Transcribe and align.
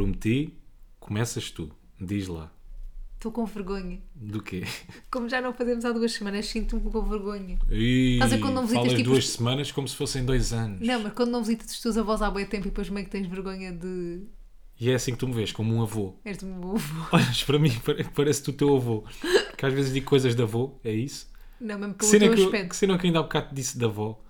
Prometi, 0.00 0.52
começas 1.00 1.50
tu. 1.50 1.70
Diz 1.98 2.28
lá. 2.28 2.52
Estou 3.14 3.32
com 3.32 3.46
vergonha. 3.46 3.98
Do 4.14 4.42
quê? 4.42 4.62
Como 5.10 5.26
já 5.26 5.40
não 5.40 5.54
fazemos 5.54 5.86
há 5.86 5.92
duas 5.92 6.12
semanas, 6.12 6.44
sinto-me 6.44 6.82
com 6.90 7.00
vergonha. 7.00 7.58
E 7.70 8.16
Estás 8.16 8.34
a 8.34 8.38
quando 8.38 8.52
não 8.56 8.66
visitas, 8.66 8.90
tipo, 8.92 9.04
duas 9.04 9.26
semanas 9.30 9.72
como 9.72 9.88
se 9.88 9.96
fossem 9.96 10.22
dois 10.22 10.52
anos. 10.52 10.86
Não, 10.86 11.02
mas 11.02 11.14
quando 11.14 11.30
não 11.30 11.40
visitas 11.40 11.70
os 11.70 11.80
teus 11.80 11.96
avós 11.96 12.20
há 12.20 12.30
bem 12.30 12.44
tempo 12.44 12.66
e 12.66 12.70
depois 12.70 12.90
meio 12.90 13.06
que 13.06 13.10
tens 13.12 13.26
vergonha 13.26 13.72
de. 13.72 14.20
E 14.78 14.90
é 14.90 14.94
assim 14.96 15.12
que 15.12 15.18
tu 15.18 15.28
me 15.28 15.32
vês, 15.32 15.50
como 15.50 15.72
um 15.74 15.80
avô. 15.80 16.14
És 16.26 16.42
meu 16.42 16.56
avô. 16.74 16.78
Olhas 17.16 17.42
para 17.44 17.58
mim, 17.58 17.70
pare- 17.82 18.04
parece-te 18.14 18.50
o 18.50 18.52
teu 18.52 18.76
avô. 18.76 19.02
Que 19.56 19.64
às 19.64 19.72
vezes 19.72 19.94
digo 19.94 20.04
coisas 20.04 20.34
de 20.34 20.42
avô, 20.42 20.78
é 20.84 20.92
isso? 20.92 21.26
Não, 21.58 21.78
mesmo 21.78 21.94
Que 21.94 22.00
pelo 22.00 22.10
cena 22.10 22.26
teu 22.26 22.34
que, 22.34 22.44
aspecto. 22.44 22.68
que 22.68 22.76
cena 22.76 22.98
que 22.98 23.06
ainda 23.06 23.20
há 23.20 23.22
bocado 23.22 23.54
disse 23.54 23.78
de 23.78 23.84
avó? 23.86 24.22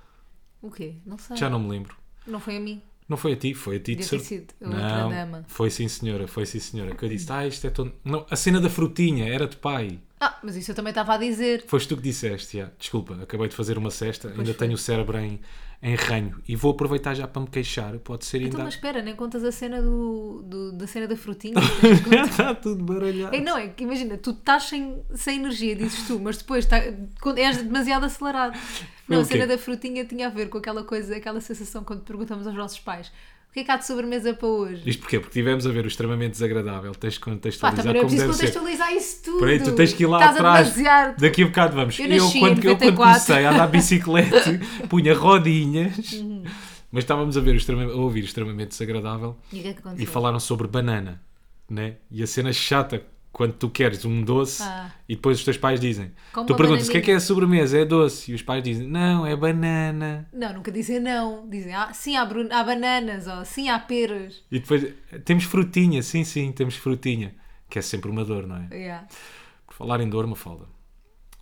O 0.62 0.70
quê? 0.70 0.94
Não 1.04 1.18
sei. 1.18 1.36
Já 1.36 1.50
não 1.50 1.58
me 1.58 1.70
lembro. 1.70 1.96
Não 2.24 2.38
foi 2.38 2.56
a 2.58 2.60
mim. 2.60 2.80
Não 3.08 3.16
foi 3.16 3.34
a 3.34 3.36
ti, 3.36 3.54
foi 3.54 3.76
a 3.76 3.80
ti 3.80 3.94
de 3.94 4.04
certeza. 4.04 4.46
Não, 4.60 5.10
dama. 5.10 5.44
foi 5.46 5.70
sim 5.70 5.86
senhora, 5.86 6.26
foi 6.26 6.44
sim 6.44 6.58
senhora. 6.58 6.94
Que 6.94 7.04
eu 7.04 7.08
disse, 7.08 7.30
ah, 7.30 7.46
isto 7.46 7.66
é 7.66 7.70
tão... 7.70 7.92
Não, 8.04 8.26
a 8.28 8.34
cena 8.36 8.60
da 8.60 8.68
frutinha 8.68 9.28
era 9.28 9.46
de 9.46 9.56
pai. 9.56 10.00
Ah, 10.20 10.38
mas 10.42 10.56
isso 10.56 10.70
eu 10.70 10.74
também 10.74 10.90
estava 10.90 11.14
a 11.14 11.18
dizer. 11.18 11.64
Foste 11.66 11.88
tu 11.88 11.96
que 11.96 12.02
disseste, 12.02 12.58
já. 12.58 12.70
Desculpa, 12.78 13.22
acabei 13.22 13.48
de 13.48 13.54
fazer 13.54 13.78
uma 13.78 13.90
cesta, 13.90 14.28
ainda 14.28 14.44
foi. 14.46 14.54
tenho 14.54 14.72
o 14.72 14.78
cérebro 14.78 15.18
em, 15.18 15.38
em 15.86 15.94
ranho. 15.94 16.42
E 16.48 16.56
vou 16.56 16.72
aproveitar 16.72 17.14
já 17.14 17.28
para 17.28 17.42
me 17.42 17.48
queixar, 17.48 17.96
pode 18.00 18.24
ser 18.26 18.38
Então, 18.38 18.50
ainda... 18.50 18.64
mas 18.64 18.74
espera, 18.74 19.00
nem 19.00 19.14
contas 19.14 19.44
a 19.44 19.52
cena 19.52 19.80
do, 19.80 20.42
do- 20.44 20.72
da 20.72 20.86
cena 20.86 21.06
da 21.06 21.16
frutinha. 21.16 21.54
Está 22.28 22.54
tudo 22.56 22.82
baralhado. 22.84 23.36
É, 23.36 23.40
não, 23.40 23.56
é 23.56 23.68
que 23.68 23.84
imagina, 23.84 24.18
tu 24.18 24.30
estás 24.30 24.64
sem, 24.64 25.00
sem 25.14 25.38
energia, 25.38 25.76
dizes 25.76 26.06
tu, 26.08 26.18
mas 26.18 26.38
depois 26.38 26.66
tá, 26.66 26.78
és 27.36 27.58
demasiado 27.62 28.04
acelerado. 28.04 28.58
Não, 29.08 29.18
o 29.18 29.20
a 29.20 29.24
cena 29.24 29.46
da 29.46 29.56
frutinha 29.56 30.04
tinha 30.04 30.26
a 30.26 30.30
ver 30.30 30.48
com 30.48 30.58
aquela 30.58 30.82
coisa, 30.82 31.16
aquela 31.16 31.40
sensação 31.40 31.84
quando 31.84 32.02
perguntamos 32.02 32.46
aos 32.48 32.56
nossos 32.56 32.80
pais 32.80 33.12
que 33.56 33.60
é 33.60 33.64
que 33.64 33.70
há 33.70 33.76
de 33.76 33.86
sobremesa 33.86 34.34
para 34.34 34.46
hoje? 34.48 34.82
Isto 34.84 35.00
porquê? 35.00 35.18
Porque 35.18 35.32
tivemos 35.32 35.66
a 35.66 35.70
ver 35.70 35.84
o 35.84 35.88
extremamente 35.88 36.32
desagradável. 36.32 36.94
Tens 36.94 37.14
de 37.14 37.20
Pá, 37.20 37.24
contextualizar 37.30 37.84
também 37.84 37.92
não 37.94 38.00
é 38.00 38.02
como 38.02 38.10
preciso 38.10 38.26
deve 38.26 38.34
ser. 38.36 38.52
contextualizar 38.60 38.94
isso 38.94 39.22
tudo. 39.24 39.38
Peraí, 39.38 39.60
tu 39.62 39.72
tens 39.74 39.92
que 39.94 40.02
ir 40.02 40.06
lá 40.06 40.18
Estás 40.18 40.36
atrás. 40.36 41.16
Daqui 41.18 41.42
a 41.42 41.46
bocado 41.46 41.74
vamos. 41.76 41.98
Eu 41.98 42.04
em 42.06 42.08
quando, 42.18 42.22
eu, 42.22 42.40
quando 42.40 42.62
94. 42.62 42.94
comecei 42.96 43.44
a 43.46 43.50
andar 43.50 43.66
bicicleta, 43.68 44.60
punha 44.90 45.14
rodinhas, 45.14 46.12
Uhum. 46.12 46.44
mas 46.92 47.04
estávamos 47.04 47.36
a 47.36 47.40
ver 47.40 47.52
o 47.52 47.56
extremamente, 47.56 47.92
a 47.94 47.96
ouvir 48.00 48.20
o 48.22 48.24
extremamente 48.26 48.68
desagradável 48.68 49.36
E 49.52 49.58
o 49.58 49.62
que 49.62 49.68
é 49.68 49.72
que 49.72 49.78
aconteceu? 49.80 50.02
e 50.02 50.06
falaram 50.06 50.38
sobre 50.38 50.66
banana, 50.68 51.22
né? 51.70 51.94
E 52.10 52.22
a 52.22 52.26
cena 52.26 52.52
chata 52.52 53.02
quando 53.36 53.52
tu 53.52 53.68
queres 53.68 54.02
um 54.06 54.22
doce 54.22 54.62
Ah. 54.62 54.90
e 55.06 55.14
depois 55.14 55.36
os 55.38 55.44
teus 55.44 55.58
pais 55.58 55.78
dizem, 55.78 56.10
Como 56.32 56.46
tu 56.46 56.54
uma 56.54 56.56
perguntas 56.56 56.88
o 56.88 56.90
que 56.90 56.96
é 56.96 57.00
que 57.02 57.10
é 57.10 57.14
a 57.14 57.16
bananinha." 57.16 57.26
sobremesa? 57.26 57.78
É 57.78 57.84
doce. 57.84 58.32
E 58.32 58.34
os 58.34 58.40
pais 58.40 58.64
dizem, 58.64 58.88
não, 58.88 59.26
é 59.26 59.36
banana. 59.36 60.26
Não, 60.32 60.54
nunca 60.54 60.72
dizem 60.72 60.98
não. 61.00 61.46
Dizem, 61.46 61.74
ah, 61.74 61.92
sim, 61.92 62.16
há, 62.16 62.22
há 62.22 62.64
bananas, 62.64 63.26
ou 63.26 63.44
sim, 63.44 63.68
há 63.68 63.78
peras. 63.78 64.42
E 64.50 64.58
depois, 64.58 64.90
temos 65.26 65.44
frutinha, 65.44 66.02
sim, 66.02 66.24
sim, 66.24 66.50
temos 66.50 66.76
frutinha. 66.76 67.34
Que 67.68 67.78
é 67.78 67.82
sempre 67.82 68.10
uma 68.10 68.24
dor, 68.24 68.46
não 68.46 68.56
é? 68.56 68.68
Yeah. 68.74 69.06
Por 69.66 69.74
falar 69.74 70.00
em 70.00 70.08
dor, 70.08 70.26
Mafalda, 70.26 70.64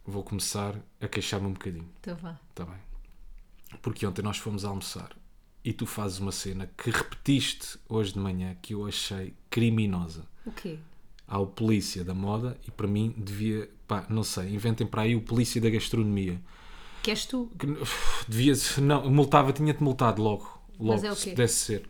vou 0.05 0.25
começar 0.25 0.75
a 1.01 1.07
queixar-me 1.07 1.47
um 1.47 1.53
bocadinho. 1.53 1.89
Então 2.01 2.17
vá. 2.17 2.41
Está 2.51 2.65
bem. 2.65 2.81
Porque 3.81 4.05
ontem 4.05 4.23
nós 4.23 4.39
fomos 4.39 4.65
almoçar 4.65 5.11
e 5.65 5.73
tu 5.73 5.87
fazes 5.87 6.19
uma 6.19 6.33
cena 6.33 6.69
que 6.77 6.91
repetiste 6.91 7.79
hoje 7.89 8.15
de 8.15 8.19
manhã 8.19 8.57
que 8.61 8.75
eu 8.75 8.85
achei 8.85 9.33
criminosa. 9.49 10.27
O 10.45 10.51
quê? 10.51 10.79
Há 11.27 11.39
o 11.39 11.47
polícia 11.47 12.05
da 12.05 12.13
moda 12.15 12.57
e 12.67 12.71
para 12.71 12.87
mim 12.87 13.15
devia, 13.17 13.69
pá, 13.89 14.05
não 14.09 14.23
sei, 14.23 14.55
inventem 14.55 14.87
para 14.87 15.03
aí 15.03 15.17
o 15.17 15.21
polícia 15.23 15.61
da 15.61 15.71
gastronomia. 15.71 16.41
Que 17.03 17.11
és 17.11 17.25
tu? 17.25 17.51
Que, 17.59 17.67
devia, 18.29 18.53
não, 18.83 19.11
multava, 19.11 19.53
tinha-te 19.53 19.83
multado 19.83 20.23
logo, 20.23 20.47
logo, 20.79 20.93
Mas 20.95 21.05
é 21.05 21.11
o 21.11 21.15
se 21.15 21.31
pudesse 21.31 21.55
ser. 21.55 21.89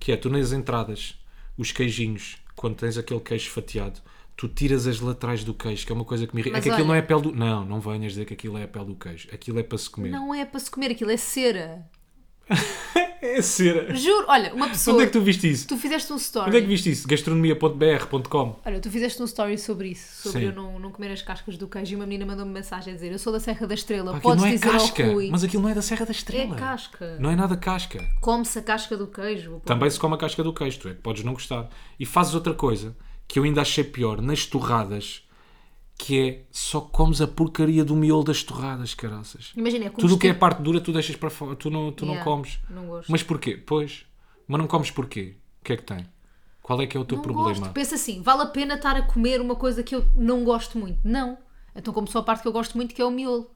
Que 0.00 0.12
é, 0.12 0.16
tu 0.16 0.28
nas 0.28 0.52
entradas, 0.52 1.16
os 1.56 1.70
queijinhos, 1.70 2.38
quando 2.56 2.74
tens 2.76 2.98
aquele 2.98 3.20
queijo 3.20 3.50
fatiado, 3.50 4.00
tu 4.36 4.48
tiras 4.48 4.86
as 4.86 4.98
laterais 5.00 5.44
do 5.44 5.54
queijo, 5.54 5.86
que 5.86 5.92
é 5.92 5.94
uma 5.94 6.04
coisa 6.04 6.26
que 6.26 6.34
me 6.34 6.40
irrita. 6.42 6.58
É 6.58 6.60
que 6.60 6.68
aquilo 6.68 6.84
olha- 6.84 6.88
não 6.88 6.94
é 6.94 6.98
a 6.98 7.02
pele 7.02 7.22
do... 7.22 7.32
Não, 7.32 7.64
não 7.64 7.80
venhas 7.80 8.12
dizer 8.12 8.24
que 8.24 8.34
aquilo 8.34 8.58
é 8.58 8.64
a 8.64 8.68
pele 8.68 8.86
do 8.86 8.94
queijo. 8.96 9.28
Aquilo 9.32 9.60
é 9.60 9.62
para 9.62 9.78
se 9.78 9.88
comer. 9.88 10.10
Não 10.10 10.34
é 10.34 10.44
para 10.44 10.58
se 10.58 10.70
comer, 10.70 10.90
aquilo 10.90 11.10
é 11.12 11.16
cera. 11.16 11.88
É 13.38 13.40
cera. 13.42 13.94
Juro, 13.94 14.26
olha, 14.28 14.52
uma 14.54 14.68
pessoa. 14.68 14.94
Onde 14.94 15.04
é 15.04 15.06
que 15.06 15.12
tu 15.12 15.20
viste 15.22 15.50
isso? 15.50 15.66
Tu 15.66 15.76
fizeste 15.78 16.12
um 16.12 16.16
story. 16.16 16.48
Onde 16.48 16.56
é 16.58 16.60
que 16.60 16.66
viste 16.66 16.90
isso? 16.90 17.06
gastronomia.br.com 17.08 18.56
Olha, 18.64 18.80
tu 18.80 18.90
fizeste 18.90 19.22
um 19.22 19.24
story 19.24 19.56
sobre 19.58 19.88
isso, 19.88 20.22
sobre 20.22 20.40
Sim. 20.40 20.46
eu 20.46 20.52
não, 20.52 20.78
não 20.78 20.90
comer 20.90 21.12
as 21.12 21.22
cascas 21.22 21.56
do 21.56 21.66
queijo 21.66 21.92
e 21.92 21.96
uma 21.96 22.06
menina 22.06 22.26
mandou-me 22.26 22.52
mensagem 22.52 22.92
a 22.92 22.96
dizer: 22.96 23.12
Eu 23.12 23.18
sou 23.18 23.32
da 23.32 23.40
Serra 23.40 23.66
da 23.66 23.74
Estrela, 23.74 24.10
Aquilo 24.10 24.22
podes 24.22 24.42
não 24.42 24.48
é 24.50 24.52
dizer 24.54 24.70
casca, 24.70 25.04
ao 25.06 25.12
Rui. 25.12 25.28
mas 25.30 25.44
aquilo 25.44 25.62
não 25.62 25.70
é 25.70 25.74
da 25.74 25.82
Serra 25.82 26.04
da 26.04 26.10
É 26.10 26.14
Estrela. 26.14 26.56
casca. 26.56 27.16
Não 27.18 27.30
é 27.30 27.36
nada 27.36 27.56
casca. 27.56 28.04
Come-se 28.20 28.58
a 28.58 28.62
casca 28.62 28.96
do 28.96 29.06
queijo. 29.06 29.52
pô. 29.52 29.60
Também 29.60 29.88
se 29.90 29.98
come 29.98 30.14
a 30.14 30.18
casca 30.18 30.42
do 30.42 30.52
queijo, 30.52 30.78
tu 30.80 30.88
é 30.88 30.94
que 30.94 31.00
podes 31.00 31.24
não 31.24 31.32
gostar. 31.32 31.68
E 31.98 32.04
fazes 32.06 32.34
outra 32.34 32.54
coisa 32.54 32.96
que 33.26 33.38
eu 33.38 33.44
ainda 33.44 33.62
achei 33.62 33.84
pior 33.84 34.20
nas 34.20 34.44
torradas, 34.44 35.22
que 36.04 36.18
é 36.18 36.42
só 36.50 36.80
comes 36.80 37.20
a 37.20 37.28
porcaria 37.28 37.84
do 37.84 37.94
miolo 37.94 38.24
das 38.24 38.42
torradas, 38.42 38.92
caraças. 38.92 39.52
Imagina, 39.56 39.84
é 39.84 39.90
Tudo 39.90 40.16
o 40.16 40.18
que 40.18 40.26
é 40.26 40.34
parte 40.34 40.60
dura 40.60 40.80
tu 40.80 40.92
deixas 40.92 41.14
para 41.14 41.30
fora, 41.30 41.54
tu 41.54 41.70
não, 41.70 41.92
tu 41.92 42.04
não 42.04 42.14
Yeah, 42.14 42.28
comes. 42.28 42.58
Não 42.68 42.86
gosto. 42.86 43.12
Mas 43.12 43.22
porquê? 43.22 43.56
Pois, 43.56 44.04
mas 44.48 44.58
não 44.60 44.66
comes 44.66 44.90
porquê? 44.90 45.36
O 45.60 45.64
que 45.64 45.74
é 45.74 45.76
que 45.76 45.84
tem? 45.84 46.04
Qual 46.60 46.80
é 46.82 46.86
que 46.88 46.96
é 46.96 47.00
o 47.00 47.04
teu 47.04 47.16
não 47.18 47.22
problema? 47.22 47.50
gosto. 47.60 47.72
Pensa 47.72 47.94
assim: 47.94 48.20
vale 48.20 48.42
a 48.42 48.46
pena 48.46 48.74
estar 48.74 48.96
a 48.96 49.02
comer 49.02 49.40
uma 49.40 49.54
coisa 49.54 49.82
que 49.84 49.94
eu 49.94 50.04
não 50.16 50.42
gosto 50.42 50.76
muito? 50.76 50.98
Não. 51.04 51.38
Então, 51.74 51.94
como 51.94 52.08
só 52.08 52.18
a 52.18 52.22
parte 52.24 52.42
que 52.42 52.48
eu 52.48 52.52
gosto 52.52 52.76
muito, 52.76 52.94
que 52.96 53.00
é 53.00 53.04
o 53.04 53.10
miolo. 53.10 53.48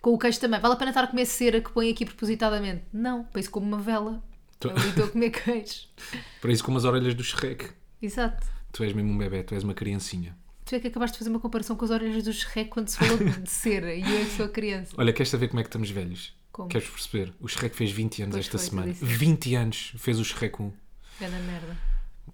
Com 0.00 0.14
o 0.14 0.18
queijo 0.18 0.40
também. 0.40 0.58
Vale 0.58 0.72
a 0.72 0.76
pena 0.78 0.90
estar 0.92 1.04
a 1.04 1.06
comer 1.06 1.26
cera 1.26 1.60
que 1.60 1.70
põe 1.70 1.90
aqui 1.90 2.06
propositadamente? 2.06 2.84
Não. 2.90 3.24
Para 3.24 3.40
isso 3.40 3.50
como 3.50 3.66
uma 3.66 3.78
vela. 3.78 4.22
Tu- 4.58 4.70
Ali 4.70 4.88
estou 4.88 5.04
a 5.04 5.08
comer 5.12 5.28
queijo. 5.30 5.88
Para 6.40 6.50
isso 6.50 6.64
como 6.64 6.78
as 6.78 6.84
orelhas 6.84 7.14
do 7.14 7.22
Shrek. 7.22 7.68
Exato. 8.00 8.46
Tu 8.72 8.82
és 8.84 8.94
mesmo 8.94 9.10
um 9.12 9.18
bebê, 9.18 9.42
tu 9.42 9.52
és 9.54 9.62
uma 9.62 9.74
criancinha. 9.74 10.34
Tu 10.70 10.76
é 10.76 10.78
que 10.78 10.86
acabaste 10.86 11.14
de 11.14 11.18
fazer 11.18 11.30
uma 11.30 11.40
comparação 11.40 11.74
com 11.74 11.84
as 11.84 11.90
orelhas 11.90 12.22
do 12.22 12.32
Shrek 12.32 12.70
quando 12.70 12.86
se 12.86 12.96
falou 12.96 13.18
de 13.18 13.42
cera 13.50 13.92
e 13.92 14.02
eu 14.02 14.18
é 14.20 14.24
que 14.24 14.30
sou 14.36 14.46
a 14.46 14.48
criança. 14.48 14.94
Olha, 14.96 15.12
queres 15.12 15.28
saber 15.28 15.48
como 15.48 15.58
é 15.58 15.64
que 15.64 15.68
estamos 15.68 15.90
velhos? 15.90 16.32
Como? 16.52 16.68
Queres 16.68 16.88
perceber? 16.88 17.34
O 17.40 17.48
Shrek 17.48 17.74
fez 17.74 17.90
20 17.90 18.22
anos 18.22 18.34
Pois 18.36 18.46
esta 18.46 18.56
foi, 18.56 18.68
semana. 18.68 18.92
disseste. 18.92 19.12
20 19.16 19.54
anos 19.56 19.92
fez 19.96 20.20
o 20.20 20.24
Shrek 20.24 20.62
1. 20.62 20.72
É 21.22 21.28
da 21.28 21.38
merda. 21.40 21.76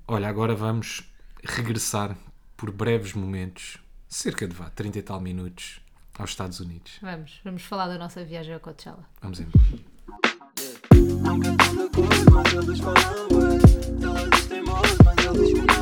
Olha, 0.06 0.28
agora 0.28 0.54
vamos 0.54 1.10
regressar 1.42 2.14
por 2.58 2.70
breves 2.70 3.14
momentos, 3.14 3.78
cerca 4.06 4.46
de 4.46 4.54
vá, 4.54 4.68
30 4.68 4.98
e 4.98 5.02
tal 5.02 5.18
minutos, 5.18 5.80
aos 6.18 6.28
Estados 6.28 6.60
Unidos. 6.60 6.98
Vamos, 7.00 7.40
vamos 7.42 7.62
falar 7.62 7.88
da 7.88 7.96
nossa 7.96 8.22
viagem 8.22 8.52
ao 8.52 8.60
Coachella. 8.60 9.08
Vamos 9.22 9.40
embora. 9.40 9.64
Não 15.24 15.75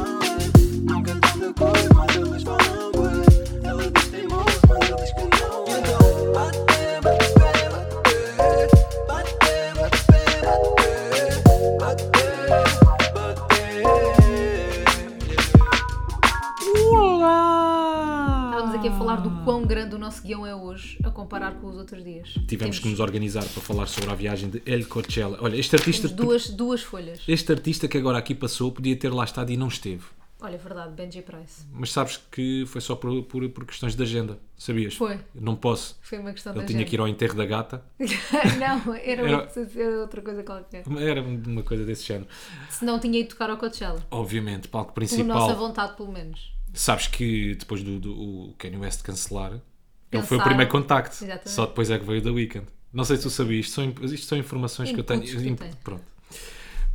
guião 20.24 20.46
é 20.46 20.54
hoje, 20.54 20.98
a 21.04 21.10
comparar 21.10 21.54
com 21.60 21.68
os 21.68 21.76
outros 21.76 22.02
dias. 22.02 22.28
Tivemos 22.48 22.78
que 22.78 22.84
Temos- 22.84 22.84
nos 22.84 23.00
organizar 23.00 23.44
para 23.44 23.62
falar 23.62 23.86
sobre 23.86 24.10
a 24.10 24.14
viagem 24.14 24.48
de 24.48 24.62
El 24.64 24.86
Coachella. 24.86 25.36
Olha, 25.40 25.56
este 25.56 25.76
artista, 25.76 26.08
temos 26.08 26.24
duas, 26.24 26.48
duas 26.48 26.82
folhas. 26.82 27.20
este 27.28 27.52
artista 27.52 27.86
que 27.86 27.98
agora 27.98 28.18
aqui 28.18 28.34
passou 28.34 28.72
podia 28.72 28.96
ter 28.96 29.12
lá 29.12 29.24
estado 29.24 29.52
e 29.52 29.56
não 29.56 29.68
esteve. 29.68 30.02
Olha, 30.44 30.56
é 30.56 30.58
verdade, 30.58 30.92
Benji 30.92 31.22
Price. 31.22 31.64
Mas 31.72 31.90
sabes 31.90 32.18
que 32.30 32.64
foi 32.66 32.80
só 32.82 32.94
por, 32.94 33.22
por, 33.22 33.48
por 33.48 33.64
questões 33.64 33.96
de 33.96 34.02
agenda, 34.02 34.38
sabias? 34.58 34.94
Foi. 34.94 35.18
Não 35.34 35.56
posso. 35.56 35.98
Foi 36.02 36.18
uma 36.18 36.32
questão 36.34 36.52
Ele 36.52 36.60
da 36.60 36.66
tinha 36.66 36.78
gente. 36.80 36.88
que 36.90 36.96
ir 36.96 37.00
ao 37.00 37.08
enterro 37.08 37.34
da 37.34 37.46
gata. 37.46 37.82
não, 38.58 38.94
era, 38.94 39.22
Era- 39.22 39.38
outra- 39.40 39.68
era 39.74 40.00
outra 40.00 40.20
coisa 40.22 40.42
qualquer. 40.42 40.84
Era 41.00 41.22
uma 41.22 41.62
coisa 41.62 41.82
desse 41.86 42.04
género. 42.04 42.26
Se 42.68 42.84
não 42.84 42.98
tinha 43.00 43.18
ido 43.18 43.30
tocar 43.30 43.48
ao 43.48 43.56
Coachella. 43.56 44.04
Obviamente, 44.10 44.68
palco 44.68 44.92
Por 44.92 45.00
principal. 45.00 45.26
nossa 45.26 45.54
vontade, 45.54 45.96
pelo 45.96 46.12
menos. 46.12 46.52
Sabes 46.74 47.06
que 47.06 47.54
depois 47.54 47.82
do, 47.82 47.98
do 47.98 48.12
o 48.12 48.54
Kanye 48.58 48.76
West 48.76 49.02
cancelar, 49.02 49.58
ele 50.12 50.22
foi 50.24 50.36
o 50.36 50.42
primeiro 50.42 50.70
contacto. 50.70 51.14
Exatamente. 51.24 51.50
Só 51.50 51.64
depois 51.66 51.90
é 51.90 51.98
que 51.98 52.04
veio 52.04 52.20
da 52.20 52.30
Weekend. 52.32 52.66
Não 52.92 53.04
sei 53.04 53.16
se 53.16 53.22
tu 53.22 53.30
sabias, 53.30 53.64
isto 53.66 53.74
são, 53.74 53.94
isto 54.12 54.26
são 54.26 54.36
informações 54.36 54.92
que 54.92 55.00
eu 55.00 55.04
tenho. 55.04 55.22
Inputs 55.22 55.70
que. 55.70 55.76
Pronto. 55.82 56.04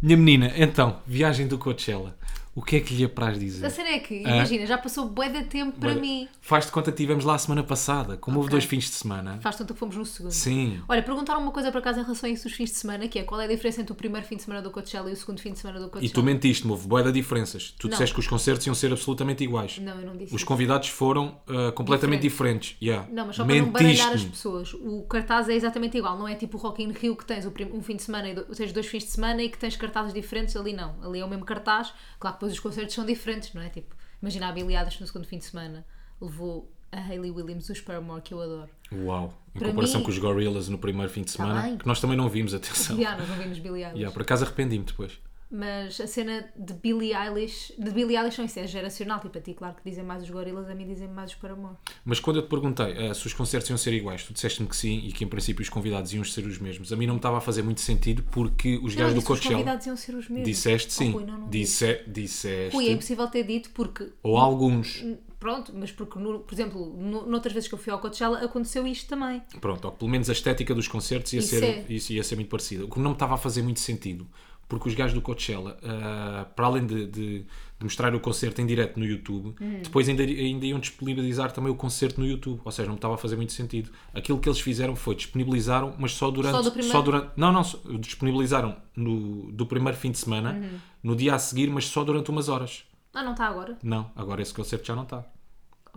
Minha 0.02 0.16
menina, 0.18 0.54
então, 0.56 1.02
viagem 1.06 1.48
do 1.48 1.58
Coachella. 1.58 2.16
O 2.60 2.62
que 2.62 2.76
é 2.76 2.80
que 2.82 2.94
lhe 2.94 3.06
apraz 3.06 3.40
dizer? 3.40 3.66
A 3.66 3.70
cena 3.70 3.88
é 3.88 4.00
que, 4.00 4.22
Ah. 4.26 4.36
imagina, 4.36 4.66
já 4.66 4.78
passou 4.78 5.08
bué 5.08 5.30
de 5.30 5.44
tempo 5.46 5.80
para 5.80 5.92
Olha, 5.92 6.02
mim. 6.02 6.28
Faz 6.42 6.66
de 6.66 6.72
conta 6.74 6.92
que 6.92 6.96
estivemos 6.96 7.24
lá 7.24 7.36
a 7.36 7.38
semana 7.38 7.64
passada, 7.64 8.18
como 8.18 8.36
houve 8.36 8.48
Ok. 8.48 8.60
dois 8.60 8.66
fins 8.66 8.84
de 8.84 8.96
semana. 8.96 9.40
Faz 9.42 9.56
tanto 9.56 9.74
que 9.74 9.80
fomos 9.80 9.96
no 9.96 10.06
segundo. 10.06 10.34
Sim. 10.34 10.82
Olha, 10.90 11.02
perguntaram 11.02 11.42
uma 11.42 11.54
coisa 11.54 11.72
por 11.72 11.78
acaso 11.78 12.02
em 12.02 12.04
relação 12.04 12.30
a 12.30 12.34
isso 12.34 12.44
dos 12.44 12.52
fins 12.54 12.70
de 12.72 12.76
semana, 12.76 13.08
que 13.08 13.18
é 13.18 13.24
qual 13.24 13.40
é 13.40 13.46
a 13.46 13.48
diferença 13.48 13.80
entre 13.80 13.94
o 13.94 13.96
primeiro 13.96 14.28
fim 14.28 14.36
de 14.36 14.42
semana 14.44 14.62
do 14.62 14.70
Coachella 14.72 15.10
e 15.10 15.14
o 15.14 15.16
segundo 15.16 15.40
fim 15.40 15.54
de 15.54 15.60
semana 15.60 15.80
do 15.80 15.86
Coachella? 15.90 16.06
E 16.06 16.10
tu 16.14 16.22
mentiste-me, 16.22 16.70
houve 16.72 16.86
boa 16.86 17.02
de 17.02 17.14
diferenças. 17.14 17.74
Tu 17.80 17.88
Não. 17.88 17.92
disseste 17.92 18.14
que 18.14 18.20
os 18.20 18.28
concertos 18.28 18.68
iam 18.68 18.76
ser 18.76 18.92
absolutamente 18.92 19.42
iguais. 19.42 19.80
Não, 19.80 19.98
eu 19.98 20.06
não 20.06 20.18
disse 20.18 20.36
Os 20.36 20.44
convidados 20.44 20.90
foram 20.90 21.40
ah, 21.48 21.72
completamente 21.72 22.24
diferentes. 22.24 22.76
Yeah. 22.82 23.08
Não, 23.10 23.28
mas 23.28 23.38
só 23.38 23.46
para 23.46 23.56
não 23.56 23.70
baralhar 23.70 24.12
as 24.12 24.26
pessoas. 24.26 24.74
O 24.74 25.04
cartaz 25.04 25.48
é 25.48 25.54
exatamente 25.56 25.98
igual. 25.98 26.18
Não 26.20 26.28
é 26.28 26.36
tipo 26.36 26.58
o 26.58 26.60
Rock 26.60 26.84
in 26.84 26.92
Rio 26.92 27.16
que 27.16 27.26
tens 27.26 27.46
um 27.46 27.82
fim 27.82 27.96
de 27.96 28.04
semana, 28.04 28.28
e 28.28 28.38
ou 28.38 28.54
seja, 28.54 28.74
dois 28.74 28.86
fins 28.86 29.04
de 29.06 29.12
semana 29.12 29.42
e 29.42 29.48
que 29.48 29.58
tens 29.58 29.78
cartazes 29.78 30.14
diferentes. 30.14 30.58
Ali 30.58 30.74
não. 30.74 30.96
Ali 31.02 31.22
é 31.22 31.26
o 31.26 31.30
mesmo 31.30 31.46
cartaz. 31.46 31.94
Claro 32.20 32.36
que 32.38 32.49
depois 32.50 32.54
os 32.54 32.60
concertos 32.60 32.96
são 32.96 33.06
diferentes, 33.06 33.54
não 33.54 33.62
é? 33.62 33.70
Tipo, 33.70 33.96
imagina 34.22 34.50
a 34.50 34.52
Billie 34.52 34.76
Eilish 34.78 35.00
no 35.02 35.08
segundo 35.08 35.28
fim 35.28 35.38
de 35.38 35.46
semana 35.46 35.86
levou 36.22 36.72
a 36.92 36.98
Hayley 37.00 37.32
Williams 37.32 37.68
dos 37.68 37.80
Paramore, 37.82 38.22
que 38.22 38.34
eu 38.34 38.42
adoro. 38.42 38.70
Uau. 38.92 39.34
Em 39.56 39.60
Para 39.60 39.70
comparação 39.70 40.00
mim- 40.00 40.06
com 40.06 40.12
os 40.12 40.18
Gorillaz 40.18 40.68
no 40.70 40.78
primeiro 40.78 41.10
fim 41.12 41.22
de 41.24 41.32
semana, 41.32 41.62
bem. 41.62 41.78
que 41.78 41.86
nós 41.88 42.02
também 42.02 42.18
não 42.18 42.28
vimos, 42.28 42.54
atenção. 42.54 42.96
Yeah, 43.00 43.18
nós 43.20 43.30
não 43.30 43.38
vimos 43.38 43.60
Billie 43.60 43.84
Eilish. 43.84 43.96
Yeah, 43.98 44.12
por 44.14 44.22
acaso 44.24 44.44
arrependi-me 44.46 44.84
depois. 44.86 45.20
Mas 45.52 46.00
a 46.00 46.06
cena 46.06 46.48
de 46.56 46.74
Billie 46.76 47.12
Eilish, 47.16 47.74
de 47.78 47.90
Billie 47.90 48.16
Eilish 48.16 48.38
não, 48.38 48.46
isso 48.46 48.60
é 48.60 48.68
geracional, 48.68 49.20
tipo 49.20 49.36
a 49.38 49.42
ti, 49.42 49.54
claro 49.56 49.76
que 49.76 49.90
dizem 49.90 50.04
mais 50.04 50.22
os 50.22 50.30
gorilas, 50.30 50.70
a 50.70 50.76
mim 50.76 50.86
dizem 50.86 51.08
mais 51.08 51.32
os 51.32 51.38
Paramore. 51.38 51.76
Mas 52.06 52.20
quando 52.20 52.36
eu 52.38 52.44
te 52.44 52.50
perguntei 52.50 52.92
eh, 52.96 53.14
se 53.16 53.26
os 53.26 53.34
concertos 53.34 53.68
iam 53.70 53.78
ser 53.78 53.92
iguais, 53.94 54.24
tu 54.24 54.32
disseste-me 54.32 54.70
que 54.70 54.76
sim 54.76 55.00
e 55.08 55.12
que 55.12 55.24
em 55.24 55.28
princípio 55.28 55.64
os 55.64 55.70
convidados 55.70 56.14
iam 56.14 56.24
ser 56.24 56.46
os 56.46 56.60
mesmos. 56.60 56.94
A 56.94 56.96
mim 56.96 57.08
não 57.08 57.16
me 57.16 57.20
estava 57.20 57.40
a 57.40 57.42
fazer 57.42 57.64
muito 57.64 57.82
sentido 57.82 58.22
porque 58.32 58.80
os 58.84 58.94
gajos 58.94 59.16
do 59.16 59.22
que 59.22 59.24
os 59.24 59.40
Coachella. 59.40 59.56
convidados 59.56 59.86
iam 59.88 59.98
ser 59.98 60.16
os 60.16 60.30
mesmos. 60.30 60.48
Disseste 60.48 60.94
sim. 60.94 61.10
Oh, 61.10 61.14
Rui, 61.18 61.26
não, 61.26 61.38
não 61.40 61.50
Disse, 61.50 62.04
disseste. 62.08 62.76
Rui, 62.76 62.88
é 62.88 62.92
impossível 62.92 63.28
ter 63.28 63.44
dito 63.44 63.72
porque 63.72 64.08
Ou 64.22 64.38
alguns. 64.38 65.04
Pronto, 65.40 65.72
mas 65.74 65.90
porque, 65.92 66.20
no- 66.20 66.40
por 66.42 66.54
exemplo, 66.54 66.94
no, 66.98 67.26
noutras 67.26 67.54
vezes 67.54 67.70
que 67.70 67.74
eu 67.74 67.80
fui 67.80 67.92
ao 67.94 68.00
Coachella 68.00 68.40
aconteceu 68.44 68.86
isto 68.86 69.08
também. 69.08 69.42
Pronto, 69.62 69.86
ou 69.86 69.92
pelo 69.94 70.12
menos 70.12 70.30
a 70.30 70.34
estética 70.34 70.76
dos 70.76 70.88
concertos 70.88 71.32
ia, 71.32 71.40
Isso 71.40 71.58
ser, 71.58 71.64
é. 71.64 71.86
ia 71.90 72.24
ser 72.24 72.36
muito 72.36 72.50
parecida. 72.50 72.84
O 72.84 72.90
que 72.90 73.00
não 73.00 73.12
me 73.12 73.16
estava 73.16 73.36
a 73.36 73.38
fazer 73.38 73.62
muito 73.64 73.80
sentido, 73.80 74.28
porque 74.70 74.88
os 74.88 74.96
gajos 74.96 75.14
do 75.14 75.22
Coachella, 75.22 75.78
ah, 75.84 76.46
para 76.56 76.66
além 76.68 76.86
de, 76.86 77.06
de- 77.08 77.40
de 77.80 77.86
mostrar 77.86 78.14
o 78.14 78.20
concerto 78.20 78.62
em 78.62 78.66
direto 78.66 78.98
no 79.00 79.06
YouTube, 79.06 79.56
Hum. 79.62 79.80
depois 79.84 80.08
ainda, 80.10 80.22
ainda 80.22 80.66
iam 80.66 80.80
disponibilizar 80.80 81.52
também 81.52 81.72
o 81.72 81.76
concerto 81.76 82.20
no 82.22 82.28
YouTube. 82.28 82.60
Ou 82.64 82.72
seja, 82.72 82.88
não 82.88 82.96
estava 82.96 83.16
a 83.16 83.18
fazer 83.18 83.36
muito 83.38 83.52
sentido. 83.54 83.90
Aquilo 84.14 84.38
que 84.40 84.48
eles 84.50 84.60
fizeram 84.60 84.96
foi 84.98 85.16
disponibilizaram, 85.16 85.96
mas 85.98 86.12
só 86.12 86.30
durante. 86.30 86.52
Só 86.56 86.62
do 86.62 86.72
primeiro? 86.72 87.02
durante 87.02 87.30
não, 87.38 87.52
não, 87.52 87.64
só- 87.64 87.80
disponibilizaram 88.00 88.76
no, 88.96 89.52
do 89.52 89.66
primeiro 89.66 89.98
fim 89.98 90.12
de 90.12 90.18
semana, 90.20 90.54
Uhum. 90.54 90.78
no 91.04 91.16
dia 91.16 91.36
a 91.36 91.40
seguir, 91.40 91.70
mas 91.70 91.86
só 91.88 92.04
durante 92.04 92.30
umas 92.30 92.48
horas. 92.50 92.84
Ah, 93.14 93.24
não 93.24 93.32
está 93.32 93.48
agora? 93.48 93.78
Não, 93.82 94.12
agora 94.16 94.42
esse 94.42 94.54
concerto 94.54 94.86
já 94.86 94.96
não 94.96 95.04
está. 95.04 95.24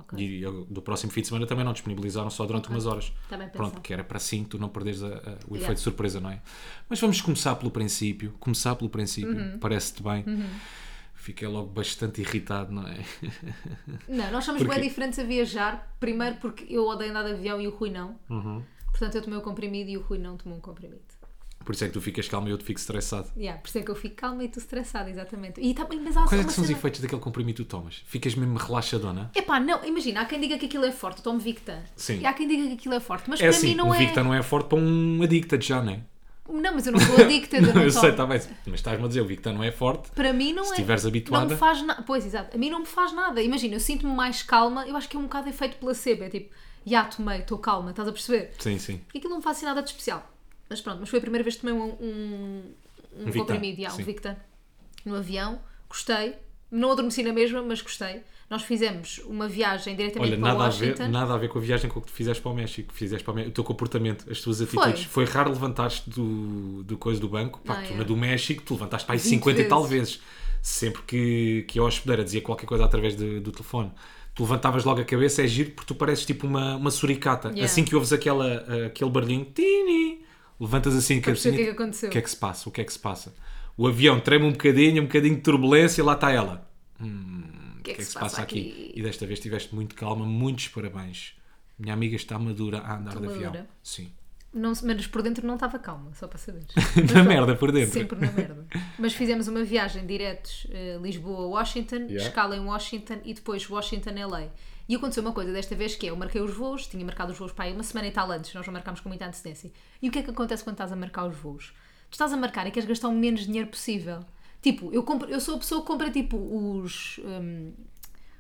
Ok. 0.03 0.19
E 0.19 0.43
eu- 0.43 0.65
do 0.67 0.81
próximo 0.83 1.11
fim 1.13 1.21
de 1.23 1.29
semana 1.29 1.47
também 1.47 1.65
não 1.65 1.73
disponibilizaram 1.73 2.31
só 2.31 2.45
durante 2.47 2.65
Ok. 2.67 2.75
umas 2.77 2.87
horas. 2.87 3.13
Bem 3.31 3.49
Pronto, 3.49 3.75
porque 3.75 3.93
era 3.93 4.05
para 4.05 4.19
sim 4.19 4.45
tu 4.45 4.59
não 4.59 4.69
perderes 4.69 5.03
a- 5.03 5.07
a- 5.07 5.11
o 5.11 5.15
efeito 5.15 5.55
Yeah. 5.57 5.75
de 5.75 5.81
surpresa, 5.81 6.21
não 6.21 6.31
é? 6.31 6.41
Mas 6.89 7.01
vamos 7.01 7.21
começar 7.21 7.55
pelo 7.57 7.71
princípio. 7.71 8.33
Começar 8.41 8.75
pelo 8.77 8.91
princípio, 8.91 9.35
Uhum. 9.37 9.59
parece-te 9.59 10.03
bem. 10.03 10.25
Fiquei 11.15 11.47
logo 11.47 11.69
bastante 11.69 12.21
irritado, 12.21 12.73
não 12.73 12.87
é? 12.87 12.99
Não, 14.09 14.31
nós 14.33 14.45
somos 14.45 14.61
Porquê? 14.63 14.81
bem 14.81 14.89
diferentes 14.89 15.19
a 15.19 15.23
viajar. 15.25 15.95
Primeiro 16.01 16.37
porque 16.37 16.65
eu 16.69 16.85
odeio 16.87 17.11
andar 17.11 17.23
de 17.23 17.33
avião 17.33 17.61
e 17.61 17.69
o 17.69 17.71
Rui 17.71 17.91
não. 17.91 18.19
Uhum. 18.29 18.61
Portanto, 18.91 19.15
eu 19.15 19.23
tomei 19.23 19.39
o 19.39 19.43
comprimido 19.43 19.89
e 19.91 19.97
o 19.97 20.01
Rui 20.01 20.19
não 20.19 20.37
tomou 20.37 20.59
um 20.59 20.61
comprimido. 20.61 21.01
Por 21.65 21.75
isso 21.75 21.85
é 21.85 21.87
que 21.89 21.93
tu 21.93 22.01
ficas 22.01 22.29
calmo 22.29 22.49
e 22.49 22.51
eu 22.51 22.59
te 22.59 22.65
fico 22.65 22.79
estressado. 22.81 23.29
Yeah, 23.37 23.61
por 23.61 23.69
isso 23.69 23.79
é 23.79 23.83
que 23.83 23.91
eu 23.91 23.95
fico 23.95 24.17
calma 24.17 24.43
e 24.45 24.49
tu 24.49 24.59
estressada, 24.59 25.09
exatamente. 25.11 25.61
E 25.61 25.75
também, 25.75 26.01
mas 26.01 26.17
há 26.17 26.25
Quais 26.25 26.41
é 26.41 26.45
que 26.45 26.53
são 26.53 26.63
os 26.63 26.69
cena- 26.69 26.79
efeitos 26.79 27.01
daquele 27.01 27.21
comprimido 27.21 27.57
que 27.59 27.65
tu 27.65 27.69
tomas? 27.69 28.03
Ficas 28.07 28.35
mesmo 28.35 28.57
relaxadona? 28.59 29.31
Epá, 29.35 29.61
não, 29.61 29.85
imagina, 29.85 30.21
há 30.23 30.25
quem 30.25 30.41
diga 30.41 30.59
que 30.59 30.67
aquilo 30.67 30.85
é 30.85 30.93
forte, 30.93 31.19
eu 31.19 31.25
tomo 31.25 31.39
Victan. 31.39 31.79
Sim. 31.97 32.21
E 32.21 32.27
há 32.27 32.33
quem 32.33 32.49
diga 32.49 32.67
que 32.69 32.73
aquilo 32.75 32.95
é 32.95 33.01
forte, 33.01 33.29
mas 33.31 33.41
É 33.41 33.45
para 33.49 33.51
assim, 33.57 33.69
mim 33.69 33.75
não 33.75 33.91
o 33.91 33.95
é. 33.95 33.99
Victa 33.99 34.23
não 34.25 34.35
é 34.35 34.43
forte 34.43 34.69
para 34.69 34.79
um 34.79 35.23
addicted 35.23 35.65
já, 35.65 35.83
não 35.83 35.93
é? 35.93 36.01
Não, 36.51 36.75
mas 36.75 36.87
eu 36.87 36.93
não 36.93 36.99
sou 37.01 37.17
adicta, 37.25 37.57
eu 37.57 37.63
não 37.73 37.83
eu 37.83 37.91
sei, 37.91 38.11
está 38.11 38.27
bem. 38.27 38.41
Mas 38.67 38.75
estás-me 38.75 39.05
a 39.05 39.09
dizer, 39.09 39.21
o 39.21 39.27
Victa 39.27 39.53
não 39.53 39.63
é 39.63 39.71
forte. 39.71 40.11
Para 40.11 40.33
mim 40.33 40.53
não 40.53 40.65
Se 40.65 40.71
é. 40.71 40.73
estiveres 40.75 41.07
habituada. 41.07 41.45
Não 41.45 41.53
me 41.53 41.57
faz 41.57 41.81
nada. 41.83 42.03
Pois, 42.03 42.27
exato. 42.27 42.55
A 42.57 42.59
mim 42.59 42.69
não 42.69 42.81
me 42.81 42.87
faz 42.87 43.13
nada. 43.13 43.41
Imagina, 43.41 43.77
eu 43.77 43.81
sinto-me 43.81 44.13
mais 44.13 44.43
calma. 44.43 44.85
Eu 44.87 44.97
acho 44.97 45.09
que 45.09 45.17
é 45.17 45.21
um 45.21 45.23
bocado 45.23 45.49
efeito 45.49 45.77
placebo. 45.77 46.25
É 46.25 46.29
tipo, 46.29 46.53
já 46.85 47.05
tomei, 47.05 47.39
estou 47.39 47.57
calma, 47.59 47.91
estás 47.91 48.09
a 48.09 48.13
perceber? 48.13 48.53
Sim, 48.59 48.77
sim. 48.79 48.99
Porque 48.99 49.19
aquilo 49.19 49.31
não 49.31 49.39
me 49.39 49.45
faz 49.45 49.57
assim 49.59 49.67
nada 49.67 49.83
de 49.83 49.89
especial. 49.91 50.29
Mas 50.69 50.81
pronto, 50.81 51.01
mas 51.01 51.09
foi 51.09 51.19
a 51.19 51.23
primeira 51.23 51.45
vez 51.45 51.57
que 51.57 51.61
tomei 51.63 51.75
um, 51.75 51.85
um, 52.01 52.63
um, 53.19 53.29
Um 53.29 53.33
comprimido, 53.33 53.83
um 53.87 53.91
sim. 53.91 54.03
Victan, 54.03 54.37
no 55.05 55.15
avião. 55.17 55.61
Gostei. 55.89 56.35
Não 56.71 56.91
adormeci 56.93 57.23
na 57.23 57.33
mesma, 57.33 57.63
mas 57.63 57.83
gostei. 57.83 58.23
Nós 58.49 58.63
fizemos 58.63 59.19
uma 59.27 59.49
viagem 59.49 59.95
diretamente 59.97 60.33
Olha, 60.33 60.41
para 60.41 60.53
nada 60.53 60.65
a, 60.65 60.69
ver, 60.69 60.91
Washington. 60.91 61.09
nada 61.09 61.35
a 61.35 61.37
ver 61.39 61.49
com 61.49 61.59
a 61.59 61.63
viagem 61.63 61.91
com 61.91 62.01
que 62.01 62.07
tu 62.07 62.13
fizeste 62.13 62.43
para 62.43 62.53
o 62.53 62.55
México. 62.55 62.93
Fizeste 62.93 63.25
para 63.25 63.33
o, 63.33 63.35
México, 63.35 63.51
o 63.51 63.55
teu 63.55 63.65
comportamento, 63.65 64.31
as 64.31 64.41
tuas 64.41 64.61
atitudes. 64.61 65.05
Foi, 65.05 65.25
raro 65.25 65.51
levantar-te 65.51 66.09
do, 66.09 66.83
do 66.85 66.97
coisa 66.99 67.21
do 67.21 67.29
banco. 67.29 67.61
Pá, 67.65 67.75
Ah, 67.75 67.83
tu 67.87 67.93
é. 67.93 67.97
na 67.97 68.05
do 68.05 68.17
México, 68.17 68.63
tu 68.65 68.75
levantaste 68.75 69.07
para 69.07 69.15
aí 69.15 69.19
20 69.19 69.29
50 69.31 69.61
e 69.61 69.65
tal 69.65 69.85
vezes. 69.85 70.15
vezes. 70.17 70.23
Sempre 70.63 71.03
que, 71.03 71.65
que 71.69 71.79
a 71.79 71.83
hospedeira 71.83 72.23
dizia 72.25 72.41
qualquer 72.41 72.67
coisa 72.67 72.85
através 72.85 73.17
de- 73.17 73.41
do 73.41 73.51
telefone, 73.51 73.91
tu 74.35 74.43
levantavas 74.45 74.85
logo 74.85 75.01
a 75.01 75.05
cabeça, 75.05 75.43
é 75.43 75.47
giro 75.47 75.71
porque 75.73 75.89
tu 75.89 75.95
pareces 75.95 76.25
tipo 76.25 76.47
uma, 76.47 76.77
uma 76.77 76.91
suricata. 76.91 77.49
Yeah. 77.49 77.65
Assim 77.65 77.85
que 77.85 77.95
ouves 77.97 78.13
aquela, 78.13 78.65
aquele 78.87 79.11
barulhinho, 79.11 79.45
tini, 79.53 80.22
levantas 80.63 80.95
assim 80.95 81.19
a 81.19 81.23
perceber 81.23 81.31
o 81.31 81.33
cabecinha. 81.33 81.55
que 81.57 81.63
é 81.63 81.65
que 81.65 81.71
aconteceu. 81.83 82.09
O 82.09 82.13
que 82.13 82.19
é 82.19 82.23
que 82.23 82.31
se 82.31 82.37
passa? 82.37 82.69
O 82.69 82.73
que 82.73 82.81
é 82.81 82.85
que 82.85 82.93
se 82.93 82.99
passa? 82.99 83.35
O 83.77 83.87
avião 83.87 84.21
treme 84.21 84.45
um 84.45 84.53
bocadinho, 84.53 85.03
um 85.03 85.07
bocadinho 85.07 85.37
de 85.37 85.41
turbulência, 85.43 86.05
lá 86.05 86.13
está 86.15 86.31
ela. 86.31 86.69
O 87.01 87.83
que 87.83 87.91
é 87.91 87.95
que, 87.95 88.05
se 88.05 88.15
passa 88.15 88.43
aqui? 88.43 88.93
E 88.95 89.03
desta 89.03 89.27
vez 89.27 89.39
estiveste 89.39 89.75
muito 89.75 89.95
calma, 89.95 90.25
muitos 90.25 90.69
parabéns. 90.69 91.35
Minha 91.79 91.95
amiga 91.95 92.15
está 92.15 92.39
madura 92.39 92.79
a 92.79 92.97
andar 92.97 93.15
Estou 93.15 93.23
de 93.27 93.35
avião. 93.35 93.51
madura? 93.51 93.69
Sim. 93.83 94.13
Não, 94.55 94.73
mas 94.85 95.07
por 95.07 95.23
dentro 95.23 95.47
não 95.47 95.55
estava 95.55 95.79
calma, 95.79 96.13
só 96.15 96.29
para 96.29 96.39
saber. 96.39 96.63
Na 97.15 97.25
merda 97.25 97.57
por 97.57 97.73
dentro. 97.73 97.93
Sempre 97.99 98.19
na 98.21 98.31
merda. 98.31 98.67
Mas 98.99 99.15
fizemos 99.15 99.49
uma 99.49 99.65
viagem 99.65 100.05
diretos 100.07 100.67
eh, 100.71 100.99
Lisboa-Washington, 101.03 101.97
Yeah. 102.09 102.29
escala 102.29 102.55
em 102.55 102.61
Washington 102.61 103.19
e 103.25 103.33
depois 103.33 103.69
Washington-LA. 103.69 104.49
E 104.93 104.95
aconteceu 104.95 105.23
uma 105.23 105.33
coisa 105.33 105.51
desta 105.51 105.75
vez 105.75 105.97
que 105.97 106.07
é, 106.07 106.11
eu 106.11 106.17
marquei 106.17 106.43
os 106.43 106.53
voos, 106.53 106.87
tinha 106.87 107.03
marcado 107.03 107.33
os 107.33 107.39
voos 107.39 107.51
para 107.51 107.65
aí 107.65 107.73
uma 107.73 107.83
semana 107.83 108.09
e 108.09 108.11
tal 108.11 108.31
antes, 108.31 108.53
nós 108.53 108.67
não 108.67 108.75
marcámos 108.75 109.01
com 109.01 109.09
muita 109.09 109.25
antecedência. 109.25 109.73
E 110.03 110.09
o 110.11 110.13
que 110.13 110.19
é 110.19 110.23
que 110.23 110.29
acontece 110.29 110.63
quando 110.63 110.75
estás 110.75 110.93
a 110.93 110.97
marcar 110.97 111.25
os 111.25 111.35
voos? 111.35 111.73
Tu 112.11 112.13
estás 112.13 112.31
a 112.31 112.37
marcar 112.37 112.67
e 112.67 112.71
queres 112.71 112.87
gastar 112.87 113.09
o 113.09 113.13
menos 113.13 113.47
dinheiro 113.47 113.71
possível. 113.71 114.23
Tipo, 114.61 114.93
eu, 114.93 115.03
compro, 115.03 115.31
eu 115.31 115.41
sou 115.41 115.55
a 115.55 115.59
pessoa 115.59 115.81
que 115.81 115.87
compra 115.87 116.11
tipo 116.11 116.37
os, 116.37 117.19
hum, 117.25 117.73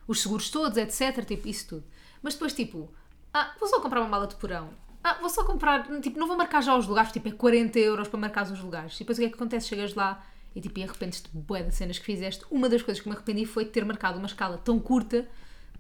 os 0.07 0.21
seguros 0.21 0.51
todos, 0.51 0.77
etc. 0.77 1.25
Tipo, 1.25 1.49
isso 1.49 1.69
tudo. 1.69 1.85
Mas 2.23 2.35
depois, 2.35 2.53
tipo, 2.53 2.93
ah, 3.33 3.55
vou 3.59 3.67
só 3.67 3.81
comprar 3.81 4.01
uma 4.01 4.11
mala 4.11 4.27
de 4.27 4.35
porão. 4.35 4.75
Ah, 5.03 5.15
vou 5.23 5.31
só 5.31 5.45
comprar, 5.45 5.89
tipo, 6.03 6.19
não 6.19 6.27
vou 6.27 6.37
marcar 6.37 6.63
já 6.63 6.77
os 6.77 6.87
lugares, 6.87 7.13
tipo, 7.13 7.31
é 7.31 7.33
40 7.33 7.79
euros 7.79 8.09
para 8.09 8.21
marcar 8.21 8.45
os 8.45 8.61
lugares. 8.61 8.95
E 8.97 8.99
depois 8.99 9.17
o 9.17 9.23
que 9.23 9.27
é 9.27 9.29
que 9.31 9.37
acontece? 9.37 9.69
Chegas 9.69 9.95
lá 9.95 10.23
e 10.55 10.61
tipo, 10.61 10.79
e 10.79 10.83
arrependes-te 10.83 11.31
bué 11.33 11.63
das 11.63 11.77
cenas 11.77 11.99
que 11.99 12.05
fizeste. 12.05 12.45
Uma 12.51 12.69
das 12.69 12.83
coisas 12.83 13.03
que 13.03 13.09
me 13.09 13.15
arrependi 13.15 13.47
foi 13.47 13.65
ter 13.65 13.87
marcado 13.87 14.19
uma 14.19 14.27
escala 14.27 14.59
tão 14.59 14.79
curta 14.79 15.27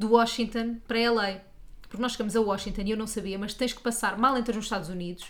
do 0.02 0.12
Washington 0.12 0.76
para 0.86 1.10
LA. 1.10 1.40
Porque 1.88 2.00
nós 2.02 2.12
chegamos 2.12 2.34
a 2.36 2.40
Washington 2.40 2.82
e 2.82 2.90
eu 2.90 2.96
não 2.96 3.06
sabia, 3.06 3.38
mas 3.38 3.54
tens 3.54 3.72
que 3.72 3.80
passar, 3.82 4.16
mal 4.18 4.36
entras 4.36 4.56
nos 4.56 4.64
Estados 4.66 4.88
Unidos, 4.88 5.24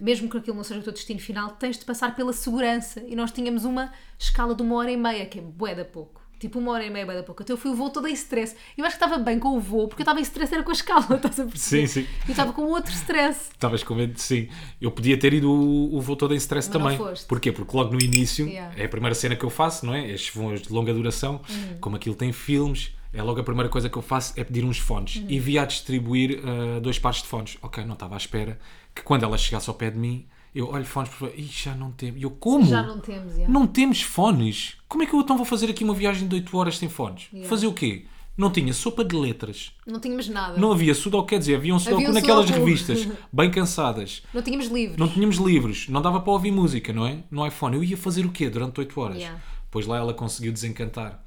mesmo 0.00 0.28
que 0.28 0.36
aquilo 0.38 0.56
não 0.56 0.64
seja 0.64 0.80
o 0.80 0.82
teu 0.82 0.92
destino 0.92 1.20
final, 1.20 1.50
tens 1.50 1.78
de 1.78 1.84
passar 1.84 2.14
pela 2.14 2.32
segurança. 2.32 3.02
E 3.06 3.14
nós 3.16 3.30
tínhamos 3.30 3.64
uma 3.64 3.92
escala 4.18 4.54
de 4.54 4.62
uma 4.62 4.76
hora 4.76 4.90
e 4.90 4.96
meia, 4.96 5.26
que 5.26 5.38
é 5.38 5.42
bué 5.42 5.74
da 5.74 5.84
pouco. 5.84 6.24
Tipo, 6.38 6.58
uma 6.58 6.72
hora 6.72 6.84
e 6.84 6.90
meia, 6.90 7.06
bué 7.06 7.14
da 7.16 7.22
pouco. 7.22 7.42
Então 7.42 7.54
eu 7.54 7.58
fui 7.58 7.70
o 7.70 7.74
voo 7.74 7.88
todo 7.88 8.06
em 8.06 8.12
stress. 8.12 8.54
Eu 8.76 8.84
acho 8.84 8.98
que 8.98 9.02
estava 9.04 9.22
bem 9.22 9.38
com 9.38 9.56
o 9.56 9.60
voo, 9.60 9.88
porque 9.88 10.02
eu 10.02 10.04
estava 10.04 10.18
em 10.20 10.22
stress 10.22 10.52
era 10.52 10.62
com 10.62 10.70
a 10.70 10.74
escala, 10.74 11.06
estás 11.16 11.40
a 11.40 11.44
perceber? 11.46 11.86
Sim, 11.88 12.02
sim. 12.02 12.06
E 12.28 12.30
estava 12.30 12.52
com 12.52 12.62
outro 12.64 12.92
stress. 12.92 13.50
Estavas 13.52 13.82
com 13.82 13.94
medo 13.94 14.12
de 14.14 14.20
sim. 14.20 14.48
Eu 14.80 14.90
podia 14.90 15.18
ter 15.18 15.32
ido 15.32 15.50
o, 15.50 15.94
o 15.96 16.00
voo 16.00 16.14
todo 16.16 16.34
em 16.34 16.36
stress 16.36 16.68
Mas 16.68 16.74
não 16.74 16.82
também. 16.90 16.98
foste. 16.98 17.26
Porquê? 17.26 17.50
Porque 17.52 17.74
logo 17.76 17.92
no 17.92 18.00
início 18.02 18.46
Yeah. 18.46 18.74
Uhum. 18.74 18.82
é 18.82 18.84
a 18.84 18.88
primeira 18.88 19.14
cena 19.14 19.34
que 19.34 19.44
eu 19.44 19.50
faço, 19.50 19.84
não 19.86 19.94
é? 19.94 20.10
Estes 20.10 20.34
voos 20.34 20.60
de 20.62 20.70
longa 20.72 20.92
duração, 20.92 21.40
como 21.80 21.96
aquilo 21.96 22.14
tem 22.14 22.32
filmes, 22.32 22.94
é 23.16 23.22
logo 23.22 23.40
a 23.40 23.42
primeira 23.42 23.68
coisa 23.70 23.88
que 23.88 23.96
eu 23.96 24.02
faço 24.02 24.34
é 24.36 24.44
pedir 24.44 24.62
uns 24.64 24.78
fones. 24.78 25.16
Uhum. 25.16 25.26
E 25.28 25.40
vi 25.40 25.58
a 25.58 25.64
distribuir 25.64 26.40
ah, 26.44 26.80
dois 26.80 26.98
pares 26.98 27.22
de 27.22 27.28
fones. 27.28 27.56
Ok, 27.62 27.84
não 27.84 27.94
estava 27.94 28.14
à 28.14 28.18
espera 28.18 28.58
que 28.94 29.02
quando 29.02 29.22
ela 29.24 29.38
chegasse 29.38 29.68
ao 29.70 29.74
pé 29.74 29.90
de 29.90 29.98
mim, 29.98 30.26
eu 30.54 30.68
olho 30.68 30.84
fones 30.84 31.08
por 31.08 31.16
favor, 31.16 31.34
Ih, 31.38 31.48
já 31.50 31.74
não 31.74 31.90
temos. 31.90 32.20
E 32.20 32.24
eu 32.24 32.30
como? 32.30 32.66
Já 32.66 32.82
não 32.82 33.00
temos, 33.00 33.36
já. 33.36 33.48
Não 33.48 33.66
temos 33.66 34.02
fones. 34.02 34.76
Como 34.86 35.02
é 35.02 35.06
que 35.06 35.14
eu 35.14 35.20
então 35.20 35.36
vou 35.36 35.46
fazer 35.46 35.70
aqui 35.70 35.82
uma 35.82 35.94
viagem 35.94 36.28
de 36.28 36.34
8 36.34 36.56
horas 36.56 36.78
sem 36.78 36.88
fones? 36.88 37.28
Yeah. 37.32 37.48
Fazer 37.48 37.66
o 37.66 37.72
quê? 37.72 38.04
Não 38.36 38.50
tinha 38.50 38.72
sopa 38.74 39.02
de 39.02 39.16
letras. 39.16 39.72
Não 39.86 39.98
tínhamos 39.98 40.28
nada. 40.28 40.58
Não 40.58 40.70
havia 40.70 40.94
sudoku, 40.94 41.28
quer 41.28 41.38
dizer, 41.38 41.56
havia 41.56 41.74
um 41.74 41.78
sudoku 41.78 41.96
Havia 42.02 42.10
um 42.10 42.14
naquelas 42.14 42.46
sudoku. 42.46 42.66
revistas, 42.66 43.08
bem 43.32 43.50
cansadas. 43.50 44.22
Não 44.32 44.42
tínhamos 44.42 44.66
livros. 44.68 44.98
Não 44.98 45.08
tínhamos 45.08 45.36
livros, 45.36 45.88
não 45.88 46.02
dava 46.02 46.20
para 46.20 46.32
ouvir 46.32 46.50
música, 46.50 46.92
não 46.92 47.06
é? 47.06 47.18
No 47.30 47.46
iPhone. 47.46 47.76
Eu 47.76 47.84
ia 47.84 47.96
fazer 47.96 48.26
o 48.26 48.30
quê 48.30 48.50
durante 48.50 48.78
8 48.78 49.00
horas? 49.00 49.16
Yeah. 49.16 49.40
Pois 49.70 49.86
lá 49.86 49.96
ela 49.96 50.12
conseguiu 50.12 50.52
desencantar 50.52 51.22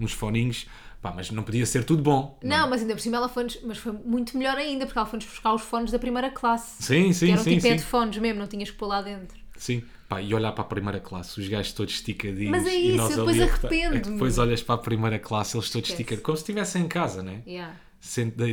uns 0.00 0.12
foninhos, 0.12 0.66
pá, 1.04 1.12
mas 1.14 1.30
não 1.30 1.42
podia 1.42 1.66
ser 1.66 1.84
tudo 1.84 2.02
bom. 2.02 2.38
Não, 2.42 2.66
mas 2.66 2.80
ainda 2.80 2.94
por 2.94 3.00
cima 3.00 3.18
ela 3.18 3.28
foi-nos, 3.28 3.60
mas 3.62 3.76
foi 3.76 3.92
muito 3.92 4.38
melhor 4.38 4.56
ainda, 4.56 4.86
porque 4.86 4.98
ela 4.98 5.06
foi-nos 5.06 5.26
buscar 5.26 5.52
os 5.52 5.60
fones 5.60 5.92
da 5.92 5.98
primeira 5.98 6.30
classe. 6.30 6.82
Sim, 6.82 7.12
sim, 7.12 7.26
que 7.26 7.32
eram 7.32 7.44
sim, 7.44 7.50
tipo 7.50 7.60
sim. 7.60 7.68
headphones 7.68 8.16
mesmo, 8.16 8.40
não 8.40 8.46
tinhas 8.46 8.70
que 8.70 8.76
pôr 8.78 8.86
lá 8.86 9.02
dentro. 9.02 9.36
Sim, 9.54 9.82
pá, 10.08 10.22
e 10.22 10.32
olhar 10.32 10.52
para 10.52 10.64
a 10.64 10.66
primeira 10.66 10.98
classe, 11.00 11.38
os 11.38 11.46
gajos 11.46 11.74
todos 11.74 11.92
esticadinhos. 11.92 12.50
Mas 12.50 12.66
é 12.66 12.74
e 12.74 12.88
isso, 12.88 12.96
nós 12.96 13.10
eu 13.10 13.18
depois 13.18 13.36
ali 13.36 13.42
a 13.44 13.48
cortar- 13.50 13.68
arrependo-me. 13.68 13.98
é 13.98 14.12
Depois 14.14 14.38
olhas 14.38 14.62
para 14.62 14.74
a 14.76 14.78
primeira 14.78 15.18
classe, 15.18 15.56
eles 15.58 15.68
todos 15.68 15.90
esticadinhos, 15.90 16.24
como 16.24 16.36
se 16.38 16.42
estivessem 16.42 16.82
em 16.84 16.88
casa, 16.88 17.22
né? 17.22 17.42
Yeah. 17.46 17.76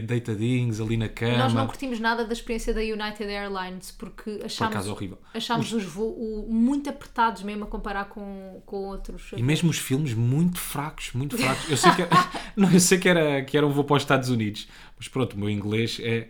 Deitadinhos 0.05 0.79
ali 0.79 0.96
na 0.98 1.10
cama. 1.10 1.38
Nós 1.38 1.53
não 1.53 1.67
curtimos 1.67 2.00
nada 2.00 2.25
da 2.25 2.34
experiência 2.34 2.74
da 2.74 2.81
United 2.81 3.24
Airlines 3.24 3.91
porque 3.91 4.31
Por 4.31 4.46
achámos, 4.46 4.88
horrível. 4.88 5.17
achámos 5.34 5.74
os 5.74 5.84
voos 5.84 6.48
muito 6.48 6.89
apertados 6.89 7.43
mesmo 7.43 7.65
a 7.65 7.67
comparar 7.67 8.05
com, 8.05 8.62
com 8.65 8.77
outros. 8.77 9.31
E 9.36 9.43
mesmo 9.43 9.70
os 9.70 9.77
filmes 9.77 10.13
muito 10.13 10.60
fracos, 10.60 11.12
muito 11.13 11.38
fracos. 11.38 11.70
Eu 11.70 11.77
sei 11.77 11.91
que, 11.93 12.01
era, 12.01 12.12
não, 12.55 12.72
eu 12.72 12.79
sei 12.79 12.98
que, 12.98 13.10
era, 13.10 13.43
que 13.43 13.58
era 13.58 13.67
um 13.67 13.72
voo 13.72 13.84
para 13.84 13.98
os 13.98 14.03
Estados 14.03 14.29
Unidos, 14.29 14.67
mas 14.98 15.08
pronto, 15.08 15.34
o 15.34 15.39
meu 15.39 15.50
inglês 15.50 16.00
é 16.01 16.29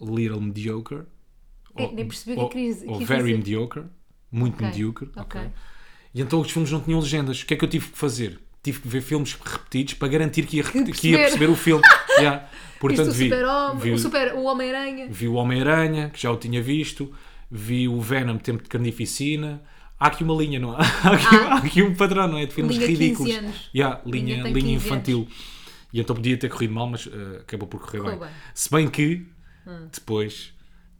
little 0.00 0.40
mediocre. 0.40 1.02
É, 1.74 1.90
nem 1.90 2.06
percebi 2.06 2.38
o 2.38 2.48
que 2.48 2.84
ou, 2.86 2.94
ou 2.94 3.00
very 3.00 3.22
dizer. 3.22 3.36
mediocre. 3.38 3.84
Muito 4.30 4.54
Ok, 4.56 4.66
mediocre. 4.66 5.10
ok. 5.16 5.40
ok. 5.40 5.50
E 6.14 6.20
então 6.20 6.40
os 6.40 6.50
filmes 6.50 6.70
não 6.70 6.80
tinham 6.80 7.00
legendas. 7.00 7.42
O 7.42 7.46
que 7.46 7.54
é 7.54 7.56
que 7.56 7.64
eu 7.64 7.68
tive 7.68 7.88
que 7.90 7.98
fazer? 7.98 8.38
Tive 8.62 8.80
que 8.80 8.88
ver 8.88 9.00
filmes 9.02 9.34
repetidos 9.44 9.94
para 9.94 10.08
garantir 10.08 10.46
que 10.46 10.56
ia, 10.58 10.62
repetir- 10.62 10.84
que 10.94 11.00
perceber. 11.00 11.10
ia 11.16 11.18
perceber 11.18 11.46
o 11.50 11.56
filme. 11.56 11.82
Yeah. 12.18 12.46
Portanto, 12.78 13.06
Viste 13.06 13.10
o 13.10 13.18
vi, 13.18 13.30
super-homem, 13.30 13.78
vi, 13.82 13.90
o, 13.90 13.94
o- 13.94 13.98
super, 13.98 14.34
o 14.34 14.42
Homem-Aranha. 14.44 15.06
vi 15.10 15.28
o 15.28 15.32
Homem-Aranha, 15.34 16.10
que 16.10 16.20
já 16.20 16.30
o 16.30 16.36
tinha 16.36 16.60
visto, 16.62 17.10
vi 17.50 17.88
o 17.88 17.98
Venom 18.00 18.36
Tempo 18.36 18.62
de 18.62 18.68
Carnificina. 18.68 19.62
Há 19.98 20.08
aqui 20.08 20.22
uma 20.24 20.34
linha, 20.34 20.58
não 20.60 20.72
há? 20.72 20.78
Há 21.02 21.12
aqui, 21.14 21.36
há 21.36 21.54
aqui 21.56 21.82
um 21.82 21.94
padrão, 21.94 22.28
não 22.28 22.36
é? 22.38 22.44
De 22.46 22.52
filmes 22.52 22.76
Linha 22.76 22.86
15 22.88 23.00
ridículos. 23.02 23.34
anos. 23.36 23.70
Yeah, 23.74 24.00
Linha 24.04 24.34
linha, 24.36 24.42
linha 24.48 24.60
15 24.60 24.72
infantil. 24.74 25.28
E 25.92 26.00
então 26.00 26.14
podia 26.14 26.36
ter 26.36 26.48
corrido 26.50 26.74
mal, 26.74 26.86
mas 26.88 27.06
eh, 27.10 27.38
acabou 27.40 27.66
por 27.68 27.80
correr 27.80 28.02
bem. 28.02 28.18
bem. 28.18 28.28
Hum. 28.28 28.32
Se 28.52 28.70
bem 28.70 28.88
que 28.90 29.26
depois 29.92 30.52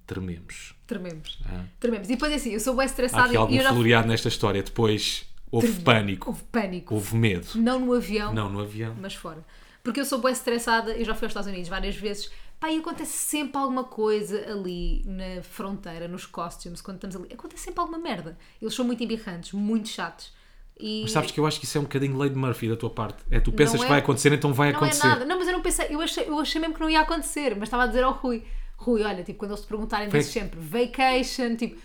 trememos. 0.06 0.74
Trememos. 0.86 1.38
Ah. 1.46 1.64
Trememos. 1.80 2.08
E 2.08 2.12
depois 2.12 2.32
é 2.32 2.36
assim, 2.36 2.50
eu 2.54 2.60
sou 2.60 2.74
bem 2.74 2.84
Há 2.84 2.86
estressada 2.86 3.24
aqui 3.24 3.34
e 3.34 3.36
algum 3.36 3.54
eu 3.54 3.62
já 3.62 3.72
floreado 3.72 4.08
nesta 4.08 4.28
história. 4.28 4.62
Depois 4.62 5.24
houve 5.52 5.80
pânico, 5.82 6.30
Houve 6.30 6.42
pânico. 6.50 6.94
houve 6.94 7.14
medo. 7.16 7.46
Não 7.56 7.78
no 7.78 7.92
avião, 7.92 8.32
Não 8.34 8.48
no 8.48 8.60
avião. 8.60 8.96
mas 9.00 9.14
fora. 9.14 9.44
Porque 9.84 10.00
eu 10.00 10.04
sou 10.04 10.18
bem 10.20 10.32
estressada, 10.32 10.92
eu 10.96 11.04
já 11.04 11.14
fui 11.14 11.26
aos 11.26 11.30
Estados 11.32 11.48
Unidos 11.48 11.68
várias 11.68 11.94
vezes. 11.96 12.30
Pá, 12.58 12.70
e 12.70 12.78
acontece 12.78 13.12
sempre 13.12 13.58
alguma 13.60 13.84
coisa 13.84 14.38
ali 14.50 15.02
na 15.04 15.42
fronteira, 15.42 16.06
nos 16.08 16.24
costumes, 16.26 16.80
quando 16.80 16.96
estamos 16.96 17.16
ali. 17.16 17.28
Acontece 17.34 17.64
sempre 17.64 17.80
alguma 17.80 17.98
merda. 17.98 18.38
Eles 18.60 18.72
são 18.74 18.84
muito 18.84 19.02
embirrantes, 19.02 19.52
muito 19.52 19.88
chatos. 19.88 20.32
E 20.78 21.02
Mas 21.02 21.10
sabes 21.12 21.30
que 21.32 21.38
eu 21.40 21.46
acho 21.46 21.58
que 21.58 21.66
isso 21.66 21.76
é 21.76 21.80
um 21.80 21.84
bocadinho 21.84 22.16
lei 22.16 22.30
de 22.30 22.36
Murphy 22.36 22.68
da 22.68 22.76
tua 22.76 22.90
parte. 22.90 23.22
É 23.30 23.40
tu 23.40 23.52
pensas 23.52 23.74
Não 23.74 23.82
que 23.82 23.88
vai 23.88 23.98
é- 23.98 24.02
acontecer, 24.02 24.32
então 24.32 24.52
vai 24.54 24.70
não 24.70 24.76
acontecer. 24.78 25.04
é 25.06 25.10
nada. 25.10 25.24
Não, 25.24 25.36
mas 25.38 25.48
eu 25.48 25.52
não 25.54 25.60
pensei, 25.62 25.86
eu 25.90 26.00
achei, 26.00 26.28
eu 26.28 26.38
achei 26.38 26.60
mesmo 26.60 26.74
que 26.74 26.80
não 26.80 26.88
ia 26.88 27.00
acontecer, 27.00 27.54
mas 27.56 27.64
estava 27.64 27.82
a 27.82 27.86
dizer 27.88 28.04
ao 28.04 28.12
Rui. 28.12 28.44
Rui, 28.76 29.02
olha, 29.02 29.22
tipo, 29.24 29.38
quando 29.40 29.50
eles 29.52 29.60
te 29.62 29.66
perguntarem, 29.68 30.08
dizes 30.08 30.32
sempre 30.32 30.58
vacation, 30.60 31.56
tipo, 31.56 31.80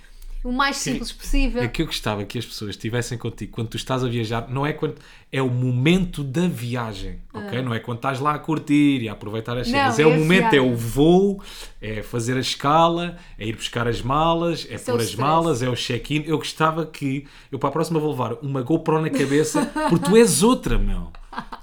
o 0.47 0.51
mais 0.53 0.77
Sim. 0.77 0.91
simples 0.93 1.11
possível. 1.11 1.61
É 1.61 1.67
que 1.67 1.81
eu 1.81 1.85
gostava 1.85 2.23
que 2.23 2.37
as 2.37 2.45
pessoas 2.45 2.71
estivessem 2.71 3.17
contigo 3.17 3.51
quando 3.51 3.67
tu 3.69 3.77
estás 3.77 4.03
a 4.03 4.07
viajar, 4.07 4.47
não 4.49 4.65
é 4.65 4.71
quando 4.73 4.95
é 5.31 5.41
o 5.41 5.49
momento 5.49 6.23
da 6.23 6.47
viagem, 6.47 7.19
ok? 7.33 7.61
Não 7.61 7.73
é 7.73 7.79
quando 7.79 7.97
estás 7.97 8.19
lá 8.19 8.33
a 8.33 8.39
curtir 8.39 9.01
e 9.01 9.09
a 9.09 9.11
aproveitar 9.11 9.57
as 9.57 9.67
Ah. 9.67 9.71
Cenas. 9.71 9.99
É, 9.99 10.03
é 10.03 10.07
o 10.07 10.11
momento, 10.17 10.45
é 10.47 10.51
viagem. 10.51 10.71
o 10.71 10.75
voo, 10.75 11.43
é 11.81 12.01
fazer 12.01 12.37
a 12.37 12.39
escala, 12.39 13.17
é 13.37 13.45
ir 13.45 13.55
buscar 13.55 13.87
as 13.87 14.01
malas, 14.01 14.65
é 14.69 14.75
é 14.75 14.77
pôr 14.77 14.95
as 15.01 15.09
stress. 15.09 15.17
malas, 15.17 15.61
é 15.61 15.69
o 15.69 15.75
check-in. 15.75 16.23
Eu 16.25 16.37
gostava 16.37 16.85
que 16.85 17.25
eu 17.51 17.59
para 17.59 17.69
a 17.69 17.71
próxima 17.73 17.99
vou 17.99 18.11
levar 18.11 18.33
uma 18.41 18.61
GoPro 18.61 19.01
na 19.01 19.09
cabeça, 19.09 19.65
porque 19.89 20.05
tu 20.05 20.15
és 20.15 20.43
outra, 20.43 20.77
meu. 20.77 21.11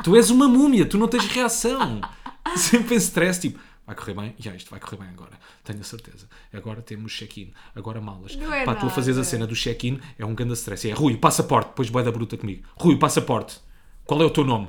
Tu 0.03 0.15
és 0.15 0.29
uma 0.31 0.47
múmia, 0.47 0.85
tu 0.85 0.99
não 0.99 1.09
tens 1.09 1.27
reação. 1.27 2.01
Sempre 2.57 2.95
em 2.95 2.99
stress, 2.99 3.41
tipo, 3.41 3.59
vai 3.87 3.95
correr 3.95 4.15
bem? 4.15 4.35
Já, 4.39 4.55
isto 4.55 4.71
vai 4.71 4.81
correr 4.81 4.97
bem 4.99 5.09
agora, 5.09 5.33
tenho 5.63 5.81
a 5.81 5.85
certeza. 5.85 6.29
Agora 6.53 6.83
temos 6.83 7.13
check-in, 7.13 7.53
agora 7.75 8.01
malas. 8.01 8.37
Não 8.37 8.53
é 8.53 8.65
Pá, 8.65 8.75
tu 8.75 8.87
a 8.87 8.91
fazeres 8.91 9.19
a 9.19 9.25
cena 9.25 9.47
do 9.47 9.55
check-in 9.55 10.01
é 10.19 10.25
um 10.25 10.35
grande 10.35 10.55
stress. 10.55 10.89
É 10.89 10.93
Rui, 10.93 11.15
o 11.15 11.19
passaporte, 11.19 11.69
depois 11.69 11.91
boeda 11.91 12.11
bruta 12.13 12.37
comigo. 12.37 12.67
Rui, 12.77 12.99
passaporte, 12.99 13.61
qual 14.05 14.21
é 14.23 14.25
o 14.25 14.31
teu 14.31 14.45
nome? 14.45 14.69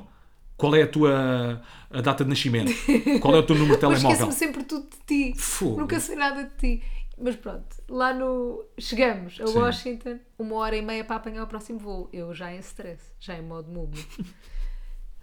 Qual 0.56 0.74
é 0.74 0.82
a 0.82 0.88
tua 0.88 1.62
a 1.90 2.00
data 2.00 2.24
de 2.24 2.30
nascimento? 2.30 2.72
Qual 3.20 3.34
é 3.34 3.38
o 3.38 3.42
teu 3.42 3.54
número 3.56 3.74
de 3.74 3.80
telemóvel? 3.80 4.10
esqueço-me 4.10 4.32
sempre 4.32 4.64
tudo 4.64 4.88
de 4.88 5.32
ti. 5.32 5.38
Fogo. 5.38 5.80
Nunca 5.80 6.00
sei 6.00 6.16
nada 6.16 6.44
de 6.44 6.56
ti. 6.56 6.82
Mas 7.18 7.36
pronto, 7.36 7.64
lá 7.88 8.12
no. 8.12 8.64
Chegamos 8.78 9.38
a 9.40 9.46
Sim. 9.46 9.58
Washington, 9.58 10.18
uma 10.38 10.56
hora 10.56 10.76
e 10.76 10.82
meia 10.82 11.04
para 11.04 11.16
apanhar 11.16 11.42
o 11.44 11.46
próximo 11.46 11.78
voo. 11.78 12.08
Eu 12.12 12.34
já 12.34 12.52
em 12.54 12.58
stress, 12.58 13.02
já 13.20 13.38
em 13.38 13.42
modo 13.42 13.70
múmia. 13.70 14.02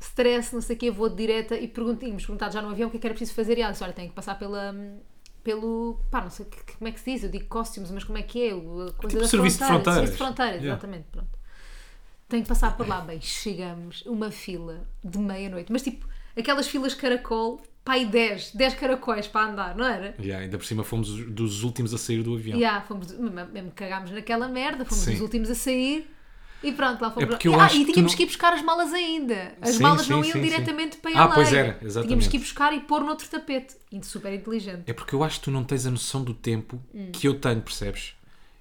stress, 0.03 0.53
não 0.53 0.61
sei 0.61 0.75
o 0.75 0.79
quê, 0.79 0.91
vou 0.91 1.09
de 1.09 1.15
direta 1.15 1.55
e 1.57 1.67
perguntinhos, 1.67 2.25
perguntado 2.25 2.53
já 2.53 2.61
no 2.61 2.69
avião 2.69 2.87
o 2.87 2.91
que 2.91 2.97
é 2.97 2.99
que 2.99 3.07
era 3.07 3.13
preciso 3.13 3.35
fazer. 3.35 3.57
E 3.57 3.61
ela 3.61 3.71
disse: 3.71 3.83
Olha, 3.83 3.93
tenho 3.93 4.09
que 4.09 4.15
passar 4.15 4.37
pela. 4.37 4.73
Pelo. 5.43 5.99
pá, 6.09 6.21
não 6.21 6.29
sei 6.29 6.45
como 6.77 6.87
é 6.87 6.91
que 6.91 6.99
se 7.01 7.11
diz, 7.11 7.23
eu 7.23 7.29
digo 7.29 7.45
costumes, 7.47 7.91
mas 7.91 8.03
como 8.05 8.17
é 8.17 8.21
que 8.21 8.47
é? 8.49 8.53
O- 8.53 8.87
A 8.87 8.93
coisa 8.93 9.07
Tipo 9.09 9.21
da 9.21 9.27
serviço 9.27 9.59
de 9.59 9.65
fronteiras. 9.65 9.93
Serviço 9.95 10.11
de 10.13 10.17
fronteiras, 10.17 10.55
Yeah. 10.61 10.71
exatamente, 10.73 11.05
pronto. 11.11 11.27
Tenho 12.29 12.43
que 12.43 12.49
passar 12.49 12.77
por 12.77 12.87
lá. 12.87 13.01
Bem, 13.01 13.19
chegamos, 13.19 14.03
uma 14.05 14.31
fila 14.31 14.87
de 15.03 15.17
meia-noite, 15.19 15.69
mas 15.71 15.81
tipo, 15.83 16.07
aquelas 16.37 16.67
filas 16.67 16.93
caracol, 16.93 17.61
pá, 17.83 17.97
e 17.97 18.05
10, 18.05 18.55
10 18.55 18.73
caracóis 18.75 19.27
para 19.27 19.51
andar, 19.51 19.75
não 19.75 19.85
era? 19.85 20.15
Yeah, 20.17 20.43
ainda 20.45 20.57
por 20.57 20.65
cima 20.65 20.83
fomos 20.83 21.09
os- 21.09 21.29
dos 21.29 21.61
últimos 21.63 21.93
a 21.93 21.97
sair 21.97 22.23
do 22.23 22.33
avião. 22.35 22.57
Yeah, 22.57 22.81
fomos, 22.85 23.11
mesmo 23.11 23.71
cagámos 23.75 24.11
naquela 24.11 24.47
merda, 24.47 24.85
fomos 24.85 25.03
Sim. 25.03 25.15
os 25.15 25.19
últimos 25.21 25.51
a 25.51 25.55
sair 25.55 26.09
e 26.63 26.71
pronto, 26.71 27.01
lá 27.01 27.09
fomos. 27.11 27.23
É 27.23 27.25
porque 27.25 27.47
eu 27.47 27.59
ah, 27.59 27.65
acho 27.65 27.75
e 27.77 27.85
que 27.85 27.91
tínhamos 27.93 28.13
não- 28.13 28.17
que 28.17 28.23
ir 28.23 28.25
buscar 28.27 28.53
as 28.53 28.61
malas 28.61 28.93
ainda. 28.93 29.53
As 29.61 29.75
Sim, 29.75 29.83
malas 29.83 30.05
sim, 30.05 30.13
não 30.13 30.23
iam 30.23 30.33
sim, 30.33 30.41
diretamente 30.41 30.97
para 30.97 31.11
Ah, 31.11 31.25
LA. 31.25 31.33
pois 31.35 31.53
era, 31.53 31.73
Tínhamos 31.73 31.85
exatamente. 31.85 32.29
que 32.29 32.37
ir 32.37 32.39
buscar 32.39 32.73
e 32.73 32.79
pôr 32.79 33.03
noutro 33.03 33.27
tapete. 33.27 33.75
E 33.91 34.03
super 34.03 34.33
inteligente. 34.33 34.83
É 34.87 34.93
porque 34.93 35.13
eu 35.13 35.23
acho 35.23 35.39
que 35.39 35.45
tu 35.45 35.51
não 35.51 35.63
tens 35.63 35.85
a 35.85 35.91
noção 35.91 36.23
do 36.23 36.33
tempo 36.33 36.81
Hum. 36.93 37.09
que 37.11 37.27
eu 37.27 37.39
tenho, 37.39 37.61
percebes? 37.61 38.13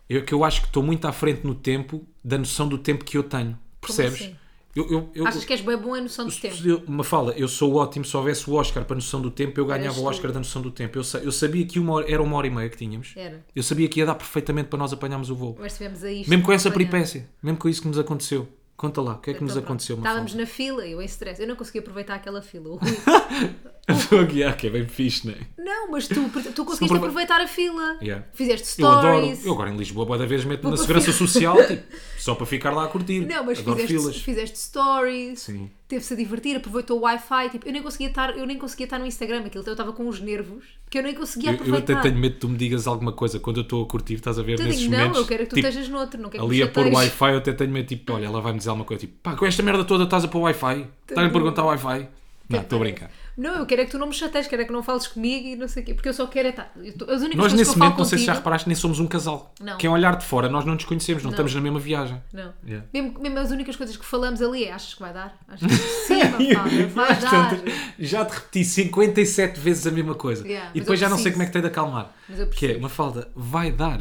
Eu, 0.08 0.24
que 0.24 0.34
eu 0.34 0.44
acho 0.44 0.60
que 0.60 0.66
estou 0.66 0.82
muito 0.82 1.06
à 1.06 1.12
frente 1.12 1.46
no 1.46 1.54
tempo 1.54 2.06
da 2.22 2.36
noção 2.36 2.68
do 2.68 2.76
tempo 2.76 3.04
que 3.04 3.16
eu 3.16 3.22
tenho, 3.22 3.58
percebes? 3.80 4.30
Eu, 4.74 4.90
eu, 4.90 5.10
eu, 5.14 5.26
Achas 5.26 5.44
que 5.44 5.52
és 5.52 5.60
bem 5.60 5.76
bom 5.76 5.94
em 5.96 6.00
noção 6.00 6.26
do 6.26 6.32
tempo? 6.32 6.56
eu, 6.66 6.82
uma 6.86 7.04
fala, 7.04 7.32
eu 7.36 7.46
sou 7.46 7.74
ótimo, 7.74 8.04
se 8.06 8.16
houvesse 8.16 8.48
o 8.48 8.54
Oscar 8.54 8.84
para 8.86 8.94
a 8.94 8.96
noção 8.96 9.20
do 9.20 9.30
tempo, 9.30 9.60
eu 9.60 9.66
ganhava 9.66 10.00
o. 10.00 10.04
Oscar 10.04 10.32
da 10.32 10.38
noção 10.38 10.62
do 10.62 10.70
tempo. 10.70 10.98
Eu, 10.98 11.02
eu 11.22 11.30
sabia 11.32 11.66
que 11.66 11.78
uma 11.78 11.92
hora- 11.92 12.10
era 12.10 12.22
uma 12.22 12.36
hora 12.38 12.46
e 12.46 12.50
meia 12.50 12.68
que 12.70 12.78
tínhamos. 12.78 13.12
Era. 13.14 13.44
Eu 13.54 13.62
sabia 13.62 13.86
que 13.88 14.00
ia 14.00 14.06
dar 14.06 14.14
perfeitamente 14.14 14.68
para 14.68 14.78
nós 14.78 14.90
apanharmos 14.92 15.28
o 15.28 15.34
voo. 15.36 15.56
Mas 15.60 15.74
tivemos 15.76 16.02
a 16.02 16.10
isto. 16.10 16.30
Mesmo 16.30 16.44
com 16.44 16.52
essa 16.52 16.68
acompanhado. 16.70 16.90
peripécia, 16.92 17.28
mesmo 17.42 17.58
com 17.58 17.68
isso 17.68 17.82
que 17.82 17.88
nos 17.88 17.98
aconteceu. 17.98 18.48
Conta 18.74 19.00
lá, 19.02 19.12
o 19.14 19.18
que 19.18 19.30
é 19.30 19.34
que 19.34 19.42
nos 19.42 19.52
Então, 19.52 19.62
pronto. 19.62 19.72
aconteceu? 19.82 19.96
Estávamos 19.98 20.34
na 20.34 20.46
fila, 20.46 20.84
eu 20.86 21.00
em 21.00 21.04
stress. 21.04 21.40
Eu 21.40 21.46
não 21.46 21.54
conseguia 21.54 21.82
aproveitar 21.82 22.14
aquela 22.14 22.40
fila. 22.42 22.78
O 23.88 23.92
Estou 23.92 24.20
a 24.20 24.22
guiar, 24.22 24.56
que 24.56 24.68
é 24.68 24.70
bem 24.70 24.86
fixe, 24.86 25.26
não 25.26 25.34
é? 25.34 25.38
Não, 25.58 25.90
mas 25.90 26.06
tu, 26.06 26.14
tu 26.14 26.64
conseguiste 26.64 26.84
aprove- 26.84 26.98
aproveitar 26.98 27.40
a 27.40 27.48
fila. 27.48 27.96
Yeah. 28.00 28.24
Fizeste 28.32 28.80
Eu 28.80 28.88
adoro. 28.88 29.18
stories. 29.18 29.44
Eu 29.44 29.52
agora 29.54 29.70
em 29.70 29.76
Lisboa, 29.76 30.06
boa 30.06 30.16
da 30.18 30.24
vez, 30.24 30.44
meto 30.44 30.70
na 30.70 30.76
segurança 30.76 31.10
social, 31.12 31.56
tipo, 31.66 31.82
só 32.16 32.34
para 32.36 32.46
ficar 32.46 32.70
lá 32.70 32.84
a 32.84 32.88
curtir. 32.88 33.20
Não, 33.26 33.44
mas 33.44 33.58
adoro 33.58 33.76
fizeste, 33.80 33.98
filas. 34.00 34.16
fizeste 34.18 34.58
stories. 34.58 35.40
Sim. 35.40 35.68
Teve-se 35.88 36.14
a 36.14 36.16
divertir, 36.16 36.56
aproveitou 36.56 36.98
o 36.98 37.02
Wi-Fi. 37.02 37.50
Tipo, 37.50 37.66
eu 37.68 37.72
nem 37.72 37.82
conseguia 37.82 38.08
estar, 38.08 38.38
eu 38.38 38.46
nem 38.46 38.56
conseguia 38.56 38.84
estar 38.86 38.98
no 39.00 39.04
Instagram. 39.06 39.40
Aquilo 39.46 39.64
eu 39.66 39.72
estava 39.72 39.92
com 39.92 40.08
os 40.08 40.20
nervos 40.20 40.64
que 40.88 40.98
eu 40.98 41.02
nem 41.02 41.14
conseguia 41.14 41.50
Eu, 41.50 41.54
eu 41.54 41.60
aproveitar. 41.60 41.92
até 41.94 42.08
tenho 42.08 42.20
medo 42.20 42.34
que 42.34 42.40
tu 42.40 42.48
me 42.48 42.56
digas 42.56 42.86
alguma 42.86 43.12
coisa 43.12 43.40
quando 43.40 43.56
eu 43.58 43.62
estou 43.64 43.82
a 43.84 43.86
curtir, 43.88 44.14
estás 44.14 44.38
a 44.38 44.42
ver 44.44 44.58
Eu 44.60 44.64
nesses 44.64 44.80
digo, 44.82 44.92
não, 44.92 44.98
momentos. 44.98 45.18
eu 45.18 45.26
quero 45.26 45.42
que 45.42 45.48
tu 45.50 45.56
tipo, 45.56 45.66
estejas 45.68 45.88
noutro, 45.88 46.20
não 46.22 46.30
quero 46.30 46.44
que 46.44 46.48
Ali 46.50 46.58
me 46.58 46.62
a 46.62 46.68
pôr 46.68 46.84
chateies. 46.84 46.98
Wi-Fi, 46.98 47.32
eu 47.32 47.38
até 47.38 47.52
tenho 47.52 47.70
medo, 47.72 47.86
tipo, 47.88 48.12
olha, 48.12 48.26
ela 48.26 48.40
vai 48.40 48.52
me 48.52 48.58
dizer 48.58 48.70
alguma 48.70 48.84
coisa, 48.86 49.00
tipo, 49.00 49.14
pá, 49.22 49.34
com 49.34 49.44
esta 49.44 49.60
merda 49.62 49.84
toda 49.84 50.04
estás 50.04 50.22
a 50.24 50.28
pôr 50.28 50.40
Wi-Fi? 50.42 50.86
Estás 51.08 51.26
a 51.26 51.30
perguntar 51.30 51.64
Wi-Fi? 51.64 52.08
Não, 52.52 52.62
estou 52.62 52.76
a 52.76 52.80
brincar. 52.80 53.10
Não, 53.36 53.54
eu 53.56 53.66
quero 53.66 53.80
é 53.80 53.84
que 53.86 53.90
tu 53.90 53.98
não 53.98 54.06
me 54.06 54.12
chateies, 54.12 54.46
quero 54.46 54.62
é 54.62 54.64
que 54.64 54.72
não 54.72 54.82
fales 54.82 55.06
comigo 55.06 55.46
e 55.48 55.56
não 55.56 55.66
sei 55.66 55.82
o 55.82 55.86
quê. 55.86 55.94
Porque 55.94 56.08
eu 56.08 56.12
só 56.12 56.26
quero 56.26 56.48
é 56.48 56.50
estar. 56.50 56.70
eu 56.76 56.92
tô- 56.96 57.04
As 57.10 57.22
únicas 57.22 57.36
Nós 57.38 57.52
nesse 57.54 57.78
momento, 57.78 57.98
não 57.98 58.04
sei 58.04 58.18
se 58.18 58.24
já 58.26 58.34
reparaste, 58.34 58.68
nem 58.68 58.76
somos 58.76 59.00
um 59.00 59.06
casal. 59.06 59.54
Não. 59.60 59.78
Quem 59.78 59.88
olhar 59.88 60.16
de 60.16 60.24
fora, 60.24 60.48
nós 60.48 60.64
não 60.64 60.74
nos 60.74 60.84
conhecemos, 60.84 61.22
não, 61.22 61.30
estamos 61.30 61.54
na 61.54 61.60
mesma 61.60 61.80
viagem. 61.80 62.22
Não. 62.32 62.52
Yeah. 62.66 62.86
Mesmo, 62.92 63.18
mesmo 63.20 63.38
as 63.38 63.50
únicas 63.50 63.74
coisas 63.74 63.96
que 63.96 64.04
falamos 64.04 64.42
ali 64.42 64.64
é: 64.64 64.72
achas 64.72 64.92
que 64.94 65.00
vai 65.00 65.14
dar? 65.14 65.38
Achas 65.48 65.66
que 65.66 65.74
sim, 66.06 66.20
vai 66.94 67.20
dar. 67.20 67.58
já 67.98 68.24
te 68.24 68.34
repeti 68.34 68.64
57 68.64 69.58
vezes 69.58 69.86
a 69.86 69.90
mesma 69.90 70.14
coisa. 70.14 70.46
Yeah, 70.46 70.70
e 70.74 70.80
depois 70.80 71.00
já 71.00 71.08
não 71.08 71.16
sei 71.18 71.32
como 71.32 71.42
é 71.42 71.46
que 71.46 71.52
tem 71.52 71.62
de 71.62 71.68
acalmar. 71.68 72.12
Que 72.54 72.72
é, 72.72 72.76
uma 72.76 72.88
falda 72.88 73.30
vai 73.34 73.72
dar, 73.72 73.98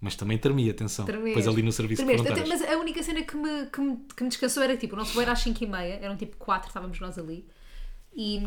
mas 0.00 0.14
também 0.14 0.38
tremia, 0.38 0.70
atenção. 0.70 1.04
Tremeste. 1.04 1.30
Depois 1.30 1.48
ali 1.48 1.62
no 1.62 1.72
serviço. 1.72 2.04
Mas 2.06 2.62
a 2.62 2.76
única 2.76 3.02
cena 3.02 3.22
que 3.22 3.36
me, 3.36 3.66
que 3.66 3.80
me, 3.80 3.96
que 4.16 4.22
me 4.22 4.28
descansou 4.28 4.62
era 4.62 4.76
tipo: 4.76 4.94
o 4.94 4.98
nosso 4.98 5.12
voo 5.14 5.22
era 5.22 5.32
às 5.32 5.44
5h30, 5.44 5.98
eram 6.00 6.16
tipo 6.16 6.36
4, 6.36 6.68
estávamos 6.68 7.00
nós 7.00 7.18
ali. 7.18 7.44
E. 8.18 8.42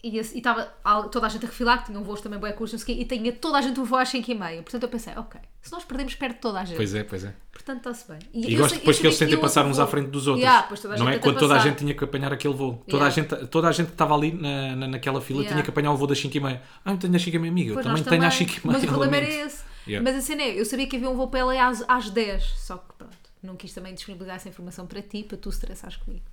E 0.00 0.16
e 0.16 0.16
estava 0.20 0.62
toda 1.10 1.26
a 1.26 1.28
gente 1.28 1.44
a 1.44 1.48
refilar, 1.48 1.80
que 1.80 1.86
tinham 1.86 2.04
voos 2.04 2.20
também 2.20 2.38
bem 2.38 2.52
curtos, 2.52 2.72
não 2.72 2.78
sei 2.78 2.94
o 2.94 2.98
quê, 2.98 3.02
e 3.02 3.18
tinha 3.18 3.32
toda 3.32 3.58
a 3.58 3.60
gente 3.60 3.80
o 3.80 3.84
voo 3.84 3.98
às 3.98 4.08
5h30. 4.08 4.62
Portanto 4.62 4.82
eu 4.84 4.88
pensei, 4.88 5.12
ok, 5.16 5.40
se 5.60 5.72
nós 5.72 5.82
perdemos, 5.84 6.14
perde 6.14 6.36
toda 6.36 6.60
a 6.60 6.64
gente. 6.64 6.76
Pois 6.76 6.94
é, 6.94 7.02
pois 7.02 7.24
é. 7.24 7.34
Portanto 7.50 7.78
está-se 7.78 8.06
bem. 8.08 8.18
E 8.32 8.52
eu 8.54 8.58
gosto 8.60 8.70
sei- 8.74 8.78
depois 8.78 8.96
eu 8.96 9.00
que 9.00 9.06
eles 9.08 9.18
tentem 9.18 9.36
passar 9.40 9.66
uns 9.66 9.80
à 9.80 9.88
frente 9.88 10.06
dos 10.10 10.28
outros. 10.28 10.44
Yeah, 10.44 10.68
a 10.70 10.96
não 10.98 11.08
é 11.08 11.18
quando 11.18 11.40
toda 11.40 11.54
a 11.54 11.56
passar. 11.56 11.68
gente 11.70 11.78
tinha 11.78 11.94
que 11.94 12.04
apanhar 12.04 12.32
aquele 12.32 12.54
voo. 12.54 12.80
Toda, 12.88 13.06
a, 13.06 13.08
Yeah. 13.08 13.28
gente, 13.38 13.46
toda 13.48 13.66
a 13.68 13.72
gente 13.72 13.86
que 13.86 13.92
estava 13.94 14.14
ali 14.14 14.30
na, 14.32 14.76
na- 14.76 14.86
naquela 14.86 15.20
fila 15.20 15.40
Yeah. 15.40 15.56
tinha 15.56 15.64
que 15.64 15.70
apanhar 15.70 15.90
o 15.92 15.96
voo 15.96 16.06
das 16.06 16.18
5 16.20 16.36
e 16.36 16.40
meia. 16.40 16.62
Ah, 16.84 16.92
eu 16.92 16.96
tenho 16.96 17.16
às 17.16 17.20
5 17.22 17.34
e 17.34 17.38
meia, 17.40 17.50
amiga. 17.50 17.70
Eu 17.70 17.74
Pois, 17.74 17.84
também 17.86 18.00
nós 18.00 18.08
tenho 18.08 18.24
às 18.24 18.34
5 18.34 18.50
e 18.52 18.66
meia. 18.68 18.78
Mas 18.78 18.84
o 18.84 18.86
problema 18.86 19.16
era 19.16 19.28
esse. 19.28 19.64
Mas 20.00 20.14
a 20.14 20.20
cena 20.20 20.42
é, 20.42 20.60
eu 20.60 20.64
sabia 20.64 20.86
que 20.86 20.94
havia 20.94 21.10
um 21.10 21.16
voo 21.16 21.26
para 21.26 21.40
LA 21.44 21.66
às, 21.66 21.84
às 21.88 22.08
10, 22.08 22.44
só 22.44 22.76
que 22.76 22.94
pronto, 22.96 23.16
não 23.42 23.56
quis 23.56 23.72
também 23.74 23.92
disponibilizar 23.94 24.36
essa 24.36 24.48
informação 24.48 24.86
para 24.86 25.02
ti, 25.02 25.24
para 25.24 25.36
tu 25.36 25.48
estressares 25.48 25.96
comigo. 25.96 26.24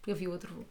Porque 0.00 0.12
eu 0.12 0.16
vi 0.16 0.26
outro 0.28 0.54
voo. 0.54 0.64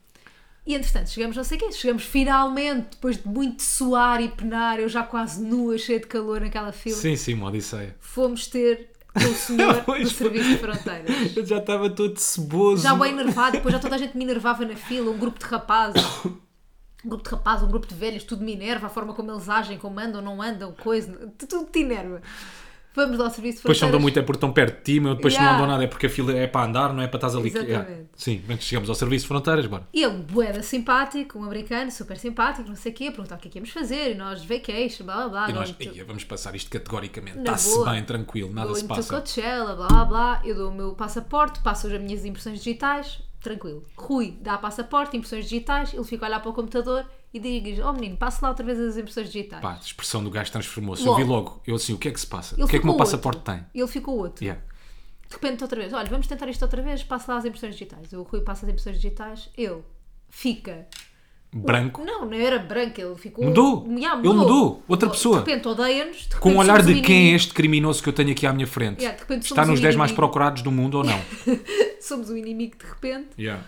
E 0.65 0.75
entretanto, 0.75 1.09
chegamos 1.09 1.35
não 1.35 1.43
sei 1.43 1.57
quê, 1.57 1.71
chegamos 1.71 2.03
finalmente, 2.03 2.89
depois 2.91 3.17
de 3.17 3.27
muito 3.27 3.63
suar 3.63 4.21
e 4.21 4.29
penar, 4.29 4.79
eu 4.79 4.87
já 4.87 5.03
quase 5.03 5.43
nua, 5.43 5.77
cheia 5.77 5.99
de 5.99 6.05
calor 6.05 6.39
naquela 6.39 6.71
fila, 6.71 6.95
Sim, 6.95 7.15
sim, 7.15 7.33
uma 7.33 7.47
odisseia. 7.47 7.95
fomos 7.99 8.45
ter 8.47 8.91
o 9.15 9.33
senhor 9.33 9.81
do. 9.83 10.09
Serviço 10.09 10.49
de 10.49 10.57
Fronteiras. 10.59 11.35
Eu 11.35 11.45
já 11.45 11.57
estava 11.57 11.89
todo 11.89 12.17
ceboso. 12.19 12.83
Já 12.83 12.93
bem 12.95 13.11
enervado, 13.11 13.53
depois 13.53 13.73
já 13.73 13.79
toda 13.79 13.95
a 13.95 13.97
gente 13.97 14.15
me 14.15 14.23
enervava 14.23 14.63
na 14.63 14.75
fila, 14.75 15.09
um 15.11 15.17
grupo 15.17 15.39
de 15.39 15.45
rapazes. 15.45 16.01
Um 17.03 17.09
grupo 17.09 17.23
de 17.23 17.29
rapazes, 17.31 17.63
um 17.63 17.67
grupo 17.71 17.87
de 17.87 17.95
velhos, 17.95 18.23
tudo 18.23 18.43
me 18.45 18.53
enerva, 18.53 18.85
a 18.85 18.89
forma 18.89 19.15
como 19.15 19.31
eles 19.31 19.49
agem, 19.49 19.79
como 19.79 19.99
andam, 19.99 20.21
não 20.21 20.39
andam, 20.39 20.71
coisa, 20.73 21.33
tudo 21.39 21.65
te 21.71 21.79
enerva. 21.79 22.21
Vamos 22.93 23.17
lá 23.17 23.25
ao 23.25 23.31
serviço 23.31 23.57
de 23.57 23.61
Depois 23.63 23.77
só 23.77 23.85
andam 23.85 23.99
fronteiras. 23.99 24.01
muito 24.03 24.19
é 24.19 24.21
por 24.21 24.35
tão 24.37 24.51
perto 24.51 24.77
de 24.77 24.83
ti, 24.83 24.99
meu, 24.99 25.15
depois 25.15 25.33
se 25.33 25.39
Yeah. 25.39 25.57
não 25.57 25.63
andam 25.63 25.73
nada 25.75 25.83
é 25.85 25.87
porque 25.87 26.07
a 26.07 26.09
fila 26.09 26.35
é 26.35 26.45
para 26.45 26.65
andar, 26.67 26.93
não 26.93 27.01
é 27.01 27.07
para 27.07 27.17
estás 27.17 27.35
ali. 27.35 27.47
Exatamente. 27.47 27.71
Yeah. 27.71 28.03
Sim, 28.15 28.41
chegamos 28.59 28.89
ao 28.89 28.95
serviço 28.95 29.23
de 29.23 29.27
fronteiras, 29.29 29.65
bora. 29.65 29.87
E 29.93 30.03
ele, 30.03 30.17
boeda 30.17 30.61
simpático, 30.61 31.39
um 31.39 31.43
americano, 31.45 31.89
super 31.89 32.17
simpático, 32.17 32.67
não 32.67 32.75
sei 32.75 32.91
o 32.91 32.95
quê, 32.95 33.07
a 33.07 33.11
perguntar 33.11 33.35
o 33.35 33.37
que 33.39 33.47
é 33.47 33.51
que 33.51 33.57
íamos 33.59 33.69
fazer, 33.69 34.11
e 34.11 34.15
nós, 34.15 34.43
vacation, 34.43 35.05
blá 35.05 35.15
blá 35.15 35.29
blá. 35.29 35.49
E 35.49 35.53
nós, 35.53 35.71
going 35.71 35.89
to- 35.89 35.95
"Ia, 35.97 36.05
vamos 36.05 36.23
passar 36.25 36.53
isto 36.55 36.69
categoricamente. 36.69 37.39
Está-se 37.39 37.83
bem, 37.85 38.03
tranquilo, 38.03 38.51
nada 38.53 38.67
se 38.75 38.81
going 38.81 38.87
to 38.87 38.95
passa. 38.95 39.13
Coachella, 39.13 39.75
blá 39.75 39.87
blá 39.87 40.05
blá, 40.05 40.41
eu 40.43 40.55
dou 40.55 40.69
o 40.69 40.73
meu 40.75 40.91
passaporte, 40.93 41.61
passo 41.61 41.87
as 41.87 41.93
minhas 42.01 42.25
impressões 42.25 42.57
digitais, 42.57 43.19
tranquilo. 43.41 43.83
Rui 43.97 44.37
dá 44.39 44.57
passaporte, 44.57 45.17
impressões 45.17 45.45
digitais, 45.45 45.93
ele 45.93 46.03
fica 46.03 46.25
a 46.25 46.29
olhar 46.29 46.39
para 46.39 46.49
o 46.49 46.53
computador 46.53 47.05
e 47.33 47.39
diz: 47.39 47.79
Oh 47.79 47.93
menino, 47.93 48.17
passe 48.17 48.41
lá 48.43 48.49
outra 48.49 48.65
vez 48.65 48.79
as 48.79 48.97
impressões 48.97 49.27
digitais. 49.27 49.61
Pá, 49.61 49.73
a 49.73 49.77
expressão 49.79 50.23
do 50.23 50.29
gajo 50.29 50.51
transformou-se. 50.51 51.05
Eu 51.05 51.15
vi 51.15 51.23
Logo. 51.23 51.61
Eu 51.65 51.75
assim, 51.75 51.93
o 51.93 51.97
que 51.97 52.07
é 52.07 52.11
que 52.11 52.19
se 52.19 52.27
passa? 52.27 52.55
Ele 52.55 52.63
o 52.63 52.67
que 52.67 52.75
é 52.75 52.79
que 52.79 52.85
o 52.85 52.87
meu 52.87 52.97
passaporte 52.97 53.39
outro. 53.39 53.53
tem? 53.53 53.65
Ele 53.73 53.87
ficou 53.87 54.17
outro. 54.17 54.43
Yeah. 54.43 54.61
De 55.27 55.35
repente, 55.35 55.63
outra 55.63 55.79
vez, 55.79 55.93
olha, 55.93 56.09
vamos 56.09 56.27
tentar 56.27 56.47
isto 56.49 56.61
outra 56.61 56.81
vez, 56.81 57.03
passa 57.03 57.31
lá 57.31 57.37
as 57.37 57.45
impressões 57.45 57.73
digitais. 57.73 58.11
O 58.11 58.23
Rui 58.23 58.41
passa 58.41 58.65
as 58.65 58.69
impressões 58.71 58.97
digitais, 58.97 59.49
ele 59.57 59.81
fica. 60.29 60.87
Branco. 61.53 62.03
Não, 62.05 62.25
não 62.25 62.33
era 62.33 62.59
branco, 62.59 62.99
ele 62.99 63.15
ficou. 63.15 63.43
Mudou. 63.43 63.85
Yeah, 63.89 64.19
Ele 64.19 64.33
mudou. 64.33 64.81
Outra 64.87 65.09
De 65.09 65.15
pessoa. 65.15 65.39
repente 65.39 65.67
odeia-nos. 65.67 66.27
de 66.29 66.35
Com 66.37 66.53
o 66.53 66.57
olhar 66.57 66.81
de 66.81 67.01
quem 67.01 67.31
é 67.33 67.35
este 67.35 67.53
criminoso 67.53 68.01
que 68.01 68.07
eu 68.07 68.13
tenho 68.13 68.31
aqui 68.31 68.45
à 68.47 68.53
minha 68.53 68.67
frente? 68.67 69.03
Yeah, 69.03 69.21
de 69.21 69.33
Está 69.39 69.65
nos 69.65 69.79
o 69.79 69.81
10 69.81 69.97
mais 69.97 70.13
procurados 70.13 70.61
do 70.61 70.71
mundo 70.71 70.95
ou 70.99 71.03
não? 71.03 71.19
Somos 72.11 72.29
o 72.29 72.35
inimigo 72.37 72.77
de 72.77 72.85
repente. 72.85 73.29
Yeah. 73.39 73.63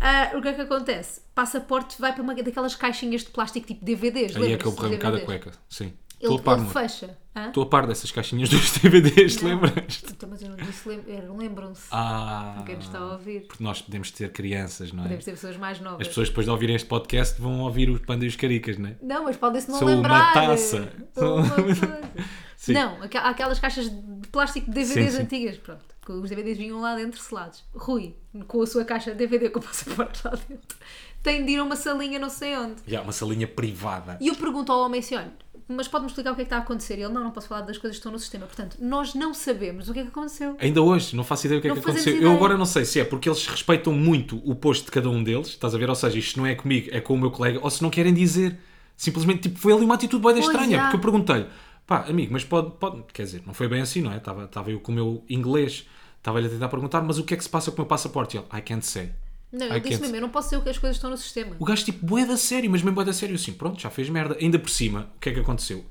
Ah, 0.00 0.32
o 0.36 0.40
que 0.42 0.48
é 0.48 0.52
que 0.54 0.60
acontece? 0.62 1.20
Passaporte 1.34 2.00
vai 2.00 2.12
para 2.12 2.22
uma 2.22 2.34
daquelas 2.34 2.74
caixinhas 2.74 3.22
de 3.22 3.28
plástico 3.30 3.66
tipo 3.66 3.84
DVDs. 3.84 4.34
Aí 4.36 4.52
é 4.52 4.56
que 4.56 4.66
eu 4.66 4.72
borrei 4.72 4.92
um 4.92 4.96
bocado 4.96 5.16
a 5.18 5.20
cueca. 5.20 5.52
Sim. 5.68 5.92
Ele, 6.20 6.32
Estou 6.34 6.38
a 6.38 6.56
par, 6.56 6.66
fecha. 6.72 7.18
Estou 7.48 7.62
a 7.64 7.66
par 7.66 7.86
dessas 7.86 8.10
caixinhas 8.10 8.48
dos 8.48 8.72
DVDs, 8.78 9.42
Não. 9.42 9.50
lembras? 9.50 10.02
Então, 10.10 10.28
mas 10.30 10.40
eu 10.42 10.48
não 10.48 10.56
disse, 10.56 10.88
eram- 11.08 11.36
lembram-se. 11.36 11.88
Ah. 11.90 12.62
Quem 12.64 12.76
nos 12.76 12.86
está 12.86 12.98
a 12.98 13.12
ouvir. 13.12 13.40
Porque 13.46 13.62
nós 13.62 13.82
podemos 13.82 14.10
ter 14.10 14.32
crianças, 14.32 14.90
não 14.92 15.00
é? 15.00 15.04
Podemos 15.04 15.24
ter 15.26 15.30
pessoas 15.32 15.56
mais 15.58 15.80
novas. 15.80 16.00
As 16.02 16.08
pessoas 16.08 16.28
depois 16.28 16.46
de 16.46 16.50
ouvirem 16.50 16.76
este 16.76 16.88
podcast 16.88 17.38
vão 17.40 17.60
ouvir 17.60 17.90
os 17.90 18.00
Panda 18.00 18.24
e 18.24 18.28
os 18.28 18.36
Caricas, 18.36 18.78
não 18.78 18.88
é? 18.88 18.96
Não, 19.02 19.24
mas 19.24 19.36
podem-se 19.36 19.68
não 19.70 19.78
Sou 19.78 19.86
uma 19.88 19.96
lembrar. 19.96 20.32
taça. 20.32 20.88
Sou 21.14 21.36
uma 21.38 21.46
Sou- 21.46 21.62
coisa. 21.64 22.00
Sim. 22.56 22.72
Não, 22.72 23.02
aqu- 23.02 23.18
aquelas 23.18 23.58
caixas 23.58 23.90
de 23.90 24.28
plástico 24.28 24.70
de 24.70 24.72
DVDs 24.72 25.10
Sim, 25.12 25.16
sim. 25.18 25.22
antigas, 25.24 25.58
pronto. 25.58 25.84
Que 26.04 26.12
Os 26.12 26.28
DVDs 26.28 26.58
vinham 26.58 26.80
lá 26.80 26.94
dentro 26.96 27.20
selados. 27.20 27.64
Rui, 27.74 28.14
com 28.46 28.62
a 28.62 28.66
sua 28.66 28.84
caixa 28.84 29.12
de 29.12 29.18
DVD 29.18 29.48
com 29.50 29.58
o 29.58 29.62
passaporte 29.62 30.20
lá 30.24 30.32
dentro, 30.48 30.76
tem 31.22 31.44
de 31.44 31.52
ir 31.52 31.58
a 31.58 31.64
uma 31.64 31.76
salinha 31.76 32.18
não 32.18 32.30
sei 32.30 32.56
onde. 32.56 32.76
Já, 32.86 33.02
uma 33.02 33.12
salinha 33.12 33.48
privada. 33.48 34.18
E 34.20 34.28
eu 34.28 34.34
pergunto 34.34 34.70
ao 34.70 34.80
homem 34.84 35.00
assim: 35.00 35.16
olha, 35.16 35.32
mas 35.66 35.88
pode-me 35.88 36.10
explicar 36.10 36.32
o 36.32 36.34
que 36.34 36.42
é 36.42 36.44
que 36.44 36.46
está 36.48 36.56
a 36.58 36.60
acontecer? 36.60 36.98
E 36.98 37.02
ele: 37.02 37.12
não, 37.12 37.24
não 37.24 37.30
posso 37.30 37.48
falar 37.48 37.62
das 37.62 37.78
coisas 37.78 37.96
que 37.96 38.00
estão 38.00 38.12
no 38.12 38.18
sistema. 38.18 38.46
Portanto, 38.46 38.76
nós 38.80 39.14
não 39.14 39.32
sabemos 39.32 39.88
o 39.88 39.92
que 39.94 40.00
é 40.00 40.02
que 40.02 40.08
aconteceu. 40.08 40.56
Ainda 40.60 40.82
hoje, 40.82 41.16
não 41.16 41.24
faço 41.24 41.46
ideia 41.46 41.60
do 41.60 41.62
que 41.62 41.68
é 41.68 41.70
Não 41.70 41.76
que 41.76 41.82
fazemos 41.82 42.02
aconteceu. 42.02 42.20
ideia. 42.20 42.32
Eu 42.32 42.36
agora 42.36 42.56
não 42.58 42.66
sei 42.66 42.84
se 42.84 43.00
é 43.00 43.04
porque 43.04 43.28
eles 43.28 43.46
respeitam 43.46 43.92
muito 43.92 44.36
o 44.44 44.54
posto 44.54 44.84
de 44.84 44.90
cada 44.90 45.08
um 45.08 45.24
deles, 45.24 45.48
estás 45.48 45.74
a 45.74 45.78
ver? 45.78 45.88
Ou 45.88 45.94
seja, 45.94 46.18
isto 46.18 46.38
não 46.38 46.46
é 46.46 46.54
comigo, 46.54 46.88
é 46.92 47.00
com 47.00 47.14
o 47.14 47.18
meu 47.18 47.30
colega, 47.30 47.58
ou 47.62 47.70
se 47.70 47.82
não 47.82 47.90
querem 47.90 48.12
dizer. 48.12 48.58
Simplesmente, 48.96 49.48
tipo, 49.48 49.58
foi 49.58 49.72
ali 49.72 49.84
uma 49.84 49.94
atitude 49.94 50.22
bem 50.22 50.38
estranha, 50.38 50.82
porque 50.82 50.96
eu 50.96 51.00
perguntei-lhe, 51.00 51.46
pá, 51.84 52.04
amigo, 52.08 52.32
mas 52.32 52.44
pode, 52.44 52.70
pode. 52.78 53.02
Quer 53.12 53.24
dizer, 53.24 53.42
não 53.44 53.52
foi 53.52 53.66
bem 53.66 53.80
assim, 53.80 54.00
não 54.02 54.12
é? 54.12 54.18
Estava, 54.18 54.44
estava 54.44 54.70
eu 54.70 54.78
com 54.78 54.92
o 54.92 54.94
meu 54.94 55.24
inglês, 55.28 55.88
estava-lhe 56.24 56.46
a 56.46 56.50
tentar 56.50 56.68
perguntar, 56.68 57.02
mas 57.02 57.18
o 57.18 57.24
que 57.24 57.34
é 57.34 57.36
que 57.36 57.42
se 57.44 57.50
passa 57.50 57.70
com 57.70 57.76
o 57.76 57.80
meu 57.80 57.86
passaporte? 57.86 58.36
E 58.36 58.40
ele, 58.40 58.46
I 58.58 58.62
can't 58.62 58.84
say. 58.86 59.10
Não, 59.52 59.66
I 59.66 59.70
ele 59.72 59.80
disse 59.80 59.90
can't 59.92 60.02
mesmo: 60.02 60.16
eu 60.16 60.20
não 60.22 60.30
posso 60.30 60.48
dizer 60.48 60.56
o 60.56 60.62
que 60.62 60.70
as 60.70 60.78
coisas 60.78 60.96
estão 60.96 61.10
no 61.10 61.16
sistema. 61.18 61.54
O 61.58 61.64
gajo, 61.64 61.84
tipo, 61.84 62.04
bué 62.04 62.24
da 62.24 62.36
sério, 62.36 62.70
mas 62.70 62.82
mesmo 62.82 62.94
bué 62.94 63.04
da 63.04 63.12
sério. 63.12 63.34
Eu 63.34 63.36
assim, 63.36 63.52
pronto, 63.52 63.80
já 63.80 63.90
fez 63.90 64.08
merda. 64.08 64.36
Ainda 64.40 64.58
por 64.58 64.70
cima, 64.70 65.10
o 65.16 65.20
que 65.20 65.28
é 65.28 65.32
que 65.34 65.40
aconteceu? 65.40 65.84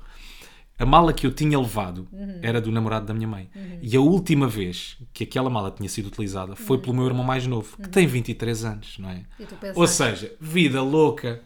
A 0.76 0.84
mala 0.84 1.12
que 1.12 1.24
eu 1.24 1.32
tinha 1.32 1.56
levado 1.56 2.08
Uhum. 2.12 2.40
era 2.42 2.60
do 2.60 2.72
namorado 2.72 3.06
da 3.06 3.14
minha 3.14 3.28
mãe. 3.28 3.48
E 3.80 3.96
a 3.96 4.00
última 4.00 4.48
vez 4.48 4.96
que 5.12 5.22
aquela 5.22 5.48
mala 5.48 5.70
tinha 5.70 5.88
sido 5.88 6.06
utilizada 6.08 6.56
foi 6.56 6.78
pelo 6.78 6.94
meu 6.94 7.06
irmão 7.06 7.22
mais 7.24 7.46
novo, 7.46 7.76
que 7.80 7.88
tem 7.88 8.06
23 8.08 8.64
anos, 8.64 8.98
não 8.98 9.08
é? 9.08 9.14
Uhum. 9.14 9.22
E 9.38 9.46
tu 9.46 9.54
pensaste- 9.54 9.80
Ou 9.80 9.86
seja, 9.86 10.32
vida 10.40 10.82
louca. 10.82 11.40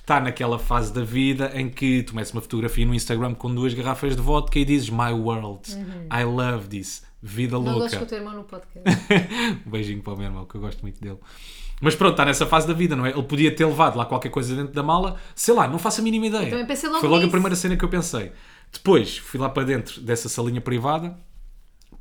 Está 0.00 0.18
naquela 0.18 0.58
fase 0.58 0.92
da 0.92 1.04
vida 1.04 1.52
em 1.54 1.68
que 1.68 2.02
tu 2.02 2.16
metes 2.16 2.32
uma 2.32 2.40
fotografia 2.40 2.84
no 2.84 2.94
Instagram 2.94 3.32
com 3.34 3.54
duas 3.54 3.72
garrafas 3.74 4.16
de 4.16 4.22
vodka 4.22 4.58
e 4.58 4.64
dizes 4.64 4.90
My 4.90 5.12
world, 5.12 5.60
I 6.12 6.24
love 6.24 6.66
this. 6.68 7.02
Vida. 7.22 7.52
Não 7.56 7.62
louca. 7.64 7.80
gosto 7.80 7.98
com 7.98 8.04
o 8.04 8.06
teu 8.06 8.18
irmão 8.18 8.34
no 8.34 8.44
podcast. 8.44 8.88
um 9.66 9.70
beijinho 9.70 10.02
para 10.02 10.12
o 10.14 10.16
meu 10.16 10.26
irmão, 10.26 10.44
que 10.46 10.54
eu 10.54 10.60
gosto 10.60 10.80
muito 10.82 11.00
dele. 11.00 11.18
Mas 11.82 11.94
pronto, 11.94 12.12
está 12.12 12.24
nessa 12.24 12.46
fase 12.46 12.66
da 12.66 12.74
vida, 12.74 12.94
não 12.96 13.06
é? 13.06 13.10
Ele 13.10 13.22
podia 13.22 13.54
ter 13.54 13.64
levado 13.64 13.96
lá 13.96 14.04
qualquer 14.04 14.28
coisa 14.30 14.54
dentro 14.54 14.72
da 14.74 14.82
mala, 14.82 15.16
sei 15.34 15.54
lá, 15.54 15.66
não 15.66 15.78
faço 15.78 16.00
a 16.00 16.04
mínima 16.04 16.26
ideia. 16.26 16.50
também 16.50 16.66
pensei 16.66 16.88
logo 16.88 17.00
Foi 17.00 17.08
logo 17.08 17.20
a 17.20 17.24
nisso. 17.24 17.30
primeira 17.32 17.56
cena 17.56 17.76
que 17.76 17.84
eu 17.84 17.88
pensei. 17.88 18.32
Depois 18.72 19.16
fui 19.18 19.40
lá 19.40 19.48
para 19.48 19.64
dentro 19.64 20.00
dessa 20.02 20.28
salinha 20.28 20.60
privada, 20.60 21.18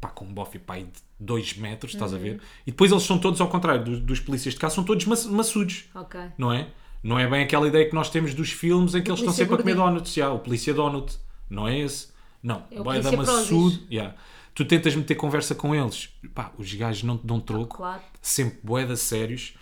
pá, 0.02 0.10
com 0.10 0.26
um 0.26 0.34
bofe 0.34 0.60
pá, 0.60 0.78
de 0.78 0.88
2 1.20 1.58
metros, 1.58 1.94
estás 1.94 2.14
a 2.14 2.18
Uhum. 2.18 2.22
ver? 2.22 2.42
E 2.68 2.72
depois 2.72 2.92
eles 2.92 3.04
são 3.04 3.18
todos, 3.18 3.40
ao 3.42 3.48
contrário 3.48 3.84
dos, 3.84 4.00
dos 4.02 4.20
polícias 4.20 4.54
de 4.54 4.60
cá, 4.60 4.70
são 4.70 4.84
todos 4.84 5.06
maç- 5.06 5.26
maçudos, 5.26 5.86
ok. 5.96 6.20
não 6.38 6.52
é? 6.54 6.68
Não 7.02 7.18
é 7.18 7.26
bem 7.30 7.44
aquela 7.44 7.66
ideia 7.68 7.88
que 7.88 7.96
nós 7.96 8.10
temos 8.10 8.34
dos 8.34 8.52
filmes 8.52 8.94
em 8.96 9.02
que 9.02 9.10
eles 9.10 9.20
estão 9.22 9.34
sempre 9.34 9.56
a 9.56 9.58
comer 9.58 9.74
gordinho. 9.76 9.94
donuts. 9.96 10.14
Já, 10.14 10.30
o 10.32 10.40
polícia 10.40 10.74
donut, 10.74 11.18
não 11.50 11.66
é 11.68 11.80
esse? 11.80 12.10
Não, 12.44 12.64
É 12.70 12.80
o 12.80 12.84
dar 12.84 12.92
polícia 13.12 13.18
maçudo. 13.18 13.80
Yeah. 13.92 14.14
Tu 14.60 14.66
tentas 14.66 14.94
meter 14.94 15.16
conversa 15.16 15.56
com 15.56 15.74
eles, 15.74 16.10
pá, 16.36 16.52
os 16.58 16.74
gajos 16.74 17.04
não 17.04 17.18
te 17.18 17.26
dão 17.26 17.40
troco, 17.40 17.78
claro. 17.78 18.02
sempre 18.22 18.60
boeda 18.62 18.94
sérios. 18.98 19.54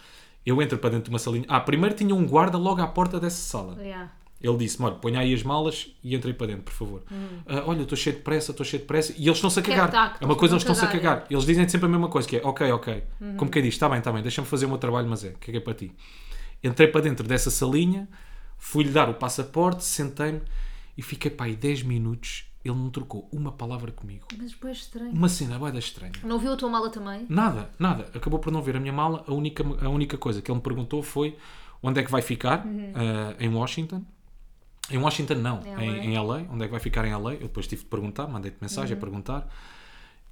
Eu 0.43 0.59
entro 0.59 0.75
para 0.79 0.89
dentro 0.89 1.03
de 1.03 1.09
uma 1.11 1.19
salinha. 1.19 1.45
Ah, 1.47 1.59
primeiro 1.59 1.93
tinha 1.93 2.15
um 2.15 2.25
guarda 2.25 2.57
logo 2.57 2.81
à 2.81 2.87
porta 2.87 3.19
dessa 3.19 3.37
sala. 3.37 3.77
Yeah. 3.79 4.11
Ele 4.41 4.57
disse-me: 4.57 4.87
Olha, 4.87 4.95
ponha 4.95 5.19
aí 5.19 5.35
as 5.35 5.43
malas 5.43 5.95
e 6.03 6.15
entrei 6.15 6.33
para 6.33 6.47
dentro, 6.47 6.63
por 6.63 6.73
favor. 6.73 7.03
Ah, 7.45 7.65
olha, 7.67 7.83
estou 7.83 7.95
cheio 7.95 8.15
de 8.15 8.23
pressa, 8.23 8.49
estou 8.49 8.65
cheio 8.65 8.81
de 8.81 8.87
pressa. 8.87 9.13
E 9.15 9.25
eles 9.27 9.37
estão-se 9.37 9.59
a 9.59 9.61
cagar. 9.61 10.17
é 10.19 10.25
uma 10.25 10.35
coisa, 10.35 10.55
eles 10.55 10.63
estão-se 10.63 10.83
a 10.83 10.87
cagar. 10.87 11.27
Eles 11.29 11.45
dizem 11.45 11.69
sempre 11.69 11.85
a 11.85 11.89
mesma 11.89 12.09
coisa: 12.09 12.27
que 12.27 12.37
é 12.37 12.41
ok, 12.43 12.71
ok. 12.71 13.03
Como 13.37 13.51
quem 13.51 13.61
diz: 13.61 13.75
Está 13.75 13.87
bem, 13.87 13.99
está 13.99 14.11
bem, 14.11 14.23
deixa-me 14.23 14.47
fazer 14.47 14.65
o 14.65 14.69
meu 14.69 14.79
trabalho, 14.79 15.07
mas 15.07 15.23
é, 15.23 15.35
que 15.39 15.55
é 15.55 15.59
para 15.59 15.75
ti. 15.75 15.91
Entrei 16.63 16.87
para 16.87 17.01
dentro 17.01 17.27
dessa 17.27 17.51
salinha, 17.51 18.09
fui-lhe 18.57 18.89
dar 18.89 19.07
o 19.11 19.13
passaporte, 19.13 19.83
sentei-me 19.83 20.41
e 20.97 21.03
fiquei 21.03 21.29
para 21.29 21.45
aí 21.45 21.55
10 21.55 21.83
minutos. 21.83 22.46
Ele 22.65 22.75
não 22.75 22.89
trocou 22.89 23.29
uma 23.31 23.51
palavra 23.51 23.91
comigo. 23.91 24.27
Mas 24.37 24.51
depois 24.51 24.77
estranho. 24.77 25.11
Uma 25.11 25.29
cena 25.29 25.57
boeda 25.57 25.79
estranha. 25.79 26.11
Não 26.23 26.37
viu 26.37 26.51
a 26.53 26.57
tua 26.57 26.69
mala 26.69 26.89
também? 26.89 27.25
Nada, 27.29 27.69
nada. 27.79 28.09
Acabou 28.13 28.39
por 28.39 28.51
não 28.51 28.61
ver 28.61 28.75
a 28.75 28.79
minha 28.79 28.91
mala. 28.91 29.23
A 29.27 29.33
única, 29.33 29.63
a 29.81 29.89
única 29.89 30.17
coisa 30.17 30.41
que 30.41 30.51
ele 30.51 30.57
me 30.57 30.61
perguntou 30.63 31.01
foi 31.01 31.37
onde 31.81 31.99
é 31.99 32.03
que 32.03 32.11
vai 32.11 32.21
ficar 32.21 32.65
ah, 32.95 33.35
em 33.39 33.47
Washington. 33.47 34.03
Em 34.91 34.97
Washington, 34.97 35.35
não. 35.35 35.61
Em 35.79 36.09
Em, 36.09 36.13
em 36.13 36.17
LA. 36.19 36.45
Onde 36.51 36.63
é 36.63 36.65
que 36.65 36.71
vai 36.71 36.79
ficar 36.79 37.05
em 37.05 37.15
LA? 37.15 37.33
Eu 37.35 37.39
depois 37.41 37.67
tive 37.67 37.83
de 37.83 37.87
perguntar, 37.89 38.27
mandei-te 38.27 38.57
mensagem 38.61 38.97
a 38.97 38.99
perguntar. 38.99 39.47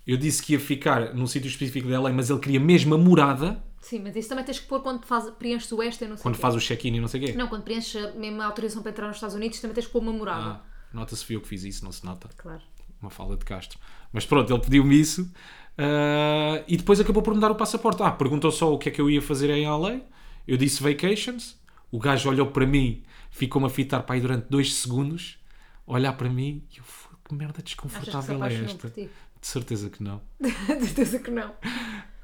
Eu 0.05 0.17
disse 0.17 0.41
que 0.43 0.53
ia 0.53 0.59
ficar 0.59 1.13
num 1.15 1.25
sítio 1.27 1.47
específico 1.47 1.87
de 1.87 1.95
LA, 1.97 2.11
mas 2.13 2.29
ele 2.29 2.39
queria 2.39 2.59
mesmo 2.59 2.93
a 2.95 2.97
morada 2.97 3.63
Sim, 3.81 3.99
mas 3.99 4.15
isso 4.15 4.27
também 4.29 4.43
tens 4.43 4.59
que 4.59 4.67
pôr 4.67 4.81
quando 4.81 5.05
faz, 5.05 5.29
preenches 5.31 5.71
o 5.71 5.81
extra, 5.81 6.07
não 6.07 6.15
sei 6.17 6.23
quando 6.23 6.35
quê. 6.35 6.41
faz 6.41 6.55
o 6.55 6.59
check-in 6.59 6.95
e 6.95 6.99
não 6.99 7.07
sei 7.07 7.21
o 7.21 7.25
quê. 7.27 7.33
Não, 7.33 7.47
quando 7.47 7.61
preenches 7.63 8.03
a- 8.03 8.11
mesmo 8.13 8.41
a 8.41 8.45
autorização 8.45 8.81
para 8.81 8.91
entrar 8.91 9.07
nos 9.07 9.17
Estados 9.17 9.35
Unidos, 9.35 9.59
também 9.59 9.75
tens 9.75 9.85
que 9.85 9.91
pôr 9.93 9.99
uma 10.01 10.11
morada. 10.11 10.43
Ah, 10.43 10.61
nota-se 10.95 11.23
fui 11.25 11.35
eu 11.35 11.41
que 11.41 11.47
fiz 11.47 11.63
isso, 11.63 11.83
não 11.83 11.91
se 11.91 12.03
nota. 12.05 12.29
Claro. 12.37 12.61
uma 13.01 13.09
fala 13.09 13.35
de 13.37 13.45
Castro. 13.45 13.77
Mas 14.11 14.25
pronto, 14.25 14.51
ele 14.51 14.61
pediu-me 14.61 14.99
isso 14.99 15.31
ah, 15.77 16.63
e 16.67 16.77
depois 16.77 16.99
acabou 16.99 17.21
por 17.21 17.33
me 17.35 17.41
dar 17.41 17.51
o 17.51 17.55
passaporte. 17.55 18.01
Ah, 18.01 18.11
perguntou 18.11 18.51
só 18.51 18.73
o 18.73 18.77
que 18.77 18.89
é 18.89 18.91
que 18.91 19.01
eu 19.01 19.09
ia 19.09 19.21
fazer 19.21 19.49
em 19.49 19.67
LA. 19.67 19.99
Eu 20.47 20.57
disse 20.57 20.81
vacations. 20.81 21.57
O 21.91 21.99
gajo 21.99 22.29
olhou 22.29 22.47
para 22.47 22.65
mim, 22.65 23.03
ficou-me 23.29 23.67
a 23.67 23.69
fitar 23.69 24.01
para 24.03 24.15
aí 24.15 24.21
durante 24.21 24.47
dois 24.49 24.73
segundos, 24.73 25.37
olhar 25.85 26.13
para 26.13 26.29
mim 26.29 26.63
e 26.73 26.79
eu, 26.79 26.83
"Fogo, 26.83 27.19
que 27.23 27.35
merda 27.35 27.61
desconfortável 27.61 28.43
é 28.43 28.53
esta? 28.53 28.89
De 28.89 29.09
certeza 29.41 29.89
que 29.89 30.01
não. 30.03 30.21
De 30.39 30.85
certeza 30.85 31.19
que 31.19 31.31
não. 31.31 31.53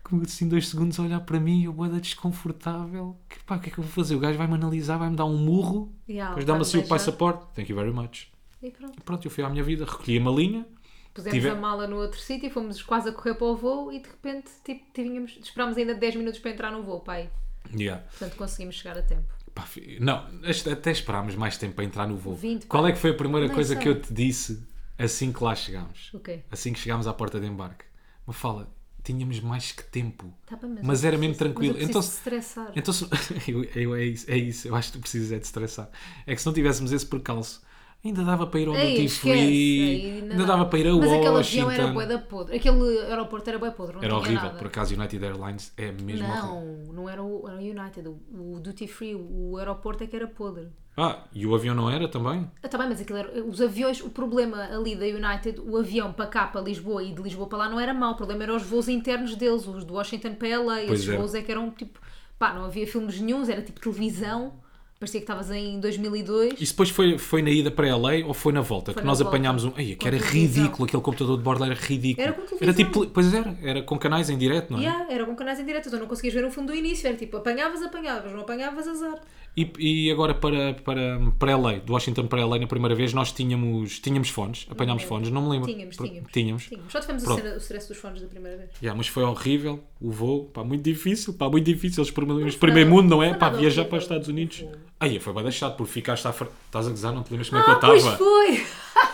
Como 0.03 0.23
assim, 0.23 0.49
dois 0.49 0.67
segundos 0.67 0.99
a 0.99 1.03
olhar 1.03 1.21
para 1.21 1.39
mim 1.39 1.61
e 1.61 1.65
eu, 1.65 1.73
boeda 1.73 2.01
desconfortável. 2.01 3.17
Que, 3.29 3.41
pá, 3.45 3.55
o 3.55 3.59
que 3.59 3.69
é 3.69 3.71
que 3.71 3.77
eu 3.79 3.83
vou 3.83 3.93
fazer? 3.93 4.15
O 4.15 4.19
gajo 4.19 4.37
vai-me 4.37 4.55
analisar, 4.55 4.97
vai-me 4.97 5.15
dar 5.15 5.25
um 5.25 5.37
murro, 5.37 5.93
Yeah, 6.09 6.31
depois 6.31 6.45
dá-me 6.45 6.61
assim 6.61 6.79
o 6.79 6.87
passaporte. 6.87 7.45
Thank 7.55 7.71
you 7.71 7.77
very 7.77 7.93
much. 7.93 8.30
E 8.61 8.71
pronto. 8.71 9.01
Pronto, 9.03 9.25
eu 9.27 9.31
fui 9.31 9.43
à 9.43 9.49
minha 9.49 9.63
vida, 9.63 9.85
recolhi 9.85 10.17
a 10.17 10.21
malinha. 10.21 10.67
Pusemos 11.13 11.33
Tive- 11.33 11.49
a 11.49 11.55
mala 11.55 11.87
no 11.87 11.97
outro 11.97 12.19
sítio, 12.19 12.49
fomos 12.49 12.81
quase 12.81 13.09
a 13.09 13.11
correr 13.11 13.33
para 13.35 13.47
o 13.47 13.55
voo 13.55 13.91
e 13.91 13.99
de 13.99 14.07
repente 14.07 14.49
tipo, 14.63 14.85
tínhamos, 14.93 15.37
esperámos 15.43 15.77
ainda 15.77 15.93
10 15.93 16.15
minutos 16.15 16.39
para 16.39 16.51
entrar 16.51 16.71
no 16.71 16.83
voo, 16.83 17.01
pai. 17.01 17.29
Yeah. 17.75 18.01
Portanto 18.07 18.35
conseguimos 18.37 18.75
chegar 18.75 18.97
a 18.97 19.01
tempo. 19.01 19.23
Pá, 19.53 19.67
não, 19.99 20.25
até 20.71 20.91
esperámos 20.91 21.35
mais 21.35 21.57
tempo 21.57 21.75
para 21.75 21.83
entrar 21.83 22.07
no 22.07 22.15
voo. 22.15 22.33
20, 22.35 22.65
Qual 22.67 22.87
é 22.87 22.93
que 22.93 22.97
foi 22.97 23.09
a 23.11 23.13
primeira 23.13 23.47
Nem 23.47 23.53
coisa 23.55 23.73
sei. 23.73 23.83
que 23.83 23.89
eu 23.89 23.99
te 24.01 24.13
disse 24.13 24.65
assim 24.97 25.33
que 25.33 25.43
lá 25.43 25.53
chegámos? 25.53 26.09
O 26.13 26.19
quê? 26.19 26.39
Assim 26.49 26.71
que 26.71 26.79
chegámos 26.79 27.05
à 27.07 27.13
porta 27.13 27.39
de 27.41 27.47
embarque. 27.47 27.83
Me 28.25 28.33
fala, 28.33 28.73
tínhamos 29.03 29.41
mais 29.41 29.73
que 29.73 29.83
tempo. 29.83 30.33
Tá 30.47 30.55
bem, 30.55 30.77
Mas 30.81 31.03
eu 31.03 31.09
era 31.09 31.17
mesmo 31.17 31.35
preciso- 31.35 31.53
tranquilo. 31.53 31.73
Mas 31.73 31.83
eu 31.83 31.89
Então, 31.89 31.99
estressar. 32.01 32.71
então 32.73 32.93
eu, 33.49 33.63
eu- 33.75 33.95
é, 33.95 34.05
isso, 34.05 34.31
é 34.31 34.37
isso, 34.37 34.67
eu 34.69 34.75
acho 34.75 34.93
que 34.93 34.97
tu 34.97 35.01
precisas 35.01 35.33
é 35.33 35.39
de 35.39 35.45
estressar. 35.45 35.89
É 36.25 36.33
que 36.33 36.39
se 36.39 36.45
não 36.47 36.53
tivéssemos 36.53 36.93
esse 36.93 37.05
percalço, 37.05 37.61
ainda 38.03 38.23
dava 38.23 38.47
para 38.47 38.59
ir 38.59 38.67
ao 38.67 38.73
Duty 38.73 39.09
Free, 39.09 40.21
ainda 40.31 40.45
dava 40.45 40.65
para 40.65 40.79
ir 40.79 40.87
a 40.87 40.95
Mas 40.95 41.11
aquele 41.11 41.29
Washington. 41.29 41.67
avião 41.69 41.71
era 41.71 41.93
bué 41.93 42.05
da 42.05 42.19
podre. 42.19 42.55
Aquele 42.55 42.99
aeroporto 42.99 43.49
era 43.49 43.59
bué 43.59 43.71
podre, 43.71 43.95
não 43.95 44.03
Era 44.03 44.15
horrível, 44.15 44.43
nada. 44.43 44.57
por 44.57 44.67
acaso 44.67 44.95
United 44.95 45.23
Airlines 45.23 45.73
é 45.77 45.91
mesmo 45.91 46.27
horrível. 46.27 46.45
Não, 46.45 46.93
não 46.93 47.09
era 47.09 47.21
o, 47.23 47.47
era 47.47 47.57
o 47.57 47.59
United, 47.59 48.07
o, 48.07 48.55
o 48.55 48.59
Duty 48.59 48.87
Free, 48.87 49.15
o 49.15 49.57
aeroporto 49.57 50.03
é 50.03 50.07
que 50.07 50.15
era 50.15 50.27
podre. 50.27 50.69
Ah, 50.97 51.23
e 51.33 51.47
o 51.47 51.55
avião 51.55 51.73
não 51.73 51.89
era 51.89 52.07
também? 52.07 52.51
Ah, 52.61 52.77
bem, 52.77 52.89
mas 52.89 52.99
aquilo 52.99 53.17
era, 53.17 53.43
os 53.45 53.61
aviões, 53.61 54.01
o 54.01 54.09
problema 54.09 54.57
ali 54.65 54.93
da 54.93 55.05
United, 55.05 55.61
o 55.61 55.77
avião 55.77 56.11
para 56.11 56.27
cá, 56.27 56.47
para 56.47 56.59
Lisboa 56.61 57.01
e 57.01 57.13
de 57.13 57.21
Lisboa 57.21 57.47
para 57.47 57.59
lá 57.59 57.69
não 57.69 57.79
era 57.79 57.93
mau, 57.93 58.11
o 58.11 58.15
problema 58.15 58.43
era 58.43 58.53
os 58.55 58.63
voos 58.63 58.89
internos 58.89 59.35
deles, 59.35 59.65
os 59.67 59.85
de 59.85 59.91
Washington 59.91 60.35
para 60.35 60.59
LA, 60.59 60.75
Pois 60.87 60.99
esses 60.99 61.07
era. 61.09 61.17
voos 61.17 61.33
é 61.33 61.41
que 61.41 61.49
eram 61.51 61.71
tipo, 61.71 61.97
pá, 62.37 62.53
não 62.53 62.65
havia 62.65 62.85
filmes 62.85 63.21
nenhuns, 63.21 63.47
era 63.47 63.61
tipo 63.61 63.79
televisão, 63.79 64.53
Parecia 65.01 65.19
que 65.19 65.23
estavas 65.23 65.49
em 65.49 65.79
2002. 65.79 66.61
Isso 66.61 66.73
depois 66.73 66.91
foi, 66.91 67.17
foi 67.17 67.41
na 67.41 67.49
ida 67.49 67.71
para 67.71 67.95
LA 67.97 68.23
ou 68.23 68.35
foi 68.35 68.53
na 68.53 68.61
volta? 68.61 68.93
Foi 68.93 69.01
que 69.01 69.05
na 69.05 69.07
nós 69.07 69.17
volta. 69.17 69.35
apanhámos 69.35 69.65
um. 69.65 69.73
Ai, 69.75 69.95
que 69.95 70.07
era 70.07 70.15
ridículo, 70.15 70.85
aquele 70.85 71.01
computador 71.01 71.37
de 71.37 71.43
bordo 71.43 71.65
era 71.65 71.73
ridículo. 71.73 72.23
Era 72.23 72.33
com 72.33 72.41
Era 72.41 72.71
televisão. 72.71 72.85
tipo. 72.85 73.07
Pois 73.07 73.33
era, 73.33 73.57
era 73.63 73.81
com 73.81 73.97
canais 73.97 74.29
em 74.29 74.37
direto, 74.37 74.69
não 74.71 74.77
é? 74.77 74.83
Yeah, 74.83 75.11
era 75.11 75.25
com 75.25 75.35
canais 75.35 75.59
em 75.59 75.65
direto, 75.65 75.87
então 75.87 75.99
não 75.99 76.05
conseguias 76.05 76.35
ver 76.35 76.45
o 76.45 76.51
fundo 76.51 76.67
do 76.67 76.75
início. 76.75 77.07
Era 77.07 77.17
tipo, 77.17 77.35
apanhavas, 77.35 77.81
apanhavas, 77.81 78.31
não 78.31 78.41
apanhavas, 78.41 78.87
azar. 78.87 79.19
E, 79.57 79.69
e 79.79 80.11
agora 80.11 80.35
para, 80.35 80.75
para, 80.75 81.19
para 81.39 81.57
LA, 81.57 81.79
do 81.79 81.93
Washington 81.93 82.27
para 82.27 82.45
LA, 82.45 82.59
na 82.59 82.67
primeira 82.67 82.93
vez, 82.93 83.11
nós 83.11 83.31
tínhamos, 83.31 83.99
tínhamos 83.99 84.29
fones, 84.29 84.67
apanhámos 84.69 85.01
fones, 85.01 85.31
não 85.31 85.41
me 85.41 85.49
lembro. 85.49 85.67
Tínhamos, 85.67 85.97
tínhamos. 85.97 86.31
Tínhamos. 86.31 86.63
Tínhamos. 86.67 86.91
Só 86.91 86.99
tivemos 86.99 87.23
o, 87.23 87.25
Pronto. 87.25 87.43
o 87.47 87.57
stress 87.57 87.87
dos 87.87 87.97
fones 87.97 88.21
da 88.21 88.27
primeira 88.27 88.55
vez. 88.55 88.69
Yeah, 88.81 88.95
mas 88.95 89.07
foi 89.07 89.23
horrível 89.23 89.79
o 89.99 90.11
voo, 90.11 90.45
pá, 90.45 90.63
muito 90.63 90.83
difícil, 90.83 91.33
pá, 91.33 91.49
muito 91.49 91.65
difícil. 91.65 92.03
Os 92.03 92.11
primeiros, 92.11 92.55
primeiro 92.55 92.89
mundo, 92.89 93.09
não 93.09 93.23
é? 93.23 93.33
Pá, 93.33 93.49
viajar 93.49 93.85
para 93.85 93.97
os 93.97 94.03
Estados 94.03 94.27
Unidos. 94.27 94.63
Aí 95.01 95.19
foi 95.19 95.33
bem 95.33 95.43
deixado, 95.43 95.75
porque 95.75 95.91
ficaste 95.91 96.31
frente. 96.31 96.51
Estás 96.67 96.85
a 96.87 96.89
gozar, 96.91 97.11
não 97.11 97.23
te 97.23 97.31
lembras 97.31 97.49
como 97.49 97.61
é 97.61 97.65
que 97.65 97.71
Ah, 97.71 97.73
eu 97.73 97.79
pois 97.79 98.03
estava? 98.03 98.17
foi! 98.17 98.65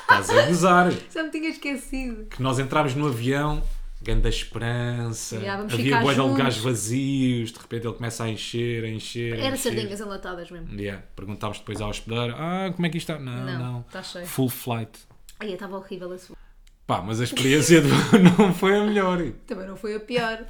Estás 0.02 0.30
a 0.30 0.46
gozar. 0.48 0.92
Já 1.14 1.24
me 1.24 1.30
tinha 1.32 1.50
esquecido. 1.50 2.26
Que 2.26 2.42
nós 2.44 2.60
entrámos 2.60 2.94
no 2.94 3.08
avião, 3.08 3.64
grande 4.02 4.28
esperança, 4.28 5.38
Yeah, 5.38 5.64
havia 5.64 6.00
bué 6.02 6.14
de 6.14 6.20
lugares 6.20 6.58
vazios, 6.58 7.52
de 7.54 7.60
repente 7.60 7.88
ele 7.88 7.94
começa 7.96 8.24
a 8.26 8.30
encher, 8.30 8.84
a 8.84 8.88
encher. 8.90 9.34
a 9.34 9.38
Era 9.46 9.56
encher. 9.56 9.72
sardinhas 9.74 10.00
enlatadas 10.02 10.52
mesmo. 10.52 10.80
Yeah. 10.80 11.04
Perguntámos 11.16 11.60
depois 11.60 11.80
ao 11.82 11.90
hospedeiro: 11.90 12.36
Ah, 12.38 12.72
como 12.76 12.86
é 12.86 12.90
que 12.90 12.98
isto 12.98 13.12
está? 13.12 13.24
Não, 13.24 13.46
Não, 13.46 13.60
não. 13.60 13.80
está 13.88 14.04
cheio. 14.04 14.28
Full 14.28 14.50
flight. 14.50 14.92
Aí 15.40 15.54
estava 15.54 15.78
horrível 15.78 16.14
esse 16.14 16.28
voo. 16.28 16.38
Pá, 16.86 17.02
mas 17.02 17.20
a 17.22 17.24
experiência 17.26 17.82
não 18.38 18.54
foi 18.54 18.78
a 18.78 18.84
melhor. 18.84 19.20
Também 19.46 19.68
não 19.68 19.76
foi 19.78 19.96
a 19.96 20.00
pior. 20.00 20.46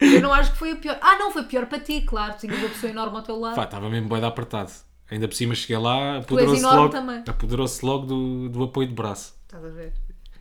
Eu 0.00 0.20
não 0.22 0.32
acho 0.32 0.52
que 0.52 0.58
foi 0.58 0.72
a 0.72 0.76
pior. 0.76 0.98
Ah, 1.00 1.16
não, 1.18 1.30
foi 1.32 1.42
pior 1.44 1.66
para 1.66 1.80
ti, 1.80 2.02
claro. 2.02 2.36
Tinhas 2.38 2.58
uma 2.58 2.68
pessoa 2.68 2.90
enorme 2.90 3.16
ao 3.16 3.22
teu 3.22 3.38
lado. 3.38 3.56
Pá, 3.56 3.64
estava 3.64 3.88
mesmo 3.90 4.08
bem 4.08 4.24
apertado. 4.24 4.70
Ainda 5.10 5.26
por 5.26 5.34
cima 5.34 5.54
cheguei 5.54 5.78
lá, 5.78 6.18
apoderou-se 6.18 6.62
logo, 6.62 6.88
também. 6.90 7.24
apoderou-se 7.26 7.84
logo 7.84 8.06
do, 8.06 8.48
do 8.48 8.62
apoio 8.64 8.86
de 8.88 8.94
braço. 8.94 9.34
Estás 9.44 9.64
a 9.64 9.68
ver? 9.68 9.92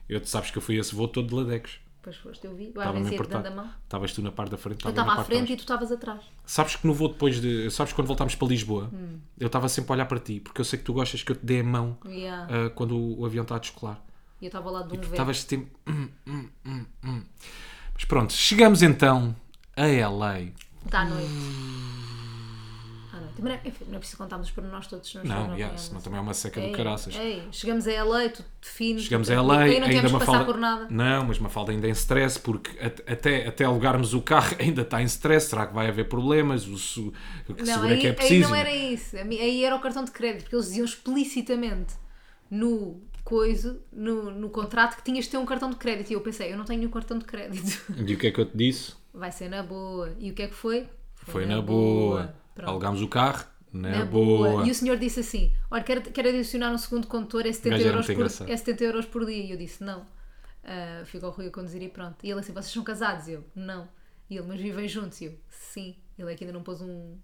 Eu, 0.10 0.20
tu 0.22 0.28
sabes 0.30 0.52
que 0.52 0.58
eu 0.58 0.62
fui 0.62 0.78
a 0.78 0.82
esse 0.82 0.93
voo 0.93 1.08
todo 1.08 1.28
de 1.28 1.34
ladecos. 1.36 1.80
Depois 2.00 2.17
foste, 2.17 2.46
eu 2.46 2.54
vi. 2.56 2.65
Eu 2.65 2.70
às 2.70 2.76
Estava 2.88 2.91
vezes 2.93 3.10
mesmo 3.10 3.24
ia-te 3.24 3.30
dando 3.32 3.36
a 3.46 3.50
apertado. 3.50 3.67
mão. 3.67 3.76
Estavas 3.84 4.13
tu 4.13 4.22
na 4.22 4.32
parte 4.32 4.52
da 4.52 4.58
frente, 4.58 4.84
Eu 4.86 4.89
estava 4.89 5.13
à 5.13 5.24
frente 5.24 5.54
e 5.54 5.56
tu 5.56 5.60
estavas 5.62 5.91
atrás. 5.91 6.22
Sabes 6.46 6.76
que 6.76 6.86
no 6.86 6.93
voo 6.93 7.08
depois 7.10 7.41
de. 7.41 7.70
Sabes 7.72 7.93
quando 7.93 8.08
voltámos 8.08 8.36
para 8.36 8.48
Lisboa, 8.48 8.89
Hum. 8.93 9.20
eu 9.39 9.48
estava 9.48 9.67
sempre 9.70 9.91
a 9.91 9.96
olhar 9.96 10.06
para 10.06 10.20
ti, 10.20 10.39
porque 10.39 10.60
eu 10.62 10.65
sei 10.65 10.78
que 10.80 10.86
tu 10.86 10.93
gostas 10.93 11.24
que 11.24 11.32
eu 11.32 11.36
te 11.36 11.46
dê 11.46 11.60
a 11.62 11.63
mão 11.63 11.98
Yeah. 12.06 12.48
ah, 12.50 12.70
quando 12.70 12.96
o, 12.98 13.22
o 13.22 13.26
avião 13.26 13.41
está 13.43 13.56
a 13.56 13.60
descolar. 13.60 14.02
E 14.41 14.46
eu 14.46 14.48
estava 14.48 14.70
lado 14.70 14.89
de 14.89 14.98
um 14.98 15.02
velho. 15.02 15.12
Estavas 15.12 15.41
sempre. 15.41 15.72
hum, 15.88 16.10
hum, 16.28 16.50
hum, 16.65 16.86
hum. 17.06 17.24
Mas 17.93 18.06
pronto, 18.06 18.32
chegamos 18.34 18.82
então 18.84 19.36
a 19.78 20.10
LA. 20.10 20.40
Está 20.86 21.02
à 21.02 21.06
noite. 21.06 21.30
À 23.13 23.20
noite. 23.20 23.34
Mas 23.40 23.44
não 23.44 23.52
é, 23.52 23.62
enfim, 23.66 23.86
não 23.88 23.96
é 23.96 24.00
preciso 24.00 24.18
contarmos 24.18 24.48
os 24.48 24.54
pormenores 24.54 24.88
todos. 24.88 25.13
Não, 25.16 25.22
yeah, 25.24 25.44
apanham, 25.46 25.78
senão 25.78 25.94
mas- 25.96 26.04
também 26.04 26.18
é 26.20 26.22
uma 26.22 26.34
seca 26.34 26.60
do 26.62 26.68
Ei, 26.68 26.72
caraças. 26.74 27.16
ei, 27.16 27.44
chegamos 27.52 27.88
a 27.88 28.04
LA, 28.04 28.30
tu 28.30 28.44
defines. 28.62 29.04
Chegamos 29.04 29.30
a 29.32 29.42
LA, 29.42 29.60
Aí 29.62 29.80
não 29.80 29.88
ainda 29.88 29.96
temos 29.98 30.12
uma 30.12 30.20
que 30.20 30.26
passar 30.26 30.38
falda... 30.40 30.54
por 30.54 30.60
nada. 30.60 30.88
Não, 30.90 31.24
mas 31.26 31.38
uma 31.40 31.50
falda 31.50 31.72
ainda 31.72 31.88
em 31.88 31.92
stress, 31.92 32.40
porque 32.40 32.72
at- 32.80 33.02
até, 33.10 33.48
até 33.48 33.63
alugarmos 33.63 34.13
o 34.13 34.22
carro 34.22 34.56
ainda 34.60 34.82
está 34.82 35.02
em 35.02 35.06
stress. 35.06 35.50
Será 35.50 35.68
que 35.68 35.74
vai 35.74 35.88
haver 35.88 36.08
problemas? 36.10 36.68
O, 36.68 36.78
su... 36.78 37.13
o 37.48 37.54
que 37.54 37.62
Não, 37.63 37.74
seguro 37.74 37.88
é 37.90 37.94
aí, 37.94 38.00
que 38.02 38.08
é 38.08 38.10
aí 38.12 38.16
preciso? 38.16 38.50
não 38.50 38.56
era 38.56 38.76
isso. 38.76 39.18
A 39.18 39.22
Aí 39.22 39.63
era 39.63 39.76
o 39.76 39.80
cartão 39.80 40.04
de 40.04 40.12
crédito, 40.12 40.42
porque 40.44 40.56
eles 40.56 40.68
diziam 40.68 40.86
explicitamente 40.86 41.94
no 42.50 43.02
coisa, 43.24 43.78
no, 43.92 44.32
no 44.32 44.50
contrato, 44.50 44.96
que 44.96 45.04
tinhas 45.04 45.26
de 45.26 45.32
ter 45.32 45.38
um 45.38 45.46
cartão 45.46 45.70
de 45.70 45.76
crédito. 45.76 46.10
E 46.12 46.13
eu 46.13 46.22
pensei, 46.22 46.52
eu 46.54 46.58
não 46.58 46.63
tenho 46.63 46.80
nenhum 46.80 46.92
cartão 46.92 47.18
de 47.20 47.26
crédito. 47.26 47.82
E 47.98 48.13
o 48.13 48.18
que 48.18 48.28
é 48.28 48.32
que 48.32 48.40
eu 48.40 48.46
te 48.46 48.56
disse? 48.56 48.94
Vai 49.18 49.32
ser 49.32 49.50
na 49.50 49.64
boa. 49.64 50.14
E 50.20 50.30
o 50.32 50.34
que 50.34 50.44
é 50.44 50.48
que 50.48 50.54
foi? 50.54 50.88
Foi 51.16 51.46
na 51.46 51.62
boa. 51.62 52.34
Pronto. 52.54 52.70
Alugámos 52.70 53.02
o 53.02 53.08
carro 53.08 53.46
na, 53.74 54.00
Na 54.00 54.06
boa. 54.06 54.50
boa. 54.52 54.68
E 54.68 54.72
o 54.72 54.76
senhor 54.76 54.98
disse 54.98 55.20
assim: 55.20 55.54
Olha, 55.70 55.84
quero, 55.84 56.02
quero 56.02 56.30
adicionar 56.30 56.72
um 56.72 56.78
segundo 56.78 57.08
condutor, 57.08 57.46
é 57.46 57.52
70, 57.52 57.70
gajo 57.70 57.84
era 57.84 57.92
euros 57.94 58.06
por, 58.06 58.12
engraçado. 58.14 58.50
é 58.52 58.58
70 58.58 58.84
euros 58.84 59.06
por 59.06 59.26
dia. 59.26 59.44
E 59.44 59.52
eu 59.52 59.58
disse: 59.58 59.84
Não. 59.84 60.06
Ah, 60.64 61.04
ficou 61.06 61.30
o 61.30 61.32
Rui 61.32 61.48
a 61.48 61.52
conduzir 61.52 61.82
e 61.82 61.90
pronto. 61.90 62.18
E 62.24 62.30
ele 62.32 62.40
assim: 62.40 62.54
Vocês 62.54 62.72
são 62.74 62.84
casados? 62.84 63.28
E 63.28 63.34
eu: 63.34 63.44
Não. 63.56 63.88
E 64.30 64.38
ele: 64.38 64.48
Mas 64.48 64.60
vivem 64.62 64.88
juntos? 64.88 65.20
E 65.22 65.26
eu: 65.26 65.34
Sim. 65.50 65.96
Ele 66.18 66.32
é 66.32 66.36
que 66.36 66.44
ainda 66.44 66.54
não 66.54 66.64
pôs 66.64 66.82
um. 66.82 67.18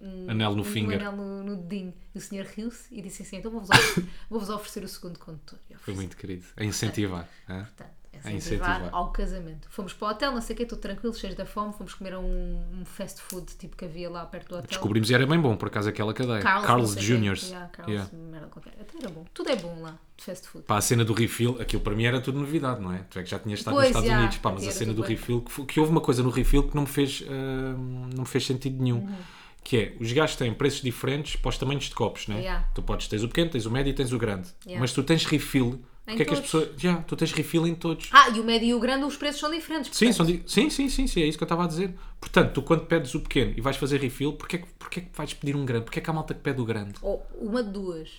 um- 0.00 0.26
Anel 0.30 0.54
no 0.54 0.62
um, 0.62 0.64
finger. 0.64 0.98
Um 0.98 1.08
anel 1.08 1.12
no, 1.16 1.42
no 1.44 1.56
dedinho. 1.56 1.94
E 2.14 2.18
o 2.18 2.20
senhor 2.20 2.44
riu-se 2.46 2.94
e 2.94 3.00
disse 3.02 3.22
assim: 3.22 3.36
Então 3.36 3.50
vou-vos 3.50 3.70
oferecer, 3.70 4.04
vou-vos 4.30 4.50
oferecer 4.50 4.84
o 4.84 4.88
segundo 4.88 5.18
condutor. 5.18 5.58
Foi 5.78 5.94
muito 5.94 6.16
querido. 6.16 6.44
A 6.56 6.64
incentivar. 6.64 7.28
hã? 7.48 7.60
Portanto, 7.64 7.90
A 8.24 8.32
incentivar 8.32 8.70
incentivar. 8.78 8.88
ao 8.94 9.10
casamento. 9.12 9.68
Fomos 9.70 9.92
para 9.92 10.08
o 10.08 10.10
hotel, 10.10 10.32
não 10.32 10.40
sei 10.40 10.54
o 10.54 10.56
quê, 10.56 10.64
tudo 10.66 10.80
tranquilo, 10.80 11.14
cheios 11.14 11.34
da 11.36 11.44
fome. 11.44 11.72
Fomos 11.72 11.94
comer 11.94 12.14
a 12.14 12.18
um, 12.18 12.80
um 12.80 12.84
fast 12.84 13.20
food 13.20 13.46
tipo 13.58 13.76
que 13.76 13.84
havia 13.84 14.08
lá 14.08 14.24
perto 14.26 14.48
do 14.48 14.54
hotel. 14.56 14.68
Descobrimos 14.68 15.10
e 15.10 15.14
era 15.14 15.26
bem 15.26 15.38
bom, 15.40 15.56
por 15.56 15.68
acaso, 15.68 15.88
aquela 15.88 16.14
cadeia. 16.14 16.40
Carl's, 16.40 16.66
Carl's. 16.66 16.94
Juniors. 17.00 17.48
Yeah, 17.50 17.68
Carl's, 17.68 17.92
Yeah. 17.92 18.10
merda 18.16 18.46
qualquer. 18.48 18.72
Até 18.80 18.98
era 18.98 19.08
bom. 19.10 19.24
Tudo 19.34 19.50
é 19.50 19.56
bom 19.56 19.80
lá, 19.82 19.98
de 20.16 20.24
fast 20.24 20.48
food. 20.48 20.64
Pá, 20.66 20.78
a 20.78 20.80
cena 20.80 21.04
do 21.04 21.12
refill, 21.12 21.60
aquilo 21.60 21.82
para 21.82 21.94
mim 21.94 22.04
era 22.04 22.20
tudo 22.20 22.38
novidade, 22.38 22.80
não 22.80 22.92
é? 22.92 22.98
Tu 23.10 23.18
é 23.18 23.22
que 23.22 23.30
já 23.30 23.38
tinhas 23.38 23.60
estado 23.60 23.74
Pois, 23.74 23.88
nos 23.88 23.90
Estados 23.90 24.08
já, 24.10 24.18
Unidos, 24.18 24.38
pá, 24.38 24.52
mas 24.52 24.66
a 24.66 24.70
cena 24.70 24.94
do 24.94 25.02
bem. 25.02 25.10
refill, 25.10 25.40
que, 25.42 25.52
foi- 25.52 25.66
que 25.66 25.78
houve 25.80 25.92
uma 25.92 26.00
coisa 26.00 26.22
no 26.22 26.30
refill 26.30 26.62
que 26.68 26.74
não 26.74 26.82
me 26.82 26.88
fez, 26.88 27.22
ah, 27.28 27.74
não 28.14 28.22
me 28.22 28.26
fez 28.26 28.46
sentido 28.46 28.82
nenhum. 28.82 29.00
Uhum. 29.00 29.14
Que 29.62 29.76
é, 29.78 29.96
os 29.98 30.12
gajos 30.12 30.36
têm 30.36 30.52
preços 30.52 30.82
diferentes 30.82 31.36
para 31.36 31.48
os 31.48 31.56
tamanhos 31.56 31.84
de 31.84 31.94
copos, 31.94 32.28
né? 32.28 32.38
Yeah. 32.38 32.68
Tu 32.74 32.82
podes, 32.82 33.08
tens 33.08 33.22
o 33.22 33.28
pequeno, 33.28 33.50
tens 33.50 33.64
o 33.64 33.70
médio 33.70 33.90
e 33.90 33.94
tens 33.94 34.12
o 34.12 34.18
grande. 34.18 34.48
Yeah. 34.66 34.78
Mas 34.78 34.92
tu 34.92 35.02
tens 35.02 35.24
refill, 35.24 35.82
porque 36.04 36.22
é 36.22 36.24
que 36.26 36.32
as 36.34 36.40
todos. 36.40 36.50
pessoas. 36.64 36.80
Já, 36.80 36.96
tu 37.02 37.16
tens 37.16 37.32
refill 37.32 37.66
em 37.66 37.74
todos. 37.74 38.08
Ah, 38.12 38.28
e 38.30 38.38
o 38.40 38.44
médio 38.44 38.68
e 38.68 38.74
o 38.74 38.80
grande, 38.80 39.04
os 39.04 39.16
preços 39.16 39.40
são 39.40 39.50
diferentes. 39.50 39.96
Sim, 39.96 40.12
são 40.12 40.24
di- 40.26 40.42
sim, 40.46 40.68
sim, 40.70 40.88
sim, 40.88 41.06
sim, 41.06 41.22
é 41.22 41.26
isso 41.26 41.38
que 41.38 41.44
eu 41.44 41.46
estava 41.46 41.64
a 41.64 41.66
dizer. 41.66 41.94
Portanto, 42.20 42.52
tu 42.52 42.62
quando 42.62 42.84
pedes 42.86 43.14
o 43.14 43.20
pequeno 43.20 43.54
e 43.56 43.60
vais 43.60 43.76
fazer 43.76 44.00
refill, 44.00 44.34
porquê, 44.34 44.58
que- 44.58 44.66
porquê 44.78 45.00
que 45.02 45.16
vais 45.16 45.32
pedir 45.32 45.56
um 45.56 45.64
grande? 45.64 45.84
Porquê 45.84 46.00
que 46.00 46.10
há 46.10 46.12
malta 46.12 46.34
que 46.34 46.40
pede 46.40 46.60
o 46.60 46.64
grande? 46.64 46.94
Ou 47.02 47.26
uma 47.40 47.62
de 47.62 47.70
duas. 47.70 48.10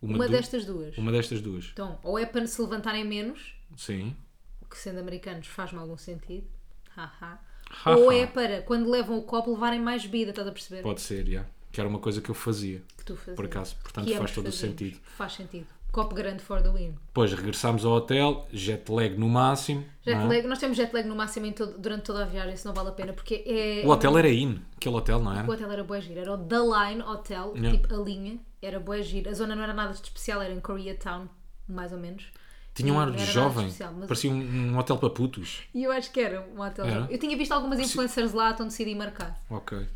Uma 0.00 0.26
du- 0.26 0.32
destas 0.32 0.64
duas. 0.64 0.96
Uma 0.98 1.10
destas 1.10 1.40
duas. 1.40 1.70
Então, 1.72 1.98
ou 2.02 2.18
é 2.18 2.26
para 2.26 2.46
se 2.46 2.60
levantarem 2.60 3.04
menos, 3.04 3.54
Sim. 3.76 4.14
o 4.62 4.66
que 4.66 4.76
sendo 4.78 5.00
americanos 5.00 5.46
faz-me 5.46 5.78
algum 5.78 5.96
sentido. 5.96 6.46
Haha. 6.96 7.40
Ou 7.86 8.12
é 8.12 8.26
para, 8.26 8.62
quando 8.62 8.88
levam 8.88 9.18
o 9.18 9.22
copo, 9.22 9.50
levarem 9.52 9.80
mais 9.80 10.04
bebida, 10.06 10.30
estás 10.30 10.46
a 10.46 10.52
perceber? 10.52 10.82
Pode 10.82 11.00
ser, 11.00 11.26
já. 11.26 11.44
Que 11.72 11.80
era 11.80 11.88
uma 11.88 11.98
coisa 11.98 12.20
que 12.20 12.30
eu 12.30 12.34
fazia. 12.34 12.82
Que 12.96 13.04
tu 13.04 13.16
fazias. 13.16 13.34
Por 13.34 13.46
acaso, 13.46 13.74
portanto, 13.82 14.06
Que 14.06 14.16
faz 14.16 14.30
todo 14.30 14.46
o 14.46 14.52
sentido. 14.52 15.00
Faz 15.16 15.32
sentido. 15.32 15.66
Copo 15.94 16.12
grande 16.12 16.42
for 16.42 16.60
the 16.60 16.70
win. 16.70 16.96
Depois 17.06 17.32
regressámos 17.32 17.84
ao 17.84 17.92
hotel, 17.92 18.48
jet 18.52 18.90
lag 18.90 19.16
no 19.16 19.28
máximo. 19.28 19.84
Jet 20.04 20.16
é? 20.18 20.24
lag, 20.24 20.42
nós 20.48 20.58
temos 20.58 20.76
jet 20.76 20.92
lag 20.92 21.06
no 21.06 21.14
máximo 21.14 21.52
todo- 21.52 21.78
durante 21.78 22.02
toda 22.02 22.22
a 22.24 22.26
viagem, 22.26 22.54
isso 22.54 22.66
não 22.66 22.74
vale 22.74 22.88
a 22.88 22.92
pena, 22.92 23.12
porque 23.12 23.44
é. 23.46 23.86
O 23.86 23.90
hotel 23.90 24.18
era 24.18 24.28
in, 24.28 24.60
aquele 24.76 24.96
hotel, 24.96 25.20
não 25.20 25.30
O 25.30 25.38
era? 25.38 25.48
hotel 25.52 25.70
era 25.70 25.84
bué 25.84 26.00
giro, 26.00 26.18
era 26.18 26.32
o 26.34 26.38
The 26.38 26.56
Line 26.58 27.00
Hotel, 27.02 27.52
Yeah. 27.54 27.78
tipo 27.78 27.94
a 27.94 27.98
linha, 27.98 28.38
era 28.60 28.80
bué 28.80 29.02
giro. 29.02 29.30
A 29.30 29.34
zona 29.34 29.54
não 29.54 29.62
era 29.62 29.72
nada 29.72 29.92
de 29.92 30.00
especial, 30.02 30.42
era 30.42 30.52
em 30.52 30.58
Koreatown, 30.58 31.28
mais 31.68 31.92
ou 31.92 31.98
menos. 31.98 32.24
Tinha 32.74 32.92
um 32.92 32.98
ar 32.98 33.12
de 33.12 33.24
jovem, 33.26 33.66
especial, 33.66 33.92
mas- 33.96 34.08
parecia 34.08 34.32
um, 34.32 34.34
um 34.72 34.76
hotel 34.78 34.98
para 34.98 35.10
putos. 35.10 35.60
E 35.72 35.84
eu 35.84 35.92
acho 35.92 36.10
que 36.10 36.18
era 36.18 36.40
um 36.56 36.60
hotel. 36.60 36.84
Era? 36.86 37.06
Eu 37.08 37.18
tinha 37.18 37.36
visto 37.36 37.52
algumas 37.52 37.78
influencers 37.78 38.32
lá, 38.32 38.50
então 38.50 38.66
decidi 38.66 38.96
marcar. 38.96 39.40
Ok. 39.48 39.86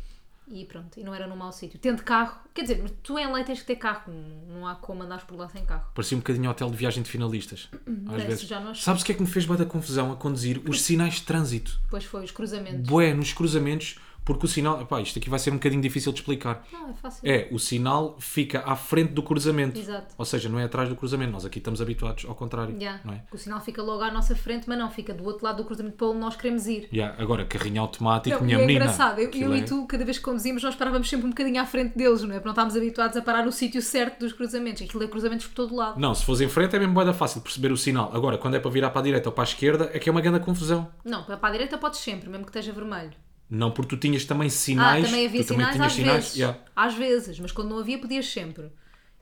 E 0.51 0.65
pronto, 0.65 0.99
e 0.99 1.03
não 1.03 1.13
era 1.13 1.27
num 1.27 1.35
mau 1.35 1.51
sítio. 1.51 1.77
Tendo 1.79 2.01
carro, 2.01 2.39
quer 2.55 2.63
dizer, 2.63 2.79
mas 2.81 2.91
tu 3.03 3.19
em 3.19 3.31
lei 3.31 3.43
tens 3.43 3.59
que 3.59 3.67
ter 3.67 3.75
carro, 3.75 4.11
não, 4.47 4.65
há 4.67 4.73
como 4.75 5.03
andares 5.03 5.23
por 5.23 5.37
lá 5.37 5.47
sem 5.47 5.63
carro. 5.63 5.85
Parecia 5.93 6.17
um 6.17 6.21
bocadinho 6.21 6.49
hotel 6.49 6.71
de 6.71 6.75
viagem 6.75 7.03
de 7.03 7.09
finalistas. 7.09 7.69
Às 7.71 8.03
Parece, 8.07 8.27
vezes. 8.27 8.47
já 8.47 8.59
nós- 8.59 8.81
Sabes 8.83 9.03
o 9.03 9.05
que 9.05 9.11
é 9.11 9.15
que 9.15 9.21
me 9.21 9.27
fez 9.27 9.45
bada 9.45 9.63
confusão 9.65 10.11
a 10.11 10.15
conduzir? 10.15 10.59
Os 10.67 10.81
sinais 10.81 11.15
de 11.15 11.21
trânsito. 11.21 11.79
Depois 11.83 12.03
foi 12.03 12.23
os 12.23 12.31
cruzamentos. 12.31 12.87
Bué, 12.89 13.13
nos 13.13 13.31
cruzamentos, 13.31 13.99
porque 14.29 14.45
o 14.45 14.49
sinal. 14.49 14.85
Pá, 14.85 15.01
isto 15.01 15.17
aqui 15.17 15.27
vai 15.29 15.39
ser 15.39 15.49
um 15.49 15.53
bocadinho 15.55 15.81
difícil 15.81 16.11
de 16.11 16.19
explicar. 16.19 16.63
Não, 16.71 16.91
é 16.91 16.93
fácil. 16.93 17.19
É, 17.27 17.47
o 17.51 17.57
sinal 17.57 18.15
fica 18.19 18.59
à 18.63 18.75
frente 18.75 19.11
do 19.11 19.23
cruzamento. 19.23 19.79
Exato. 19.79 20.13
Ou 20.17 20.23
seja, 20.25 20.47
não 20.47 20.59
é 20.59 20.65
atrás 20.65 20.87
do 20.87 20.95
cruzamento. 20.95 21.31
Nós 21.31 21.45
aqui 21.45 21.57
estamos 21.57 21.81
habituados 21.81 22.25
ao 22.25 22.35
contrário. 22.35 22.75
Yeah. 22.75 23.01
Não 23.03 23.13
é? 23.13 23.23
O 23.31 23.37
sinal 23.37 23.59
fica 23.59 23.81
logo 23.81 24.03
à 24.03 24.11
nossa 24.11 24.35
frente, 24.35 24.65
mas 24.67 24.77
não, 24.77 24.91
fica 24.91 25.13
do 25.13 25.23
outro 25.25 25.43
lado 25.43 25.57
do 25.57 25.63
cruzamento 25.65 25.95
para 25.97 26.07
onde 26.07 26.19
nós 26.19 26.35
queremos 26.35 26.67
ir. 26.67 26.87
Yeah, 26.93 27.15
Agora, 27.21 27.43
carrinho 27.45 27.81
automático, 27.81 28.37
Não, 28.37 28.45
minha 28.45 28.57
é 28.57 28.61
menina. 28.61 28.85
engraçado, 28.85 29.19
eu, 29.19 29.31
eu 29.31 29.53
é- 29.53 29.57
e 29.57 29.65
tu, 29.65 29.85
cada 29.87 30.05
vez 30.05 30.17
que 30.19 30.23
conduzimos, 30.23 30.61
nós 30.61 30.75
parávamos 30.75 31.09
sempre 31.09 31.25
um 31.25 31.29
bocadinho 31.29 31.61
à 31.61 31.65
frente 31.65 31.97
deles, 31.97 32.21
não 32.21 32.29
é? 32.31 32.33
Porque 32.35 32.45
não 32.45 32.51
estávamos 32.53 32.77
habituados 32.77 33.17
a 33.17 33.21
parar 33.21 33.43
no 33.45 33.51
sítio 33.51 33.81
certo 33.81 34.19
dos 34.19 34.31
cruzamentos. 34.33 34.81
Aquilo 34.83 35.03
é 35.03 35.07
cruzamentos 35.07 35.47
por 35.47 35.53
todo 35.55 35.75
lado. 35.75 35.99
Não, 35.99 36.13
se 36.13 36.23
fores 36.23 36.41
em 36.41 36.49
frente 36.49 36.75
é 36.75 36.79
mesmo 36.79 36.93
boeda 36.93 37.13
fácil 37.13 37.41
perceber 37.41 37.71
o 37.71 37.77
sinal. 37.77 38.11
Agora, 38.13 38.37
quando 38.37 38.55
é 38.55 38.59
para 38.59 38.69
virar 38.71 38.89
para 38.91 39.01
a 39.01 39.03
direita 39.03 39.29
ou 39.29 39.33
para 39.33 39.43
a 39.43 39.47
esquerda, 39.47 39.89
é 39.93 39.99
que 39.99 40.07
é 40.07 40.11
uma 40.11 40.21
grande 40.21 40.39
confusão. 40.39 40.87
Não, 41.03 41.23
para 41.23 41.39
a 41.47 41.51
direita 41.51 41.77
podes 41.77 41.99
sempre, 41.99 42.29
mesmo 42.29 42.45
que 42.45 42.51
esteja 42.51 42.71
vermelho. 42.71 43.11
Não, 43.49 43.71
porque 43.71 43.95
tu 43.95 43.97
tinhas 43.99 44.25
também 44.25 44.47
Ah, 44.47 44.51
sinais. 44.51 45.05
também 45.05 45.25
havia 45.25 45.43
tu 45.43 45.47
também 45.47 45.65
sinais 45.71 45.75
tinhas 45.75 45.87
às 45.87 45.93
sinais. 45.93 46.23
vezes. 46.25 46.37
yeah. 46.37 46.59
Às 46.75 46.93
vezes, 46.95 47.39
mas 47.39 47.51
quando 47.51 47.69
não 47.69 47.79
havia, 47.79 47.97
podias 47.97 48.25
sempre. 48.27 48.71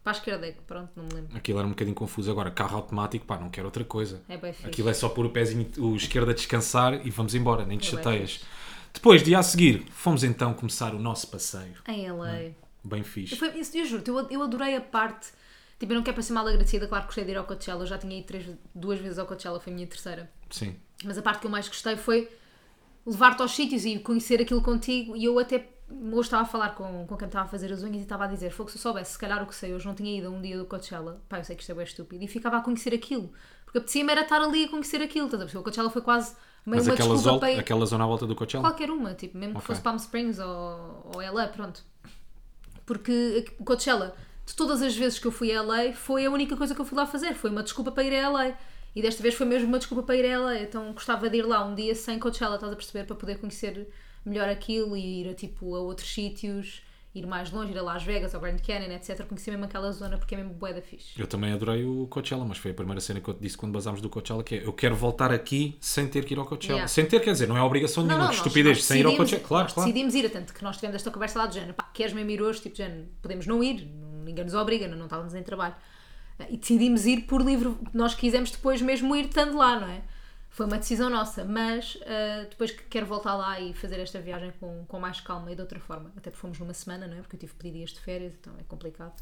Para 0.04 0.12
a 0.14 0.18
esquerda 0.20 0.48
é 0.48 0.52
que, 0.54 0.62
pronto, 0.62 0.90
não 0.96 1.04
me 1.06 1.14
lembro. 1.14 1.36
Aquilo 1.38 1.60
era 1.60 1.68
um 1.68 1.72
bocadinho 1.72 1.96
confuso. 1.96 2.32
Agora, 2.32 2.50
carro 2.52 2.78
automático, 2.78 3.26
pá, 3.26 3.38
não 3.38 3.50
quero 3.50 3.68
outra 3.68 3.84
coisa. 3.84 4.22
É 4.30 4.38
bem 4.38 4.54
fixe. 4.54 4.68
Aquilo 4.68 4.90
é 4.90 4.94
só 4.94 5.10
pôr 5.10 5.26
o 5.26 5.30
pezinho 5.30 5.70
o 5.78 5.96
esquerdo 5.96 6.30
a 6.32 6.34
descansar 6.34 7.06
e 7.06 7.10
vamos 7.10 7.36
embora, 7.36 7.66
nem 7.66 7.78
te 7.78 7.88
É 7.88 7.92
chateias. 7.92 8.42
Depois, 8.94 9.22
dia 9.22 9.38
a 9.40 9.44
seguir, 9.44 9.86
fomos 9.92 10.24
então 10.24 10.54
começar 10.54 10.94
o 10.96 11.00
nosso 11.00 11.28
passeio. 11.28 11.76
Em 11.88 12.10
LA. 12.10 12.52
Bem 12.84 13.04
fixe. 13.04 13.36
Foi, 13.36 13.50
eu 13.74 13.86
juro-te, 13.86 14.10
eu, 14.10 14.28
eu 14.30 14.42
adorei 14.42 14.76
a 14.76 14.82
parte. 14.82 15.28
Tipo, 15.78 15.92
eu 15.92 15.98
não 15.98 16.04
quero 16.04 16.16
parecer 16.16 16.34
mal 16.34 16.48
agradecida, 16.48 16.88
claro 16.88 17.04
que 17.04 17.08
gostei 17.10 17.26
de 17.26 17.32
ir 17.32 17.38
ao 17.38 17.44
Coachella. 17.44 17.84
Eu 17.84 17.88
já 17.88 17.98
tinha 17.98 18.18
ido 18.18 18.26
três, 18.26 18.46
duas 18.74 19.00
vezes 19.00 19.20
ao 19.20 19.26
Coachella, 19.28 19.60
foi 19.60 19.74
a 19.74 19.76
minha 19.76 19.88
terceira. 19.88 20.32
Sim. 20.50 20.76
Mas 21.04 21.18
a 21.18 21.22
parte 21.22 21.42
que 21.42 21.48
eu 21.48 21.52
mais 21.52 21.68
gostei 21.68 21.96
foi 21.98 22.30
levar-te 23.08 23.42
aos 23.42 23.52
sítios 23.56 23.86
e 23.86 23.98
conhecer 24.00 24.42
aquilo 24.42 24.62
contigo. 24.62 25.16
E 25.16 25.24
eu 25.26 25.40
até 25.40 25.68
hoje 25.90 26.22
estava 26.28 26.44
a 26.44 26.46
falar 26.46 26.76
com, 26.76 27.06
com 27.08 27.16
quem 27.18 27.26
estava 27.28 27.46
a 27.46 27.48
fazer 27.48 27.72
as 27.72 27.82
unhas 27.82 27.98
e 27.98 28.02
estava 28.02 28.26
a 28.26 28.28
dizer: 28.28 28.52
Fogo, 28.52 28.70
se 28.70 28.78
eu 28.78 28.82
soubesse, 28.82 29.14
se 29.14 29.18
calhar 29.20 29.42
o 29.42 29.48
que 29.48 29.56
sei, 29.56 29.74
hoje 29.74 29.86
não 29.88 29.96
tinha 29.96 30.18
ido 30.18 30.28
a 30.28 30.30
um 30.30 30.42
dia 30.42 30.58
do 30.58 30.66
Coachella. 30.66 31.22
Pá, 31.30 31.40
eu 31.40 31.44
sei 31.46 31.56
que 31.56 31.62
isto 31.64 31.72
é 31.72 31.76
bem 31.76 31.86
estúpido. 31.86 32.24
E 32.24 32.28
ficava 32.28 32.58
a 32.58 32.62
conhecer 32.62 32.94
aquilo. 32.94 33.32
Porque 33.66 33.78
apetecia-me 33.80 34.12
era 34.12 34.22
estar 34.22 34.42
ali 34.42 34.66
a 34.66 34.70
conhecer 34.70 35.02
aquilo. 35.02 35.26
Estás 35.26 35.42
a 35.42 35.46
perceber? 35.46 35.62
O 35.62 35.64
Coachella 35.64 35.90
foi 35.90 36.02
quase 36.02 36.36
meio 36.66 36.78
Mas 36.80 36.88
uma 36.88 36.94
aquela, 36.94 37.14
desculpa 37.16 37.40
para 37.40 37.52
ir- 37.52 37.60
aquela 37.60 37.86
zona 37.86 38.04
à 38.04 38.08
volta 38.08 38.28
do 38.28 38.36
Coachella? 38.36 38.64
Qualquer 38.64 38.92
uma, 38.92 39.14
tipo, 39.14 39.38
mesmo 39.38 39.54
que 39.54 39.60
Ok. 39.60 39.68
fosse 39.68 39.82
Palm 39.82 39.96
Springs 39.98 40.40
ou, 40.40 41.12
ou 41.16 41.22
LA, 41.22 41.48
pronto. 41.48 41.84
Porque 42.86 43.46
o 43.60 43.64
Coachella, 43.64 44.16
de 44.46 44.56
todas 44.56 44.82
as 44.82 44.96
vezes 44.96 45.20
que 45.20 45.28
eu 45.28 45.32
fui 45.32 45.52
a 45.54 45.62
LA, 45.62 45.94
foi 45.94 46.26
a 46.26 46.32
única 46.32 46.56
coisa 46.56 46.74
que 46.74 46.80
eu 46.82 46.86
fui 46.86 46.98
lá 46.98 47.06
fazer. 47.06 47.34
Foi 47.36 47.50
uma 47.50 47.64
desculpa 47.64 47.92
para 47.92 48.04
ir 48.04 48.16
a 48.18 48.30
LA. 48.30 48.54
E 48.96 49.02
desta 49.02 49.22
vez 49.22 49.36
foi 49.36 49.46
mesmo 49.46 49.68
uma 49.68 49.78
desculpa 49.78 50.04
para 50.04 50.16
ir 50.16 50.32
a 50.32 50.40
LA. 50.40 50.60
Então 50.62 50.92
gostava 50.94 51.30
de 51.30 51.38
ir 51.38 51.44
lá 51.44 51.64
um 51.66 51.76
dia 51.76 51.94
sem 51.96 52.18
Coachella, 52.20 52.56
estás 52.56 52.72
a 52.72 52.76
perceber? 52.76 53.06
Para 53.06 53.16
poder 53.16 53.38
conhecer 53.40 53.88
melhor 54.26 54.50
aquilo 54.50 54.98
e 54.98 55.22
ir 55.22 55.30
a, 55.30 55.34
tipo, 55.34 55.76
a 55.76 55.80
outros 55.80 56.12
sítios, 56.12 56.82
ir 57.16 57.26
mais 57.26 57.52
longe, 57.52 57.72
ir 57.72 57.78
a 57.78 57.82
Las 57.82 58.04
Vegas, 58.04 58.34
ao 58.36 58.42
Grand 58.42 58.58
Canyon, 58.58 58.92
etc. 58.92 59.24
Conhecer 59.26 59.52
mesmo 59.52 59.66
aquela 59.66 59.92
zona 59.92 60.18
porque 60.18 60.36
é 60.36 60.38
mesmo 60.40 60.54
bué 60.54 60.74
da 60.74 60.82
fixe. 60.82 61.20
Eu 61.20 61.28
também 61.28 61.54
adorei 61.54 61.86
o 61.86 62.08
Coachella, 62.08 62.44
mas 62.44 62.58
foi 62.58 62.72
a 62.72 62.74
primeira 62.74 63.00
cena 63.00 63.22
que 63.22 63.30
eu 63.30 63.34
te 63.34 63.40
disse 63.42 63.56
quando 63.58 63.72
basámos 63.72 64.02
do 64.02 64.10
Coachella, 64.10 64.44
que 64.44 64.56
é 64.56 64.66
eu 64.66 64.74
quero 64.74 64.96
voltar 64.96 65.32
aqui 65.32 65.78
sem 65.80 66.08
ter 66.08 66.26
que 66.26 66.34
ir 66.34 66.38
ao 66.40 66.46
Coachella. 66.46 66.74
Yeah. 66.74 66.88
Sem 66.88 67.06
ter, 67.06 67.20
quer 67.22 67.32
dizer, 67.32 67.48
não 67.48 67.56
é 67.58 67.62
obrigação 67.62 68.04
nenhuma, 68.04 68.26
que 68.26 68.28
nós- 68.30 68.38
estupidez, 68.38 68.78
nós 68.78 68.86
sem 68.86 69.00
ir 69.00 69.06
ao 69.06 69.16
Coachella. 69.16 69.44
Claro, 69.44 69.74
claro. 69.74 69.88
decidimos 69.90 70.16
ir, 70.16 70.30
tanto 70.30 70.54
que 70.54 70.64
nós 70.64 70.76
tivemos 70.76 70.96
esta 70.96 71.12
conversa 71.12 71.40
lá 71.40 71.46
de 71.48 71.56
género, 71.56 71.74
pá, 71.74 71.84
queres 71.94 72.14
mesmo 72.14 72.30
ir 72.32 72.42
hoje? 72.42 72.62
Tipo, 72.62 72.76
género, 72.76 73.08
podemos 73.22 73.48
não 73.48 73.64
ir, 73.64 73.88
ninguém 74.26 74.44
nos 74.44 74.54
obriga, 74.54 74.88
não, 74.88 74.98
não 74.98 75.06
estávamos 75.06 75.34
em 75.34 75.44
trabalho. 75.44 75.76
E 76.50 76.58
decidimos 76.58 77.06
ir 77.06 77.24
por 77.24 77.42
livre, 77.42 77.76
nós 77.94 78.14
quisemos 78.14 78.52
depois 78.52 78.82
mesmo 78.82 79.16
ir 79.16 79.26
estando 79.26 79.58
lá, 79.58 79.80
não 79.80 79.88
é? 79.88 80.02
Foi 80.50 80.66
uma 80.66 80.78
decisão 80.78 81.10
nossa, 81.10 81.44
mas 81.46 81.98
ah, 82.06 82.48
depois 82.50 82.72
que 82.72 82.84
quero 82.84 83.06
voltar 83.06 83.36
lá 83.36 83.60
e 83.60 83.74
fazer 83.74 84.00
esta 84.00 84.20
viagem 84.20 84.52
com, 84.60 84.86
com 84.88 85.00
mais 85.00 85.20
calma 85.22 85.52
e 85.52 85.56
de 85.56 85.62
outra 85.62 85.80
forma. 85.80 86.12
Até 86.18 86.32
porque 86.32 86.42
fomos 86.42 86.60
numa 86.60 86.74
semana, 86.74 87.08
não 87.08 87.18
é? 87.18 87.22
Porque 87.22 87.36
eu 87.36 87.40
tive 87.40 87.54
que 87.54 87.60
pedir 87.60 87.78
dias 87.78 87.92
de 87.92 88.00
férias, 88.00 88.34
então 88.40 88.54
é 88.60 88.64
complicado. 88.64 89.14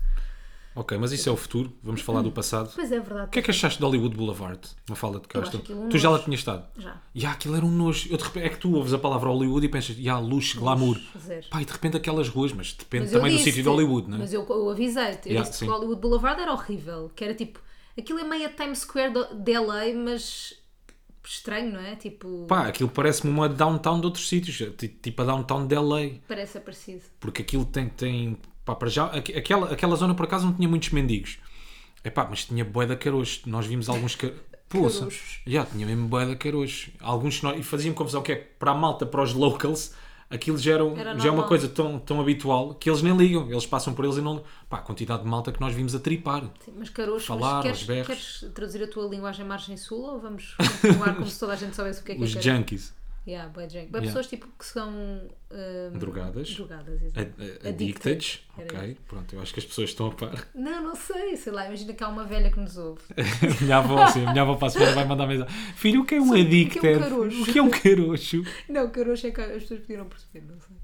Ok, 0.76 0.98
mas 0.98 1.12
isso 1.14 1.30
é 1.30 1.32
o 1.32 1.38
futuro, 1.38 1.72
vamos 1.82 2.02
falar 2.02 2.22
do 2.22 2.32
passado. 2.32 2.70
Pois 2.76 2.92
é, 2.92 3.00
verdade. 3.00 3.28
O 3.28 3.30
que 3.30 3.40
é 3.40 3.42
que 3.42 3.50
achaste 3.50 3.80
de 3.80 3.86
Hollywood 3.86 4.16
Boulevard? 4.18 4.60
Uma 4.90 4.96
fala 4.96 5.20
de 5.22 5.28
Castro. 5.30 5.64
um 5.74 5.88
tu 5.88 5.98
já 5.98 6.10
lá 6.10 6.20
tinhas 6.20 6.42
estado? 6.42 6.66
Já. 6.78 7.02
E 7.16 7.26
aquilo 7.26 7.56
era 7.56 7.66
um 7.66 7.72
nojo. 7.72 8.10
Eu, 8.12 8.18
de 8.18 8.24
repente, 8.24 8.46
é 8.46 8.50
que 8.50 8.58
tu 8.58 8.74
ouves 8.76 8.92
a 8.94 8.98
palavra 9.00 9.30
Hollywood 9.30 9.66
e 9.66 9.70
pensas, 9.70 9.98
ya, 9.98 10.20
luxo, 10.20 10.60
glamour. 10.60 11.00
Pá, 11.50 11.62
e 11.62 11.66
de 11.66 11.72
repente 11.72 11.96
aquelas 11.96 12.28
ruas, 12.28 12.52
mas 12.52 12.74
depende 12.74 13.04
Mas 13.06 13.12
também 13.14 13.32
do 13.32 13.38
disse-te, 13.38 13.52
sítio 13.56 13.64
de 13.64 13.70
Hollywood, 13.70 14.10
não 14.10 14.18
é? 14.18 14.20
Mas 14.20 14.34
eu, 14.34 14.46
eu 14.50 14.70
avisei-te. 14.70 15.30
Eu 15.30 15.32
Yeah, 15.36 15.50
disse 15.50 15.60
sim. 15.60 15.66
que 15.66 15.72
o 15.72 15.74
Hollywood 15.76 16.02
Boulevard 16.02 16.42
era 16.42 16.52
horrível. 16.52 17.10
Que 17.16 17.24
era 17.24 17.34
tipo. 17.34 17.60
Aquilo 17.98 18.20
é 18.20 18.24
meio 18.26 18.46
a 18.46 18.50
Times 18.50 18.80
Square 18.80 19.14
do- 19.14 19.36
de 19.36 19.54
LA, 19.58 19.94
mas 19.96 20.54
estranho, 21.24 21.72
não 21.72 21.80
é? 21.80 21.96
Tipo. 21.96 22.46
Pá, 22.48 22.68
aquilo 22.68 22.90
parece-me 22.90 23.32
uma 23.32 23.48
downtown 23.48 24.00
de 24.00 24.06
outros 24.08 24.28
sítios, 24.28 24.58
ti- 24.78 24.90
tipo 24.90 25.22
a 25.22 25.26
downtown 25.26 25.66
de 25.66 25.76
LA. 25.76 26.20
Parece 26.28 26.60
parecido. 26.60 27.02
Porque 27.20 27.42
aquilo 27.42 27.64
tem, 27.66 27.88
tem 27.88 28.38
pá, 28.66 28.76
para 28.76 28.90
já, 28.90 29.06
aqu- 29.06 29.38
aquela, 29.38 29.72
aquela 29.72 29.96
zona 29.96 30.14
por 30.16 30.24
acaso 30.26 30.46
não 30.46 30.54
tinha 30.54 30.68
muitos 30.68 30.90
mendigos. 30.90 31.38
É 32.04 32.10
pá, 32.10 32.28
mas 32.30 32.46
tinha 32.46 32.64
bué 32.66 32.94
caroços. 32.96 33.42
Nós 33.46 33.66
vimos 33.66 33.88
alguns 33.90 34.16
car... 34.16 34.32
Poça, 34.68 35.08
já, 35.46 35.64
tinha 35.64 35.86
mesmo 35.86 36.08
bué 36.08 36.36
caroços. 36.36 36.90
Alguns 37.00 37.42
e 37.58 37.64
faziam 37.64 37.94
confusão 37.94 38.22
que 38.22 38.32
é 38.32 38.36
para 38.36 38.72
a 38.72 38.74
malta, 38.76 39.06
para 39.06 39.22
os 39.22 39.32
locals, 39.34 39.94
aquilo 40.30 40.58
já, 40.58 40.74
era, 40.74 40.84
Era 41.00 41.20
já 41.20 41.30
é 41.30 41.32
uma 41.32 41.44
coisa 41.44 41.68
tão, 41.70 42.00
tão 42.00 42.20
habitual 42.20 42.74
que 42.74 42.90
eles 42.90 43.02
nem 43.02 43.16
ligam. 43.16 43.50
Eles 43.50 43.66
passam 43.66 43.94
por 43.94 44.04
eles 44.06 44.18
e 44.18 44.22
não. 44.22 44.44
Pá, 44.68 44.78
a 44.78 44.82
quantidade 44.82 45.22
de 45.24 45.30
malta 45.30 45.52
que 45.52 45.62
nós 45.62 45.74
vimos 45.74 45.94
a 45.96 46.00
tripar. 46.00 46.44
Sim, 46.64 46.74
mas 46.78 46.90
caroço, 46.90 47.28
Falar, 47.28 47.64
mas 47.64 47.84
queres, 47.84 48.08
queres 48.08 48.46
traduzir 48.54 48.84
a 48.84 48.88
tua 48.88 49.08
linguagem 49.08 49.46
margem 49.46 49.78
sul 49.78 50.02
ou 50.02 50.20
vamos 50.20 50.56
continuar 50.82 51.14
como 51.16 51.28
se 51.28 51.40
toda 51.40 51.54
a 51.54 51.56
gente 51.56 51.76
soubesse 51.76 52.02
o 52.02 52.04
que 52.04 52.12
é 52.14 52.16
que 52.16 52.24
Os 52.24 52.36
é 52.36 52.42
junkies, 52.42 52.94
Yeah, 53.28 53.50
bué 53.52 53.68
junk. 53.68 53.88
Bué 53.92 54.00
Yeah. 54.02 54.06
pessoas 54.08 54.28
tipo 54.28 54.48
que 54.58 54.66
são 54.66 54.92
hum, 54.92 55.98
Drogadas. 55.98 56.54
drogadas 56.54 57.02
ad- 57.18 57.34
ad- 57.40 57.68
Addicted. 57.70 58.40
Ok, 58.58 58.98
pronto, 59.08 59.34
eu 59.36 59.42
acho 59.42 59.52
que 59.54 59.60
as 59.60 59.66
pessoas 59.66 59.90
estão 59.90 60.08
a 60.08 60.12
par. 60.12 60.48
Não, 60.54 60.84
não 60.84 60.96
sei, 60.96 61.36
sei 61.36 61.52
lá, 61.52 61.66
imagina 61.66 61.94
que 61.94 62.04
há 62.04 62.08
uma 62.08 62.24
velha 62.24 62.52
que 62.52 62.60
nos 62.60 62.78
ouve. 62.78 63.02
Minha 63.62 63.78
avó, 63.78 63.98
a 64.04 64.14
minha 64.16 64.42
avó 64.44 64.56
para 64.56 64.68
a 64.68 64.72
semana 64.72 64.92
vai 64.94 65.06
mandar 65.06 65.26
mensagem. 65.26 65.54
Filho, 65.76 66.02
o 66.02 66.06
que 66.06 66.16
é 66.16 66.22
um 66.22 66.26
Sim, 66.26 66.30
o 66.30 66.36
que 66.36 66.38
é 66.38 66.44
um 66.44 66.46
addicted? 66.48 67.42
O 67.42 67.46
que 67.46 67.60
é 67.60 67.64
um 67.64 67.70
caroço? 67.72 68.44
Não, 68.70 68.90
caroço 68.92 69.26
é 69.26 69.32
que 69.32 69.42
as 69.42 69.62
pessoas 69.64 69.80
podiam 69.82 70.06
perceber, 70.08 70.46
não 70.48 70.60
sei. 70.60 70.76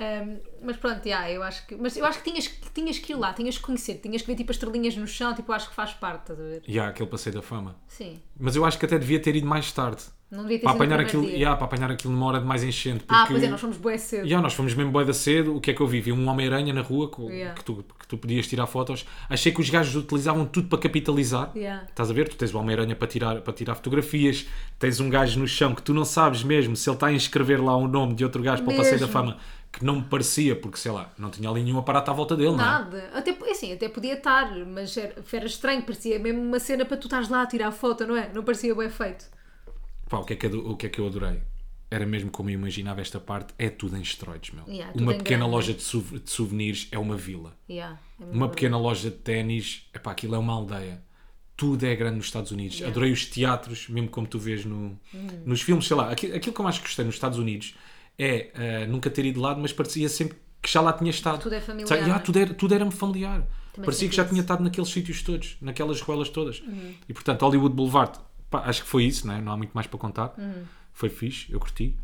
Um, 0.00 0.40
mas 0.64 0.78
pronto, 0.78 1.04
yeah, 1.04 1.30
eu 1.30 1.42
acho 1.42 1.66
que. 1.66 1.76
Mas 1.76 1.94
eu 1.94 2.06
acho 2.06 2.22
que 2.22 2.30
tinhas, 2.30 2.46
que 2.48 2.70
tinhas 2.72 2.98
que 2.98 3.12
ir 3.12 3.16
lá, 3.16 3.34
tinhas 3.34 3.58
que 3.58 3.62
conhecer, 3.62 3.96
tinhas 3.96 4.22
que 4.22 4.28
ver 4.28 4.34
tipo 4.34 4.50
as 4.50 4.56
estrelinhas 4.56 4.96
no 4.96 5.06
chão, 5.06 5.34
tipo, 5.34 5.52
acho 5.52 5.68
que 5.68 5.74
faz 5.74 5.92
parte, 5.92 6.22
estás 6.22 6.40
a 6.40 6.42
ver? 6.42 6.62
E 6.66 6.78
há 6.80 6.88
aquele 6.88 7.08
passeio 7.10 7.34
da 7.34 7.42
fama. 7.42 7.76
Sim. 7.86 8.18
Mas 8.38 8.56
eu 8.56 8.64
acho 8.64 8.78
que 8.78 8.86
até 8.86 8.98
devia 8.98 9.20
ter 9.20 9.36
ido 9.36 9.46
mais 9.46 9.70
tarde. 9.72 10.02
Não 10.30 10.42
devia 10.42 10.58
ter 10.60 10.64
Para 10.64 10.72
apanhar, 10.76 11.00
aquilo, 11.00 11.22
dia. 11.24 11.32
yeah, 11.34 11.56
para 11.56 11.64
apanhar 11.66 11.90
aquilo 11.90 12.12
numa 12.12 12.26
hora 12.26 12.38
de 12.38 12.46
mais 12.46 12.62
enchente. 12.62 13.00
Porque, 13.04 13.14
Ah, 13.14 13.24
pois 13.26 13.42
é, 13.42 13.48
nós 13.48 13.60
fomos 13.60 13.76
bué 13.76 13.98
cedo. 13.98 14.24
Yeah, 14.24 14.40
nós 14.40 14.54
fomos 14.54 14.72
mesmo 14.74 14.92
boeda 14.92 15.12
cedo. 15.12 15.56
O 15.56 15.60
que 15.60 15.72
é 15.72 15.74
que 15.74 15.80
eu 15.80 15.86
vi? 15.88 16.00
Vi 16.00 16.12
um 16.12 16.28
Homem-Aranha 16.28 16.72
na 16.72 16.82
rua 16.82 17.08
com- 17.08 17.28
Yeah. 17.28 17.54
que, 17.54 17.64
tu, 17.64 17.84
que 17.98 18.06
tu 18.06 18.16
podias 18.16 18.46
tirar 18.46 18.66
fotos. 18.68 19.04
Achei 19.28 19.50
que 19.50 19.60
os 19.60 19.68
gajos 19.68 19.96
utilizavam 19.96 20.46
tudo 20.46 20.68
para 20.68 20.78
capitalizar. 20.78 21.50
Yeah. 21.56 21.84
Estás 21.88 22.10
a 22.10 22.14
ver? 22.14 22.28
Tu 22.28 22.36
tens 22.36 22.54
o 22.54 22.58
Homem-Aranha 22.58 22.94
para 22.94 23.08
tirar, 23.08 23.40
para 23.40 23.52
tirar 23.52 23.74
fotografias. 23.74 24.46
Tens 24.78 25.00
um 25.00 25.10
gajo 25.10 25.38
no 25.40 25.48
chão 25.48 25.74
que 25.74 25.82
tu 25.82 25.92
não 25.92 26.04
sabes 26.04 26.44
mesmo 26.44 26.76
se 26.76 26.88
ele 26.88 26.94
está 26.96 27.08
a 27.08 27.12
inscrever 27.12 27.60
lá 27.62 27.76
o 27.76 27.88
nome 27.88 28.14
de 28.14 28.22
outro 28.24 28.40
gajo 28.42 28.62
para 28.62 28.72
o 28.72 28.76
Passeio 28.76 29.00
da. 29.00 29.08
Fama. 29.08 29.36
Que 29.72 29.84
não 29.84 29.96
me 29.96 30.02
parecia, 30.02 30.56
porque 30.56 30.76
sei 30.78 30.90
lá, 30.90 31.10
não 31.16 31.30
tinha 31.30 31.48
ali 31.48 31.62
nenhum 31.62 31.78
aparato 31.78 32.10
à 32.10 32.14
volta 32.14 32.36
dele, 32.36 32.50
não 32.50 32.60
é? 32.60 32.64
Nada. 32.64 33.10
Até, 33.14 33.30
assim, 33.50 33.72
até 33.72 33.88
podia 33.88 34.14
estar, 34.14 34.52
mas 34.66 34.96
era, 34.96 35.14
era 35.32 35.46
estranho, 35.46 35.82
parecia 35.82 36.18
mesmo 36.18 36.40
uma 36.42 36.58
cena 36.58 36.84
para 36.84 36.96
tu 36.96 37.06
estares 37.06 37.28
lá 37.28 37.42
a 37.42 37.46
tirar 37.46 37.70
foto, 37.70 38.04
não 38.04 38.16
é? 38.16 38.28
Não 38.34 38.42
parecia 38.42 38.74
bem 38.74 38.88
feito. 38.90 39.26
Pá, 40.10 40.18
o 40.18 40.24
que, 40.24 40.34
é 40.34 40.36
que, 40.36 40.46
eu- 40.46 40.70
o 40.72 40.76
que 40.76 40.86
é 40.86 40.88
que 40.90 40.98
eu 40.98 41.06
adorei? 41.06 41.40
Era 41.90 42.04
mesmo 42.06 42.30
como 42.30 42.50
eu 42.50 42.54
imaginava 42.54 43.00
esta 43.00 43.18
parte, 43.18 43.54
é 43.58 43.68
tudo 43.70 43.96
em 43.96 44.02
esteroides, 44.02 44.50
meu. 44.52 44.64
Yeah, 44.68 44.92
tudo 44.92 45.02
uma 45.02 45.14
em 45.14 45.18
pequena 45.18 45.38
grande. 45.38 45.52
loja 45.54 45.72
de, 45.72 46.20
de 46.20 46.30
souvenirs 46.30 46.88
é 46.92 46.98
uma 46.98 47.16
vila. 47.16 47.56
Yeah, 47.68 47.98
é 48.20 48.24
Uma 48.26 48.48
pequena 48.48 48.76
loja 48.78 49.08
de 49.10 49.16
ténis, 49.16 49.88
epá, 49.94 50.10
aquilo 50.12 50.34
é 50.34 50.38
uma 50.38 50.52
aldeia. 50.52 51.02
Tudo 51.56 51.84
é 51.84 51.94
grande 51.96 52.16
nos 52.16 52.26
Estados 52.26 52.50
Unidos. 52.52 52.74
Yeah. 52.76 52.88
Hum. 52.88 52.90
Adorei 52.92 53.12
os 53.12 53.24
teatros, 53.26 53.88
mesmo 53.88 54.08
como 54.10 54.26
tu 54.26 54.38
vês 54.38 54.64
no, 54.64 54.98
nos 55.46 55.62
filmes, 55.62 55.86
sei 55.86 55.96
lá. 55.96 56.10
Aquilo, 56.10 56.34
aquilo 56.36 56.54
que 56.54 56.60
eu 56.60 56.64
mais 56.64 56.78
gostei 56.78 57.04
nos 57.04 57.14
Estados 57.16 57.38
Unidos 57.38 57.74
é 58.18 58.50
ah, 58.54 58.86
nunca 58.86 59.10
ter 59.10 59.24
ido 59.24 59.34
de 59.34 59.40
lado, 59.40 59.60
mas 59.60 59.72
parecia 59.72 60.08
sempre 60.08 60.38
que 60.62 60.70
já 60.70 60.80
lá 60.80 60.92
tinha 60.92 61.10
estado. 61.10 61.40
Tudo 61.42 61.54
é 61.54 61.60
familiar, 61.60 61.88
Sabe? 61.88 62.00
não 62.00 62.06
é? 62.06 62.10
Yeah, 62.10 62.24
tudo, 62.24 62.38
era, 62.38 62.54
tudo 62.54 62.74
era-me 62.74 62.92
familiar. 62.92 63.46
Também 63.72 63.84
parecia 63.84 64.08
que 64.08 64.14
já 64.16 64.22
isso. 64.22 64.30
tinha 64.30 64.42
estado 64.42 64.62
naqueles 64.64 64.90
sítios 64.90 65.22
todos, 65.22 65.56
naquelas 65.60 66.00
ruelas 66.00 66.28
todas. 66.28 66.60
Uhum. 66.60 66.94
E 67.08 67.12
portanto, 67.12 67.42
Hollywood 67.42 67.74
Boulevard, 67.74 68.18
pá, 68.50 68.62
acho 68.66 68.82
que 68.82 68.88
foi 68.88 69.04
isso, 69.04 69.26
né? 69.26 69.40
não 69.40 69.52
há 69.52 69.56
muito 69.56 69.72
mais 69.72 69.86
para 69.86 69.98
contar. 69.98 70.34
Uhum. 70.36 70.64
Foi 70.92 71.08
fixe, 71.08 71.50
eu 71.52 71.58
curti. 71.60 71.96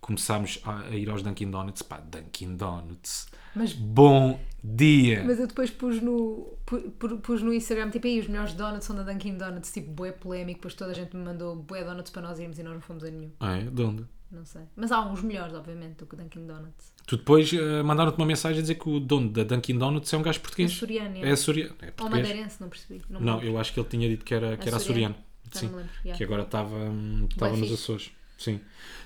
Começámos 0.00 0.60
a, 0.64 0.80
a 0.82 0.90
ir 0.90 1.08
aos 1.08 1.22
Dunkin' 1.22 1.50
Donuts. 1.50 1.80
Pá, 1.82 1.98
Dunkin' 1.98 2.56
Donuts. 2.56 3.26
Mas- 3.54 3.72
Bom 3.72 4.38
dia! 4.62 5.22
Mas 5.24 5.38
eu 5.40 5.46
depois 5.46 5.70
pus 5.70 6.02
no, 6.02 6.58
pu- 6.66 6.90
pu- 6.90 7.18
pus 7.18 7.40
no 7.40 7.54
Instagram, 7.54 7.88
tipo, 7.90 8.06
aí 8.06 8.18
os 8.20 8.26
melhores 8.26 8.52
donuts 8.52 8.84
são 8.84 8.94
da 8.96 9.02
Dunkin' 9.02 9.38
Donuts, 9.38 9.72
tipo, 9.72 9.90
bué 9.92 10.12
polémico, 10.12 10.58
depois 10.58 10.74
toda 10.74 10.90
a 10.90 10.94
gente 10.94 11.16
me 11.16 11.24
mandou 11.24 11.54
bué 11.56 11.84
donuts 11.84 12.10
para 12.10 12.20
nós 12.22 12.38
irmos 12.38 12.58
e 12.58 12.62
nós 12.62 12.74
não 12.74 12.80
fomos 12.82 13.02
a 13.04 13.10
nenhum. 13.10 13.30
Ah, 13.40 13.56
é? 13.56 13.62
De 13.62 13.82
onde? 13.82 14.04
Não 14.30 14.44
sei. 14.44 14.62
Mas 14.74 14.90
há 14.90 15.00
uns 15.08 15.22
melhores, 15.22 15.54
obviamente, 15.54 15.98
do 15.98 16.06
que 16.06 16.14
o 16.14 16.18
Dunkin' 16.18 16.46
Donuts. 16.46 16.92
Tu 17.06 17.16
depois 17.16 17.50
eh, 17.52 17.82
mandaram-te 17.84 18.16
uma 18.18 18.26
mensagem 18.26 18.58
a 18.58 18.62
dizer 18.62 18.74
que 18.74 18.88
o 18.88 18.98
dono 18.98 19.30
da 19.30 19.44
Dunkin' 19.44 19.78
Donuts 19.78 20.12
é 20.12 20.16
um 20.18 20.22
gajo 20.22 20.38
É 20.38 20.42
português. 20.42 20.72
açoriano, 20.72 21.16
É 21.18 21.28
é. 21.28 21.30
açoriano. 21.32 21.74
É 21.80 21.92
Ou 22.02 22.10
madeirense, 22.10 22.60
não 22.60 22.68
percebi. 22.68 23.00
Não, 23.08 23.20
Não, 23.20 23.42
eu 23.42 23.56
acho 23.58 23.72
que 23.72 23.78
ele 23.80 23.88
tinha 23.88 24.08
dito 24.08 24.24
que 24.24 24.34
era, 24.34 24.56
que 24.56 24.66
era 24.68 24.76
Açoriano. 24.78 25.14
Já 25.54 25.60
Sim. 25.60 25.66
não 25.66 25.72
me 25.72 25.78
lembro, 25.82 25.92
yeah. 26.04 26.18
Que 26.18 26.24
agora 26.24 26.42
estava 26.42 26.74
hum, 26.76 27.26
estava 27.30 27.52
nos 27.52 27.60
fixe. 27.60 27.74
Açores. 27.74 28.12
Sim. 28.36 28.60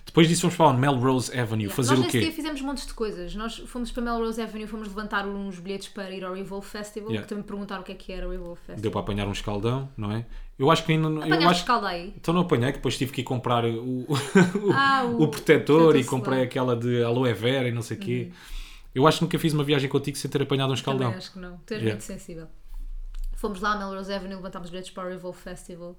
Depois 0.07 0.27
disso 0.27 0.41
fomos 0.41 0.57
para 0.57 0.67
o 0.69 0.73
Melrose 0.75 1.31
Avenue 1.39 1.65
Yeah. 1.65 1.77
fazer 1.77 1.97
Nós 1.97 2.07
o 2.07 2.09
quê? 2.11 2.33
fizemos 2.33 2.61
montes 2.63 2.87
de 2.87 2.95
coisas. 2.95 3.35
Nós 3.35 3.59
fomos 3.59 3.91
para 3.93 4.03
Melrose 4.03 4.41
Avenue, 4.41 4.67
fomos 4.67 4.89
levantar 4.89 5.27
uns 5.29 5.61
bilhetes 5.61 5.89
para 5.89 6.11
ir 6.11 6.25
ao 6.25 6.33
Revolve 6.35 6.67
Festival, 6.67 7.11
Yeah. 7.11 7.23
que 7.23 7.29
também 7.29 7.45
perguntaram 7.45 7.83
o 7.83 7.85
que 7.85 7.93
é 7.93 7.95
que 7.95 8.11
era 8.11 8.27
o 8.27 8.31
Revolve 8.31 8.57
Festival. 8.61 8.81
Deu 8.81 8.91
para 8.91 9.01
apanhar 9.03 9.29
um 9.29 9.33
escaldão, 9.33 9.89
não 9.97 10.11
é? 10.11 10.25
Eu 10.59 10.71
acho 10.71 10.83
que 10.85 10.93
ainda 10.93 11.11
não. 11.11 11.19
Eu 11.19 11.25
Apanhaste 11.25 11.47
acho, 11.47 11.61
escalda 11.61 11.89
aí. 11.89 12.15
então 12.17 12.33
não 12.35 12.41
apanhei, 12.41 12.69
que 12.73 12.79
depois 12.79 12.97
tive 12.97 13.13
que 13.13 13.21
ir 13.21 13.25
comprar 13.25 13.65
o, 13.67 14.07
o, 14.09 14.73
Ah, 14.73 15.05
o- 15.05 15.23
o 15.25 15.29
protetor 15.29 15.95
e 15.95 16.03
protetor 16.03 16.05
comprei 16.11 16.35
solar. 16.39 16.47
aquela 16.47 16.75
de 16.77 17.03
aloe 17.05 17.33
vera 17.35 17.69
e 17.69 17.73
não 17.73 17.83
sei 17.83 17.97
o 17.99 18.01
quê. 18.01 18.33
Eu 18.95 19.07
acho 19.07 19.19
que 19.19 19.25
nunca 19.25 19.39
fiz 19.39 19.53
uma 19.53 19.63
viagem 19.63 19.89
contigo 19.91 20.17
sem 20.17 20.29
ter 20.31 20.41
apanhado 20.43 20.71
um 20.71 20.75
escaldão. 20.75 21.09
Também 21.09 21.19
acho 21.19 21.33
que 21.33 21.39
não. 21.39 21.59
Tu 21.67 21.75
és 21.75 21.83
Yeah. 21.83 21.91
muito 21.91 22.03
sensível. 22.05 22.47
Fomos 23.37 23.61
lá 23.61 23.75
a 23.75 23.79
Melrose 23.79 24.13
Avenue, 24.13 24.35
levantámos 24.37 24.71
bilhetes 24.71 24.91
para 24.91 25.05
o 25.07 25.09
Revolve 25.11 25.39
Festival. 25.39 25.97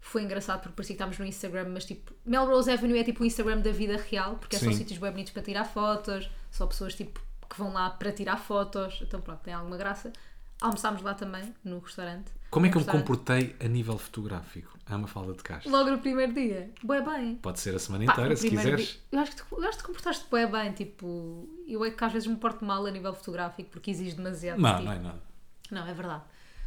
Foi 0.00 0.22
engraçado 0.22 0.60
porque 0.60 0.74
parecia 0.76 0.94
que 0.94 1.02
estávamos 1.02 1.18
no 1.18 1.26
Instagram, 1.26 1.68
mas 1.70 1.84
tipo, 1.84 2.12
Melrose 2.24 2.70
Avenue 2.70 2.98
é 2.98 3.04
tipo 3.04 3.22
o 3.22 3.26
Instagram 3.26 3.60
da 3.60 3.70
vida 3.72 3.96
real, 4.10 4.36
porque 4.36 4.56
é 4.56 4.58
só 4.58 4.66
Sim. 4.66 4.72
sítios 4.72 4.98
bem 4.98 5.10
bonitos 5.10 5.32
para 5.32 5.42
tirar 5.42 5.64
fotos, 5.64 6.30
só 6.50 6.66
pessoas 6.66 6.94
tipo 6.94 7.20
que 7.50 7.58
vão 7.58 7.72
lá 7.72 7.90
para 7.90 8.12
tirar 8.12 8.36
fotos. 8.36 9.00
Então 9.02 9.20
pronto, 9.20 9.40
tem 9.40 9.52
alguma 9.54 9.76
graça. 9.76 10.12
Almoçámos 10.60 11.02
lá 11.02 11.14
também, 11.14 11.54
no 11.62 11.78
restaurante. 11.78 12.32
Como 12.50 12.66
é 12.66 12.70
que 12.70 12.76
eu 12.76 12.80
me 12.80 12.86
comportei 12.86 13.54
a 13.60 13.68
nível 13.68 13.96
fotográfico? 13.98 14.76
É 14.90 14.94
uma 14.96 15.06
falda 15.06 15.32
de 15.34 15.42
caixa. 15.42 15.68
Logo 15.70 15.90
no 15.90 15.98
primeiro 15.98 16.32
dia. 16.32 16.70
Bué 16.82 17.00
bem. 17.02 17.36
Pode 17.36 17.60
ser 17.60 17.74
a 17.74 17.78
semana 17.78 18.06
Pá, 18.06 18.12
inteira, 18.14 18.34
se 18.36 18.48
quiseres. 18.48 18.80
dia- 18.86 18.98
eu 19.12 19.18
acho 19.20 19.30
que 19.32 19.36
tu, 19.36 19.46
eu 19.56 19.62
acho 19.68 19.72
que 19.78 19.84
te 19.84 19.86
comportaste 19.86 20.24
bué 20.30 20.46
bem, 20.46 20.72
tipo, 20.72 21.48
eu 21.66 21.84
é 21.84 21.90
que 21.90 22.02
às 22.04 22.12
vezes 22.12 22.26
me 22.26 22.36
porto 22.36 22.64
mal 22.64 22.84
a 22.86 22.90
nível 22.90 23.14
fotográfico 23.14 23.68
porque 23.70 23.90
exige 23.90 24.16
demasiado. 24.16 24.58
Não, 24.60 24.70
tipo, 24.72 24.84
não 24.84 24.92
é 24.92 24.98
nada. 24.98 25.22
Não, 25.70 25.86
é 25.86 25.92
verdade. 25.92 26.24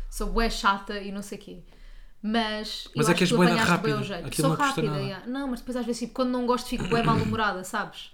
Sou 0.10 0.28
bué 0.32 0.50
chata 0.50 1.00
e 1.00 1.12
não 1.12 1.22
sei 1.24 1.38
o 1.38 1.41
quê. 1.41 1.60
Mas, 2.24 2.88
Mas 2.96 3.08
eu 3.08 3.14
é 3.14 3.16
que 3.18 3.24
acho 3.24 3.24
és 3.24 3.30
tu 3.32 3.38
bué 3.38 3.46
da 3.48 3.54
apanhaste 3.54 3.78
bué 3.82 3.92
o 3.92 3.96
rápida. 3.96 4.04
jeito. 4.14 4.28
Aquilo 4.28 4.48
Sou 4.48 4.50
não 4.50 4.58
custa 4.66 4.82
rápida, 4.82 5.02
yeah. 5.02 5.26
Não, 5.28 5.48
mas 5.48 5.60
depois 5.60 5.76
às 5.78 5.86
vezes 5.86 6.00
tipo, 6.02 6.14
quando 6.14 6.30
não 6.30 6.46
gosto 6.46 6.68
fico 6.70 6.84
bué 6.88 7.02
mal-humorada, 7.02 7.64
sabes? 7.64 8.12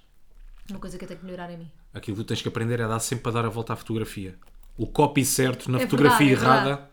Uma 0.69 0.79
coisa 0.79 0.97
que 0.97 1.03
eu 1.03 1.07
tenho 1.07 1.19
que 1.19 1.25
melhorar 1.25 1.49
em 1.51 1.57
mim. 1.57 1.71
Aquilo 1.93 2.15
que 2.17 2.23
tu 2.23 2.27
tens 2.27 2.41
que 2.41 2.47
aprender 2.47 2.79
é 2.79 2.87
dar 2.87 2.99
sempre 2.99 3.29
a 3.29 3.33
dar 3.33 3.45
a 3.45 3.49
volta 3.49 3.73
à 3.73 3.75
fotografia. 3.75 4.35
O 4.77 4.85
copy 4.87 5.25
certo 5.25 5.69
na 5.71 5.79
É 5.79 5.81
fotografia 5.81 6.27
verdade, 6.27 6.45
é 6.45 6.45
errada 6.45 6.65
verdade. 6.69 6.89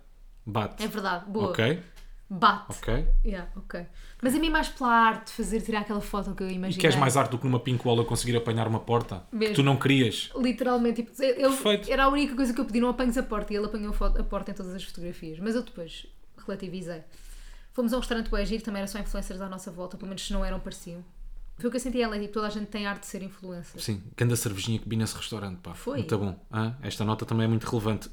bate. 0.47 0.85
É 0.85 0.89
verdade, 0.89 1.25
boa. 1.31 1.51
Ok? 1.51 1.83
Bate. 2.31 2.65
Ok? 2.79 3.09
Yeah, 3.25 3.49
ok. 3.55 3.87
Mas 4.23 4.35
a 4.35 4.39
mim 4.39 4.49
mais 4.51 4.69
pela 4.69 4.89
arte, 4.91 5.31
fazer 5.31 5.61
tirar 5.61 5.81
aquela 5.81 6.01
foto 6.01 6.35
que 6.35 6.43
eu 6.43 6.49
E 6.51 6.55
imaginei. 6.55 6.81
queres 6.81 6.97
mais 6.97 7.17
arte 7.17 7.31
do 7.33 7.39
que 7.39 7.45
numa 7.47 7.63
eu 8.01 8.05
conseguir 8.07 8.37
apanhar 8.37 8.67
uma 8.67 8.81
porta 8.81 9.23
Mesmo. 9.31 9.49
que 9.55 9.55
tu 9.55 9.63
não 9.63 9.77
querias? 9.77 10.31
Literalmente, 10.35 11.03
tipo, 11.03 11.23
ele, 11.23 11.35
Perfeito. 11.49 11.93
era 11.93 12.05
a 12.05 12.09
única 12.09 12.35
coisa 12.35 12.53
que 12.55 12.61
eu 12.61 12.65
pedi, 12.65 12.81
não 12.81 12.89
apanhes 12.89 13.19
a 13.19 13.23
porta. 13.23 13.53
E 13.53 13.57
ele 13.57 13.67
apanhou 13.67 13.91
a, 13.91 13.93
foto- 13.93 14.21
a 14.21 14.25
porta 14.25 14.51
em 14.51 14.55
todas 14.55 14.75
as 14.75 14.83
fotografias. 14.83 15.39
Mas 15.39 15.55
eu 15.55 15.63
depois 15.63 16.07
relativizei. 16.47 17.03
Fomos 17.73 17.93
a 17.93 17.97
um 17.97 18.01
restaurante 18.01 18.31
bem 18.31 18.47
giro, 18.47 18.63
também 18.63 18.81
era 18.81 18.87
só 18.87 18.99
influencers 18.99 19.41
à 19.41 19.49
nossa 19.49 19.71
volta, 19.71 19.97
pelo 19.97 20.09
menos 20.09 20.25
se 20.25 20.33
não 20.33 20.45
eram, 20.45 20.61
pareciam. 20.61 21.03
Foi 21.57 21.69
o 21.69 21.71
que 21.71 21.77
eu 21.77 21.81
senti 21.81 22.03
ela, 22.03 22.19
tipo, 22.19 22.33
toda 22.33 22.49
a 22.49 22.51
gente 22.51 22.67
tem 22.67 22.85
arte 22.85 23.03
de 23.03 23.07
ser 23.07 23.23
influencer. 23.23 23.81
Sim, 23.81 24.03
grande 24.17 24.37
cervejinha 24.37 24.79
que 24.79 24.89
vi 24.89 24.97
nesse 24.97 25.17
restaurante, 25.17 25.59
pá. 25.59 25.73
Foi? 25.73 25.99
Muito 25.99 26.19
bom. 26.19 26.37
Hã? 26.53 26.75
esta 26.83 27.05
nota 27.05 27.25
também 27.25 27.45
é 27.45 27.49
muito 27.49 27.65
relevante. 27.65 28.11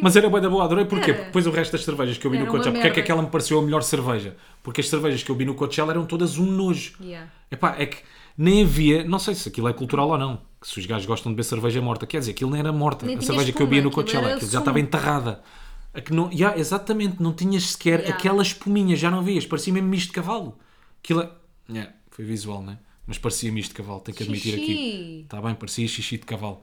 Mas 0.00 0.16
era 0.16 0.28
boa 0.28 0.40
da 0.40 0.48
boa, 0.48 0.64
adorei. 0.64 0.86
Porquê? 0.86 1.10
Era. 1.10 1.14
Porque 1.14 1.26
depois 1.26 1.46
o 1.46 1.50
resto 1.50 1.72
das 1.72 1.84
cervejas 1.84 2.16
que 2.16 2.26
eu 2.26 2.30
vi 2.30 2.38
Era 2.38 2.46
no 2.46 2.50
Coachella, 2.50 2.72
porque 2.72 2.88
é 2.88 2.90
que 2.90 3.00
aquela 3.00 3.22
me 3.22 3.28
pareceu 3.28 3.58
a 3.58 3.62
melhor 3.62 3.82
cerveja? 3.82 4.36
Porque 4.62 4.80
as 4.80 4.88
cervejas 4.88 5.22
que 5.22 5.30
eu 5.30 5.36
vi 5.36 5.44
no 5.44 5.54
Coachella 5.54 5.92
eram 5.92 6.06
todas 6.06 6.38
um 6.38 6.46
nojo. 6.46 6.94
Yeah. 7.00 7.30
Epá, 7.50 7.76
é 7.78 7.84
que 7.84 7.98
nem 8.38 8.62
havia, 8.62 9.04
não 9.04 9.18
sei 9.18 9.34
se 9.34 9.48
aquilo 9.50 9.68
é 9.68 9.72
cultural 9.74 10.08
ou 10.08 10.16
não, 10.16 10.40
que 10.58 10.66
se 10.66 10.78
os 10.78 10.86
gajos 10.86 11.04
gostam 11.04 11.30
de 11.30 11.36
beber 11.36 11.44
cerveja 11.44 11.82
morta, 11.82 12.06
quer 12.06 12.20
dizer, 12.20 12.30
aquilo 12.30 12.50
não 12.50 12.56
era 12.56 12.72
morta, 12.72 13.04
Nem 13.04 13.18
a 13.18 13.20
cerveja 13.20 13.52
que 13.52 13.60
eu 13.60 13.66
via 13.66 13.82
no 13.82 13.88
espuma, 13.88 14.02
aquilo 14.02 14.04
Coachella, 14.04 14.28
era 14.28 14.36
aquilo 14.36 14.50
já 14.50 14.58
estava 14.60 14.80
enterrada. 14.80 15.42
A 15.94 16.00
que 16.00 16.12
não, 16.12 16.30
yeah, 16.30 16.58
exatamente, 16.58 17.22
não 17.22 17.32
tinhas 17.32 17.70
sequer 17.70 18.00
Yeah. 18.00 18.16
aquela 18.16 18.42
espuminha, 18.42 18.94
já 18.94 19.10
não 19.10 19.22
vias, 19.22 19.46
parecia 19.46 19.72
mesmo 19.72 19.88
misto 19.88 20.08
de 20.08 20.12
cavalo. 20.12 20.58
Aquilo 21.02 21.22
é... 21.22 21.30
yeah, 21.70 21.92
foi 22.10 22.24
visual, 22.24 22.62
né? 22.62 22.78
Mas 23.06 23.18
parecia 23.18 23.50
misto 23.50 23.70
de 23.70 23.76
cavalo, 23.76 24.00
tenho 24.00 24.16
que 24.16 24.22
admitir 24.22 24.54
aqui. 24.54 24.66
Xixi. 24.66 25.20
Está 25.22 25.40
bem, 25.40 25.54
parecia 25.54 25.88
xixi 25.88 26.18
de 26.18 26.26
cavalo. 26.26 26.62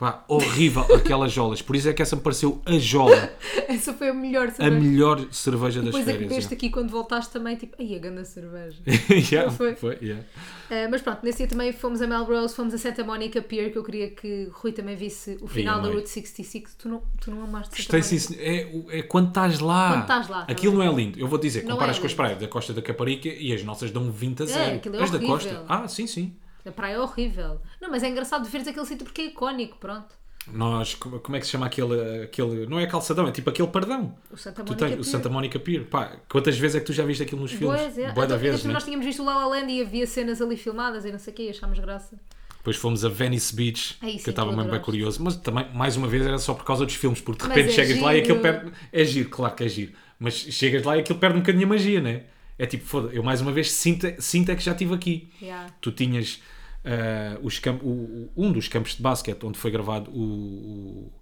Pá, 0.00 0.24
horrível 0.26 0.80
aquelas 0.96 1.30
jolas. 1.30 1.60
Por 1.60 1.76
isso 1.76 1.86
é 1.86 1.92
que 1.92 2.00
essa 2.00 2.16
me 2.16 2.22
pareceu 2.22 2.60
a 2.64 2.78
jola, 2.78 3.30
Essa 3.68 3.92
foi 3.92 4.08
a 4.08 4.14
melhor 4.14 4.48
a 4.48 4.50
cerveja. 4.50 4.80
melhor 4.80 5.26
cerveja 5.30 5.80
das 5.82 5.86
Depois 5.94 6.08
é 6.08 6.12
que 6.14 6.26
férias. 6.26 6.52
aqui 6.52 6.70
quando 6.70 6.88
voltaste 6.88 7.30
também, 7.30 7.54
tipo, 7.54 7.76
ai, 7.78 7.94
a 7.94 7.98
ganda 7.98 8.24
cerveja. 8.24 8.78
yeah. 9.30 9.50
foi? 9.50 9.76
foi, 9.76 9.98
yeah. 10.00 10.24
Uh, 10.70 10.90
mas 10.90 11.02
pronto, 11.02 11.18
nesse 11.22 11.38
dia 11.38 11.48
também 11.48 11.70
fomos 11.72 12.00
a 12.00 12.06
Melrose, 12.06 12.54
fomos 12.54 12.72
a 12.72 12.78
Santa 12.78 13.04
Monica 13.04 13.42
Pier, 13.42 13.70
que 13.70 13.76
eu 13.76 13.84
queria 13.84 14.08
que 14.08 14.46
o 14.46 14.50
Rui 14.52 14.72
também 14.72 14.96
visse 14.96 15.36
o 15.42 15.46
final 15.46 15.82
da. 15.82 15.90
Route 15.90 16.08
66. 16.08 16.76
Tu 16.78 16.88
não, 16.88 17.02
tu 17.20 17.30
não 17.30 17.44
amaste 17.44 17.76
Gostei, 17.76 18.02
Santa 18.02 18.18
sim, 18.18 18.34
Monica? 18.34 18.72
senhor. 18.72 18.94
é, 18.94 18.98
é 19.00 19.02
quando 19.02 19.28
estás 19.28 19.60
lá. 19.60 19.90
Quando 19.90 20.00
estás 20.02 20.28
lá, 20.28 20.46
Aquilo 20.48 20.72
também. 20.72 20.86
não 20.88 20.94
é 20.94 20.96
lindo. 20.96 21.20
Eu 21.20 21.28
vou 21.28 21.38
dizer, 21.38 21.62
Não 21.64 21.72
comparas 21.72 21.98
é 21.98 22.00
com 22.00 22.06
as 22.06 22.14
praias 22.14 22.38
da 22.38 22.48
Costa 22.48 22.72
da 22.72 22.80
Caparica 22.80 23.28
e 23.28 23.52
as 23.52 23.62
nossas 23.62 23.90
dão 23.90 24.10
20 24.10 24.42
a 24.44 24.46
0. 24.46 24.76
aquilo 24.76 24.96
é 24.96 25.02
as 25.02 25.10
da 25.10 25.18
horrível. 25.18 25.34
Costa. 25.36 25.64
Ah, 25.68 25.86
sim, 25.86 26.06
sim. 26.06 26.34
A 26.64 26.72
praia 26.72 26.94
é 26.94 27.00
horrível. 27.00 27.60
Não, 27.80 27.90
mas 27.90 28.02
é 28.02 28.08
engraçado 28.08 28.48
veres 28.48 28.68
aquele 28.68 28.86
sítio 28.86 29.04
porque 29.04 29.22
é 29.22 29.24
icónico, 29.26 29.78
pronto. 29.78 30.20
Nós, 30.52 30.94
como 30.94 31.36
é 31.36 31.38
que 31.40 31.46
se 31.46 31.52
chama 31.52 31.66
aquele, 31.66 32.24
aquele. 32.24 32.66
Não 32.66 32.78
é 32.80 32.86
calçadão, 32.86 33.28
é 33.28 33.32
tipo 33.32 33.50
aquele 33.50 33.68
pardão. 33.68 34.16
O 34.30 34.36
Santa 34.36 34.64
tens, 34.64 34.76
Pier. 34.76 34.98
o 35.00 35.04
Santa 35.04 35.28
Mónica 35.28 35.58
Pier. 35.58 35.84
Pá, 35.84 36.16
quantas 36.28 36.58
vezes 36.58 36.76
é 36.76 36.80
que 36.80 36.86
tu 36.86 36.92
já 36.92 37.04
viste 37.04 37.22
aquilo 37.22 37.42
nos 37.42 37.52
filmes? 37.52 37.80
Pois 37.80 37.98
é. 37.98 38.12
Da 38.12 38.36
vezes, 38.36 38.60
ainda 38.60 38.68
né? 38.68 38.74
Nós 38.74 38.84
tínhamos 38.84 39.04
visto 39.04 39.22
o 39.22 39.24
La 39.24 39.36
La 39.36 39.46
Land 39.46 39.70
e 39.72 39.82
havia 39.82 40.06
cenas 40.06 40.40
ali 40.40 40.56
filmadas 40.56 41.04
e 41.04 41.12
não 41.12 41.18
sei 41.18 41.32
o 41.32 41.36
quê, 41.36 41.42
e 41.44 41.50
achámos 41.50 41.78
graça. 41.78 42.18
Depois 42.56 42.76
fomos 42.76 43.04
a 43.04 43.08
Venice 43.08 43.54
Beach, 43.54 43.96
Aí 44.02 44.12
sim, 44.12 44.18
que 44.18 44.28
eu 44.28 44.32
estava 44.32 44.50
tu 44.50 44.56
mesmo 44.56 44.70
bem 44.70 44.80
curioso. 44.80 45.22
Mas 45.22 45.36
também, 45.36 45.66
mais 45.72 45.96
uma 45.96 46.06
vez, 46.08 46.26
era 46.26 46.38
só 46.38 46.52
por 46.52 46.64
causa 46.64 46.84
dos 46.84 46.94
filmes, 46.94 47.20
porque 47.20 47.42
de 47.42 47.48
repente 47.48 47.70
é 47.70 47.72
chegas 47.72 48.02
lá 48.02 48.14
e 48.14 48.16
giro. 48.16 48.34
aquilo 48.34 48.40
perde. 48.40 48.72
É 48.92 49.04
giro, 49.04 49.28
claro 49.30 49.54
que 49.54 49.64
é 49.64 49.68
giro. 49.68 49.92
Mas 50.18 50.34
chegas 50.34 50.82
lá 50.82 50.96
e 50.96 51.00
aquilo 51.00 51.18
perde 51.18 51.36
um 51.36 51.40
bocadinho 51.40 51.66
a 51.66 51.68
magia, 51.68 52.00
né? 52.00 52.24
É 52.62 52.66
tipo, 52.66 52.84
foda 52.84 53.08
eu 53.12 53.22
mais 53.22 53.40
uma 53.40 53.52
vez 53.52 53.72
sinto, 53.72 54.06
sinto 54.18 54.50
é 54.50 54.56
que 54.56 54.62
já 54.62 54.72
estive 54.72 54.94
aqui. 54.94 55.30
Yeah. 55.40 55.72
Tu 55.80 55.90
tinhas 55.92 56.42
ah, 56.84 57.38
os 57.42 57.58
camp- 57.58 57.82
o- 57.82 58.30
um 58.36 58.52
dos 58.52 58.68
campos 58.68 58.94
de 58.96 59.02
basquete 59.02 59.42
onde 59.44 59.58
foi 59.58 59.70
gravado 59.70 60.10
o, 60.10 60.22
o, 60.22 61.12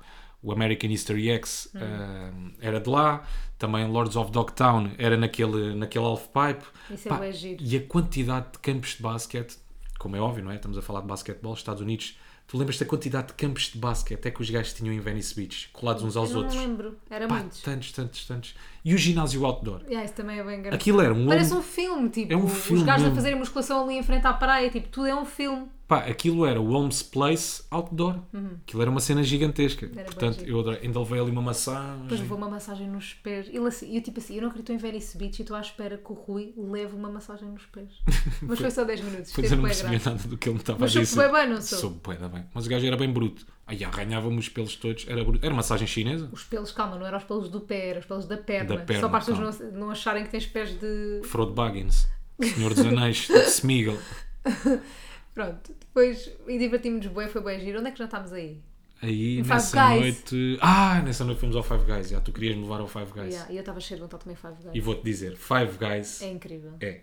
o 0.42 0.52
American 0.52 0.90
History 0.90 1.28
X 1.30 1.68
Hum. 1.74 1.78
ah, 1.82 2.32
era 2.60 2.80
de 2.80 2.88
lá. 2.90 3.22
Também 3.58 3.86
Lords 3.88 4.16
of 4.16 4.30
Dogtown 4.30 4.90
era 4.98 5.16
naquele, 5.16 5.74
naquele 5.74 6.04
half-pipe. 6.04 6.64
Isso 6.90 7.08
é 7.08 7.10
Pá, 7.10 7.16
bué 7.18 7.32
giro. 7.32 7.62
E 7.62 7.76
a 7.76 7.82
quantidade 7.82 8.52
de 8.52 8.58
campos 8.60 8.90
de 8.96 9.02
basquete, 9.02 9.56
como 9.98 10.14
é 10.16 10.20
óbvio, 10.20 10.44
não 10.44 10.50
é? 10.52 10.56
Estamos 10.56 10.78
a 10.78 10.82
falar 10.82 11.00
de 11.00 11.06
basquetebol, 11.08 11.54
Estados 11.54 11.82
Unidos. 11.82 12.16
Tu 12.48 12.56
lembras 12.56 12.78
da 12.78 12.86
quantidade 12.86 13.26
de 13.28 13.34
campos 13.34 13.64
de 13.64 13.76
basquete 13.78 14.24
é 14.24 14.30
que 14.30 14.40
os 14.40 14.48
gajos 14.48 14.72
tinham 14.72 14.94
em 14.94 15.00
Venice 15.00 15.34
Beach, 15.34 15.68
colados 15.70 16.02
uns 16.02 16.16
aos 16.16 16.30
eu 16.30 16.36
não 16.36 16.42
outros? 16.44 16.58
me 16.58 16.66
lembro. 16.66 16.96
Era 17.10 17.28
Pá, 17.28 17.34
muitos. 17.40 17.60
tantos, 17.60 17.92
tantos, 17.92 18.24
tantos. 18.26 18.54
E 18.82 18.94
o 18.94 18.96
ginásio 18.98 19.44
outdoor? 19.44 19.82
Yeah, 19.82 20.02
isso 20.02 20.14
também 20.14 20.38
é 20.38 20.42
bem 20.42 20.58
engraçado. 20.60 20.80
Aquilo 20.80 21.00
era 21.02 21.12
um 21.12 21.26
Parece 21.26 21.52
um 21.52 21.60
filme, 21.60 22.08
tipo, 22.08 22.32
É 22.32 22.36
um 22.36 22.46
os 22.46 22.52
filme 22.54 22.84
gajos 22.84 23.02
a 23.02 23.04
mesmo. 23.04 23.16
fazerem 23.16 23.38
musculação 23.38 23.84
ali 23.84 23.98
em 23.98 24.02
frente 24.02 24.26
à 24.26 24.32
praia, 24.32 24.70
tipo, 24.70 24.88
tudo 24.88 25.06
é 25.08 25.14
um 25.14 25.26
filme. 25.26 25.68
Pá, 25.88 26.00
aquilo 26.00 26.44
era 26.44 26.60
o 26.60 26.70
Holmes 26.70 27.02
Place 27.02 27.62
Outdoor. 27.70 28.16
Aquilo 28.62 28.82
era 28.82 28.90
uma 28.90 29.00
cena 29.00 29.22
gigantesca. 29.22 29.86
Uhum. 29.86 29.94
bué 29.94 30.04
Portanto, 30.04 30.44
eu 30.44 30.60
adorei. 30.60 30.80
ainda 30.82 30.98
levei 30.98 31.18
ali 31.18 31.30
uma 31.30 31.40
maçã. 31.40 31.96
Depois 32.02 32.20
levou 32.20 32.36
uma 32.36 32.50
massagem 32.50 32.86
nos 32.86 33.14
pés. 33.14 33.48
Ele 33.48 33.66
assim, 33.66 33.96
eu 33.96 34.02
tipo 34.02 34.20
assim, 34.20 34.34
eu 34.36 34.42
não 34.42 34.48
acredito 34.50 34.70
em 34.70 34.76
Venice 34.76 35.16
Beach 35.16 35.38
e 35.38 35.42
estou 35.42 35.56
à 35.56 35.60
espera 35.62 35.96
que 35.96 36.12
o 36.12 36.14
Rui 36.14 36.52
leve 36.58 36.94
uma 36.94 37.10
massagem 37.10 37.48
nos 37.48 37.64
pés. 37.64 37.88
Mas 38.42 38.58
foi 38.58 38.70
só 38.70 38.84
10 38.84 39.00
minutos. 39.00 39.32
Pois 39.32 39.50
eu 39.50 39.56
não 39.56 39.64
percebi 39.64 39.98
nada 40.04 40.28
do 40.28 40.36
que 40.36 40.50
ele 40.50 40.54
me 40.56 40.60
estava 40.60 40.78
Mas 40.78 40.94
a 40.94 41.00
dizer. 41.00 41.14
soube 41.14 41.28
bué 41.30 41.40
bem, 41.40 41.54
não 41.54 41.62
soube? 41.62 41.80
Soube 41.80 42.18
da 42.18 42.28
bem. 42.28 42.44
Mas 42.52 42.66
o 42.66 42.68
gajo 42.68 42.86
era 42.86 42.96
bem 42.96 43.10
bruto. 43.10 43.46
Aí 43.66 43.82
arranhava-me 43.82 44.38
os 44.38 44.48
pelos 44.50 44.76
todos. 44.76 45.06
Era 45.08 45.24
bruto. 45.24 45.44
Era 45.44 45.54
massagem 45.54 45.86
chinesa? 45.86 46.28
Os 46.30 46.44
pelos, 46.44 46.70
calma, 46.70 46.98
não 46.98 47.06
eram 47.06 47.16
os 47.16 47.24
pelos 47.24 47.48
do 47.48 47.62
pé, 47.62 47.88
eram 47.88 48.00
os 48.00 48.06
pelos 48.06 48.26
da 48.26 48.36
perna. 48.36 48.76
Da 48.76 48.84
perna, 48.84 49.00
só 49.00 49.08
para 49.08 49.18
as 49.18 49.24
pessoas 49.24 49.58
não, 49.58 49.70
não 49.72 49.90
acharem 49.90 50.24
que 50.24 50.30
tens 50.30 50.44
pés 50.44 50.78
de. 50.78 51.22
Frodo 51.24 51.54
Baggins. 51.54 52.06
Senhor 52.42 52.74
dos 52.74 52.84
Anéis. 52.84 53.26
Smeagol. 53.48 53.96
Pronto, 55.38 55.72
depois 55.78 56.32
e 56.48 56.58
divertimos-nos 56.58 57.14
bem, 57.14 57.28
foi 57.28 57.40
bem 57.40 57.60
giro. 57.60 57.78
Onde 57.78 57.90
é 57.90 57.92
que 57.92 57.98
já 57.98 58.06
estamos 58.06 58.32
aí? 58.32 58.60
Aí 59.00 59.40
No 59.40 59.46
nessa 59.46 59.90
noite. 59.90 60.58
Ah, 60.60 61.00
nessa 61.00 61.24
noite 61.24 61.40
fomos 61.40 61.54
ao 61.54 61.62
Five 61.62 61.84
Guys. 61.84 62.08
Já 62.08 62.20
tu 62.20 62.32
querias 62.32 62.56
me 62.56 62.62
levar 62.62 62.80
ao 62.80 62.88
Five 62.88 63.12
Guys. 63.12 63.34
Yeah, 63.34 63.52
e 63.52 63.54
eu 63.54 63.60
estava 63.60 63.78
cheio 63.78 63.98
de 63.98 64.02
vontade 64.02 64.18
de 64.18 64.24
comer 64.24 64.36
Five 64.36 64.64
Guys. 64.64 64.74
E 64.74 64.80
vou-te 64.80 65.04
dizer: 65.04 65.36
Five 65.36 65.78
Guys 65.78 66.22
É 66.22 66.32
incrível. 66.32 66.72
é. 66.80 67.02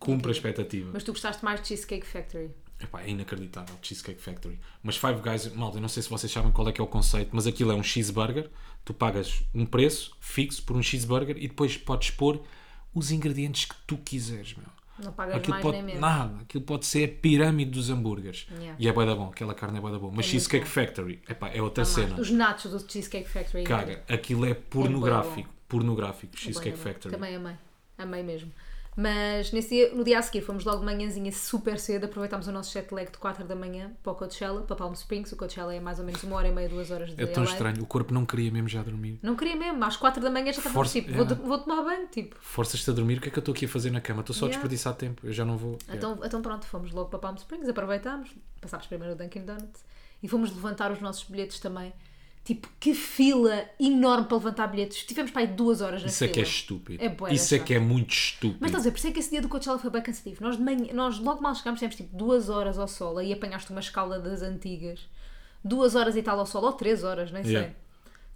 Cumpre 0.00 0.30
a 0.30 0.32
expectativa. 0.32 0.90
Mas 0.92 1.04
tu 1.04 1.12
gostaste 1.12 1.44
mais 1.44 1.60
de 1.62 1.68
Cheesecake 1.68 2.04
Factory. 2.04 2.50
Epá, 2.82 3.02
é 3.02 3.10
inacreditável, 3.10 3.76
Cheesecake 3.80 4.20
Factory. 4.20 4.58
Mas 4.82 4.96
Five 4.96 5.20
Guys, 5.20 5.54
malta, 5.54 5.76
eu 5.76 5.80
não 5.80 5.88
sei 5.88 6.02
se 6.02 6.10
vocês 6.10 6.32
sabem 6.32 6.50
qual 6.50 6.68
é 6.68 6.72
que 6.72 6.80
é 6.80 6.84
o 6.84 6.88
conceito, 6.88 7.30
mas 7.32 7.46
aquilo 7.46 7.70
é 7.70 7.74
um 7.76 7.84
cheeseburger. 7.84 8.50
Tu 8.84 8.92
pagas 8.92 9.44
um 9.54 9.64
preço 9.64 10.16
fixo 10.18 10.60
por 10.64 10.76
um 10.76 10.82
cheeseburger 10.82 11.36
e 11.38 11.46
depois 11.46 11.76
podes 11.76 12.10
pôr 12.10 12.42
os 12.92 13.12
ingredientes 13.12 13.64
que 13.66 13.76
tu 13.86 13.96
quiseres, 13.96 14.54
meu. 14.56 14.66
Não 15.02 15.12
pagas 15.12 15.36
Aquilo 15.36 15.50
mais 15.50 15.62
pode, 15.62 15.76
nem 15.76 15.86
menos. 15.86 16.00
nada, 16.00 16.40
aquilo 16.40 16.64
pode 16.64 16.86
ser 16.86 17.04
a 17.04 17.20
pirâmide 17.20 17.70
dos 17.70 17.90
hambúrgueres. 17.90 18.46
Yeah. 18.50 18.76
E 18.78 18.88
é 18.88 18.92
bué 18.92 19.04
da 19.04 19.14
bom, 19.14 19.28
aquela 19.28 19.54
carne 19.54 19.78
é 19.78 19.80
bué 19.80 19.92
da 19.92 19.98
bom. 19.98 20.06
Mas 20.06 20.14
muito 20.14 20.28
Cheesecake 20.28 20.64
bom. 20.64 20.70
Factory, 20.70 21.22
epá, 21.28 21.48
é 21.48 21.60
outra 21.60 21.84
cena. 21.84 22.18
Os 22.18 22.30
nachos 22.30 22.70
do 22.70 22.90
Cheesecake 22.90 23.28
Factory. 23.28 23.64
Caga, 23.64 24.02
aquilo 24.08 24.46
é 24.46 24.54
pornográfico. 24.54 25.48
Pornográfico, 25.68 26.36
Cheesecake 26.36 26.70
Bué 26.70 26.76
da 26.76 26.84
bom. 26.84 26.92
Factory. 26.92 27.14
Também 27.14 27.36
amei. 27.36 27.54
Amei 27.98 28.22
mesmo. 28.22 28.52
Mas 28.96 29.52
nesse 29.52 29.68
dia, 29.68 29.94
no 29.94 30.02
dia 30.02 30.18
a 30.18 30.22
seguir 30.22 30.40
fomos 30.40 30.64
logo 30.64 30.78
de 30.80 30.86
manhãzinha 30.86 31.30
super 31.30 31.78
cedo, 31.78 32.04
aproveitámos 32.04 32.48
o 32.48 32.52
nosso 32.52 32.72
jet 32.72 32.92
lag 32.94 33.10
de 33.10 33.18
4 33.18 33.44
da 33.44 33.54
manhã 33.54 33.92
para 34.02 34.12
o 34.12 34.14
Coachella, 34.14 34.62
para 34.62 34.74
Palm 34.74 34.92
Springs. 34.94 35.30
O 35.32 35.36
Coachella 35.36 35.74
é 35.74 35.78
mais 35.80 35.98
ou 35.98 36.04
menos 36.06 36.22
uma 36.22 36.36
hora 36.36 36.48
e 36.48 36.52
meia, 36.52 36.66
duas 36.68 36.90
horas 36.90 37.14
de 37.14 37.22
É 37.22 37.26
tão 37.26 37.44
LA. 37.44 37.50
estranho, 37.50 37.82
o 37.82 37.86
corpo 37.86 38.14
não 38.14 38.24
queria 38.24 38.50
mesmo 38.50 38.68
já 38.68 38.82
dormir. 38.82 39.18
Não 39.22 39.36
queria 39.36 39.54
mesmo, 39.54 39.84
às 39.84 39.98
4 39.98 40.22
da 40.22 40.30
manhã 40.30 40.46
já 40.46 40.58
estava 40.58 40.70
Força- 40.72 40.94
tipo, 40.94 41.12
vou, 41.12 41.24
yeah. 41.26 41.44
vou 41.46 41.58
tomar 41.58 41.82
banho, 41.82 42.06
tipo. 42.06 42.36
Forças-te 42.40 42.88
a 42.90 42.94
dormir, 42.94 43.18
o 43.18 43.20
que 43.20 43.28
é 43.28 43.30
que 43.30 43.38
eu 43.38 43.42
estou 43.42 43.52
aqui 43.52 43.66
a 43.66 43.68
fazer 43.68 43.90
na 43.90 44.00
cama? 44.00 44.20
Estou 44.20 44.34
só 44.34 44.46
a 44.46 44.48
Yeah. 44.48 44.56
desperdiçar 44.62 44.94
tempo, 44.94 45.26
eu 45.26 45.32
já 45.32 45.44
não 45.44 45.58
vou. 45.58 45.76
Então, 45.92 46.18
então 46.24 46.40
pronto, 46.40 46.66
fomos 46.66 46.90
logo 46.90 47.10
para 47.10 47.18
Palm 47.18 47.34
Springs, 47.36 47.68
aproveitámos, 47.68 48.30
passámos 48.62 48.86
primeiro 48.86 49.12
o 49.12 49.16
Dunkin' 49.16 49.44
Donuts 49.44 49.84
e 50.22 50.26
fomos 50.28 50.50
levantar 50.50 50.90
os 50.90 51.00
nossos 51.02 51.24
bilhetes 51.24 51.60
também. 51.60 51.92
Tipo, 52.46 52.68
que 52.78 52.94
fila 52.94 53.68
enorme 53.78 54.28
para 54.28 54.36
levantar 54.36 54.68
bilhetes. 54.68 55.02
Tivemos 55.04 55.32
para 55.32 55.42
aí 55.42 55.48
duas 55.48 55.80
horas 55.80 56.00
na 56.00 56.06
Isso 56.06 56.22
é 56.22 56.28
fila. 56.28 56.34
que 56.34 56.40
é 56.40 56.42
estúpido. 56.44 57.04
É 57.04 57.08
bué 57.08 57.34
Isso 57.34 57.52
é 57.56 57.58
que 57.58 57.74
é 57.74 57.80
muito 57.80 58.14
estúpido. 58.14 58.58
Mas 58.60 58.70
estás 58.70 58.84
a 58.84 58.88
ver, 58.88 58.92
por 58.92 58.98
isso 58.98 59.08
é 59.08 59.10
que 59.10 59.18
esse 59.18 59.30
dia 59.30 59.42
do 59.42 59.48
Coachella 59.48 59.80
foi 59.80 59.90
bem 59.90 60.00
cansativo. 60.00 60.36
Nós, 60.44 60.56
de 60.56 60.62
manhã, 60.62 60.94
nós 60.94 61.18
logo 61.18 61.42
mal 61.42 61.56
chegámos, 61.56 61.80
temos 61.80 61.96
tipo 61.96 62.16
duas 62.16 62.48
horas 62.48 62.78
ao 62.78 62.86
sol, 62.86 63.18
aí 63.18 63.32
apanhaste 63.32 63.72
uma 63.72 63.80
escala 63.80 64.20
das 64.20 64.42
antigas. 64.42 65.00
Duas 65.64 65.96
horas 65.96 66.14
e 66.14 66.22
tal 66.22 66.38
ao 66.38 66.46
sol, 66.46 66.62
ou 66.62 66.72
três 66.72 67.02
horas, 67.02 67.32
nem 67.32 67.42
sei. 67.42 67.52
Yeah. 67.52 67.74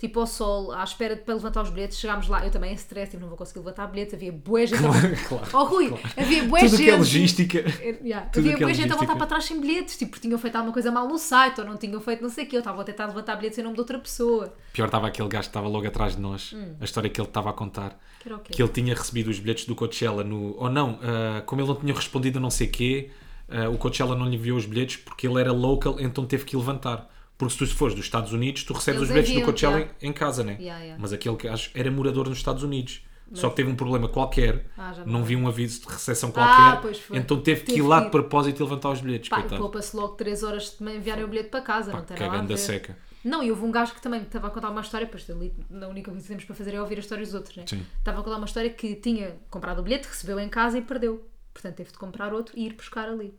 Tipo 0.01 0.21
ao 0.21 0.27
sol, 0.27 0.73
à 0.73 0.83
espera 0.83 1.15
de, 1.15 1.21
para 1.21 1.35
levantar 1.35 1.61
os 1.61 1.69
bilhetes, 1.69 1.99
chegámos 1.99 2.27
lá, 2.27 2.43
eu 2.43 2.51
também 2.51 2.73
em 2.73 2.75
stress, 2.75 3.11
tipo, 3.11 3.21
não 3.21 3.29
vou 3.29 3.37
conseguir 3.37 3.59
levantar 3.59 3.87
bilhetes, 3.87 4.15
havia 4.15 4.33
bué 4.33 4.65
gente. 4.65 4.81
claro, 5.29 5.45
Oh 5.53 5.64
Rui, 5.64 5.93
havia 6.16 6.45
bué 6.45 6.61
Tudo 6.61 6.70
gente. 6.70 6.85
que 6.85 6.91
é 6.91 6.97
logística. 6.97 7.59
Yeah. 8.03 8.31
Tudo 8.31 8.45
Havia 8.45 8.55
é 8.55 8.57
boa 8.57 8.72
gente 8.72 8.91
a 8.91 8.97
voltar 8.97 9.14
para 9.14 9.27
trás 9.27 9.45
sem 9.45 9.61
bilhetes, 9.61 9.99
tipo, 9.99 10.12
porque 10.12 10.27
tinham 10.27 10.39
feito 10.39 10.57
alguma 10.57 10.72
coisa 10.72 10.91
mal 10.91 11.07
no 11.07 11.18
site 11.18 11.61
ou 11.61 11.66
não 11.66 11.77
tinham 11.77 12.01
feito 12.01 12.22
não 12.22 12.31
sei 12.31 12.45
o 12.45 12.47
quê. 12.49 12.57
Eu 12.57 12.61
estava 12.61 12.81
a 12.81 12.85
tentar 12.85 13.09
levantar 13.09 13.37
bilhetes 13.37 13.59
em 13.59 13.62
nome 13.62 13.74
de 13.74 13.81
outra 13.81 13.99
pessoa. 13.99 14.55
Pior 14.72 14.87
estava 14.87 15.07
aquele 15.07 15.29
gajo 15.29 15.43
que 15.43 15.51
estava 15.51 15.68
logo 15.68 15.87
atrás 15.87 16.16
de 16.16 16.22
nós. 16.22 16.55
A 16.81 16.85
história 16.85 17.11
que 17.11 17.20
ele 17.20 17.29
estava 17.29 17.51
a 17.51 17.53
contar. 17.53 17.91
Hum. 17.91 17.97
Que 18.20 18.33
o 18.33 18.39
quê? 18.39 18.53
Que 18.55 18.62
ele 18.62 18.70
tinha 18.70 18.95
recebido 18.95 19.29
os 19.29 19.39
bilhetes 19.39 19.66
do 19.66 19.74
Coachella 19.74 20.24
no. 20.24 20.57
Ou 20.57 20.70
não, 20.70 20.99
ah, 21.03 21.43
como 21.45 21.61
ele 21.61 21.68
não 21.68 21.77
tinha 21.77 21.93
respondido 21.93 22.39
a 22.39 22.41
não 22.41 22.51
sei 22.51 22.68
quê, 22.68 23.11
ah, 23.51 23.68
o 23.68 23.77
Coachella 23.77 24.16
não 24.16 24.27
lhe 24.27 24.37
enviou 24.37 24.57
os 24.57 24.64
bilhetes 24.64 24.97
porque 24.97 25.27
ele 25.27 25.39
era 25.39 25.53
local, 25.53 26.01
então 26.01 26.24
teve 26.24 26.47
que 26.47 26.57
levantar. 26.57 27.07
Porque 27.41 27.55
se 27.55 27.59
tu 27.59 27.74
fores 27.74 27.95
dos 27.97 28.05
Estados 28.05 28.32
Unidos, 28.34 28.64
tu 28.64 28.74
recebes 28.74 28.99
Eles 29.01 29.09
os 29.09 29.14
bilhetes 29.14 29.34
do 29.34 29.45
Coachella 29.47 29.76
yeah. 29.78 29.95
em, 30.03 30.09
em 30.11 30.12
casa, 30.12 30.45
né? 30.45 30.59
Yeah, 30.61 30.78
yeah. 30.82 31.01
Mas 31.01 31.11
aquele 31.12 31.36
gajo 31.36 31.70
era 31.74 31.91
morador 31.91 32.28
nos 32.28 32.36
Estados 32.38 32.62
Unidos. 32.62 33.03
Só 33.32 33.49
que 33.49 33.57
teve 33.57 33.70
um 33.70 33.76
problema 33.76 34.09
qualquer, 34.09 34.66
Ah, 34.76 34.93
já 34.93 35.05
me 35.05 35.12
não 35.12 35.24
viu 35.24 35.38
um 35.38 35.47
aviso 35.49 35.80
de 35.82 35.86
recessão 35.86 36.30
Ah, 36.30 36.32
qualquer, 36.32 36.82
pois 36.82 36.99
foi. 36.99 37.16
então 37.16 37.41
teve 37.41 37.61
que 37.61 37.66
Teve 37.68 37.78
ir 37.78 37.82
lá 37.82 37.97
que 37.99 38.03
de 38.03 38.09
ir. 38.09 38.11
propósito 38.11 38.61
e 38.61 38.62
levantar 38.64 38.91
os 38.91 39.01
bilhetes, 39.01 39.28
Pá, 39.30 39.38
e 39.38 39.41
coitado. 39.43 39.62
poupa-se 39.62 39.97
logo 39.97 40.14
3 40.16 40.43
horas 40.43 40.64
de 40.64 40.70
também 40.72 40.97
enviarem 40.97 41.24
o 41.24 41.28
bilhete 41.28 41.49
para 41.49 41.61
casa, 41.62 41.93
não 41.93 42.03
tem 42.03 42.16
que 42.16 42.22
nada 42.24 42.34
a 42.36 42.41
ganda 42.41 42.57
seca. 42.57 42.99
Não, 43.24 43.43
e 43.43 43.51
houve 43.51 43.64
um 43.64 43.70
gajo 43.70 43.95
que 43.95 44.03
também 44.03 44.20
estava 44.22 44.49
a 44.49 44.51
contar 44.51 44.68
uma 44.70 44.80
história, 44.80 45.07
pois 45.07 45.30
ali 45.30 45.55
a 45.70 45.86
única 45.86 46.11
coisa 46.11 46.22
que 46.24 46.28
temos 46.28 46.45
para 46.45 46.57
fazer 46.57 46.74
é 46.74 46.80
ouvir 46.82 46.99
as 46.99 47.05
histórias 47.05 47.28
dos 47.28 47.34
outros, 47.36 47.57
né? 47.57 47.64
Sim. 47.68 47.86
Estava 47.99 48.20
a 48.20 48.22
contar 48.24 48.36
uma 48.36 48.47
história 48.47 48.68
que 48.68 48.97
tinha 48.97 49.36
comprado 49.49 49.78
o 49.78 49.82
bilhete, 49.82 50.09
recebeu 50.09 50.38
em 50.41 50.49
casa 50.49 50.76
e 50.78 50.82
perdeu. 50.82 51.24
Portanto, 51.55 51.76
teve 51.76 51.93
de 51.93 51.99
comprar 51.99 52.32
outro 52.34 52.59
e 52.59 52.66
ir 52.66 52.72
buscar 52.74 53.09
ali. 53.09 53.32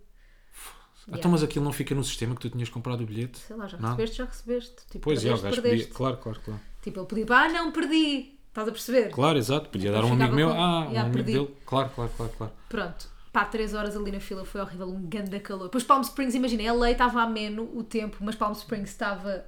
Então, 1.13 1.29
mas 1.31 1.43
aquilo 1.43 1.63
não 1.65 1.71
fica 1.73 1.93
no 1.95 2.03
sistema 2.03 2.33
que 2.35 2.41
tu 2.41 2.49
tinhas 2.49 2.69
comprado 2.69 3.01
o 3.03 3.05
bilhete? 3.05 3.37
Sei 3.39 3.55
lá, 3.55 3.67
já 3.67 3.77
Nada? 3.77 3.89
recebeste, 3.95 4.17
já 4.17 4.25
recebeste. 4.25 4.75
Tipo, 4.89 4.99
Pois, 4.99 5.21
já, 5.21 5.29
o 5.29 5.33
perdeste, 5.33 5.43
gajo 5.49 5.61
perdeste. 5.61 5.87
podia... 5.87 5.97
Claro, 5.97 6.17
claro, 6.17 6.39
claro. 6.43 6.61
Tipo, 6.81 6.99
ele 6.99 7.07
podia, 7.07 7.25
ah, 7.29 7.49
não, 7.49 7.71
perdi. 7.71 8.37
Estás 8.47 8.67
a 8.67 8.71
perceber? 8.71 9.09
Claro, 9.11 9.37
exato. 9.37 9.69
Podia 9.69 9.91
dar 9.91 10.01
Depois 10.01 10.11
um 10.19 10.21
amigo 10.23 10.35
meu. 10.35 10.49
com- 10.49 10.59
Ah, 10.61 10.87
um 10.89 10.93
Já, 10.93 11.01
amigo 11.01 11.15
perdi. 11.15 11.33
dele. 11.33 11.55
Claro, 11.65 11.89
claro, 11.95 12.11
claro, 12.17 12.33
claro. 12.37 12.53
Pronto. 12.67 13.09
Pá, 13.31 13.45
3 13.45 13.73
horas 13.73 13.95
ali 13.95 14.11
na 14.11 14.19
fila 14.19 14.43
foi 14.43 14.59
horrível, 14.59 14.89
um 14.89 15.07
ganda 15.07 15.39
calor. 15.39 15.65
Depois 15.65 15.83
Palm 15.85 16.01
Springs, 16.01 16.35
imagina, 16.35 16.73
LA 16.73 16.91
estava 16.91 17.21
ameno 17.21 17.63
o 17.73 17.81
tempo, 17.83 18.17
mas 18.19 18.35
Palm 18.35 18.51
Springs 18.51 18.89
estava 18.89 19.45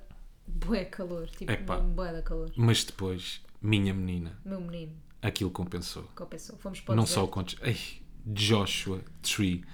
bué 0.48 0.86
calor. 0.86 1.28
Tipo, 1.30 1.52
Epá. 1.52 1.78
bué 1.80 2.14
da 2.14 2.22
calor. 2.22 2.50
Mas 2.56 2.86
depois, 2.86 3.42
minha 3.62 3.94
menina, 3.94 4.38
Meu 4.46 4.62
menino, 4.62 4.94
aquilo 5.22 5.50
compensou. 5.52 6.04
compensou. 6.16 6.56
Fomos 6.60 6.80
para 6.80 6.94
o 6.94 6.96
Não 6.96 7.04
deserto. 7.04 7.34
só 7.34 7.42
o. 7.66 7.68
Ei, 7.68 7.78
Joshua 8.26 9.02
Tree, 9.22 9.66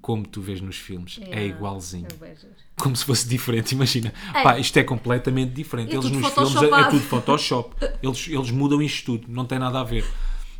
como 0.00 0.26
tu 0.26 0.40
vês 0.40 0.60
nos 0.60 0.76
filmes, 0.76 1.18
é 1.22 1.26
Yeah, 1.26 1.42
igualzinho. 1.56 2.08
é 2.22 2.34
giro. 2.34 2.52
Como 2.76 2.96
se 2.96 3.04
fosse 3.04 3.28
diferente, 3.28 3.72
imagina. 3.76 4.12
É. 4.34 4.42
Pá, 4.42 4.58
isto 4.58 4.76
é 4.78 4.82
completamente 4.84 5.52
diferente. 5.52 5.92
É 5.92 5.96
eles 5.98 6.10
nos 6.10 6.32
filmes 6.32 6.62
é, 6.62 6.80
é 6.80 6.84
tudo 6.90 7.00
Photoshop. 7.08 7.74
Eles, 8.02 8.26
eles 8.28 8.50
mudam 8.50 8.80
isto 8.82 9.04
tudo, 9.18 9.32
não 9.32 9.44
tem 9.44 9.58
nada 9.58 9.80
a 9.80 9.84
ver. 9.84 10.04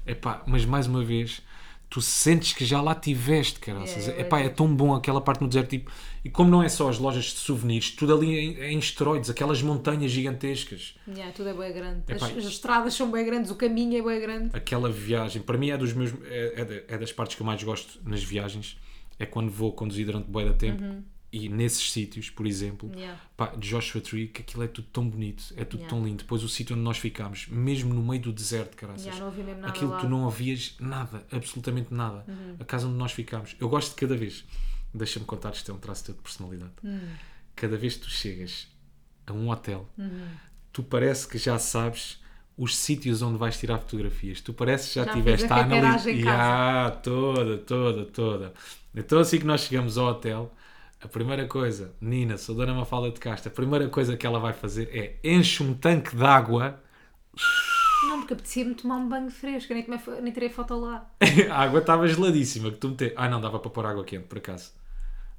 Epá, 0.06 0.42
mas 0.46 0.64
mais 0.64 0.86
uma 0.86 1.02
vez, 1.04 1.40
tu 1.88 2.00
sentes 2.00 2.52
que 2.52 2.64
já 2.64 2.80
lá 2.80 2.94
tiveste, 2.94 3.58
caraças. 3.60 4.08
É, 4.08 4.18
é 4.18 4.20
Epá, 4.22 4.40
é 4.40 4.48
tão 4.48 4.74
bom 4.74 4.94
aquela 4.94 5.20
parte 5.20 5.40
no 5.40 5.48
deserto. 5.48 5.70
Tipo, 5.70 5.90
e 6.24 6.28
como 6.28 6.50
não 6.50 6.62
é 6.62 6.68
só 6.68 6.88
as 6.88 6.98
lojas 6.98 7.24
de 7.24 7.38
souvenirs, 7.38 7.90
tudo 7.92 8.14
ali 8.14 8.28
em, 8.38 8.60
em 8.74 8.78
esteroides, 8.78 9.30
aquelas 9.30 9.62
montanhas 9.62 10.10
gigantescas. 10.10 10.94
Yeah, 11.08 11.32
tudo 11.32 11.48
é 11.48 11.54
bué 11.54 11.72
grande. 11.72 12.02
As, 12.08 12.16
Epá, 12.16 12.26
as 12.38 12.44
estradas 12.44 12.94
são 12.94 13.10
bué 13.10 13.24
grandes, 13.24 13.50
o 13.50 13.54
caminho 13.54 13.98
é 13.98 14.02
bué 14.02 14.20
grande. 14.20 14.50
aquela 14.54 14.90
viagem, 14.90 15.40
para 15.42 15.56
mim 15.56 15.70
é 15.70 15.78
dos 15.78 15.92
meus 15.94 16.12
é, 16.24 16.84
é 16.88 16.94
é 16.94 16.98
das 16.98 17.12
partes 17.12 17.36
que 17.36 17.42
eu 17.42 17.46
mais 17.46 17.62
gosto 17.62 17.98
nas 18.04 18.22
viagens, 18.22 18.76
é 19.20 19.26
quando 19.26 19.50
vou 19.50 19.72
conduzir 19.72 20.04
durante 20.06 20.26
bué 20.28 20.44
da 20.44 20.52
tempo 20.54 20.82
e 21.32 21.48
nesses 21.48 21.92
sítios, 21.92 22.28
por 22.28 22.44
exemplo, 22.44 22.88
Uhum. 22.88 22.98
Yeah. 22.98 23.20
pá, 23.36 23.54
de 23.54 23.68
Joshua 23.68 24.00
Tree, 24.00 24.26
que 24.26 24.42
aquilo 24.42 24.64
é 24.64 24.66
tudo 24.66 24.88
tão 24.92 25.08
bonito, 25.08 25.44
é 25.56 25.64
tudo 25.64 25.80
Yeah. 25.82 25.88
tão 25.96 26.04
lindo. 26.04 26.18
Depois 26.24 26.42
o 26.42 26.48
sítio 26.48 26.74
onde 26.74 26.82
nós 26.82 26.98
ficámos, 26.98 27.46
mesmo 27.46 27.94
no 27.94 28.02
meio 28.02 28.20
do 28.20 28.32
deserto, 28.32 28.76
caraças, 28.76 29.06
Yeah, 29.06 29.68
aquilo. 29.68 29.92
Uhum. 29.92 29.98
tu 30.00 30.08
não 30.08 30.24
ouvias 30.24 30.74
nada, 30.80 31.24
absolutamente 31.30 31.94
nada. 31.94 32.24
A 32.58 32.64
casa 32.64 32.88
onde 32.88 32.96
nós 32.96 33.12
ficámos, 33.12 33.54
eu 33.60 33.68
gosto 33.68 33.90
de 33.90 33.94
cada 33.96 34.16
vez, 34.16 34.44
deixa-me 34.92 35.24
contar, 35.24 35.52
isto 35.52 35.70
é 35.70 35.74
um 35.74 35.78
traço 35.78 36.04
teu 36.06 36.14
de 36.14 36.20
personalidade. 36.20 36.72
Hum. 36.82 36.98
Cada 37.54 37.76
vez 37.76 37.94
que 37.94 38.00
tu 38.02 38.10
chegas 38.10 38.66
a 39.24 39.32
um 39.32 39.50
hotel, 39.50 39.88
Uhum. 39.96 40.26
tu 40.72 40.82
parece 40.82 41.28
que 41.28 41.38
já 41.38 41.58
sabes 41.60 42.18
os 42.60 42.76
sítios 42.76 43.22
onde 43.22 43.38
vais 43.38 43.58
tirar 43.58 43.78
fotografias. 43.78 44.40
Tu 44.42 44.52
parece 44.52 44.88
que 44.88 44.94
já, 44.96 45.06
Já 45.06 45.12
tiveste 45.14 45.50
a 45.50 45.56
a 45.56 45.60
analisar. 45.62 45.92
carteiragem 45.94 46.20
em 46.20 46.22
casa. 46.22 46.60
Ya, 46.84 46.90
toda, 47.02 47.56
toda, 47.58 48.04
toda. 48.04 48.52
Então 48.94 49.18
assim 49.18 49.38
que 49.38 49.46
nós 49.46 49.62
chegamos 49.62 49.96
ao 49.96 50.08
hotel, 50.08 50.52
a 51.00 51.08
primeira 51.08 51.46
coisa, 51.46 51.94
Nina, 52.00 52.36
sou 52.36 52.54
Dona 52.54 52.74
Mafalda 52.74 53.10
de 53.10 53.18
Castro, 53.18 53.50
a 53.50 53.54
primeira 53.54 53.88
coisa 53.88 54.14
que 54.14 54.26
ela 54.26 54.38
vai 54.38 54.52
fazer 54.52 54.90
é 54.92 55.16
enche 55.24 55.62
um 55.62 55.72
tanque 55.72 56.14
de 56.14 56.22
água. 56.22 56.78
Não, 58.08 58.18
porque 58.18 58.34
apetecia-me 58.34 58.74
tomar 58.74 58.96
um 58.96 59.08
banho 59.08 59.30
fresco, 59.30 59.72
eu 59.72 59.76
nem, 59.76 59.84
tomei 59.84 60.20
nem 60.20 60.32
tirei 60.32 60.50
foto 60.50 60.78
lá. 60.78 61.10
a 61.50 61.62
água 61.62 61.80
estava 61.80 62.06
geladíssima. 62.06 62.70
Que 62.70 62.76
tu 62.76 62.90
mete... 62.90 63.14
Ah, 63.16 63.28
não, 63.28 63.40
dava 63.40 63.58
para 63.58 63.70
pôr 63.70 63.86
água 63.86 64.04
quente, 64.04 64.26
por 64.26 64.36
acaso. 64.38 64.72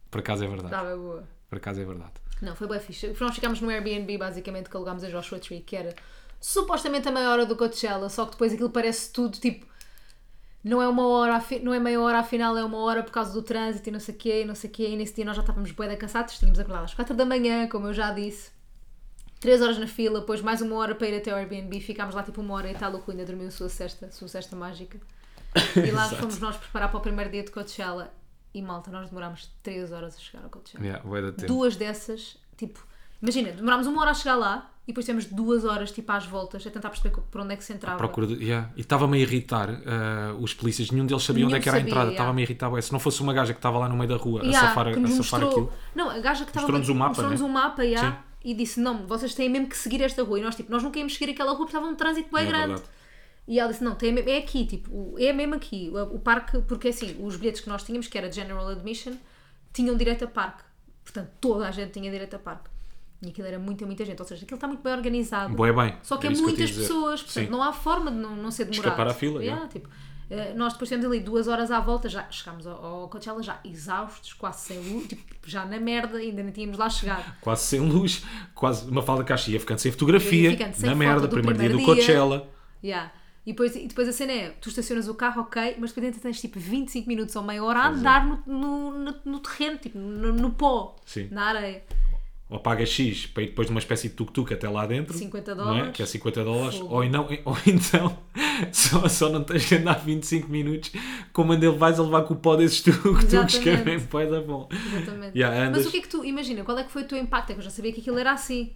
Por 0.10 0.20
acaso 0.20 0.44
é 0.44 0.48
verdade. 0.48 0.74
Estava 0.74 0.96
boa. 0.96 1.24
Por 1.50 1.58
acaso 1.58 1.82
é 1.82 1.86
verdade. 1.86 2.14
Não, 2.42 2.56
foi 2.56 2.68
bem 2.68 2.80
fixe. 2.80 3.16
Nós 3.20 3.36
ficámos 3.36 3.62
no 3.62 3.70
Airbnb, 3.70 4.18
basicamente, 4.18 4.70
que 4.70 4.76
alugámos 4.76 5.04
a 5.04 5.10
Joshua 5.10 5.38
Tree, 5.40 5.62
que 5.62 5.76
era 5.76 5.94
supostamente 6.42 7.08
a 7.08 7.12
meia 7.12 7.30
hora 7.30 7.46
do 7.46 7.56
Coachella, 7.56 8.10
só 8.10 8.26
que 8.26 8.32
depois 8.32 8.52
aquilo 8.52 8.72
parece 8.72 9.12
tudo 9.14 9.38
tipo. 9.38 9.70
Não 10.64 10.82
é 10.82 10.88
uma 10.88 11.08
hora, 11.08 11.44
não 11.64 11.74
é 11.74 11.80
meia 11.80 12.00
hora, 12.00 12.20
afinal 12.20 12.56
é 12.58 12.64
uma 12.64 12.78
hora 12.80 13.02
por 13.02 13.12
causa 13.12 13.32
do 13.34 13.42
trânsito 13.42 13.90
e 13.90 13.92
não 13.92 14.00
sei 14.00 14.14
o 14.14 14.18
quê, 14.18 14.42
e 14.42 14.46
não 14.46 14.54
sei 14.54 14.70
o 14.70 14.74
quê. 14.74 14.90
E 14.90 14.96
nesse 14.96 15.16
dia 15.16 15.26
nós 15.26 15.36
já 15.36 15.42
estávamos 15.42 15.72
bué 15.72 15.88
da 15.88 15.96
cansados, 15.96 16.38
tínhamos 16.38 16.60
acordado 16.60 16.84
às 16.84 16.94
4 16.94 17.16
da 17.16 17.26
manhã, 17.26 17.68
como 17.68 17.88
eu 17.88 17.94
já 17.94 18.12
disse. 18.12 18.52
3 19.40 19.60
horas 19.62 19.80
na 19.80 19.88
fila, 19.88 20.20
depois 20.20 20.40
mais 20.42 20.62
uma 20.62 20.76
hora 20.76 20.94
para 20.94 21.08
ir 21.08 21.18
até 21.18 21.32
ao 21.32 21.38
Airbnb. 21.38 21.80
Ficámos 21.80 22.14
lá 22.14 22.22
tipo 22.22 22.42
uma 22.42 22.54
hora 22.54 22.70
e 22.70 22.76
tal, 22.76 22.94
o 22.94 23.00
Cu 23.00 23.10
ainda 23.10 23.26
dormiu 23.26 23.48
a 23.48 23.52
sua 23.52 23.70
cesta, 23.70 24.06
a 24.06 24.12
sua 24.12 24.28
cesta 24.28 24.56
mágica. 24.56 25.00
E 25.76 25.90
lá 25.90 26.08
fomos 26.16 26.40
nós 26.40 26.58
preparar 26.58 26.90
para 26.90 26.98
o 27.00 27.02
primeiro 27.02 27.32
dia 27.32 27.44
de 27.44 27.50
Coachella. 27.50 28.14
E 28.54 28.62
malta, 28.62 28.92
nós 28.92 29.10
demorámos 29.10 29.50
3 29.64 29.92
horas 29.92 30.16
a 30.16 30.20
chegar 30.20 30.44
ao 30.44 30.50
Coachella 30.52 30.86
Yeah, 30.86 31.04
duas 31.48 31.76
dessas, 31.76 32.38
tipo, 32.56 32.86
imagina, 33.20 33.52
demorámos 33.52 33.88
uma 33.88 34.02
hora 34.02 34.12
a 34.12 34.14
chegar 34.14 34.36
lá 34.36 34.71
e 34.84 34.88
depois 34.88 35.06
temos 35.06 35.26
duas 35.26 35.64
horas, 35.64 35.92
tipo, 35.92 36.12
às 36.12 36.26
voltas, 36.26 36.66
a 36.66 36.72
tentar 36.72 36.90
perceber 36.90 37.16
por 37.30 37.42
onde 37.42 37.54
é 37.54 37.58
que 37.58 37.64
se 37.64 37.72
entrava. 37.72 37.98
Procura 37.98 38.26
de- 38.28 38.44
yeah. 38.44 38.70
E 38.76 38.82
estava-me 38.82 39.18
a 39.18 39.22
irritar 39.22 39.70
ah, 39.86 40.36
os 40.40 40.54
polícias, 40.54 40.90
nenhum 40.92 41.06
deles 41.06 41.24
sabia 41.24 41.40
Nenhum 41.46 41.48
onde 41.50 41.58
é 41.58 41.60
que 41.62 41.70
era 41.70 41.78
a 41.78 41.82
entrada. 41.82 42.00
yeah. 42.06 42.14
Estava-me 42.14 42.42
a 42.42 42.44
irritar. 42.44 42.70
bué. 42.70 42.82
Se 42.82 42.92
não 42.92 43.00
fosse 43.00 43.22
uma 43.22 43.32
gaja 43.32 43.54
que 43.54 43.60
estava 43.60 43.78
lá 43.78 43.88
no 43.88 43.96
meio 43.96 44.10
da 44.10 44.18
rua 44.18 44.42
Yeah, 44.42 44.58
a 44.58 44.62
safar, 44.70 44.88
a 44.88 44.94
safar 44.94 45.10
mostrou, 45.16 45.50
aquilo. 45.50 45.74
não, 45.96 46.10
a 46.10 46.20
gaja 46.20 46.44
que 46.44 46.50
estava 46.50 46.66
Mostrou-nos 46.66 46.90
o 46.90 46.96
mapa, 46.96 47.08
mostrou-nos 47.10 47.42
né? 47.42 47.46
um 47.48 47.50
mapa 47.50 47.84
yeah, 47.86 48.24
e 48.44 48.54
disse: 48.56 48.80
Não, 48.80 49.06
vocês 49.06 49.36
têm 49.36 49.48
mesmo 49.50 49.68
que 49.68 49.78
seguir 49.78 50.02
esta 50.02 50.24
rua. 50.24 50.40
E 50.40 50.42
nós, 50.42 50.56
tipo, 50.56 50.72
nós 50.72 50.82
não 50.82 50.90
queríamos 50.90 51.14
seguir 51.16 51.32
aquela 51.32 51.52
rua 51.52 51.60
porque 51.66 51.76
estava 51.78 51.86
um 51.92 51.96
trânsito 51.96 52.30
bem 52.36 52.44
É 52.44 52.48
grande. 52.48 52.68
verdade. 52.70 52.90
E 53.48 53.60
ela 53.60 53.70
disse: 53.72 53.84
Não, 53.84 53.94
tem, 53.94 54.18
é 54.18 54.38
aqui, 54.40 54.66
tipo, 54.66 55.16
é 55.20 55.32
mesmo 55.32 55.54
aqui. 55.56 55.92
O, 55.94 56.16
o 56.16 56.20
parque, 56.20 56.60
porque 56.64 56.88
assim, 56.88 57.16
os 57.20 57.36
bilhetes 57.36 57.62
que 57.62 57.70
nós 57.70 57.84
tínhamos, 57.84 58.08
que 58.08 58.18
era 58.18 58.32
General 58.32 58.68
Admission, 58.68 59.14
tinham 59.72 59.96
direito 59.96 60.26
a 60.26 60.28
parque. 60.28 60.64
Portanto, 61.04 61.30
toda 61.40 61.68
a 61.68 61.72
gente 61.72 61.92
tinha 61.92 62.10
direito 62.10 62.36
a 62.36 62.40
parque. 62.40 62.71
E 63.22 63.30
aquilo 63.30 63.48
era 63.48 63.60
muita, 63.60 63.86
muita 63.86 64.04
gente. 64.04 64.20
Ou 64.20 64.28
seja, 64.28 64.44
aquilo 64.44 64.56
está 64.56 64.68
muito 64.68 64.82
bem 64.82 64.94
organizado. 64.94 65.54
Bué 65.54 65.72
bem. 65.72 65.96
Só 66.02 66.18
que 66.18 66.28
é 66.28 66.32
eu 66.32 66.38
muitas 66.38 66.70
dizer. 66.70 66.82
pessoas, 66.82 67.22
portanto, 67.22 67.46
Sim. 67.46 67.52
não 67.52 67.62
há 67.62 67.72
forma 67.72 68.10
de 68.12 68.18
não, 68.18 68.36
não 68.36 68.50
ser 68.50 68.66
demorado. 68.66 68.94
Escapar 68.94 69.08
à 69.08 69.14
fila, 69.14 69.44
Yeah, 69.44 69.68
tipo, 69.68 69.88
eh, 70.32 70.54
nós 70.56 70.74
depois 70.74 70.90
temos 70.90 71.06
ali 71.06 71.20
duas 71.20 71.48
horas 71.48 71.70
à 71.72 71.80
volta, 71.80 72.10
já 72.10 72.26
chegámos 72.32 72.66
ao, 72.66 72.84
ao 72.84 73.10
Coachella 73.10 73.44
já 73.44 73.60
exaustos, 73.64 74.34
quase 74.34 74.62
sem 74.62 74.80
luz, 74.80 75.08
tipo, 75.08 75.24
já 75.46 75.66
na 75.66 75.78
merda, 75.80 76.18
ainda 76.18 76.42
nem 76.42 76.52
tínhamos 76.52 76.78
lá 76.78 76.90
chegado. 76.90 77.32
Quase 77.42 77.64
sem 77.64 77.80
luz, 77.80 78.24
quase 78.56 78.90
uma 78.90 79.02
falda 79.02 79.24
caixa 79.24 79.52
ia 79.52 79.60
ficando 79.60 79.80
sem 79.80 79.92
fotografia, 79.92 80.50
Ia 80.50 80.58
ficando 80.58 80.74
sem 80.74 80.90
na 80.90 80.96
merda, 80.96 81.28
do 81.28 81.30
primeiro 81.30 81.60
dia 81.60 81.70
do 81.70 81.76
primeiro. 81.76 82.00
Coachella. 82.00 82.50
Yeah. 82.82 83.12
E, 83.46 83.52
depois, 83.52 83.76
e 83.76 83.88
depois 83.88 84.08
a 84.08 84.14
cena 84.14 84.32
é, 84.32 84.50
tu 84.50 84.70
estacionas 84.70 85.08
o 85.08 85.16
carro, 85.16 85.42
ok, 85.42 85.76
mas 85.80 85.92
depois 85.92 86.06
ainda 86.06 86.20
tens 86.20 86.40
tipo 86.40 86.60
25 86.60 87.08
minutos 87.08 87.36
ou 87.36 87.44
meia 87.44 87.64
hora 87.64 87.80
a 87.80 87.86
é. 87.86 87.88
andar 87.90 88.26
no, 88.26 88.44
no, 88.46 88.92
no, 89.00 89.16
no 89.26 89.40
terreno, 89.40 89.78
tipo, 89.80 89.98
no, 89.98 90.32
no 90.32 90.52
pó, 90.52 90.96
Sim. 91.06 91.28
na 91.30 91.46
areia. 91.46 91.84
Ou 92.52 92.60
paga 92.60 92.86
X 92.86 93.26
para 93.28 93.44
ir 93.44 93.48
depois 93.48 93.68
de 93.68 93.72
uma 93.72 93.80
espécie 93.80 94.10
de 94.10 94.14
tuk-tuk 94.14 94.54
até 94.54 94.68
lá 94.70 94.86
dentro. 94.86 95.18
50 95.18 95.56
não 95.56 95.64
é? 95.64 95.68
dólares. 95.78 95.96
Que 95.96 96.04
é 96.04 96.06
50 96.06 96.44
dólares. 96.44 96.78
Fogo. 96.78 96.96
Ou, 96.96 97.06
não, 97.10 97.26
ou 97.46 97.58
então 97.66 98.18
só, 98.74 99.08
só 99.08 99.30
não 99.30 99.42
tens 99.44 99.70
de 99.70 99.76
andar 99.78 99.94
25 100.04 100.50
minutos 100.50 100.92
como 101.32 101.54
ele 101.54 101.70
vais 101.70 101.98
a 101.98 102.04
levar 102.04 102.24
com 102.24 102.34
o 102.34 102.38
pó 102.38 102.58
desses 102.58 102.82
tuk-tuks 102.84 103.58
que 103.58 103.70
é 103.70 103.78
bem 103.78 104.00
pó 104.02 104.24
da 104.26 104.42
bom. 104.42 104.68
Exatamente. 104.70 105.38
Yeah, 105.38 105.68
andas- 105.68 105.78
Mas 105.84 105.88
o 105.88 105.92
que 105.92 105.98
é 105.98 106.02
que 106.02 106.10
tu, 106.10 106.26
imagina, 106.26 106.64
qual 106.66 106.78
é 106.78 106.84
que 106.84 106.92
foi 106.92 107.04
o 107.04 107.08
teu 107.08 107.18
impacto? 107.18 107.52
É 107.52 107.54
que 107.54 107.60
eu 107.62 107.64
já 107.64 107.70
sabia 107.70 107.94
que 107.94 108.02
aquilo 108.02 108.20
era 108.20 108.34
assim. 108.34 108.74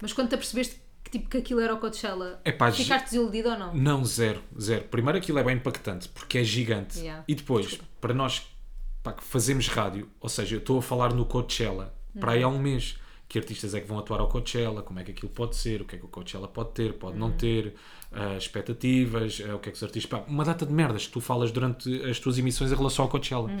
Mas 0.00 0.12
quando 0.12 0.28
te 0.28 0.36
apercebeste 0.36 0.80
que, 1.02 1.10
tipo, 1.10 1.28
que 1.28 1.38
aquilo 1.38 1.58
era 1.58 1.74
o 1.74 1.78
Coachella, 1.78 2.40
Epá, 2.44 2.70
ficaste 2.70 3.06
desiludido 3.06 3.48
ou 3.48 3.58
não? 3.58 3.74
Não, 3.74 4.04
zero, 4.04 4.40
zero. 4.60 4.84
Primeiro 4.84 5.18
aquilo 5.18 5.40
é 5.40 5.42
bem 5.42 5.56
impactante 5.56 6.08
porque 6.08 6.38
é 6.38 6.44
gigante. 6.44 7.00
Yeah. 7.00 7.24
E 7.26 7.34
depois, 7.34 7.80
para 8.00 8.14
nós 8.14 8.46
pá, 9.02 9.12
que 9.12 9.24
fazemos 9.24 9.66
rádio, 9.66 10.08
ou 10.20 10.28
seja, 10.28 10.54
eu 10.54 10.60
estou 10.60 10.78
a 10.78 10.82
falar 10.82 11.12
no 11.12 11.24
Coachella 11.24 11.92
para 12.20 12.30
Uhum. 12.30 12.36
aí 12.36 12.42
há 12.44 12.48
um 12.48 12.58
mês. 12.60 12.96
Que 13.28 13.38
artistas 13.38 13.74
é 13.74 13.80
que 13.80 13.86
vão 13.86 13.98
atuar 13.98 14.20
ao 14.20 14.28
Coachella, 14.28 14.82
como 14.82 14.98
é 15.00 15.04
que 15.04 15.10
aquilo 15.10 15.30
pode 15.30 15.54
ser, 15.54 15.82
o 15.82 15.84
que 15.84 15.96
é 15.96 15.98
que 15.98 16.04
o 16.04 16.08
Coachella 16.08 16.48
pode 16.48 16.70
ter, 16.70 16.94
pode 16.94 17.12
Uhum. 17.12 17.28
não 17.28 17.32
ter, 17.32 17.74
ah, 18.10 18.36
expectativas, 18.38 19.42
ah, 19.46 19.54
o 19.56 19.58
que 19.58 19.68
é 19.68 19.72
que 19.72 19.76
os 19.76 19.82
artistas. 19.82 20.10
Pá, 20.10 20.24
uma 20.26 20.44
data 20.44 20.64
de 20.64 20.72
merdas 20.72 21.06
que 21.06 21.12
tu 21.12 21.20
falas 21.20 21.50
durante 21.52 22.02
as 22.08 22.18
tuas 22.18 22.38
emissões 22.38 22.72
em 22.72 22.74
relação 22.74 23.04
ao 23.04 23.10
Coachella. 23.10 23.48
Uhum. 23.50 23.58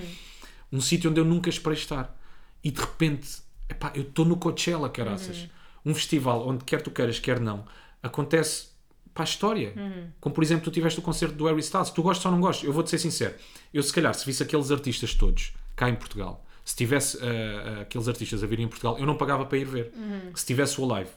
Um 0.72 0.80
sítio 0.80 1.10
onde 1.10 1.20
eu 1.20 1.24
nunca 1.24 1.50
esperei 1.50 1.76
estar. 1.78 2.18
E 2.64 2.70
de 2.70 2.80
repente, 2.80 3.28
epá, 3.68 3.92
eu 3.94 4.02
estou 4.02 4.24
no 4.24 4.36
Coachella, 4.36 4.88
caraças. 4.88 5.42
Uhum. 5.84 5.92
Um 5.92 5.94
festival 5.94 6.48
onde 6.48 6.64
quer 6.64 6.80
tu 6.82 6.90
queiras, 6.90 7.18
quer 7.18 7.38
não, 7.38 7.64
acontece 8.02 8.68
para 9.14 9.24
a 9.24 9.26
história. 9.26 9.72
Uhum. 9.76 10.08
Como 10.20 10.34
por 10.34 10.42
exemplo, 10.44 10.64
tu 10.64 10.70
tiveste 10.70 10.98
o 10.98 11.02
concerto 11.02 11.34
do 11.34 11.46
Harry 11.46 11.60
Styles. 11.60 11.90
Tu 11.90 12.02
gostas 12.02 12.24
ou 12.26 12.32
não 12.32 12.40
gostas? 12.40 12.64
Eu 12.64 12.72
vou-te 12.72 12.88
ser 12.90 12.98
sincero. 12.98 13.34
Eu, 13.72 13.82
se 13.82 13.92
calhar, 13.92 14.14
se 14.14 14.24
visse 14.24 14.42
aqueles 14.42 14.70
artistas 14.70 15.14
todos 15.14 15.52
cá 15.76 15.88
em 15.88 15.94
Portugal, 15.94 16.44
se 16.68 16.76
tivesse 16.76 17.18
ah, 17.22 17.80
aqueles 17.80 18.06
artistas 18.08 18.44
a 18.44 18.46
virem 18.46 18.66
em 18.66 18.68
Portugal, 18.68 18.98
eu 18.98 19.06
não 19.06 19.16
pagava 19.16 19.46
para 19.46 19.56
ir 19.56 19.64
ver. 19.64 19.90
Uhum. 19.96 20.32
Se 20.34 20.44
tivesse 20.44 20.78
o 20.78 20.84
live 20.84 21.08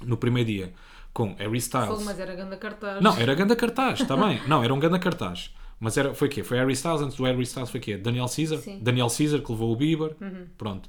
no 0.00 0.16
primeiro 0.16 0.48
dia 0.48 0.72
com 1.12 1.34
Harry 1.34 1.58
Styles. 1.58 1.88
Fogo, 1.88 2.04
mas 2.06 2.18
era 2.18 2.34
grande 2.34 2.56
cartaz. 2.56 3.02
Não, 3.02 3.14
era 3.14 3.34
ganda 3.34 3.54
cartaz, 3.54 4.00
bem. 4.00 4.40
Não, 4.48 4.64
era 4.64 4.72
um 4.72 4.80
ganda 4.80 4.98
cartaz. 4.98 5.54
Mas 5.78 5.98
era, 5.98 6.14
foi 6.14 6.28
o 6.28 6.30
quê? 6.30 6.42
Foi 6.42 6.56
Harry 6.56 6.72
Styles, 6.72 7.02
antes 7.02 7.14
do 7.14 7.24
Harry 7.24 7.42
Styles 7.42 7.68
foi 7.68 7.78
o 7.78 7.82
quê? 7.82 7.98
Daniel 7.98 8.24
Caesar? 8.34 8.58
Sim. 8.58 8.76
Uhum. 8.76 8.82
Daniel 8.82 9.08
Caesar 9.08 9.40
que 9.42 9.52
levou 9.52 9.70
o 9.70 9.76
Bieber. 9.76 10.16
Pronto. 10.56 10.88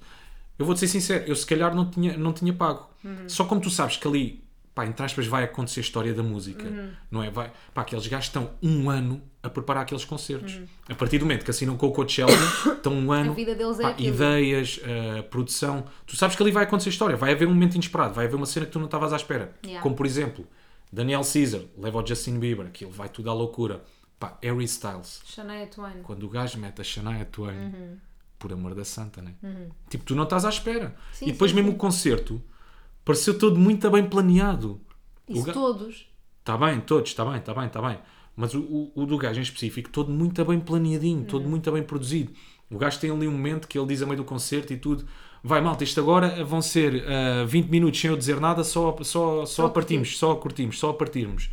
Eu 0.57 0.65
vou-te 0.65 0.79
ser 0.79 0.87
sincero, 0.87 1.25
eu 1.27 1.35
se 1.35 1.45
calhar 1.45 1.75
não 1.75 1.89
tinha, 1.89 2.15
não 2.15 2.31
tinha 2.31 2.53
pago. 2.53 2.89
Uhum. 3.03 3.27
Só 3.27 3.43
como 3.43 3.59
tu 3.59 3.69
sabes 3.69 3.97
que 3.97 4.07
ali 4.07 4.41
pá, 4.73 4.85
entre 4.85 5.05
aspas, 5.05 5.27
vai 5.27 5.43
acontecer 5.43 5.79
a 5.79 5.83
história 5.83 6.13
da 6.13 6.23
música. 6.23 6.63
Uhum. 6.65 6.91
Não 7.09 7.23
é? 7.23 7.29
Vai, 7.29 7.51
pá, 7.73 7.81
aqueles 7.81 8.07
gajos 8.07 8.27
estão 8.27 8.51
um 8.61 8.89
ano 8.89 9.21
a 9.43 9.49
preparar 9.49 9.83
aqueles 9.83 10.05
concertos. 10.05 10.55
Uhum. 10.55 10.65
A 10.89 10.95
partir 10.95 11.17
do 11.17 11.25
momento 11.25 11.43
que 11.43 11.51
assinam 11.51 11.75
com 11.77 11.87
o 11.87 11.91
Coachella, 11.91 12.31
estão 12.75 12.93
um 12.93 13.11
ano. 13.11 13.31
A 13.31 13.33
vida 13.33 13.55
deles 13.55 13.79
é 13.79 13.83
pá, 13.83 13.89
aquilo. 13.89 14.15
ideias, 14.15 14.79
uh, 14.79 15.23
produção. 15.23 15.85
Tu 16.05 16.15
sabes 16.15 16.35
que 16.35 16.43
ali 16.43 16.51
vai 16.51 16.63
acontecer 16.63 16.89
história, 16.89 17.15
vai 17.15 17.31
haver 17.31 17.47
um 17.47 17.53
momento 17.53 17.75
inesperado, 17.75 18.13
vai 18.13 18.25
haver 18.25 18.35
uma 18.35 18.45
cena 18.45 18.65
que 18.65 18.71
tu 18.71 18.79
não 18.79 18.85
estavas 18.85 19.11
à 19.13 19.15
espera. 19.15 19.53
Yeah. 19.63 19.81
Como 19.81 19.95
por 19.95 20.05
exemplo, 20.05 20.47
Daniel 20.91 21.21
Caesar 21.21 21.61
leva 21.77 22.01
o 22.01 22.05
Justin 22.05 22.39
Bieber, 22.39 22.65
aquilo 22.67 22.91
vai 22.91 23.09
tudo 23.09 23.29
à 23.29 23.33
loucura. 23.33 23.83
Pá, 24.19 24.37
Harry 24.43 24.65
Styles. 24.65 25.21
Shania 25.25 25.65
Twain. 25.65 26.03
Quando 26.03 26.23
o 26.23 26.29
gajo 26.29 26.59
mete 26.59 26.79
a 26.81 26.83
Shania 26.83 27.25
Twain, 27.25 27.57
Uhum. 27.57 27.97
por 28.37 28.53
amor 28.53 28.75
da 28.75 28.85
santa, 28.85 29.21
né? 29.21 29.33
Tipo, 29.89 30.03
tu 30.03 30.15
não 30.15 30.23
estás 30.25 30.45
à 30.45 30.49
espera. 30.49 30.95
Sim, 31.11 31.25
e 31.25 31.31
depois 31.31 31.49
sim, 31.51 31.55
mesmo 31.55 31.71
sim. 31.71 31.75
o 31.75 31.79
concerto 31.79 32.41
pareceu 33.05 33.37
todo 33.37 33.57
muito 33.59 33.89
bem 33.89 34.03
planeado. 34.07 34.79
Isso 35.27 35.43
ga- 35.43 35.53
todos. 35.53 36.07
Está 36.39 36.57
bem, 36.57 36.79
todos, 36.81 37.09
está 37.11 37.23
bem, 37.25 37.37
está 37.37 37.53
bem, 37.53 37.65
está 37.67 37.81
bem. 37.81 37.99
Mas 38.35 38.53
o, 38.53 38.61
o, 38.61 38.91
o 38.95 39.05
do 39.05 39.17
gajo 39.17 39.39
em 39.39 39.43
específico, 39.43 39.89
todo 39.89 40.11
muito 40.11 40.43
bem 40.45 40.59
planeadinho, 40.59 41.23
todo 41.25 41.47
muito 41.47 41.71
bem 41.71 41.83
produzido. 41.83 42.31
O 42.69 42.77
gajo 42.77 42.99
tem 42.99 43.11
ali 43.11 43.27
um 43.27 43.31
momento 43.31 43.67
que 43.67 43.77
ele 43.77 43.87
diz 43.87 44.01
a 44.01 44.05
meio 44.05 44.17
do 44.17 44.23
concerto 44.23 44.71
e 44.73 44.77
tudo. 44.77 45.05
Vai, 45.43 45.59
malta, 45.61 45.83
isto 45.83 45.99
agora 45.99 46.43
vão 46.45 46.61
ser 46.61 47.03
ah, 47.07 47.45
20 47.45 47.67
minutos 47.69 47.99
sem 47.99 48.09
eu 48.09 48.15
dizer 48.17 48.39
nada, 48.39 48.63
só, 48.63 48.95
só, 49.03 49.45
só, 49.45 49.63
a 49.63 49.67
a 49.67 49.69
partirmos, 49.69 50.17
só 50.17 50.35
curtimos, 50.35 50.79
só 50.79 50.93
partirmos. 50.93 51.49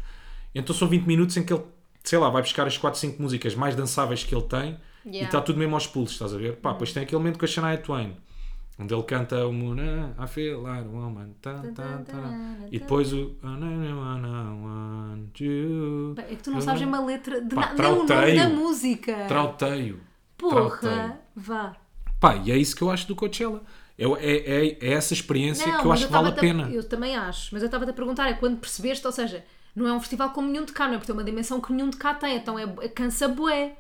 Então 0.54 0.74
são 0.74 0.86
20 0.88 1.04
minutos 1.06 1.36
em 1.36 1.42
que 1.44 1.52
ele, 1.52 1.62
sei 2.04 2.18
lá, 2.18 2.30
vai 2.30 2.42
buscar 2.42 2.66
as 2.66 2.78
4, 2.78 2.98
5 2.98 3.20
músicas 3.20 3.54
mais 3.54 3.74
dançáveis 3.74 4.22
que 4.24 4.34
ele 4.34 4.44
tem 4.44 4.78
e 5.04 5.10
Yeah. 5.10 5.26
está 5.28 5.40
tudo 5.40 5.58
mesmo 5.58 5.74
aos 5.74 5.86
pulos, 5.86 6.10
estás 6.10 6.34
a 6.34 6.36
ver? 6.38 6.56
Pá, 6.56 6.72
depois 6.72 6.92
tem 6.92 7.02
aquele 7.02 7.18
momento 7.18 7.38
com 7.38 7.44
a 7.44 7.48
Shania 7.48 7.78
Twain, 7.78 8.14
onde 8.78 8.94
ele 8.94 9.02
canta 9.02 9.46
o 9.46 9.52
Moon, 9.52 9.76
I 9.76 10.26
feel 10.28 10.62
like 10.62 10.86
a 10.86 10.90
woman, 10.90 11.30
tá, 11.42 11.62
tá, 11.74 11.98
tá. 11.98 12.56
e 12.70 12.78
depois 12.78 13.12
o. 13.12 13.36
Bem, 16.14 16.24
É 16.30 16.34
que 16.34 16.42
tu 16.42 16.50
não 16.50 16.60
sabes 16.60 16.82
uma 16.82 17.04
letra 17.04 17.40
de 17.40 17.54
nada, 17.54 17.82
nem 17.82 17.92
o 17.92 18.06
nome 18.06 18.36
da 18.36 18.48
música. 18.48 19.24
Trauteio. 19.26 20.00
Porra, 20.36 20.78
Trauteio. 20.78 21.14
vá. 21.34 21.76
Pá, 22.20 22.36
e 22.36 22.52
é 22.52 22.56
isso 22.56 22.74
que 22.76 22.82
eu 22.82 22.90
acho 22.90 23.06
do 23.06 23.16
Coachella. 23.16 23.62
É, 23.98 24.04
é, 24.04 24.66
é, 24.66 24.78
é 24.80 24.92
essa 24.92 25.12
experiência 25.12 25.64
que 25.78 25.84
eu 25.84 25.92
acho 25.92 26.06
que 26.06 26.12
vale 26.12 26.28
a 26.28 26.32
pena. 26.32 26.70
Eu 26.70 26.84
também 26.88 27.16
acho, 27.16 27.48
mas 27.52 27.62
eu 27.62 27.66
estava-te 27.66 27.90
a 27.90 27.92
perguntar, 27.92 28.28
é 28.28 28.34
quando 28.34 28.58
percebeste, 28.58 29.04
ou 29.04 29.12
seja, 29.12 29.44
não 29.74 29.88
é 29.88 29.92
um 29.92 30.00
festival 30.00 30.30
como 30.30 30.48
nenhum 30.48 30.64
de 30.64 30.72
cá, 30.72 30.86
não 30.86 30.94
é? 30.94 30.96
Porque 30.98 31.06
tem 31.06 31.16
uma 31.16 31.24
dimensão 31.24 31.60
que 31.60 31.72
nenhum 31.72 31.90
de 31.90 31.96
cá 31.96 32.14
tem, 32.14 32.36
então 32.36 32.56
é, 32.56 32.62
é 32.80 32.88
cansa 32.88 33.26
bué. 33.26 33.76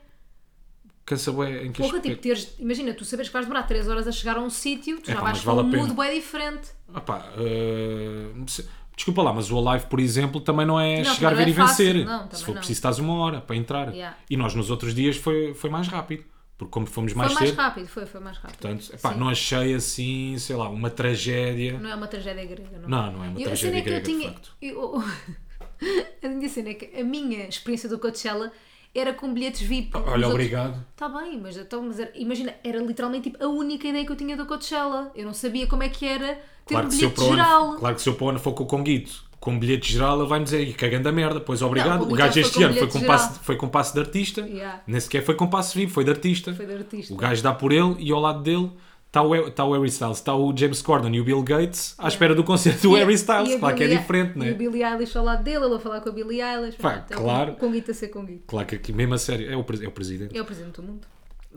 Cansa 1.08 1.32
bué 1.32 1.64
em 1.64 1.72
que 1.72 1.80
Porra, 1.82 2.00
tipo, 2.00 2.16
teres, 2.16 2.54
imagina, 2.58 2.92
tu 2.92 3.04
sabes 3.04 3.28
que 3.28 3.32
vais 3.32 3.46
demorar 3.46 3.62
3 3.66 3.88
horas 3.88 4.06
a 4.06 4.12
chegar 4.12 4.36
a 4.36 4.40
um 4.40 4.50
sítio, 4.50 5.00
tu 5.00 5.10
É 5.10 5.14
já 5.14 5.20
pá, 5.20 5.24
vais 5.26 5.38
mas 5.38 5.44
com 5.44 5.54
vale 5.56 5.68
um 5.76 5.80
mood 5.80 5.94
bué 5.94 6.14
diferente. 6.14 6.68
Ah 6.92 7.00
pá, 7.00 7.26
eh, 7.38 8.26
se- 8.46 8.68
desculpa 8.94 9.22
lá, 9.22 9.32
mas 9.32 9.50
o 9.50 9.58
Alive, 9.68 9.86
por 9.86 10.00
exemplo, 10.00 10.40
também 10.40 10.66
não 10.66 10.78
é 10.78 11.02
Não, 11.02 11.14
chegar 11.14 11.34
ver 11.34 11.48
e 11.48 11.50
é 11.50 11.54
fácil. 11.54 11.86
vencer. 11.86 12.04
Não, 12.04 12.30
Se 12.30 12.44
for 12.44 12.48
não. 12.52 12.58
preciso, 12.58 12.78
estás 12.78 12.98
uma 12.98 13.14
hora 13.14 13.40
para 13.40 13.56
entrar. 13.56 13.88
Yeah. 13.94 14.16
E 14.28 14.36
nós 14.36 14.54
nos 14.54 14.70
outros 14.70 14.94
dias 14.94 15.16
foi, 15.16 15.54
foi 15.54 15.70
mais 15.70 15.88
rápido. 15.88 16.24
Porque 16.58 16.72
como 16.72 16.86
fomos 16.86 17.14
mais 17.14 17.30
foi 17.32 17.40
mais 17.40 17.50
cedo, 17.50 17.58
rápido, 17.60 17.86
foi, 17.86 18.04
foi 18.04 18.20
mais 18.20 18.36
rápido. 18.36 18.58
portanto, 18.58 18.90
epá, 18.92 19.14
não 19.14 19.28
achei 19.28 19.74
assim, 19.74 20.36
sei 20.38 20.56
lá, 20.56 20.68
uma 20.68 20.90
tragédia. 20.90 21.78
Não 21.78 21.88
é 21.88 21.94
uma 21.94 22.08
tragédia 22.08 22.44
grega, 22.44 22.78
não. 22.82 22.88
Não, 22.88 23.12
não 23.12 23.24
é 23.24 23.28
uma 23.28 23.38
Eu- 23.40 23.44
tragédia 23.44 23.78
é 23.78 23.80
eu 23.80 23.84
grega, 23.84 24.00
de 24.00 24.12
tinha. 24.12 24.28
facto. 24.32 24.52
eu- 24.60 25.00
a 26.24 26.28
minha 26.28 26.48
cena 26.48 26.70
é 26.70 26.74
que 26.74 27.00
a 27.00 27.04
minha 27.04 27.46
experiência 27.48 27.88
do 27.88 27.96
Coachella 27.98 28.50
era 28.98 29.12
com 29.14 29.32
bilhetes 29.32 29.60
VIP. 29.62 29.90
Olha, 29.96 30.08
outros- 30.10 30.30
obrigado. 30.32 30.84
Está 30.92 31.08
bem, 31.08 31.38
mas, 31.40 31.56
então, 31.56 31.82
mas 31.82 31.98
era- 32.00 32.12
imagina, 32.14 32.54
era 32.64 32.78
literalmente 32.80 33.30
tipo, 33.30 33.42
a 33.44 33.48
única 33.48 33.86
ideia 33.88 34.04
que 34.04 34.12
eu 34.12 34.16
tinha 34.16 34.36
do 34.36 34.44
Coachella. 34.46 35.10
Eu 35.14 35.24
não 35.26 35.34
sabia 35.34 35.66
como 35.66 35.82
é 35.82 35.88
que 35.88 36.06
era 36.06 36.34
ter 36.66 36.74
Claro 36.74 36.86
um 36.86 36.90
bilhete 36.90 37.20
o 37.20 37.24
geral. 37.30 37.64
ano, 37.70 37.78
claro 37.78 37.94
que 37.94 38.02
se 38.02 38.08
eu 38.08 38.14
para 38.14 38.24
o 38.24 38.28
ano 38.30 38.38
for 38.38 38.52
com 38.52 38.64
o 38.64 38.66
Conguito, 38.66 39.24
com 39.40 39.58
bilhete 39.58 39.92
geral, 39.92 40.18
ele 40.18 40.28
vai-me 40.28 40.44
dizer, 40.44 40.66
"Ih, 40.66 40.72
cagando 40.74 41.08
a 41.08 41.12
merda, 41.12 41.40
pois 41.40 41.62
obrigado. 41.62 42.00
com 42.00 42.04
o 42.04 42.08
bilhete 42.16 42.40
gajo 42.40 42.40
este 42.40 42.62
ano 42.62 42.74
foi 42.74 42.88
com, 42.88 43.00
passe, 43.06 43.38
foi 43.40 43.56
com 43.56 43.68
passe 43.68 43.94
de 43.94 44.00
artista, 44.00 44.40
Yeah. 44.42 44.82
nem 44.86 45.00
sequer 45.00 45.24
foi 45.24 45.34
com 45.36 45.46
passe 45.46 45.76
VIP, 45.78 45.92
foi 45.92 46.04
de 46.04 46.10
artista. 46.10 46.52
Foi 46.54 46.66
de 46.66 46.72
artista. 46.74 47.14
O 47.14 47.16
gajo 47.16 47.42
dá 47.42 47.52
por 47.54 47.72
ele 47.72 47.94
e 48.00 48.10
ao 48.12 48.20
lado 48.20 48.42
dele 48.42 48.70
está 49.08 49.22
o, 49.22 49.34
está 49.34 49.64
o 49.64 49.72
Harry 49.72 49.88
Styles, 49.88 50.18
está 50.18 50.36
o 50.36 50.56
James 50.56 50.80
Corden 50.80 51.14
e 51.14 51.20
o 51.20 51.24
Bill 51.24 51.42
Gates 51.42 51.94
à 51.98 52.08
espera 52.08 52.34
do 52.34 52.44
concerto 52.44 52.82
do 52.82 52.96
E 52.96 53.00
Harry 53.00 53.14
Styles. 53.14 53.56
Claro 53.56 53.76
que 53.76 53.84
é 53.84 53.88
diferente, 53.88 54.38
não 54.38 54.46
E 54.46 54.50
o 54.50 54.52
é? 54.52 54.54
Billie 54.54 54.84
Eilish 54.84 55.16
ao 55.16 55.24
lado 55.24 55.42
dele, 55.42 55.64
ele 55.64 55.74
a 55.74 55.78
falar 55.78 56.00
com 56.00 56.10
a 56.10 56.12
Billie 56.12 56.40
Eilish. 56.40 56.76
Pá, 56.76 56.92
Pronto, 56.92 57.12
é 57.12 57.16
claro. 57.16 57.52
O 57.52 57.56
Conguito 57.56 57.90
a 57.90 57.94
ser 57.94 58.08
Conguito. 58.08 58.44
Claro 58.46 58.66
que 58.66 58.76
aqui, 58.76 58.92
mesmo 58.92 59.14
a 59.14 59.18
sério, 59.18 59.50
é 59.50 59.56
o, 59.56 59.60
é 59.60 59.88
o 59.88 59.92
presidente. 59.92 60.36
É 60.36 60.40
o 60.40 60.44
presidente 60.44 60.76
do 60.76 60.82
mundo. 60.82 61.06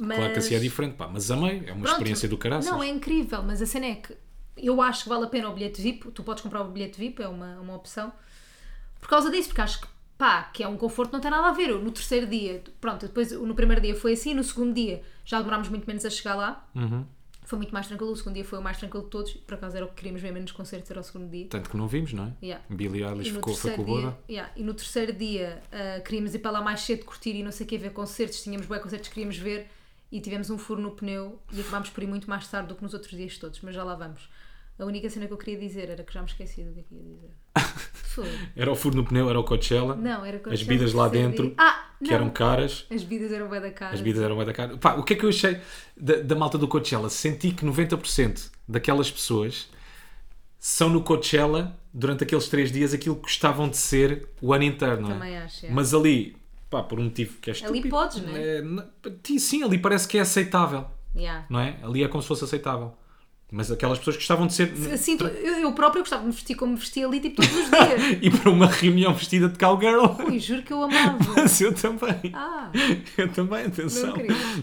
Mas... 0.01 0.17
Claro 0.17 0.33
que 0.33 0.39
assim 0.39 0.55
é 0.55 0.59
diferente, 0.59 0.95
pá, 0.95 1.07
mas 1.07 1.29
amei, 1.29 1.63
é 1.67 1.73
uma 1.73 1.81
Pronto. 1.81 1.87
experiência 1.87 2.29
do 2.29 2.37
caraças. 2.37 2.71
Não, 2.71 2.81
é 2.81 2.87
incrível, 2.87 3.43
mas 3.43 3.61
a 3.61 3.65
cena 3.65 3.87
é 3.87 3.95
que 3.95 4.15
eu 4.57 4.81
acho 4.81 5.03
que 5.03 5.09
vale 5.09 5.25
a 5.25 5.27
pena 5.27 5.49
o 5.49 5.53
bilhete 5.53 5.81
VIP. 5.81 6.11
Tu 6.11 6.23
podes 6.23 6.41
comprar 6.41 6.61
o 6.61 6.69
bilhete 6.71 6.97
VIP, 6.97 7.21
é 7.21 7.27
uma, 7.27 7.59
uma 7.59 7.75
opção. 7.75 8.11
Por 8.99 9.09
causa 9.09 9.29
disso, 9.29 9.49
porque 9.49 9.61
acho 9.61 9.81
que, 9.81 9.87
pá, 10.17 10.43
que 10.43 10.63
é 10.63 10.67
um 10.67 10.77
conforto, 10.77 11.11
não 11.11 11.19
tem 11.19 11.31
nada 11.31 11.47
a 11.49 11.51
ver. 11.51 11.69
Eu, 11.69 11.79
no 11.79 11.91
terceiro 11.91 12.27
dia, 12.27 12.63
pronto, 12.79 13.05
depois 13.05 13.31
no 13.31 13.53
primeiro 13.55 13.81
dia 13.81 13.95
foi 13.95 14.13
assim, 14.13 14.33
no 14.33 14.43
segundo 14.43 14.73
dia 14.73 15.01
já 15.25 15.39
demorámos 15.39 15.67
muito 15.69 15.85
menos 15.85 16.05
a 16.05 16.09
chegar 16.09 16.35
lá. 16.35 16.65
Uhum. 16.75 17.05
Foi 17.43 17.57
muito 17.57 17.73
mais 17.73 17.87
tranquilo. 17.87 18.11
O 18.11 18.15
segundo 18.15 18.35
dia 18.35 18.45
foi 18.45 18.59
o 18.59 18.61
mais 18.61 18.77
tranquilo 18.77 19.03
de 19.03 19.09
todos. 19.09 19.33
Por 19.33 19.55
acaso 19.55 19.75
era 19.75 19.85
o 19.85 19.89
que 19.89 19.95
queríamos 19.95 20.21
ver 20.21 20.31
menos 20.31 20.51
concertos, 20.51 20.89
era 20.89 20.99
o 20.99 21.03
segundo 21.03 21.29
dia. 21.29 21.47
Tanto 21.49 21.69
que 21.69 21.77
não 21.77 21.87
vimos, 21.87 22.13
não 22.13 22.27
é? 22.27 22.45
Yeah. 22.45 22.65
Billie 22.69 23.03
Eilish 23.03 23.31
ficou, 23.31 23.55
foi 23.55 23.71
com 23.71 23.81
o 23.81 23.85
Boda. 23.85 24.17
yeah, 24.29 24.51
e 24.55 24.63
no 24.63 24.73
terceiro 24.73 25.13
dia 25.13 25.61
ah, 25.71 25.99
queríamos 26.01 26.33
ir 26.35 26.39
para 26.39 26.51
lá 26.51 26.61
mais 26.61 26.81
cedo 26.81 27.05
curtir 27.05 27.35
e 27.35 27.43
não 27.43 27.51
sei 27.51 27.65
o 27.65 27.69
que 27.69 27.77
ver 27.77 27.91
concertos, 27.91 28.41
tínhamos 28.41 28.67
bem 28.67 28.79
concertos 28.79 29.09
que 29.09 29.15
queríamos 29.15 29.37
ver 29.37 29.67
e 30.11 30.19
tivemos 30.19 30.49
um 30.49 30.57
furo 30.57 30.81
no 30.81 30.91
pneu 30.91 31.39
e 31.51 31.61
acabámos 31.61 31.89
por 31.89 32.03
ir 32.03 32.07
muito 32.07 32.29
mais 32.29 32.47
tarde 32.47 32.67
do 32.67 32.75
que 32.75 32.83
nos 32.83 32.93
outros 32.93 33.15
dias 33.15 33.37
todos, 33.37 33.59
mas 33.61 33.73
já 33.73 33.83
lá 33.83 33.95
vamos. 33.95 34.29
A 34.77 34.85
única 34.85 35.09
cena 35.09 35.27
que 35.27 35.33
eu 35.33 35.37
queria 35.37 35.59
dizer 35.59 35.89
era 35.89 36.03
que 36.03 36.13
já 36.13 36.21
me 36.21 36.27
esqueci 36.27 36.63
do 36.63 36.73
que 36.73 36.79
é 36.79 36.83
que 36.83 36.95
ia 36.95 37.03
dizer. 37.03 37.31
Era 38.55 38.71
o 38.71 38.75
furo 38.75 38.95
no 38.97 39.05
pneu, 39.05 39.29
era 39.29 39.39
o 39.39 39.43
Coachella. 39.43 39.95
Não, 39.95 40.25
era 40.25 40.37
As 40.37 40.43
Coachella 40.43 40.67
bebidas 40.67 40.93
no 40.93 40.99
lá 40.99 41.07
dentro. 41.07 41.53
Ah, 41.57 41.85
que 42.03 42.13
eram 42.13 42.29
caras. 42.29 42.85
As 42.89 43.03
bebidas 43.03 43.31
eram 43.31 43.47
bem 43.49 43.61
da 43.61 43.71
cara. 43.71 43.93
As 43.93 44.01
bebidas 44.01 44.23
eram 44.23 44.35
bem 44.37 44.45
da 44.45 44.53
cara. 44.53 44.77
Pá, 44.77 44.95
o 44.95 45.03
que 45.03 45.13
é 45.13 45.15
que 45.15 45.23
eu 45.25 45.29
achei 45.29 45.59
da, 45.95 46.17
da 46.17 46.35
malta 46.35 46.57
do 46.57 46.67
Coachella? 46.67 47.09
Senti 47.09 47.51
que 47.51 47.65
90% 47.65 48.49
daquelas 48.67 49.09
pessoas 49.09 49.69
são 50.59 50.89
no 50.89 51.01
Coachella 51.01 51.77
durante 51.93 52.23
aqueles 52.23 52.47
três 52.47 52.71
dias 52.71 52.93
aquilo 52.93 53.15
que 53.15 53.23
gostavam 53.23 53.69
de 53.69 53.77
ser 53.77 54.27
o 54.41 54.53
ano 54.53 54.63
inteiro, 54.63 55.01
não 55.01 55.09
é? 55.09 55.13
Também 55.13 55.37
acho, 55.37 55.65
é. 55.65 55.69
Mas 55.71 55.93
ali, 55.93 56.35
pá, 56.69 56.83
por 56.83 56.99
um 56.99 57.03
motivo 57.05 57.37
que 57.39 57.49
é 57.49 57.53
estúpido. 57.53 57.89
podes, 57.89 58.21
não 58.21 58.35
é? 58.35 58.59
é, 58.59 59.39
sim, 59.39 59.63
ali 59.63 59.77
parece 59.77 60.07
que 60.07 60.17
é 60.17 60.21
aceitável, 60.21 60.85
Yeah. 61.13 61.45
não 61.49 61.59
é? 61.59 61.77
Ali 61.83 62.03
é 62.03 62.07
como 62.07 62.21
se 62.21 62.27
fosse 62.27 62.45
aceitável. 62.45 62.93
Mas 63.53 63.69
aquelas 63.69 63.97
pessoas 63.97 64.15
gostavam 64.15 64.47
de 64.47 64.53
ser. 64.53 64.71
Tu- 64.73 65.27
eu, 65.27 65.55
eu 65.59 65.73
própria 65.73 65.99
gostava 65.99 66.21
de 66.21 66.27
me 66.29 66.33
vestir 66.33 66.55
como 66.55 66.71
me 66.71 66.79
vestia 66.79 67.05
ali 67.05 67.19
tipo 67.19 67.35
todos 67.41 67.51
os 67.53 67.69
dias. 67.69 68.17
e 68.23 68.29
para 68.31 68.49
uma 68.49 68.65
reunião 68.65 69.13
vestida 69.13 69.49
de 69.49 69.59
cowgirl. 69.59 70.05
Ui, 70.25 70.39
juro 70.39 70.63
que 70.63 70.71
eu 70.71 70.81
amava. 70.83 71.17
Mas 71.35 71.59
eu 71.59 71.73
também. 71.73 72.31
Ah, 72.33 72.71
Eu 73.17 73.27
também, 73.29 73.65
atenção. 73.65 74.13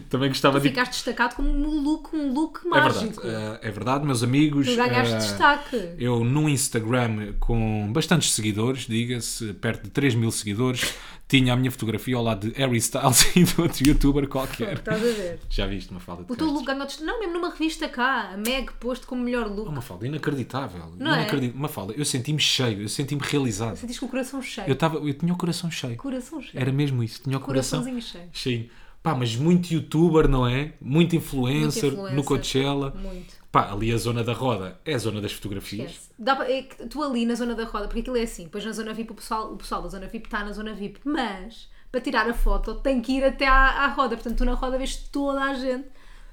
Também 0.09 0.29
gostava 0.29 0.59
de. 0.59 0.69
ficaste 0.69 0.93
destacado 0.93 1.35
como 1.35 1.49
um 1.49 1.81
look, 1.83 2.15
um 2.15 2.33
look 2.33 2.61
É 2.65 2.69
verdade, 2.81 2.95
mágico. 3.05 3.21
eh, 3.27 3.59
é 3.61 3.71
verdade, 3.71 4.05
meus 4.07 4.23
amigos. 4.23 4.65
Tu 4.67 4.75
ganhaste 4.75 5.13
eh, 5.13 5.17
destaque. 5.17 5.89
Eu 5.99 6.23
no 6.23 6.49
Instagram 6.49 7.33
com 7.39 7.91
bastantes 7.93 8.31
seguidores, 8.33 8.87
diga-se, 8.87 9.53
perto 9.53 9.83
de 9.83 9.91
3 9.91 10.15
mil 10.15 10.31
seguidores, 10.31 10.95
tinha 11.29 11.53
a 11.53 11.55
minha 11.55 11.69
fotografia 11.71 12.17
ao 12.17 12.23
lado 12.23 12.49
de 12.49 12.57
Harry 12.59 12.77
Styles 12.79 13.33
e 13.37 13.43
de 13.43 13.61
outro 13.61 13.87
youtuber 13.87 14.27
qualquer. 14.27 14.73
Estás 14.79 14.97
a 15.01 15.05
ver? 15.05 15.39
Já 15.49 15.67
viste 15.67 15.91
uma 15.91 15.99
falda 15.99 16.23
de 16.25 16.31
O 16.33 16.35
teu 16.35 16.47
look 16.47 16.65
ganhou. 16.65 16.85
Não, 17.01 17.19
mesmo 17.19 17.33
numa 17.35 17.51
revista 17.51 17.87
cá, 17.87 18.31
a 18.33 18.37
Meg 18.37 18.71
posto 18.79 19.05
como 19.07 19.23
melhor 19.23 19.47
look. 19.47 19.69
Uma 19.69 19.81
falda 19.81 20.05
inacreditável. 20.07 20.91
Não 20.97 21.13
é? 21.13 21.19
Inacredit- 21.21 21.55
Uma 21.55 21.67
falda. 21.69 21.93
Eu 21.95 22.03
senti-me 22.03 22.39
cheio, 22.39 22.81
eu 22.81 22.89
senti-me 22.89 23.21
realizado. 23.23 23.75
Sentiste 23.77 23.99
com 23.99 24.07
o 24.07 24.09
coração 24.09 24.41
cheio. 24.41 24.67
Eu, 24.67 24.75
tava, 24.75 24.97
eu 24.97 25.13
tinha 25.13 25.31
o 25.31 25.37
coração 25.37 25.69
cheio. 25.69 25.95
Coração 25.95 26.41
cheio. 26.41 26.59
Era 26.61 26.71
mesmo 26.71 27.01
isso, 27.03 27.21
tinha 27.23 27.37
o 27.37 27.39
coração 27.39 27.79
Coraçãozinho 27.83 28.01
cheio. 28.01 28.29
cheio. 28.33 28.69
Pá, 29.01 29.15
mas 29.15 29.33
muito 29.35 29.71
youtuber, 29.73 30.27
não 30.27 30.45
é? 30.45 30.73
Muito 30.81 31.15
influencer, 31.15 31.85
influencer. 31.93 32.15
no 32.17 32.23
Coachella. 32.23 32.93
Muito. 33.01 33.38
Pá, 33.51 33.71
ali 33.71 33.91
a 33.91 33.97
zona 33.97 34.23
da 34.23 34.33
roda 34.33 34.79
é 34.85 34.93
a 34.93 34.97
zona 34.97 35.19
das 35.19 35.31
fotografias. 35.33 35.89
Esquece. 35.91 36.09
Dá 36.19 36.35
pra- 36.35 36.49
é 36.51 36.61
que 36.63 36.87
tu 36.87 37.01
ali 37.01 37.25
na 37.25 37.33
zona 37.33 37.55
da 37.55 37.63
roda, 37.65 37.87
porque 37.87 38.01
aquilo 38.01 38.17
é 38.17 38.21
assim, 38.21 38.43
depois 38.43 38.63
na 38.63 38.71
zona 38.71 38.93
VIP 38.93 39.11
o 39.11 39.15
pessoal, 39.15 39.51
o 39.53 39.57
pessoal 39.57 39.81
da 39.81 39.89
zona 39.89 40.07
VIP 40.07 40.27
está 40.27 40.43
na 40.43 40.51
zona 40.51 40.73
VIP, 40.73 40.99
mas 41.03 41.67
para 41.91 41.99
tirar 41.99 42.29
a 42.29 42.33
foto 42.33 42.75
tem 42.75 43.01
que 43.01 43.13
ir 43.13 43.23
até 43.23 43.47
à, 43.47 43.85
à 43.85 43.87
roda, 43.87 44.15
portanto 44.15 44.37
tu 44.37 44.45
na 44.45 44.53
roda 44.53 44.77
vês 44.77 44.95
toda 45.11 45.41
a 45.41 45.53
gente, 45.55 45.87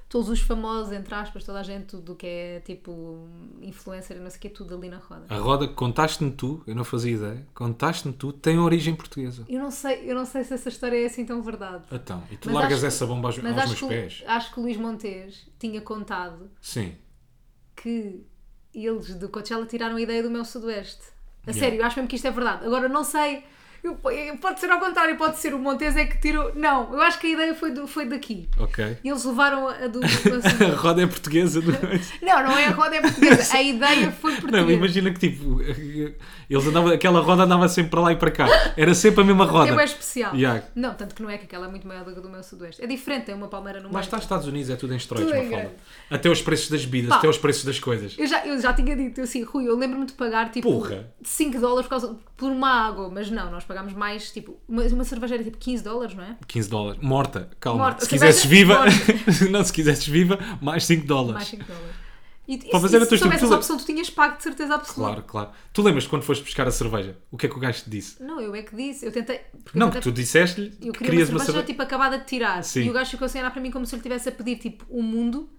todos 0.07 0.29
os 0.29 0.39
famosos, 0.39 0.93
entre 0.93 1.13
aspas, 1.15 1.43
toda 1.43 1.59
a 1.59 1.63
gente, 1.63 1.87
tudo 1.87 2.15
que 2.15 2.27
é 2.27 2.59
tipo 2.59 3.27
influencer 3.61 4.15
não 4.21 4.29
sei 4.29 4.37
o 4.37 4.41
que, 4.41 4.49
tudo 4.49 4.75
ali 4.75 4.87
na 4.87 4.97
roda. 4.97 5.25
A 5.27 5.37
roda 5.37 5.67
que 5.67 5.73
contaste-me 5.73 6.29
tu, 6.31 6.61
eu 6.67 6.75
não 6.75 6.83
fazia 6.83 7.13
ideia, 7.15 7.47
contaste-me 7.55 8.13
tu, 8.13 8.31
tem 8.31 8.59
origem 8.59 8.95
portuguesa. 8.95 9.43
Eu 9.49 9.59
não 9.59 9.71
sei, 9.71 10.03
eu 10.09 10.13
não 10.13 10.23
sei 10.25 10.43
se 10.43 10.53
essa 10.53 10.69
história 10.69 11.01
é 11.01 11.05
assim 11.07 11.25
tão 11.25 11.41
verdade. 11.41 11.83
Então, 11.91 12.23
e 12.29 12.37
tu 12.37 12.45
Mas 12.45 12.55
largas 12.55 12.83
essa 12.83 13.07
bomba 13.07 13.29
aos, 13.29 13.39
aos 13.39 13.43
meus 13.43 13.73
que, 13.73 13.87
pés. 13.87 14.23
acho 14.27 14.53
que 14.53 14.59
o 14.59 14.63
Luís 14.63 14.77
Montes 14.77 15.47
tinha 15.57 15.81
contado 15.81 16.49
Sim. 16.61 16.93
Que 17.81 18.25
eles 18.73 19.15
do 19.15 19.29
Coachella 19.29 19.65
tiraram 19.65 19.95
a 19.95 20.01
ideia 20.01 20.21
do 20.21 20.29
meu 20.29 20.43
Sudoeste. 20.43 21.03
A 21.45 21.51
Yeah. 21.51 21.59
sério, 21.59 21.79
eu 21.81 21.85
acho 21.85 21.95
mesmo 21.97 22.09
que 22.09 22.15
isto 22.17 22.27
é 22.27 22.31
verdade. 22.31 22.65
Agora 22.65 22.89
não 22.89 23.03
sei. 23.05 23.43
Eu- 23.83 23.95
pode 24.41 24.59
ser 24.59 24.69
ao 24.71 24.79
contrário, 24.79 25.15
pode 25.17 25.37
ser 25.39 25.53
o 25.53 25.59
Montes 25.59 25.95
é 25.95 26.05
que 26.05 26.19
tirou. 26.19 26.51
Não, 26.55 26.93
eu 26.93 27.01
acho 27.01 27.19
que 27.19 27.27
a 27.27 27.29
ideia 27.31 27.55
foi, 27.55 27.71
do, 27.71 27.87
foi 27.87 28.05
daqui. 28.05 28.47
Ok. 28.59 28.97
E 29.03 29.09
eles 29.09 29.23
levaram 29.23 29.67
a 29.67 29.87
do. 29.87 29.99
A 30.07 30.75
roda 30.75 31.01
é 31.03 31.07
portuguesa. 31.07 31.61
Do... 31.61 31.71
Não, 32.21 32.43
não 32.43 32.57
é 32.57 32.67
a 32.67 32.71
roda 32.71 32.95
é 32.95 33.01
portuguesa. 33.01 33.55
A 33.57 33.61
ideia 33.61 34.11
foi 34.11 34.31
Não, 34.35 34.41
português. 34.41 34.77
imagina 34.77 35.11
que 35.11 35.19
tipo, 35.19 35.59
eles 36.49 36.65
andavam, 36.67 36.91
aquela 36.91 37.19
roda 37.21 37.43
andava 37.43 37.67
sempre 37.69 37.91
para 37.91 38.01
lá 38.01 38.11
e 38.13 38.15
para 38.15 38.31
cá. 38.31 38.47
Era 38.75 38.93
sempre 38.93 39.21
a 39.21 39.23
mesma 39.23 39.45
roda. 39.45 39.71
É 39.71 39.75
bem 39.75 39.85
especial. 39.85 40.35
Yeah. 40.35 40.63
Não, 40.75 40.93
tanto 40.93 41.13
que 41.15 41.21
não 41.21 41.29
é 41.29 41.37
que 41.37 41.45
aquela 41.45 41.67
é 41.67 41.69
muito 41.69 41.87
maior 41.87 42.03
do 42.03 42.11
que 42.13 42.19
a 42.19 42.21
do 42.21 42.29
meu 42.29 42.43
sudoeste. 42.43 42.83
É 42.83 42.87
diferente, 42.87 43.25
tem 43.25 43.35
uma 43.35 43.47
palmeira 43.47 43.79
no 43.79 43.85
meio. 43.85 43.95
Lá 43.95 44.01
está, 44.01 44.17
Estados 44.17 44.47
Unidos, 44.47 44.69
é 44.69 44.75
tudo 44.75 44.93
em 44.93 44.97
esteroides, 44.97 45.31
uma 45.33 45.43
fala. 45.43 45.61
grande. 45.61 45.75
Até 46.09 46.29
os 46.29 46.41
preços 46.41 46.69
das 46.69 46.85
bebidas, 46.85 47.09
Pá. 47.09 47.15
até 47.17 47.27
os 47.27 47.37
preços 47.37 47.65
das 47.65 47.79
coisas. 47.79 48.15
Eu 48.17 48.27
já, 48.27 48.45
eu 48.45 48.59
já 48.59 48.73
tinha 48.73 48.95
dito 48.95 49.21
assim, 49.21 49.43
Rui, 49.43 49.67
eu 49.67 49.77
lembro-me 49.77 50.05
de 50.05 50.13
pagar 50.13 50.51
tipo 50.51 50.69
Porra. 50.71 51.07
5 51.23 51.59
dólares 51.59 51.83
por, 51.83 51.89
causa, 51.89 52.15
por 52.35 52.51
uma 52.51 52.69
água, 52.87 53.09
mas 53.09 53.29
não, 53.29 53.51
nós 53.51 53.63
pagámos 53.67 53.93
mais, 53.93 54.31
tipo, 54.31 54.57
uma, 54.67 54.83
uma 54.83 55.03
cerveja 55.03 55.35
era 55.35 55.43
tipo 55.43 55.57
15 55.57 55.83
dólares, 55.83 56.15
não 56.15 56.23
é? 56.23 56.37
15 56.47 56.69
dólares. 56.69 57.01
Morta, 57.01 57.49
calma. 57.59 57.83
Morta. 57.83 58.03
Se 58.05 58.09
quisesses 58.09 58.41
Cerveja 58.41 58.65
viva, 58.65 58.85
não, 59.51 59.63
se 59.63 59.71
quisesses 59.73 60.07
viva, 60.07 60.39
mais 60.61 60.85
5 60.85 61.05
dólares. 61.05 61.33
Mais 61.35 61.47
5 61.49 61.63
dólares. 61.65 62.07
E, 62.49 62.57
Pá, 62.59 62.79
mas 62.79 62.93
e 62.93 62.99
se 62.99 63.05
teu 63.07 63.17
soubesse 63.17 63.23
estúpido. 63.25 63.45
essa 63.45 63.55
opção, 63.55 63.77
tu 63.77 63.85
tinhas 63.85 64.09
pago 64.09 64.37
de 64.37 64.43
certeza 64.43 64.75
absoluta. 64.75 65.11
Claro, 65.21 65.23
claro. 65.27 65.49
Tu 65.73 65.81
lembras 65.81 66.07
quando 66.07 66.21
foste 66.23 66.41
buscar 66.45 66.65
a 66.65 66.71
cerveja? 66.71 67.17
O 67.29 67.35
que 67.37 67.45
é 67.45 67.49
que 67.49 67.57
o 67.57 67.59
gajo 67.59 67.83
te 67.83 67.89
disse? 67.89 68.23
Não, 68.23 68.39
eu 68.39 68.55
é 68.55 68.61
que 68.63 68.73
disse, 68.73 69.05
eu 69.05 69.11
tentei. 69.11 69.41
Não, 69.73 69.87
eu 69.87 69.91
que 69.91 69.97
tentei- 69.97 70.11
tu 70.13 70.15
disseste-lhe 70.15 70.67
Eu 70.81 70.93
que 70.93 70.99
queria 70.99 71.09
querias 71.11 71.27
uma 71.29 71.33
uma 71.33 71.39
cerveja, 71.39 71.45
cerveja. 71.57 71.67
tipo 71.67 71.81
acabada 71.81 72.17
de 72.17 72.23
tirar. 72.25 72.63
Sim. 72.63 72.83
E 72.83 72.89
o 72.89 72.93
gajo 72.93 73.11
ficou 73.11 73.25
assim 73.25 73.39
a 73.39 73.41
olhar 73.41 73.51
para 73.51 73.61
mim 73.61 73.69
como 73.69 73.85
se 73.85 73.93
ele 73.95 73.99
estivesse 73.99 74.29
a 74.29 74.31
pedir 74.31 74.55
tipo 74.59 74.85
o 74.89 75.03
mundo 75.03 75.49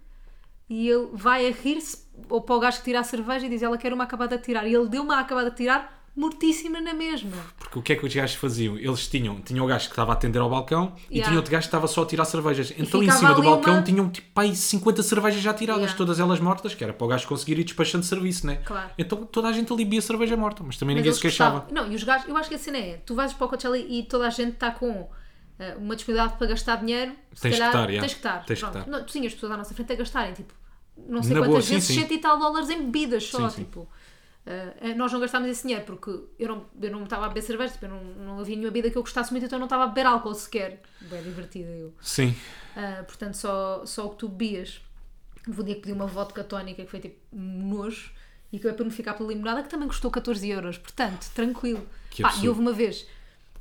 e 0.70 0.88
ele 0.88 1.10
vai 1.12 1.46
a 1.46 1.50
rir-se 1.50 2.06
ou 2.30 2.40
para 2.40 2.54
o 2.56 2.58
gajo 2.58 2.78
que 2.78 2.84
tira 2.84 3.00
a 3.00 3.04
cerveja 3.04 3.44
e 3.44 3.50
diz 3.50 3.62
ela 3.62 3.76
quer 3.76 3.92
uma 3.92 4.04
acabada 4.04 4.38
de 4.38 4.44
tirar. 4.44 4.66
E 4.66 4.74
ele 4.74 4.88
deu 4.88 5.02
uma 5.02 5.20
acabada 5.20 5.50
de 5.50 5.56
tirar 5.56 5.97
mortíssima 6.18 6.80
na 6.80 6.92
mesma. 6.92 7.36
Porque 7.58 7.78
o 7.78 7.82
que 7.82 7.92
é 7.92 7.96
que 7.96 8.04
os 8.06 8.14
gajos 8.14 8.34
faziam? 8.36 8.76
Eles 8.76 9.06
tinham, 9.08 9.40
tinham 9.40 9.64
o 9.64 9.68
gajo 9.68 9.86
que 9.86 9.92
estava 9.92 10.12
a 10.12 10.14
atender 10.14 10.38
ao 10.40 10.50
balcão 10.50 10.94
e 11.08 11.14
Yeah. 11.14 11.28
tinha 11.28 11.38
outro 11.38 11.52
gajo 11.52 11.62
que 11.62 11.68
estava 11.68 11.86
só 11.86 12.02
a 12.02 12.06
tirar 12.06 12.24
cervejas. 12.24 12.72
Então 12.76 13.02
em 13.02 13.10
cima 13.10 13.34
do 13.34 13.42
balcão 13.42 13.74
uma- 13.74 13.82
tinham 13.82 14.08
tipo 14.10 14.38
aí 14.40 14.54
50 14.56 15.02
cervejas 15.02 15.40
já 15.42 15.54
tiradas, 15.54 15.82
Yeah. 15.82 15.96
todas 15.98 16.18
elas 16.20 16.40
mortas, 16.40 16.74
que 16.74 16.82
era 16.82 16.92
para 16.92 17.04
o 17.04 17.08
gajo 17.08 17.26
conseguir 17.28 17.58
ir 17.58 17.64
despachando 17.64 18.04
serviço, 18.04 18.46
né? 18.46 18.56
Claro. 18.64 18.90
Então 18.98 19.24
toda 19.24 19.48
a 19.48 19.52
gente 19.52 19.72
ali 19.72 19.84
bebia 19.84 20.02
cerveja 20.02 20.36
morta, 20.36 20.62
mas 20.64 20.76
também 20.76 20.96
Mas 20.96 21.02
ninguém 21.04 21.14
se 21.14 21.20
queixava. 21.20 21.60
gostavam. 21.60 21.74
Não, 21.86 21.92
e 21.92 21.94
os 21.96 22.02
gajos, 22.02 22.28
eu 22.28 22.36
acho 22.36 22.48
que 22.48 22.54
a 22.54 22.58
cena 22.58 22.78
é: 22.78 22.96
tu 23.06 23.14
vais 23.14 23.32
para 23.32 23.44
o 23.46 23.48
Coachella 23.48 23.78
e 23.78 24.02
toda 24.02 24.26
a 24.26 24.30
gente 24.30 24.54
está 24.54 24.70
com 24.70 25.08
eh, 25.60 25.74
uma 25.76 25.96
disponibilidade 25.96 26.38
para 26.38 26.46
gastar 26.48 26.76
dinheiro. 26.76 27.12
se 27.34 27.42
Tens 27.42 27.52
que 27.54 27.58
calhar, 27.60 27.68
estar, 27.74 27.90
yeah. 27.90 28.00
Tens 28.00 28.12
que 28.12 28.18
estar. 28.18 28.44
Tens 28.44 28.60
que 28.60 28.66
estar. 28.66 28.86
Não, 28.86 29.00
tu 29.04 29.12
tinhas 29.12 29.34
pessoas 29.34 29.52
à 29.52 29.56
nossa 29.56 29.74
frente 29.74 29.92
a 29.92 29.96
gastarem, 29.96 30.32
tipo, 30.34 30.54
não 31.08 31.22
sei 31.22 31.32
Na 31.34 31.40
quantas 31.40 31.50
boa, 31.50 31.62
sim, 31.62 31.74
vezes, 31.74 31.88
sim. 31.88 32.06
100 32.06 32.12
e 32.16 32.18
tal 32.20 32.38
dólares 32.38 32.70
em 32.70 32.78
bebidas 32.84 33.24
só. 33.24 33.48
Sim, 33.48 33.56
sim. 33.72 33.86
Eh, 34.50 34.94
nós 34.94 35.12
não 35.12 35.20
gastámos 35.20 35.50
esse 35.50 35.62
dinheiro 35.64 35.84
porque 35.84 36.10
eu 36.38 36.48
não, 36.48 36.66
eu 36.80 36.90
não 36.90 37.04
estava 37.04 37.26
a 37.26 37.28
beber 37.28 37.42
cerveja, 37.42 37.74
tipo, 37.74 37.84
eu 37.84 37.90
não, 37.90 38.02
não 38.02 38.38
havia 38.40 38.56
nenhuma 38.56 38.70
bebida 38.72 38.90
que 38.90 38.96
eu 38.96 39.02
gostasse 39.02 39.30
muito, 39.30 39.44
então 39.44 39.56
eu 39.56 39.60
não 39.60 39.66
estava 39.66 39.84
a 39.84 39.86
beber 39.88 40.06
álcool 40.06 40.32
sequer. 40.32 40.80
Bem 41.02 41.22
divertida 41.22 41.68
eu. 41.68 41.92
Sim. 42.00 42.34
Ah, 42.74 43.04
portanto, 43.06 43.34
só, 43.36 43.84
só 43.84 44.06
o 44.06 44.10
que 44.10 44.16
tu 44.16 44.28
bebias. 44.28 44.80
Houve 45.46 45.60
um 45.60 45.64
dia 45.64 45.74
que 45.74 45.82
pedi 45.82 45.92
uma 45.92 46.06
vodka 46.06 46.42
tónica 46.42 46.82
que 46.82 46.90
foi 46.90 47.00
tipo 47.00 47.16
nojo 47.30 48.10
e 48.50 48.56
acabei 48.56 48.74
por 48.76 48.86
me 48.86 48.92
ficar 48.92 49.12
pela 49.14 49.28
limonada 49.28 49.62
que 49.62 49.68
também 49.68 49.86
custou 49.86 50.10
14 50.10 50.48
euros. 50.48 50.78
Portanto, 50.78 51.30
tranquilo. 51.34 51.86
Que 52.08 52.22
Pá, 52.22 52.28
absurdo. 52.28 52.46
e 52.46 52.48
houve 52.48 52.60
uma 52.62 52.72
vez. 52.72 53.06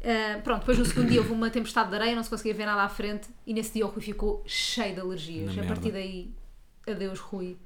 ah, 0.03 0.39
pronto, 0.41 0.59
depois 0.59 0.77
no 0.79 0.85
segundo 0.85 1.09
dia 1.09 1.19
houve 1.19 1.33
uma 1.33 1.49
tempestade 1.49 1.89
de 1.89 1.95
areia, 1.95 2.15
não 2.15 2.23
se 2.23 2.29
conseguia 2.29 2.53
ver 2.53 2.65
nada 2.65 2.83
à 2.83 2.87
frente 2.89 3.27
e 3.45 3.53
nesse 3.53 3.73
dia 3.73 3.85
o 3.85 3.89
Rui 3.89 4.01
ficou 4.01 4.41
cheio 4.45 4.93
de 4.95 5.01
alergias. 5.01 5.53
Na 5.53 5.63
a 5.63 5.65
partir 5.65 5.91
merda. 5.91 5.99
daí, 5.99 6.31
adeus 6.87 7.19
Rui. 7.19 7.57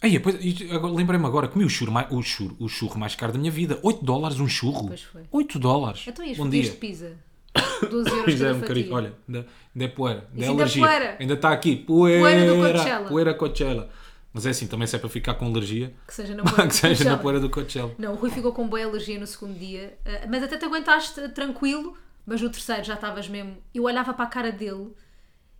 Aí, 0.00 0.12
depois, 0.12 0.36
agora 0.70 0.92
lembrei-me 0.94 1.26
agora, 1.26 1.48
comi 1.48 1.64
o 1.64 1.68
churro, 1.68 1.90
mais, 1.90 2.06
o, 2.10 2.22
churro, 2.22 2.56
o 2.60 2.68
churro 2.68 2.98
mais 2.98 3.14
caro 3.16 3.32
da 3.32 3.38
minha 3.38 3.50
vida. 3.50 3.78
8 3.82 4.04
dólares 4.04 4.38
um 4.38 4.48
churro. 4.48 4.88
Pois 4.88 5.02
foi. 5.02 5.22
8 5.30 5.58
dólares. 5.58 6.04
Então 6.06 6.24
ias 6.24 6.38
um 6.38 6.48
dia. 6.48 6.62
de 6.62 6.70
pizza. 6.70 7.16
12 7.90 8.10
euros 8.10 8.24
Pois 8.24 8.40
é, 8.42 8.52
um 8.52 8.60
bocadinho. 8.60 8.94
Olha, 8.94 9.14
ainda, 9.26 9.46
ainda 9.74 9.84
é 9.84 9.88
poeira. 9.88 10.28
Ainda 10.32 10.44
é 10.44 10.48
ainda 10.48 10.62
é 10.62 10.62
alergia. 10.62 10.86
poeira. 10.86 11.16
Ainda 11.18 11.34
está 11.34 11.50
aqui. 11.52 11.76
Poeira. 11.76 12.20
Poeira 12.20 12.46
do 12.46 12.56
Coachella. 12.56 13.08
Poeira 13.08 13.34
Coachella. 13.34 13.90
Mas 14.32 14.46
é 14.46 14.50
assim, 14.50 14.66
também 14.68 14.86
se 14.86 14.94
é 14.94 14.98
para 14.98 15.08
ficar 15.08 15.34
com 15.34 15.46
alergia, 15.46 15.92
Que 16.06 16.14
seja 16.14 16.34
na 16.34 16.44
poeira 16.44 16.62
que 16.62 16.68
do 16.68 16.74
seja 16.74 16.88
na 16.90 16.96
Coachella. 17.16 17.18
poeira 17.18 17.40
do 17.40 17.50
Coachella. 17.50 17.94
Não, 17.98 18.12
o 18.12 18.16
Rui 18.16 18.30
ficou 18.30 18.52
com 18.52 18.68
boa 18.68 18.84
alergia 18.84 19.18
no 19.18 19.26
segundo 19.26 19.58
dia, 19.58 19.98
ah, 20.04 20.26
mas 20.28 20.42
até 20.44 20.56
te 20.56 20.64
aguentaste 20.64 21.28
tranquilo, 21.30 21.96
mas 22.24 22.40
no 22.40 22.50
terceiro 22.50 22.84
já 22.84 22.94
estavas 22.94 23.28
mesmo. 23.28 23.56
Eu 23.74 23.84
olhava 23.84 24.12
para 24.14 24.26
a 24.26 24.28
cara 24.28 24.52
dele 24.52 24.92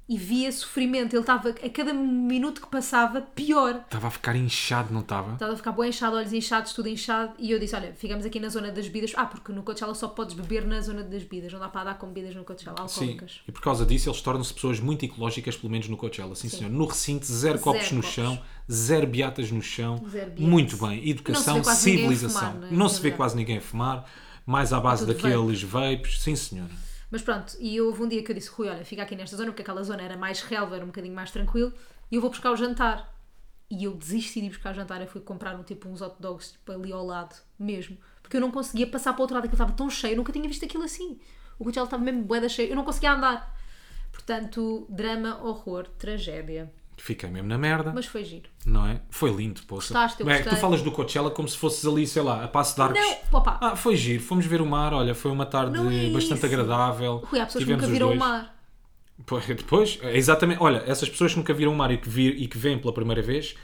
e 0.09 0.17
via 0.17 0.51
sofrimento. 0.51 1.13
Ele 1.15 1.21
estava, 1.21 1.51
a 1.51 1.69
cada 1.69 1.93
minuto 1.93 2.63
que 2.63 2.67
passava, 2.69 3.21
pior. 3.21 3.83
Estava 3.85 4.07
a 4.07 4.11
ficar 4.11 4.35
inchado, 4.35 4.93
não 4.93 5.01
estava? 5.01 5.35
Estava 5.35 5.53
a 5.53 5.57
ficar 5.57 5.73
bem 5.73 5.91
inchado, 5.91 6.17
olhos 6.17 6.33
inchados, 6.33 6.73
tudo 6.73 6.89
inchado. 6.89 7.35
E 7.39 7.51
eu 7.51 7.59
disse: 7.59 7.77
Olha, 7.77 7.93
ficamos 7.93 8.25
aqui 8.25 8.41
na 8.41 8.49
zona 8.49 8.73
das 8.73 8.87
bebidas. 8.87 9.13
Ah, 9.17 9.27
porque 9.27 9.53
no 9.53 9.63
Coachella 9.63 9.95
só 9.95 10.09
podes 10.09 10.35
beber 10.35 10.65
na 10.67 10.81
zona 10.81 11.03
das 11.03 11.23
bebidas, 11.23 11.53
não 11.53 11.61
dá 11.61 11.69
para 11.69 11.85
dar 11.85 11.99
com 11.99 12.07
bebidas 12.07 12.35
no 12.35 12.45
Coachella, 12.45 12.89
Sim, 12.89 13.01
alcoólicas. 13.01 13.41
e 13.47 13.53
por 13.53 13.61
causa 13.61 13.85
disso 13.85 14.09
eles 14.09 14.21
tornam-se 14.23 14.55
pessoas 14.55 14.81
muito 14.81 15.05
ecológicas, 15.05 15.57
pelo 15.57 15.71
menos 15.71 15.89
no 15.89 15.97
Coachella. 15.97 16.35
Sim, 16.35 16.49
senhor. 16.49 16.71
No 16.71 16.87
recinto, 16.87 17.27
zero, 17.27 17.59
copos 17.59 17.93
no 17.93 18.01
copos. 18.01 18.15
chão, 18.15 18.41
zero 18.71 19.07
beatas 19.07 19.51
no 19.51 19.61
chão. 19.61 19.97
Zero 20.11 20.31
beatas. 20.31 20.45
Muito 20.47 20.77
bem. 20.79 21.09
Educação, 21.09 21.63
civilização. 21.63 22.55
Não 22.71 22.89
se 22.89 23.01
vê 23.01 23.11
quase 23.11 23.37
ninguém 23.37 23.59
a 23.59 23.61
fumar. 23.61 24.09
Mais 24.47 24.73
à 24.73 24.81
base 24.81 25.05
tudo 25.05 25.15
daqueles 25.15 25.63
vapes. 25.63 26.23
Sim, 26.23 26.35
senhora. 26.35 26.88
Mas 27.11 27.23
pronto, 27.23 27.57
e 27.59 27.81
houve 27.81 28.03
um 28.03 28.09
dia 28.09 28.23
que 28.23 28.31
eu 28.31 28.35
disse: 28.35 28.51
Rui, 28.51 28.69
olha, 28.69 28.85
fica 28.85 29.03
aqui 29.03 29.17
nesta 29.17 29.37
zona, 29.37 29.51
porque 29.51 29.63
aquela 29.63 29.83
zona 29.83 30.03
era 30.03 30.17
mais 30.17 30.43
relva, 30.43 30.77
era 30.77 30.85
um 30.85 30.89
bocadinho 30.89 31.15
mais 31.15 31.31
tranquilo, 31.31 31.73
e 32.11 32.17
eu 32.17 32.21
vou 32.21 32.31
buscar 32.31 32.51
o 32.51 32.57
jantar. 32.57 33.17
E 33.71 33.85
eu 33.85 33.95
desisti 33.95 34.41
de 34.41 34.47
ir 34.47 34.51
buscar 34.51 34.73
o 34.73 34.75
jantar, 34.75 35.01
eu 35.01 35.07
fui 35.07 35.21
comprar 35.21 35.55
um, 35.55 35.63
tipo, 35.63 35.89
uns 35.89 36.01
hot 36.01 36.17
dogs 36.19 36.53
tipo, 36.53 36.73
ali 36.73 36.91
ao 36.91 37.05
lado, 37.05 37.37
mesmo, 37.59 37.99
porque 38.23 38.37
eu 38.37 38.41
não 38.41 38.51
conseguia 38.51 38.87
passar 38.87 39.13
para 39.13 39.21
o 39.21 39.23
outro 39.23 39.35
lado, 39.35 39.45
aquilo 39.45 39.55
estava 39.55 39.73
tão 39.73 39.91
cheio, 39.91 40.13
eu 40.13 40.17
nunca 40.17 40.33
tinha 40.33 40.49
visto 40.49 40.65
aquilo 40.65 40.85
assim. 40.85 41.19
O 41.59 41.65
Coachella 41.65 41.87
estava 41.87 42.03
mesmo 42.03 42.23
boeda 42.23 42.49
cheio, 42.49 42.71
eu 42.71 42.77
não 42.77 42.85
conseguia 42.85 43.13
andar. 43.13 43.55
Portanto, 44.13 44.87
drama, 44.89 45.43
horror, 45.43 45.89
tragédia. 45.99 46.73
Fiquei 47.01 47.31
mesmo 47.31 47.49
na 47.49 47.57
merda. 47.57 47.93
Mas 47.95 48.07
foi 48.07 48.25
giro. 48.25 48.51
Não 48.67 48.87
é? 48.87 49.01
Foi 49.09 49.31
lindo, 49.31 49.63
poça. 49.63 49.95
Gostaste? 49.95 50.21
Eu 50.23 50.27
que 50.27 50.49
tu 50.51 50.57
falas 50.57 50.83
do 50.83 50.91
Coachella 50.93 51.31
como 51.31 51.49
se 51.49 51.57
fosses 51.57 51.87
ali, 51.87 52.07
sei 52.07 52.23
lá, 52.23 52.45
a 52.45 52.49
passo 52.49 52.75
de 52.75 52.83
arcos. 52.83 53.01
Não, 53.01 53.39
opa. 53.39 53.57
Ah, 53.61 53.77
foi 53.77 53.97
giro. 53.97 54.23
Fomos 54.23 54.45
ver 54.45 54.61
o 54.61 54.67
mar. 54.67 54.93
Olha, 54.93 55.15
foi 55.15 55.31
uma 55.31 55.47
tarde 55.47 55.73
Não 55.79 55.91
é 55.91 56.11
bastante 56.11 56.39
isso. 56.39 56.47
agradável. 56.47 57.23
Rui, 57.25 57.41
há 57.41 57.47
pessoas 57.47 57.65
que 57.65 57.71
Tivemos 57.71 57.83
nunca 57.83 57.87
os 57.87 57.93
viram 57.93 58.07
o 58.07 58.11
dois. 58.11 58.19
mar. 58.21 58.55
Pois, 59.25 59.47
Depois, 59.47 59.99
é 60.03 60.17
exatamente. 60.17 60.63
Olha, 60.63 60.83
essas 60.87 61.09
pessoas 61.09 61.33
que 61.33 61.39
nunca 61.39 61.55
viram 61.55 61.73
o 61.73 61.77
mar 61.77 61.91
e 61.91 61.99
que, 61.99 62.09
vir, 62.09 62.41
e 62.41 62.47
que 62.47 62.59
vêm 62.59 62.79
pela 62.79 62.93
primeira 62.93 63.23
vez, 63.23 63.55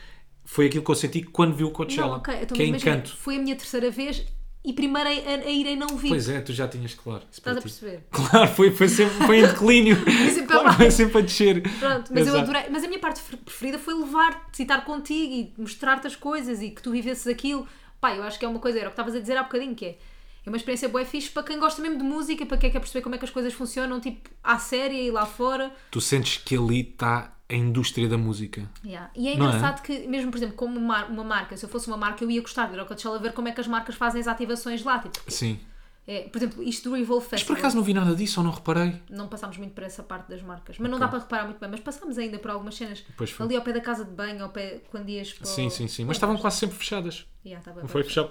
foi 0.44 0.66
aquilo 0.66 0.84
que 0.84 0.90
eu 0.90 0.94
senti 0.94 1.22
quando 1.22 1.54
vi 1.54 1.64
o 1.64 1.70
Coachella. 1.70 2.08
Não, 2.08 2.16
ok, 2.18 2.34
então, 2.42 2.56
que 2.56 2.62
é 2.62 2.66
imagina, 2.66 2.90
encanto. 2.96 3.16
foi 3.16 3.36
a 3.36 3.38
minha 3.40 3.56
terceira 3.56 3.90
vez 3.90 4.24
e 4.64 4.72
primeira 4.72 5.10
a, 5.10 5.12
a 5.12 5.50
ir 5.50 5.66
em 5.66 5.76
não 5.76 5.88
vi. 5.88 6.08
Pois 6.08 6.28
é, 6.28 6.40
tu 6.40 6.52
já 6.52 6.66
tinhas 6.66 6.94
claro. 6.94 7.22
Estás 7.30 7.56
a 7.56 7.60
perceber? 7.60 8.02
Claro, 8.10 8.48
foi, 8.50 8.70
foi 8.70 8.88
sempre 8.88 9.26
foi 9.26 9.38
em 9.40 9.46
declínio. 9.46 9.96
sempre 10.32 10.46
claro, 10.46 10.72
foi 10.72 10.90
sempre 10.90 11.18
a 11.18 11.20
descer. 11.20 11.62
Pronto, 11.78 12.10
mas 12.14 12.26
eu 12.26 12.34
Exato. 12.34 12.50
adorei. 12.50 12.70
Mas 12.70 12.82
a 12.84 12.86
minha 12.88 12.98
parte 12.98 13.20
pre- 13.20 13.36
preferida 13.36 13.78
foi 13.78 13.94
levar-te, 13.94 14.62
estar 14.62 14.84
contigo 14.84 15.32
e 15.34 15.52
mostrar-te 15.58 16.06
as 16.06 16.16
coisas 16.16 16.62
e 16.62 16.70
que 16.70 16.80
tu 16.82 16.90
vivesses 16.90 17.26
aquilo. 17.26 17.68
Pá, 18.00 18.14
eu 18.14 18.22
acho 18.22 18.38
que 18.38 18.44
é 18.44 18.48
uma 18.48 18.58
coisa, 18.58 18.78
era 18.78 18.88
o 18.88 18.90
que 18.90 18.94
estavas 18.94 19.14
a 19.14 19.20
dizer 19.20 19.36
há 19.36 19.42
bocadinho, 19.42 19.74
que 19.74 19.84
é. 19.84 19.98
É 20.46 20.50
uma 20.50 20.58
experiência 20.58 20.88
boa 20.90 21.04
fixe 21.06 21.30
para 21.30 21.42
quem 21.42 21.58
gosta 21.58 21.80
mesmo 21.80 21.96
de 21.96 22.04
música, 22.04 22.44
para 22.44 22.58
quem 22.58 22.70
quer 22.70 22.78
perceber 22.78 23.00
como 23.02 23.14
é 23.14 23.18
que 23.18 23.24
as 23.24 23.30
coisas 23.30 23.52
funcionam, 23.54 23.98
tipo, 23.98 24.28
à 24.42 24.58
série 24.58 25.06
e 25.06 25.10
lá 25.10 25.24
fora. 25.24 25.72
Tu 25.90 26.02
sentes 26.02 26.36
que 26.36 26.54
ali 26.56 26.80
está 26.80 27.33
a 27.48 27.54
indústria 27.54 28.08
da 28.08 28.16
música. 28.16 28.68
Yeah. 28.84 29.10
E 29.14 29.28
é 29.28 29.36
Não 29.36 29.46
é? 29.46 29.48
engraçado 29.48 29.82
que, 29.82 30.06
mesmo, 30.08 30.30
por 30.30 30.38
exemplo, 30.38 30.56
como 30.56 30.78
uma, 30.78 31.04
uma 31.06 31.24
marca, 31.24 31.56
se 31.56 31.64
eu 31.64 31.68
fosse 31.68 31.88
uma 31.88 31.96
marca, 31.96 32.24
eu 32.24 32.30
ia 32.30 32.40
gostar 32.40 32.66
de 32.68 32.74
ir 32.74 32.80
ao 32.80 32.86
Coachella 32.86 33.18
ver 33.18 33.32
como 33.32 33.48
é 33.48 33.52
que 33.52 33.60
as 33.60 33.66
marcas 33.66 33.94
fazem 33.94 34.20
as 34.20 34.26
ativações 34.26 34.82
lá. 34.82 34.98
Tipo, 34.98 35.18
Sim. 35.30 35.60
é, 36.06 36.22
por 36.22 36.38
exemplo, 36.38 36.62
isto 36.62 36.88
do 36.88 36.96
Revolve 36.96 37.26
Mas 37.30 37.40
Festival. 37.40 37.56
por 37.56 37.60
acaso 37.60 37.76
não 37.76 37.82
vi 37.82 37.92
nada 37.92 38.14
disso 38.14 38.40
ou 38.40 38.44
não 38.46 38.50
reparei? 38.52 39.00
não 39.10 39.28
passámos 39.28 39.58
muito 39.58 39.72
para 39.74 39.84
essa 39.84 40.02
parte 40.02 40.28
das 40.30 40.42
marcas. 40.42 40.78
Mas 40.78 40.90
não 40.90 40.96
Ok. 40.96 41.06
dá 41.06 41.08
para 41.10 41.18
reparar 41.20 41.44
muito 41.44 41.58
bem, 41.60 41.70
mas 41.70 41.80
passámos 41.80 42.16
ainda 42.16 42.38
por 42.38 42.50
algumas 42.50 42.74
cenas. 42.76 43.04
Ali 43.38 43.56
ao 43.56 43.62
pé 43.62 43.72
da 43.74 43.80
casa 43.82 44.04
de 44.06 44.10
banho, 44.12 44.42
ao 44.42 44.48
pé, 44.48 44.80
quando 44.90 45.08
ias 45.10 45.32
para 45.34 45.46
Sim, 45.46 45.68
sim, 45.68 45.86
sim. 45.86 46.04
Mas 46.06 46.16
estavam 46.16 46.38
quase 46.38 46.56
sempre 46.58 46.76
fechadas. 46.76 47.26
Yeah, 47.44 47.62
Não 47.76 47.88
foi 47.88 48.02
fechado. 48.04 48.30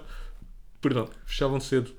Perdão, 0.80 1.08
fechavam 1.24 1.60
cedo. 1.60 1.94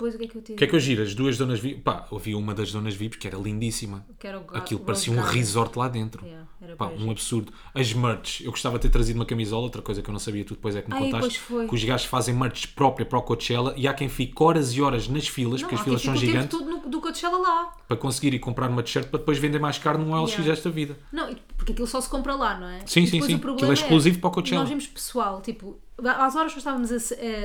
Depois 0.00 0.14
o 0.14 0.18
que 0.18 0.24
é 0.24 0.28
que 0.28 0.36
eu 0.38 0.40
tive? 0.40 0.52
O 0.54 0.56
que 0.56 0.64
é 0.64 0.66
que 0.66 0.74
eu 0.74 0.80
giro? 0.80 1.02
As 1.02 1.14
duas 1.14 1.36
zonas 1.36 1.60
VIP. 1.60 1.82
Pá, 1.82 2.06
havia 2.10 2.38
uma 2.38 2.54
das 2.54 2.70
zonas 2.70 2.94
VIPs 2.94 3.18
que 3.18 3.26
era 3.26 3.36
lindíssima. 3.36 4.06
Que 4.18 4.26
era 4.26 4.38
o 4.40 4.44
Aquilo 4.56 4.80
parecia 4.80 5.12
um 5.12 5.20
resort 5.20 5.78
lá 5.78 5.88
dentro. 5.88 6.24
Yeah, 6.24 6.48
era 6.62 6.74
Pá, 6.74 6.86
um 6.86 7.10
absurdo. 7.10 7.52
As 7.74 7.92
merch, 7.92 8.40
eu 8.40 8.50
gostava 8.50 8.78
de 8.78 8.82
ter 8.82 8.88
trazido 8.88 9.18
uma 9.18 9.26
camisola, 9.26 9.62
outra 9.64 9.82
coisa 9.82 10.00
que 10.00 10.08
eu 10.08 10.12
não 10.12 10.18
sabia, 10.18 10.42
tu 10.42 10.54
depois 10.54 10.74
é 10.74 10.80
que 10.80 10.88
me 10.88 10.96
Ai, 10.96 11.10
contaste. 11.10 11.38
Que 11.68 11.74
os 11.74 11.84
gajos 11.84 12.06
fazem 12.06 12.34
merch 12.34 12.68
própria 12.68 13.04
para 13.04 13.18
o 13.18 13.22
Coachella 13.22 13.74
e 13.76 13.86
há 13.86 13.92
quem 13.92 14.08
fique 14.08 14.32
horas 14.42 14.72
e 14.72 14.80
horas 14.80 15.06
nas 15.06 15.28
filas, 15.28 15.60
Não, 15.60 15.68
porque 15.68 15.74
as 15.74 15.84
filas 15.84 16.00
são 16.00 16.16
gigantes, 16.16 16.58
todo 16.58 16.64
no, 16.70 16.88
do 16.88 16.98
Coachella 16.98 17.36
lá. 17.36 17.72
para 17.86 17.96
conseguir 17.98 18.32
ir 18.32 18.38
comprar 18.38 18.70
uma 18.70 18.82
t-shirt 18.82 19.08
para 19.08 19.18
depois 19.18 19.36
vender 19.36 19.58
mais 19.58 19.76
caro 19.76 19.98
num 19.98 20.18
LX 20.18 20.30
Yeah. 20.30 20.50
desta 20.50 20.70
vida. 20.70 20.96
Não, 21.12 21.34
porque 21.58 21.72
aquilo 21.72 21.86
só 21.86 22.00
se 22.00 22.08
compra 22.08 22.34
lá, 22.34 22.58
não 22.58 22.68
é? 22.68 22.80
Sim, 22.86 23.04
sim, 23.04 23.18
sim. 23.18 23.22
Aquilo 23.22 23.38
problema 23.40 23.72
é 23.72 23.74
exclusivo 23.74 24.18
para 24.18 24.28
o 24.28 24.32
Coachella. 24.32 24.60
Nós 24.62 24.68
vimos 24.70 24.86
pessoal, 24.86 25.42
tipo, 25.42 25.78
às 25.98 26.34
horas 26.34 26.52
que 26.54 26.56
nós 26.64 26.80
estávamos 26.88 26.90
a, 26.90 26.96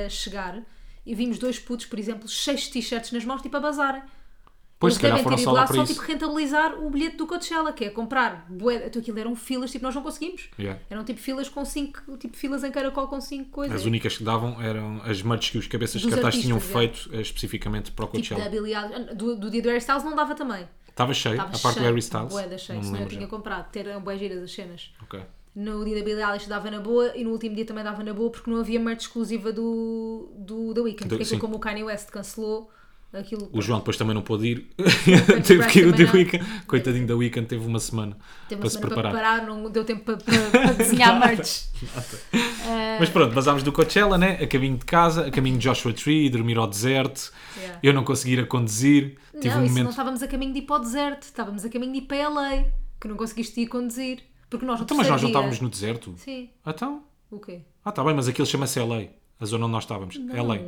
a 0.06 0.08
chegar 0.08 0.62
e 1.06 1.14
vimos 1.14 1.38
dois 1.38 1.58
putos, 1.58 1.86
por 1.86 1.98
exemplo, 1.98 2.28
cheios 2.28 2.62
de 2.62 2.70
t-shirts 2.70 3.12
nas 3.12 3.24
mãos, 3.24 3.40
tipo, 3.40 3.56
a 3.56 3.60
bazarem. 3.60 4.02
Pois, 4.78 4.92
Eles 4.92 4.96
se 4.96 5.02
devem 5.02 5.24
ter 5.24 5.42
só 5.42 5.50
ido 5.50 5.52
lá 5.52 5.60
lá 5.62 5.66
só 5.66 5.82
isso. 5.82 5.94
tipo 5.94 6.06
rentabilizar 6.06 6.74
o 6.78 6.90
bilhete 6.90 7.16
do 7.16 7.26
Coachella, 7.26 7.72
que 7.72 7.86
é 7.86 7.88
comprar 7.88 8.44
bué, 8.50 8.86
então 8.88 9.00
aquilo 9.00 9.18
eram 9.18 9.34
filas, 9.34 9.70
tipo, 9.70 9.82
nós 9.82 9.94
não 9.94 10.02
conseguimos. 10.02 10.50
Yeah. 10.58 10.78
Eram 10.90 11.02
tipo 11.02 11.18
filas 11.18 11.48
com 11.48 11.64
cinco, 11.64 12.18
tipo 12.18 12.36
filas 12.36 12.62
em 12.62 12.70
caracol 12.70 13.08
com 13.08 13.18
cinco 13.18 13.48
coisas. 13.50 13.80
As 13.80 13.86
únicas 13.86 14.18
que 14.18 14.22
davam 14.22 14.60
eram 14.60 15.00
as 15.02 15.22
merch 15.22 15.50
que 15.52 15.56
os 15.56 15.66
cabeças 15.66 16.02
de 16.02 16.10
cartaz 16.10 16.34
tinham 16.38 16.58
artistas, 16.58 16.78
feito 17.04 17.10
eh, 17.14 17.22
especificamente 17.22 17.90
para 17.90 18.04
o 18.04 18.08
tipo 18.08 18.28
Coachella. 18.28 18.50
Billie 18.50 18.74
Eilish. 18.74 19.14
do, 19.14 19.36
do 19.36 19.50
dia 19.50 19.62
do 19.62 19.68
Harry 19.68 19.78
Styles 19.78 20.04
não 20.04 20.14
dava 20.14 20.34
também. 20.34 20.68
Estava 20.88 21.14
cheio, 21.14 21.36
Estava 21.36 21.56
a 21.56 21.58
parte 21.58 21.74
do 21.76 21.78
cheio, 21.78 21.86
Harry 21.86 21.98
Styles. 22.00 22.32
bué 22.32 22.46
da 22.46 22.58
cheio, 22.58 22.76
não 22.76 22.82
me 22.82 22.88
senão 22.90 23.00
eu 23.02 23.08
tinha 23.08 23.26
comprado, 23.26 23.70
ter 23.70 23.98
bué 24.00 24.18
giras 24.18 24.42
as 24.42 24.52
cenas. 24.52 24.90
Ok. 25.02 25.20
No 25.56 25.82
dia 25.86 25.96
da 25.96 26.04
Billie 26.04 26.22
Eilish 26.22 26.46
dava 26.48 26.70
na 26.70 26.80
boa 26.80 27.16
e 27.16 27.24
no 27.24 27.30
último 27.30 27.54
dia 27.56 27.64
também 27.64 27.82
dava 27.82 28.04
na 28.04 28.12
boa 28.12 28.30
porque 28.30 28.50
não 28.50 28.60
havia 28.60 28.78
merch 28.78 29.00
exclusiva 29.06 29.50
do, 29.50 30.30
do 30.36 30.74
The 30.74 30.80
Weeknd. 30.82 31.08
Porque 31.08 31.22
aquilo 31.24 31.40
como 31.40 31.56
o 31.56 31.58
Kanye 31.58 31.82
West 31.82 32.10
cancelou 32.10 32.70
aquilo. 33.10 33.48
O 33.50 33.62
João 33.62 33.78
depois 33.78 33.96
também 33.96 34.14
não 34.14 34.20
pôde 34.20 34.46
ir. 34.48 34.66
Teve 35.46 35.66
que 35.68 35.78
ir 35.80 35.86
o 35.86 35.94
The. 35.96 36.04
Weeknd. 36.12 36.44
Coitadinho 36.66 37.06
da 37.06 37.16
Weeknd, 37.16 37.46
teve 37.48 37.64
uma 37.66 37.80
semana 37.80 38.18
Teve 38.50 38.60
para 38.60 38.66
uma 38.66 38.70
se 38.70 38.76
semana 38.76 38.94
para 38.94 39.10
preparar. 39.10 39.40
preparar, 39.40 39.62
não 39.62 39.70
deu 39.70 39.82
tempo 39.82 40.04
para, 40.04 40.18
para- 40.18 40.50
para 40.50 40.72
desenhar 40.72 41.18
merch. 41.18 41.68
Mas 43.00 43.08
pronto, 43.08 43.34
vazámos 43.34 43.62
do 43.62 43.72
Coachella, 43.72 44.18
né? 44.18 44.32
A 44.42 44.46
caminho 44.46 44.76
de 44.76 44.84
casa, 44.84 45.26
a 45.26 45.30
caminho 45.30 45.56
de 45.56 45.62
Joshua 45.66 45.92
Tree, 45.94 46.28
dormir 46.28 46.58
ao 46.58 46.66
deserto. 46.66 47.32
Yeah. 47.56 47.78
Eu 47.82 47.92
não 47.94 48.04
conseguir 48.04 48.34
ir 48.34 48.40
a 48.40 48.46
conduzir. 48.46 49.16
Tive 49.40 49.54
não, 49.54 49.62
um 49.62 49.64
isso 49.64 49.74
não 49.74 49.78
momento. 49.78 49.90
estávamos 49.90 50.22
a 50.22 50.28
caminho 50.28 50.52
de 50.52 50.58
ir 50.58 50.62
para 50.62 50.76
o 50.76 50.78
deserto, 50.80 51.22
estávamos 51.22 51.64
a 51.64 51.68
caminho 51.70 51.92
de 51.92 51.98
ir 52.00 52.02
para 52.02 52.28
LA, 52.28 52.64
que 53.00 53.08
não 53.08 53.16
conseguiste 53.16 53.58
ir 53.60 53.66
conduzir. 53.68 54.18
Porque 54.48 54.64
nós 54.64 54.80
Então, 54.80 54.96
mas 54.96 55.08
nós 55.08 55.22
não 55.22 55.28
terceiro 55.30 55.50
estávamos 55.50 55.56
dia- 55.56 55.64
no 55.64 55.70
deserto? 55.70 56.14
Sim, 56.18 56.50
Então? 56.66 57.02
o 57.30 57.38
quê? 57.40 57.62
Ah, 57.84 57.92
tá 57.92 58.02
bem, 58.04 58.14
mas 58.14 58.28
aquilo 58.28 58.46
chama-se 58.46 58.78
LA. 58.80 59.08
A 59.40 59.44
zona 59.44 59.64
onde 59.66 59.72
nós 59.72 59.84
estávamos. 59.84 60.16
LA. 60.16 60.58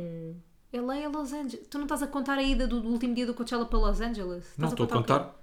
LA 0.71 0.97
é 0.97 1.07
Los 1.07 1.33
Angeles. 1.33 1.67
Tu 1.67 1.77
não 1.77 1.85
estás 1.85 2.03
a 2.03 2.07
contar 2.07 2.37
a 2.37 2.43
ida 2.43 2.67
do, 2.67 2.79
do 2.81 2.89
último 2.89 3.15
dia 3.15 3.25
do 3.25 3.33
Coachella 3.33 3.65
para 3.65 3.79
Los 3.79 3.99
Angeles? 3.99 4.43
Estás 4.45 4.57
Não, 4.59 4.69
estou 4.69 4.83
a 4.83 4.85
o 4.85 4.89
quê? 4.89 4.95
contar. 4.95 5.35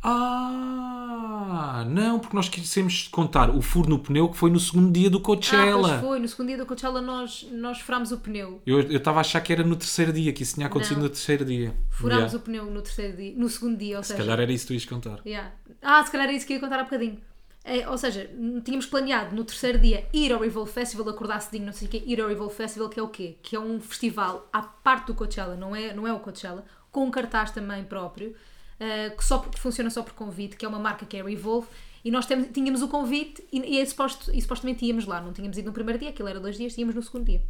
Ah, 0.00 1.84
não, 1.88 2.18
porque 2.18 2.34
nós 2.36 2.48
quisemos 2.48 3.08
contar 3.08 3.50
o 3.50 3.60
furo 3.60 3.88
no 3.88 3.98
pneu 3.98 4.28
que 4.28 4.36
foi 4.36 4.50
no 4.50 4.58
segundo 4.60 4.92
dia 4.92 5.10
do 5.10 5.18
Ah, 5.18 5.22
Coachella. 5.22 5.88
pois 5.88 6.00
foi. 6.00 6.18
No 6.20 6.28
segundo 6.28 6.46
dia 6.48 6.56
do 6.58 6.66
Coachella 6.66 7.00
nós, 7.00 7.46
nós 7.52 7.80
furámos 7.80 8.12
o 8.12 8.18
pneu. 8.18 8.60
eu 8.66 8.80
eu 8.82 8.98
estava 8.98 9.18
a 9.18 9.20
achar 9.20 9.40
que 9.40 9.52
era 9.52 9.62
no 9.64 9.76
terceiro 9.76 10.12
dia, 10.12 10.32
que 10.32 10.42
isso 10.42 10.54
tinha 10.54 10.66
acontecido 10.66 10.96
Não. 10.98 11.04
no 11.04 11.08
terceiro 11.10 11.44
dia. 11.44 11.74
Furámos 11.90 12.32
Yeah. 12.32 12.38
o 12.38 12.40
pneu 12.40 12.64
no 12.66 12.82
terceiro 12.82 13.16
dia, 13.16 13.34
no 13.36 13.48
segundo 13.48 13.76
dia, 13.76 13.96
ou 13.96 14.02
Se 14.02 14.08
seja. 14.12 14.18
calhar 14.22 14.40
era 14.40 14.52
isso 14.52 14.64
que 14.64 14.68
tu 14.68 14.74
ias 14.74 14.84
contar. 14.84 15.20
Yeah. 15.26 15.52
Ah, 15.82 16.04
se 16.04 16.10
calhar 16.10 16.26
era 16.28 16.36
isso 16.36 16.46
que 16.46 16.52
eu 16.52 16.56
ia 16.56 16.60
contar 16.60 16.80
há 16.80 16.84
bocadinho. 16.84 17.18
É, 17.64 17.86
ou 17.88 17.98
seja, 17.98 18.30
n- 18.34 18.60
tínhamos 18.62 18.86
planeado 18.86 19.34
no 19.36 19.44
terceiro 19.44 19.78
dia 19.78 20.06
ir 20.12 20.32
ao 20.32 20.40
Revolve 20.40 20.72
Festival, 20.72 21.08
acordar 21.08 21.40
cedinho, 21.40 21.66
não 21.66 21.72
sei 21.72 21.86
o 21.86 21.90
quê, 21.90 22.02
ir 22.06 22.20
ao 22.20 22.28
Revolve 22.28 22.54
Festival, 22.54 22.88
que 22.88 22.98
é 22.98 23.02
o 23.02 23.08
quê? 23.08 23.36
Que 23.42 23.56
é 23.56 23.60
um 23.60 23.78
festival 23.80 24.48
à 24.52 24.62
parte 24.62 25.08
do 25.08 25.14
Coachella, 25.14 25.54
não 25.54 25.76
é, 25.76 25.92
não 25.92 26.06
é 26.06 26.12
o 26.12 26.18
Coachella, 26.20 26.64
com 26.90 27.04
um 27.04 27.10
cartaz 27.10 27.50
também 27.50 27.84
próprio, 27.84 28.34
eh, 28.80 29.10
que, 29.10 29.24
só, 29.24 29.38
que 29.38 29.58
funciona 29.58 29.90
só 29.90 30.02
por 30.02 30.12
convite, 30.14 30.56
que 30.56 30.64
é 30.64 30.68
uma 30.68 30.78
marca 30.78 31.04
que 31.06 31.16
é 31.16 31.22
Revolve, 31.22 31.66
e 32.04 32.10
nós 32.10 32.26
temos- 32.26 32.48
tínhamos 32.52 32.80
o 32.82 32.88
convite 32.88 33.42
e, 33.52 33.58
e, 33.76 33.80
é 33.80 33.84
suposto, 33.84 34.30
e 34.32 34.40
supostamente 34.40 34.84
íamos 34.84 35.04
lá, 35.06 35.20
não 35.20 35.32
tínhamos 35.32 35.58
ido 35.58 35.66
no 35.66 35.72
primeiro 35.72 35.98
dia, 35.98 36.10
aquilo 36.10 36.28
era 36.28 36.38
dois 36.40 36.56
dias, 36.56 36.76
íamos 36.78 36.94
no 36.94 37.02
segundo 37.02 37.24
dia. 37.26 37.42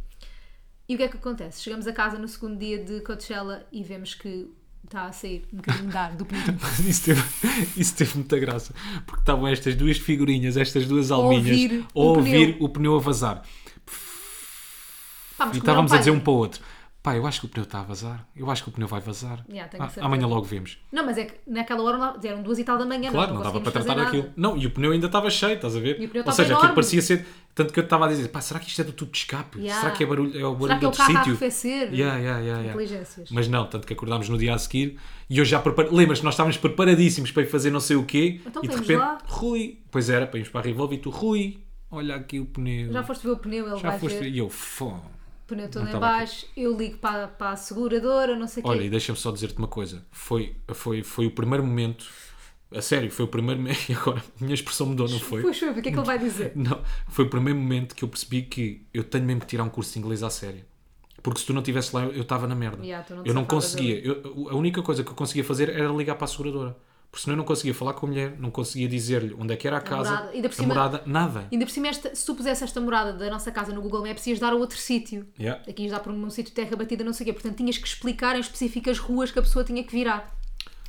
E 0.87 0.95
o 0.95 0.97
que 0.97 1.03
é 1.03 1.07
que 1.07 1.17
acontece? 1.17 1.61
Chegamos 1.61 1.85
a 1.87 1.93
casa 1.93 2.17
no 2.17 2.27
segundo 2.27 2.57
dia 2.57 2.83
de 2.83 3.01
Coachella 3.01 3.63
e 3.71 3.83
vemos 3.83 4.15
que 4.15 4.47
está 4.83 5.03
a 5.05 5.11
sair 5.11 5.45
um 5.53 5.57
bocadinho 5.57 5.89
de 5.91 5.97
ar 5.97 6.15
do 6.15 6.25
pneu. 6.25 6.41
Isso 6.87 7.03
teve, 7.05 7.21
isso 7.77 7.95
teve 7.95 8.15
muita 8.15 8.39
graça. 8.39 8.73
Porque 9.05 9.21
estavam 9.21 9.47
estas 9.47 9.75
duas 9.75 9.97
figurinhas, 9.99 10.57
estas 10.57 10.87
duas 10.87 11.11
alminhas, 11.11 11.45
ouvir 11.45 11.81
a 11.83 11.99
o 11.99 12.01
ouvir 12.01 12.53
pneu. 12.55 12.65
o 12.65 12.69
pneu 12.69 12.95
a 12.95 12.99
vazar. 12.99 13.43
Pá, 15.37 15.51
E 15.53 15.57
estávamos 15.57 15.93
a 15.93 15.97
dizer 15.97 16.11
um 16.11 16.19
para 16.19 16.31
o 16.31 16.35
outro: 16.37 16.61
pá, 17.01 17.15
eu 17.15 17.25
acho 17.25 17.39
que 17.39 17.45
o 17.45 17.49
pneu 17.49 17.63
está 17.63 17.79
a 17.79 17.83
vazar. 17.83 18.27
Eu 18.35 18.49
acho 18.51 18.63
que 18.63 18.69
o 18.69 18.71
pneu 18.71 18.87
vai 18.87 18.99
vazar. 18.99 19.43
Yeah, 19.49 19.69
tenho 19.69 19.83
Ah, 19.83 19.87
certeza. 19.87 20.05
amanhã 20.05 20.27
logo 20.27 20.43
vemos. 20.43 20.77
Não, 20.91 21.05
mas 21.05 21.17
é 21.17 21.25
que 21.25 21.35
naquela 21.47 21.81
hora 21.83 21.97
não- 21.97 22.19
eram 22.23 22.43
duas 22.43 22.59
e 22.59 22.63
tal 22.63 22.77
da 22.77 22.85
manhã, 22.85 23.09
Claro, 23.11 23.33
não, 23.33 23.41
dava 23.41 23.61
para 23.61 23.71
tratar 23.71 23.99
aquilo. 23.99 24.31
Não, 24.35 24.57
e 24.57 24.65
o 24.67 24.71
pneu 24.71 24.91
ainda 24.91 25.05
estava 25.07 25.29
cheio, 25.29 25.53
estás 25.55 25.75
a 25.75 25.79
ver? 25.79 25.99
E 26.01 26.05
o 26.05 26.09
pneu 26.09 26.23
Ou 26.23 26.29
estava 26.29 26.33
seja, 26.35 26.47
aquilo 26.53 26.59
enorme. 26.59 26.75
parecia 26.75 27.01
ser. 27.01 27.25
Tanto 27.55 27.73
que 27.73 27.79
eu 27.79 27.83
estava 27.83 28.05
a 28.05 28.07
dizer: 28.09 28.27
pá, 28.29 28.39
será 28.41 28.59
que 28.59 28.67
isto 28.69 28.79
é 28.81 28.83
do 28.85 28.91
tubo 28.93 29.11
de 29.11 29.17
escape? 29.17 29.59
Yeah. 29.59 29.79
Será 29.81 29.91
que 29.93 30.03
é, 30.03 30.07
barulho, 30.07 30.39
é 30.39 30.45
o 30.45 30.53
barulho 30.53 30.67
Será 30.67 30.73
que 30.75 30.79
de 30.79 30.85
é 30.85 30.87
o 30.87 30.89
outro 30.89 30.97
carro 31.03 31.11
a 31.17 31.19
sítio? 31.23 31.31
arrefecer? 31.33 31.93
Yeah, 31.93 32.17
yeah, 32.17 32.19
yeah, 32.19 32.41
yeah. 32.41 32.69
Inteligências. 32.71 33.29
Mas 33.31 33.47
não, 33.47 33.65
tanto 33.65 33.87
que 33.87 33.93
acordámos 33.93 34.29
no 34.29 34.37
dia 34.37 34.53
a 34.53 34.57
seguir 34.57 34.97
e 35.29 35.37
eu 35.39 35.43
já 35.45 35.59
preparei. 35.59 35.91
Lembras 35.91 36.19
que 36.19 36.25
nós 36.25 36.33
estávamos 36.35 36.57
preparadíssimos 36.57 37.31
para 37.31 37.43
ir 37.43 37.47
fazer 37.47 37.71
não 37.71 37.79
sei 37.79 37.95
o 37.95 38.03
quê 38.05 38.39
Então 38.45 38.61
e 38.63 38.67
de 38.67 38.73
vamos 38.73 38.87
repente, 38.87 39.03
lá. 39.05 39.17
Rui, 39.25 39.79
pois 39.91 40.09
era, 40.09 40.25
para 40.27 40.37
irmos 40.37 40.51
para 40.51 40.61
a 40.61 40.63
Revolve 40.63 40.95
e 40.95 40.99
tu, 40.99 41.09
Rui, 41.09 41.59
olha 41.91 42.15
aqui 42.15 42.39
o 42.39 42.45
pneu. 42.45 42.93
Já 42.93 43.03
foste 43.03 43.25
ver 43.25 43.33
o 43.33 43.37
pneu, 43.37 43.67
ele 43.67 43.77
Já 43.77 43.89
vai 43.89 43.99
foste 43.99 44.19
ver. 44.19 44.29
e 44.29 44.37
eu, 44.37 44.49
fô. 44.49 44.93
O 45.49 45.55
pneu 45.55 45.67
todo 45.69 45.81
Não 45.81 45.87
em 45.91 45.95
estava 45.95 46.05
baixo, 46.05 46.45
eu 46.55 46.77
ligo 46.77 46.97
para, 46.99 47.27
para 47.27 47.51
a 47.51 47.55
seguradora, 47.55 48.35
não 48.37 48.47
sei 48.47 48.61
o 48.63 48.67
Olha, 48.67 48.81
e 48.81 48.83
quê. 48.83 48.89
deixa-me 48.91 49.17
só 49.17 49.31
dizer-te 49.31 49.57
uma 49.57 49.67
coisa. 49.67 50.05
Foi, 50.11 50.55
foi, 50.73 51.01
foi 51.01 51.25
o 51.25 51.31
primeiro 51.31 51.63
momento, 51.65 52.05
a 52.71 52.81
sério, 52.81 53.09
foi 53.09 53.25
o 53.25 53.27
primeiro 53.27 53.59
momento, 53.59 53.79
e 53.89 53.93
agora 53.93 54.19
a 54.19 54.43
minha 54.43 54.53
expressão 54.53 54.85
mudou, 54.87 55.07
não 55.09 55.19
foi? 55.19 55.41
Pois 55.41 55.57
foi, 55.57 55.69
o 55.69 55.73
que 55.73 55.79
é 55.79 55.91
que 55.91 55.97
ele 55.97 56.05
vai 56.05 56.19
dizer? 56.19 56.51
Não, 56.55 56.81
foi 57.07 57.25
o 57.25 57.29
primeiro 57.29 57.57
momento 57.59 57.95
que 57.95 58.03
eu 58.03 58.07
percebi 58.07 58.43
que 58.43 58.85
eu 58.93 59.03
tenho 59.03 59.25
mesmo 59.25 59.41
que 59.41 59.47
tirar 59.47 59.63
um 59.63 59.69
curso 59.69 59.93
de 59.93 59.99
inglês 59.99 60.21
à 60.21 60.29
sério. 60.29 60.63
Porque 61.23 61.39
se 61.39 61.45
tu 61.47 61.53
não 61.53 61.61
estivesse 61.61 61.93
lá, 61.95 62.03
eu- 62.05 62.21
estava 62.21 62.47
na 62.47 62.55
merda. 62.55 62.83
Yeah, 62.85 63.05
não 63.13 63.25
eu 63.25 63.33
não 63.33 63.43
conseguia. 63.43 63.99
Eu- 63.99 64.47
a 64.51 64.55
única 64.55 64.81
coisa 64.81 65.03
que 65.03 65.09
eu 65.09 65.15
conseguia 65.15 65.43
fazer 65.43 65.69
era 65.69 65.89
ligar 65.91 66.15
para 66.15 66.25
a 66.25 66.27
seguradora. 66.27 66.77
Porque 67.11 67.23
senão 67.23 67.33
eu 67.33 67.37
não 67.37 67.43
conseguia 67.43 67.73
falar 67.73 67.93
com 67.93 68.05
a 68.05 68.09
mulher, 68.09 68.37
não 68.39 68.51
conseguia 68.51 68.87
dizer-lhe 68.87 69.33
onde 69.33 69.51
é 69.53 69.57
que 69.57 69.67
era 69.67 69.77
a 69.77 69.81
casa, 69.81 70.11
morada. 70.11 70.29
Ainda 70.29 70.47
por 70.47 70.53
a 70.53 70.57
cima- 70.57 70.67
morada, 70.67 71.03
nada. 71.07 71.47
Ainda 71.51 71.65
por 71.65 71.71
cima, 71.71 71.87
esta, 71.87 72.13
se 72.15 72.23
tu 72.25 72.35
pusesse 72.35 72.63
esta 72.63 72.79
morada 72.79 73.13
da 73.13 73.29
nossa 73.31 73.51
casa 73.51 73.73
no 73.73 73.81
Google 73.81 74.05
Maps, 74.05 74.27
ias 74.27 74.37
dar 74.39 74.53
a 74.53 74.55
outro 74.55 74.77
sítio. 74.77 75.27
Yeah. 75.39 75.63
Aqui 75.67 75.83
ias 75.83 75.91
dar 75.91 76.01
para 76.01 76.11
um 76.11 76.29
sítio 76.29 76.51
de 76.51 76.55
terra 76.55 76.75
batida, 76.75 77.03
não 77.03 77.11
sei 77.13 77.23
o 77.23 77.25
quê. 77.27 77.33
Portanto, 77.33 77.57
tinhas 77.57 77.77
que 77.79 77.87
explicar 77.87 78.35
em 78.35 78.39
específicas 78.39 78.99
ruas 78.99 79.31
que 79.31 79.39
a 79.39 79.41
pessoa 79.41 79.65
tinha 79.65 79.83
que 79.83 79.91
virar. 79.91 80.37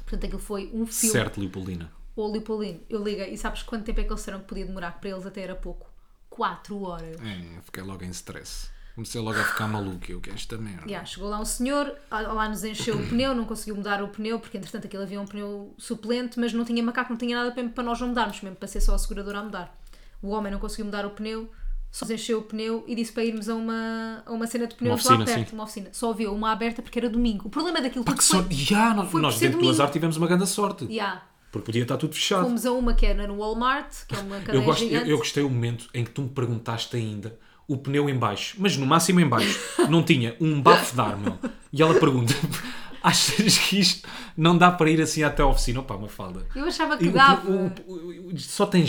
Portanto, 0.04 0.24
aquilo 0.26 0.40
foi 0.40 0.66
um 0.74 0.84
filme. 0.86 1.12
Certo, 1.12 1.40
Leopoldina. 1.40 1.90
Ou 2.14 2.30
Lipolino. 2.30 2.80
Eu 2.90 3.02
liguei. 3.02 3.32
E 3.32 3.38
sabes 3.38 3.62
quanto 3.62 3.84
tempo 3.84 4.00
é 4.00 4.04
que 4.04 4.10
eles 4.10 4.20
disseram 4.20 4.40
que 4.40 4.46
podia 4.46 4.66
demorar? 4.66 5.00
Para 5.00 5.08
eles 5.10 5.24
até 5.24 5.40
era 5.40 5.54
pouco. 5.54 5.88
4 6.28 6.82
horas. 6.82 7.16
É, 7.22 7.60
fiquei 7.62 7.82
logo 7.82 8.04
em 8.04 8.10
stress. 8.10 8.68
Comecei 9.00 9.18
logo 9.18 9.40
a 9.40 9.44
ficar 9.44 9.66
maluco. 9.66 10.12
Eu 10.12 10.20
que 10.20 10.28
esta 10.28 10.58
merda. 10.58 10.82
Yeah, 10.84 11.06
chegou 11.06 11.30
lá 11.30 11.40
um 11.40 11.44
senhor, 11.46 11.96
lá 12.10 12.46
nos 12.46 12.62
encheu 12.64 12.96
o 12.96 13.08
pneu, 13.08 13.34
não 13.34 13.46
conseguiu 13.46 13.74
mudar 13.74 14.02
o 14.02 14.08
pneu, 14.08 14.38
porque 14.38 14.58
entretanto 14.58 14.86
aquilo 14.86 15.02
havia 15.02 15.18
um 15.18 15.24
pneu 15.24 15.72
suplente, 15.78 16.38
mas 16.38 16.52
não 16.52 16.66
tinha 16.66 16.82
macaco, 16.82 17.10
não 17.10 17.16
tinha 17.16 17.34
nada 17.34 17.50
para, 17.50 17.66
para 17.70 17.82
nós 17.82 17.98
não 17.98 18.08
mudarmos, 18.08 18.42
mesmo 18.42 18.56
para 18.56 18.68
ser 18.68 18.82
só 18.82 18.94
a 18.94 18.98
seguradora 18.98 19.38
a 19.38 19.44
mudar. 19.44 19.80
O 20.20 20.28
homem 20.28 20.52
não 20.52 20.58
conseguiu 20.58 20.84
mudar 20.84 21.06
o 21.06 21.10
pneu, 21.12 21.50
só 21.90 22.04
nos 22.04 22.10
encheu 22.10 22.40
o 22.40 22.42
pneu 22.42 22.84
e 22.86 22.94
disse 22.94 23.10
para 23.10 23.24
irmos 23.24 23.48
a 23.48 23.54
uma, 23.54 24.22
a 24.26 24.32
uma 24.32 24.46
cena 24.46 24.66
de 24.66 24.74
pneus 24.74 25.02
Uma 25.02 25.10
lá 25.10 25.16
oficina, 25.16 25.36
perto, 25.36 25.48
sim. 25.48 25.54
uma 25.56 25.64
oficina. 25.64 25.88
Só 25.92 26.10
havia 26.10 26.30
uma 26.30 26.52
aberta 26.52 26.82
porque 26.82 26.98
era 26.98 27.08
domingo. 27.08 27.48
O 27.48 27.50
problema 27.50 27.80
daquilo 27.80 28.04
Pá, 28.04 28.12
tudo 28.12 28.20
que 28.20 28.28
foi... 28.28 28.38
sorte. 28.40 28.54
Já, 28.54 28.92
nós, 28.92 29.10
foi 29.10 29.22
nós 29.22 29.38
dentro 29.38 29.60
do 29.60 29.70
azar 29.70 29.90
tivemos 29.90 30.18
uma 30.18 30.26
grande 30.26 30.46
sorte. 30.46 30.84
Yeah. 30.84 31.22
Porque 31.50 31.64
podia 31.64 31.82
estar 31.82 31.96
tudo 31.96 32.14
fechado. 32.14 32.44
Fomos 32.44 32.66
a 32.66 32.72
uma 32.72 32.92
que 32.92 33.06
era 33.06 33.26
no 33.26 33.38
Walmart, 33.38 34.04
que 34.06 34.14
é 34.14 34.18
uma 34.18 34.40
cadeia 34.40 34.60
Eu, 34.60 34.62
gosto, 34.62 34.84
eu, 34.84 35.06
eu 35.06 35.16
gostei 35.16 35.42
o 35.42 35.48
momento 35.48 35.88
em 35.94 36.04
que 36.04 36.10
tu 36.10 36.20
me 36.20 36.28
perguntaste 36.28 36.94
ainda 36.94 37.38
o 37.72 37.78
pneu 37.78 38.08
em 38.08 38.16
baixo, 38.18 38.56
mas 38.58 38.76
no 38.76 38.84
máximo 38.86 39.20
em 39.20 39.28
baixo, 39.28 39.58
não 39.88 40.02
tinha 40.02 40.36
um 40.40 40.60
bafo 40.60 40.94
de 40.94 41.00
ar, 41.00 41.16
meu. 41.16 41.38
E 41.72 41.80
ela 41.80 41.98
pergunta: 41.98 42.34
achas 43.02 43.58
que 43.58 43.78
isto 43.80 44.08
não 44.36 44.56
dá 44.58 44.70
para 44.70 44.90
ir 44.90 45.00
assim 45.00 45.22
até 45.22 45.42
à 45.42 45.46
oficina? 45.46 45.80
Opa, 45.80 45.94
uma 45.94 46.08
falda. 46.08 46.46
Eu 46.54 46.64
achava 46.64 46.96
que 46.98 47.08
dava. 47.08 47.50
o- 47.50 47.72
o- 47.86 48.26
o- 48.34 48.38
só 48.38 48.66
tem 48.66 48.84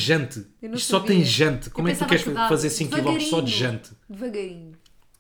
não 0.70 0.76
Isto 0.76 0.90
só 0.90 1.00
tem. 1.00 1.24
Eu 1.24 1.70
Como 1.72 1.88
é 1.88 1.94
que 1.94 2.00
tu 2.00 2.06
queres 2.06 2.24
que 2.24 2.34
fazer 2.34 2.70
5 2.70 2.96
km 2.96 3.20
só 3.20 3.42
de 3.42 3.52
jante? 3.52 3.92
Devagarinho. 4.10 4.74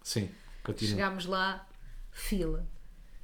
Sim, 0.03 0.29
continua. 0.63 0.95
Chegámos 0.95 1.25
lá, 1.25 1.65
fila. 2.11 2.65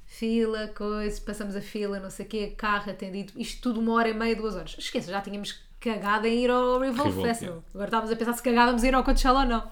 Fila, 0.06 0.68
coisa, 0.68 1.20
passamos 1.20 1.54
a 1.54 1.60
fila, 1.60 2.00
não 2.00 2.10
sei 2.10 2.24
o 2.24 2.28
quê, 2.28 2.46
carro 2.56 2.90
atendido. 2.90 3.32
Isto 3.36 3.60
tudo 3.60 3.80
uma 3.80 3.92
hora 3.92 4.08
e 4.08 4.14
meia, 4.14 4.34
duas 4.34 4.56
horas. 4.56 4.74
Esqueça, 4.78 5.10
já 5.10 5.20
tínhamos 5.20 5.60
cagado 5.78 6.26
em 6.26 6.44
ir 6.44 6.50
ao 6.50 6.80
Revolve 6.80 7.10
Revolve, 7.10 7.28
Festival. 7.28 7.54
yeah. 7.56 7.68
Agora 7.74 7.86
estávamos 7.88 8.12
a 8.12 8.16
pensar 8.16 8.32
se 8.32 8.42
cagávamos 8.42 8.82
em 8.82 8.88
ir 8.88 8.94
ao 8.94 9.04
Coachella 9.04 9.40
ou 9.40 9.46
não. 9.46 9.70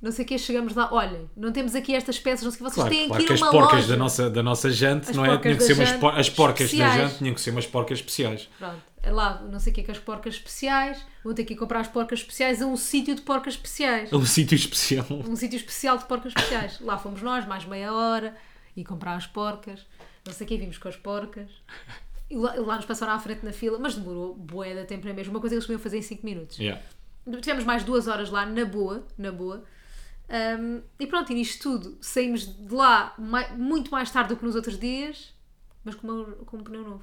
Não 0.00 0.12
sei 0.12 0.24
o 0.24 0.28
quê, 0.28 0.38
chegamos 0.38 0.74
lá. 0.74 0.88
Olhem, 0.92 1.28
não 1.36 1.50
temos 1.50 1.74
aqui 1.74 1.92
estas 1.94 2.18
peças, 2.20 2.44
não 2.44 2.52
sei 2.52 2.60
o 2.60 2.64
que. 2.64 2.74
Vocês 2.74 2.74
Claro, 2.76 2.90
têm 2.94 3.08
claro 3.08 3.20
que 3.22 3.26
que 3.26 3.32
ir 3.32 3.34
as 3.34 3.42
a 3.42 3.44
uma 3.46 3.50
porcas 3.52 3.72
loja. 3.80 3.88
da 3.88 3.96
nossa, 3.96 4.30
da 4.30 4.42
nossa 4.44 4.70
jante, 4.70 5.10
As 5.10 5.16
não 5.16 5.24
é? 5.24 5.28
Tinham 5.38 5.40
que 5.42 5.60
da 5.60 5.60
ser 5.66 5.72
umas 5.72 5.92
por- 5.92 6.18
as 6.18 6.30
porcas 6.30 6.60
especiais. 6.66 6.94
da 6.94 6.98
jante 7.08 7.18
tinham 7.18 7.34
que 7.34 7.40
ser 7.40 7.50
umas 7.50 7.66
porcas 7.66 7.98
especiais. 7.98 8.48
Pronto, 8.58 8.76
é 9.02 9.10
lá, 9.10 9.42
não 9.50 9.58
sei 9.58 9.72
o 9.72 9.74
que 9.74 9.80
é 9.80 9.84
que 9.84 9.90
as 9.90 9.98
porcas 9.98 10.34
especiais. 10.34 11.04
Vão 11.24 11.34
ter 11.34 11.44
que 11.44 11.54
ir 11.54 11.56
comprar 11.56 11.80
as 11.80 11.88
porcas 11.88 12.20
especiais 12.20 12.62
a 12.62 12.66
um 12.66 12.76
sítio 12.76 13.16
de 13.16 13.22
porcas 13.22 13.54
especiais. 13.54 14.12
É 14.12 14.16
um 14.16 14.24
sítio 14.24 14.54
especial. 14.54 15.04
um 15.10 15.34
sítio 15.34 15.56
especial 15.56 15.98
de 15.98 16.04
porcas 16.04 16.32
especiais. 16.36 16.78
Lá 16.80 16.96
fomos 16.96 17.20
nós, 17.20 17.44
mais 17.44 17.64
meia 17.64 17.92
hora, 17.92 18.36
e 18.76 18.84
comprar 18.84 19.14
as 19.16 19.26
porcas. 19.26 19.84
Não 20.24 20.32
sei 20.32 20.44
o 20.44 20.48
que, 20.48 20.56
vimos 20.58 20.78
com 20.78 20.88
as 20.88 20.96
porcas. 20.96 21.48
E 22.30 22.36
lá, 22.36 22.54
lá 22.56 22.76
nos 22.76 22.84
passaram 22.84 23.14
à 23.14 23.18
frente 23.18 23.44
na 23.44 23.52
fila, 23.52 23.78
mas 23.80 23.94
demorou 23.96 24.32
bué 24.34 24.74
de 24.74 24.84
tempo 24.84 25.08
na 25.08 25.12
mesma. 25.14 25.32
Uma 25.32 25.40
coisa 25.40 25.54
que 25.54 25.56
eles 25.56 25.66
podiam 25.66 25.80
fazer 25.80 25.98
em 25.98 26.02
5 26.02 26.24
minutos. 26.24 26.56
Yeah. 26.58 26.80
Tivemos 27.40 27.64
mais 27.64 27.82
duas 27.82 28.06
horas 28.06 28.30
lá, 28.30 28.46
na 28.46 28.64
boa, 28.64 29.04
na 29.18 29.32
boa. 29.32 29.64
Um, 30.30 30.82
e 31.00 31.06
pronto, 31.06 31.32
e 31.32 31.34
nisto 31.34 31.62
tudo, 31.62 31.96
saímos 32.00 32.42
de 32.46 32.74
lá 32.74 33.14
mai- 33.18 33.56
muito 33.56 33.90
mais 33.90 34.10
tarde 34.10 34.30
do 34.30 34.36
que 34.36 34.44
nos 34.44 34.54
outros 34.54 34.78
dias, 34.78 35.32
mas 35.84 35.94
com, 35.94 36.06
uma- 36.06 36.24
com 36.44 36.58
um 36.58 36.62
pneu 36.62 36.82
novo. 36.82 37.02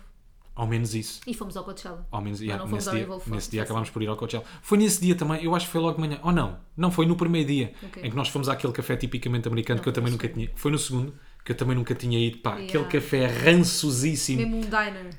Ao 0.53 0.65
menos 0.65 0.95
isso. 0.95 1.19
E 1.27 1.33
fomos 1.33 1.57
ao 1.57 1.65
Coachella. 1.65 2.07
Ao 2.09 2.21
menos, 2.21 2.39
yeah, 2.39 2.63
não 2.63 2.69
fomos 2.69 2.85
nesse, 2.85 2.89
ao 2.89 2.95
dia, 2.95 3.15
nesse 3.17 3.25
dia 3.29 3.35
Festival. 3.41 3.63
acabámos 3.65 3.89
por 3.89 4.01
ir 4.03 4.07
ao 4.07 4.15
Coachella. 4.15 4.45
Foi 4.61 4.77
nesse 4.77 5.01
dia 5.01 5.13
também, 5.15 5.43
eu 5.43 5.53
acho 5.53 5.65
que 5.65 5.71
foi 5.73 5.81
logo 5.81 5.95
de 5.95 6.07
manhã. 6.07 6.19
Ou 6.23 6.31
não, 6.31 6.57
não, 6.77 6.89
foi 6.91 7.05
no 7.05 7.17
primeiro 7.17 7.47
dia 7.47 7.73
Ok. 7.83 8.01
em 8.03 8.09
que 8.09 8.15
nós 8.15 8.29
fomos 8.29 8.47
àquele 8.47 8.71
café 8.71 8.95
tipicamente 8.95 9.47
americano 9.49 9.77
Não, 9.79 9.83
que 9.83 9.89
eu 9.89 9.93
também 9.93 10.11
nunca 10.11 10.29
tinha. 10.29 10.49
Foi 10.55 10.71
no 10.71 10.77
segundo 10.77 11.13
que 11.43 11.51
eu 11.51 11.57
também 11.57 11.75
nunca 11.75 11.93
tinha 11.93 12.17
ido. 12.17 12.37
Pá, 12.37 12.51
Yeah. 12.57 12.67
aquele 12.69 12.85
café 12.85 13.25
rançosíssimo. 13.27 14.37
Mesmo 14.41 14.57
um 14.57 14.61
diner. 14.61 15.09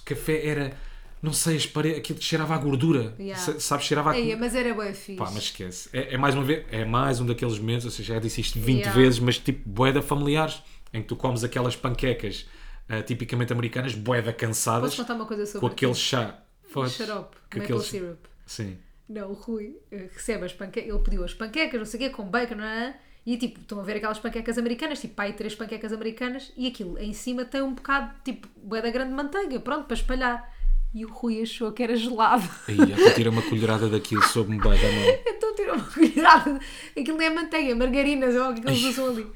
O 0.00 0.04
café 0.04 0.46
era, 0.46 0.76
não 1.22 1.32
sei, 1.32 1.56
as 1.56 1.66
paredes, 1.66 1.98
aquilo 2.00 2.18
que 2.18 2.24
cheirava 2.24 2.54
a 2.54 2.58
gordura. 2.58 3.14
Yeah. 3.18 3.40
Sa- 3.40 3.60
Sabes, 3.60 3.86
cheirava 3.86 4.10
a. 4.10 4.18
Ei, 4.18 4.34
mas 4.36 4.54
era 4.54 4.74
bem 4.74 4.92
fixe. 4.92 5.16
Pá, 5.18 5.26
mas 5.32 5.44
esquece. 5.44 5.88
É, 5.92 6.14
é 6.14 6.18
mais 6.18 6.34
uma 6.34 6.42
vez, 6.44 6.66
é 6.70 6.84
mais 6.84 7.20
um 7.20 7.26
daqueles 7.26 7.58
momentos, 7.58 7.84
ou 7.84 7.90
seja, 7.90 8.14
já 8.14 8.20
disse 8.20 8.40
isto 8.40 8.58
20 8.58 8.78
Yeah. 8.80 9.00
vezes, 9.00 9.18
mas 9.20 9.38
tipo 9.38 9.68
boeda 9.68 10.02
familiares, 10.02 10.62
em 10.92 11.00
que 11.00 11.08
tu 11.08 11.14
comes 11.16 11.44
aquelas 11.44 11.76
panquecas 11.76 12.46
ah, 12.88 13.00
tipicamente 13.02 13.52
americanas, 13.52 13.94
boeda 13.94 14.32
cansadas, 14.32 14.90
Posso 14.90 15.02
contar 15.02 15.14
uma 15.14 15.26
coisa 15.26 15.46
sobre 15.46 15.60
com 15.60 15.66
aquele 15.68 15.94
chá. 15.94 16.38
Foda-se. 16.68 16.96
Xarope, 17.04 17.36
Com 17.36 17.58
maple 17.58 17.62
aqueles- 17.62 17.82
syrup. 17.84 18.18
Sim. 18.44 18.78
Não, 19.08 19.30
o 19.30 19.34
Rui 19.34 19.76
eh, 19.90 20.08
recebe 20.12 20.44
as 20.46 20.52
panquecas, 20.52 20.88
ele 20.90 20.98
pediu 21.02 21.22
as 21.24 21.34
panquecas, 21.34 21.78
não 21.78 21.84
sei 21.86 21.98
o 22.00 22.02
quê, 22.02 22.10
com 22.10 22.24
bacon, 22.24 22.54
não 22.56 22.64
é? 22.64 22.96
E 23.24 23.36
tipo, 23.36 23.60
estão 23.60 23.78
a 23.78 23.82
ver 23.82 23.96
aquelas 23.98 24.18
panquecas 24.18 24.58
americanas, 24.58 25.00
tipo, 25.00 25.14
pai, 25.14 25.32
três 25.34 25.54
panquecas 25.54 25.92
americanas, 25.92 26.50
e 26.56 26.66
aquilo 26.66 26.98
em 26.98 27.12
cima 27.12 27.44
tem 27.44 27.62
um 27.62 27.74
bocado, 27.74 28.12
tipo, 28.24 28.48
bué 28.56 28.80
da 28.82 28.90
grande 28.90 29.12
manteiga, 29.12 29.60
pronto, 29.60 29.84
para 29.84 29.94
espalhar. 29.94 30.51
E 30.94 31.06
o 31.06 31.08
Rui 31.10 31.40
achou 31.40 31.72
que 31.72 31.82
era 31.82 31.96
gelado. 31.96 32.46
Aí, 32.68 32.78
até 32.80 33.10
tira 33.16 33.30
uma 33.30 33.40
colherada 33.42 33.88
daquilo 33.88 34.22
sob-me 34.22 34.58
bem 34.58 34.72
da 34.72 34.92
mão. 34.92 35.18
então 35.26 35.54
tirou 35.54 35.74
uma 35.76 35.84
colherada. 35.84 36.60
Aquilo 36.98 37.22
é 37.22 37.30
manteiga, 37.30 37.72
é 37.72 37.74
margarinas, 37.74 38.34
ou 38.36 38.50
o 38.50 38.54
que 38.54 38.66
eles 38.68 38.82
usam 38.84 39.08
ali. 39.08 39.26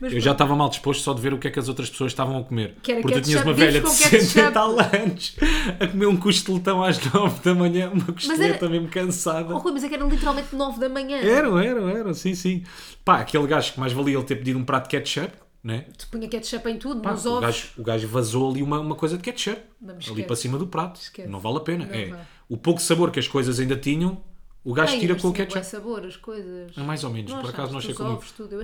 Mas 0.00 0.12
Eu 0.12 0.20
já 0.20 0.30
estava 0.30 0.54
mal 0.54 0.68
disposto 0.68 1.02
só 1.02 1.12
de 1.12 1.20
ver 1.20 1.34
o 1.34 1.38
que 1.38 1.48
é 1.48 1.50
que 1.50 1.58
as 1.58 1.68
outras 1.68 1.90
pessoas 1.90 2.12
estavam 2.12 2.38
a 2.38 2.44
comer. 2.44 2.76
Que 2.82 2.92
era 2.92 3.00
Porque 3.00 3.20
tu 3.20 3.24
tinhas 3.24 3.42
uma 3.42 3.52
velha 3.52 3.72
de 3.72 3.80
bifes 3.80 3.98
com 3.98 4.04
60 4.10 4.16
e 4.16 4.28
ketchup. 4.28 4.54
tal 4.54 4.78
anos 4.78 5.36
a 5.80 5.86
comer 5.88 6.06
um 6.06 6.16
costeletão 6.16 6.84
às 6.84 7.02
9 7.12 7.40
da 7.42 7.54
manhã, 7.54 7.90
uma 7.92 8.04
costeleta 8.04 8.68
mesmo 8.68 8.86
cansada. 8.88 9.54
Oh, 9.54 9.58
Rui, 9.58 9.72
mas 9.72 9.82
é 9.82 9.88
que 9.88 9.94
era 9.94 10.04
literalmente 10.04 10.54
9 10.54 10.78
da 10.78 10.88
manhã. 10.88 11.18
Eram, 11.18 11.58
eram, 11.58 11.88
eram, 11.88 12.14
sim, 12.14 12.34
sim. 12.34 12.62
Pá, 13.04 13.20
aquele 13.20 13.46
gajo 13.48 13.72
que 13.72 13.80
mais 13.80 13.92
valia 13.92 14.14
ele 14.16 14.24
ter 14.24 14.36
pedido 14.36 14.58
um 14.58 14.64
prato 14.64 14.84
de 14.84 14.90
ketchup, 14.90 15.32
né? 15.62 15.86
Tu 15.96 16.08
punha 16.08 16.28
ketchup 16.28 16.68
em 16.70 16.78
tudo, 16.78 17.00
Pá, 17.00 17.12
nos 17.12 17.26
o, 17.26 17.30
ovos. 17.30 17.40
gajo, 17.42 17.68
o 17.78 17.82
gajo 17.82 18.08
vazou 18.08 18.50
ali 18.50 18.62
uma, 18.62 18.78
uma 18.80 18.94
coisa 18.94 19.16
de 19.16 19.22
ketchup. 19.22 19.60
Me 19.80 19.92
ali 20.10 20.22
para 20.24 20.36
cima 20.36 20.58
do 20.58 20.66
prato. 20.66 21.00
Esquece. 21.00 21.28
Não 21.28 21.40
vale 21.40 21.56
a 21.58 21.60
pena. 21.60 21.86
Não 21.86 21.94
é, 21.94 22.06
vai. 22.06 22.26
o 22.48 22.56
pouco 22.56 22.80
sabor 22.80 23.10
que 23.10 23.18
as 23.18 23.28
coisas 23.28 23.58
ainda 23.60 23.76
tinham, 23.76 24.22
o 24.64 24.72
gajo 24.72 24.92
Ai, 24.94 25.00
tira 25.00 25.14
com 25.16 25.28
o 25.28 25.32
ketchup. 25.32 25.64
sabor, 25.66 26.04
as 26.06 26.16
coisas. 26.16 26.76
É 26.76 26.80
mais 26.82 27.02
ou 27.04 27.10
menos, 27.10 27.32
Não 27.32 27.40
por 27.40 27.50
acaso 27.50 27.72
não 27.72 27.78
achei 27.78 27.94
comigo. 27.94 28.22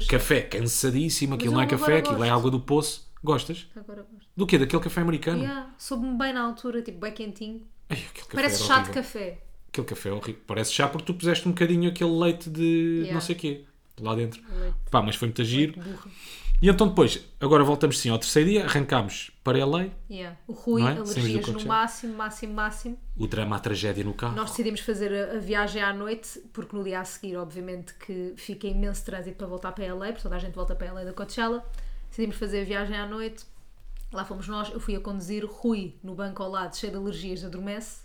Café, 0.09 0.40
cansadíssimo, 0.42 1.34
aquilo 1.34 1.55
não 1.55 1.61
é 1.61 1.66
café, 1.66 1.99
aquilo 1.99 2.16
é 2.16 2.28
gosto. 2.28 2.32
água 2.34 2.51
do 2.51 2.61
poço. 2.61 3.12
Gostas? 3.22 3.66
Agora 3.74 4.03
gosto. 4.03 4.28
Do 4.36 4.47
quê? 4.47 4.59
Daquele 4.59 4.82
café 4.82 5.01
americano? 5.01 5.40
Yeah, 5.42 5.70
Soube-me 5.78 6.18
bem 6.18 6.32
na 6.34 6.42
altura, 6.42 6.82
tipo, 6.82 6.99
bem 6.99 7.11
quentinho. 7.12 7.62
Ai, 7.88 7.99
Parece 8.32 8.62
chá 8.62 8.74
de 8.74 8.80
horrível. 8.90 8.95
café. 9.03 9.38
Aquele 9.68 9.86
café 9.86 10.09
é 10.11 10.12
horrível. 10.12 10.42
Parece 10.47 10.72
chá 10.72 10.86
porque 10.88 11.07
tu 11.07 11.14
puseste 11.14 11.49
um 11.49 11.53
bocadinho 11.53 11.88
aquele 11.88 12.11
leite 12.11 12.51
de 12.51 12.62
Yeah. 12.62 13.14
não 13.14 13.20
sei 13.22 13.34
quê 13.34 13.64
lá 13.99 14.14
dentro. 14.14 14.42
Leite. 14.61 14.76
Pá, 14.90 15.01
mas 15.01 15.16
foi 15.16 15.28
muito 15.28 15.42
giro. 15.42 15.72
Burro. 15.80 16.11
E 16.62 16.68
então 16.68 16.88
depois, 16.88 17.22
agora 17.40 17.62
voltamos 17.62 17.98
sim 17.98 18.09
ao 18.09 18.18
terceiro 18.18 18.48
dia, 18.48 18.64
arrancámos 18.64 19.30
para 19.42 19.62
LA, 19.66 19.88
Yeah. 20.09 20.38
O 20.48 20.52
Rui, 20.52 20.80
Não 20.80 20.88
é? 20.88 20.92
Alergias 20.92 21.46
no 21.48 21.64
máximo, 21.66 22.14
máximo, 22.14 22.55
máximo. 22.55 22.98
o 23.16 23.26
drama, 23.26 23.57
a 23.57 23.59
tragédia 23.59 24.02
no 24.02 24.14
carro. 24.14 24.34
Nós 24.34 24.50
decidimos 24.50 24.80
fazer 24.80 25.12
a, 25.12 25.36
a 25.36 25.38
viagem 25.38 25.82
à 25.82 25.92
noite, 25.92 26.40
porque 26.55 26.74
no 26.74 26.82
dia 26.82 27.00
a 27.00 27.05
seguir, 27.05 27.36
obviamente, 27.36 27.92
que 27.94 28.32
fica 28.36 28.66
imenso 28.66 29.05
trânsito 29.05 29.36
para 29.36 29.46
voltar 29.46 29.72
para 29.72 29.92
LA, 29.92 30.07
porque 30.07 30.22
toda 30.22 30.36
a 30.36 30.38
gente 30.38 30.55
volta 30.55 30.74
para 30.74 30.90
LA 30.92 31.05
da 31.05 31.12
Coachella. 31.12 31.62
Decidimos 32.09 32.36
fazer 32.36 32.62
a 32.62 32.64
viagem 32.64 32.96
à 32.96 33.07
noite. 33.07 33.44
Lá 34.11 34.24
fomos 34.24 34.48
nós, 34.48 34.70
eu 34.72 34.80
fui 34.80 34.94
a 34.96 35.00
conduzir, 35.00 35.44
Rui 35.44 35.96
no 36.02 36.14
banco 36.14 36.42
ao 36.42 36.48
lado, 36.50 36.76
cheio 36.76 36.92
de 36.92 36.98
alergias, 36.98 37.44
adormece 37.44 38.03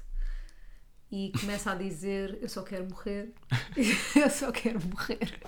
e 1.12 1.32
começa 1.40 1.72
a 1.72 1.76
dizer: 1.76 2.38
Eu 2.42 2.48
só 2.50 2.62
quero 2.64 2.88
morrer, 2.90 3.34
eu 4.16 4.30
só 4.30 4.52
quero 4.52 4.80
morrer. 4.90 5.40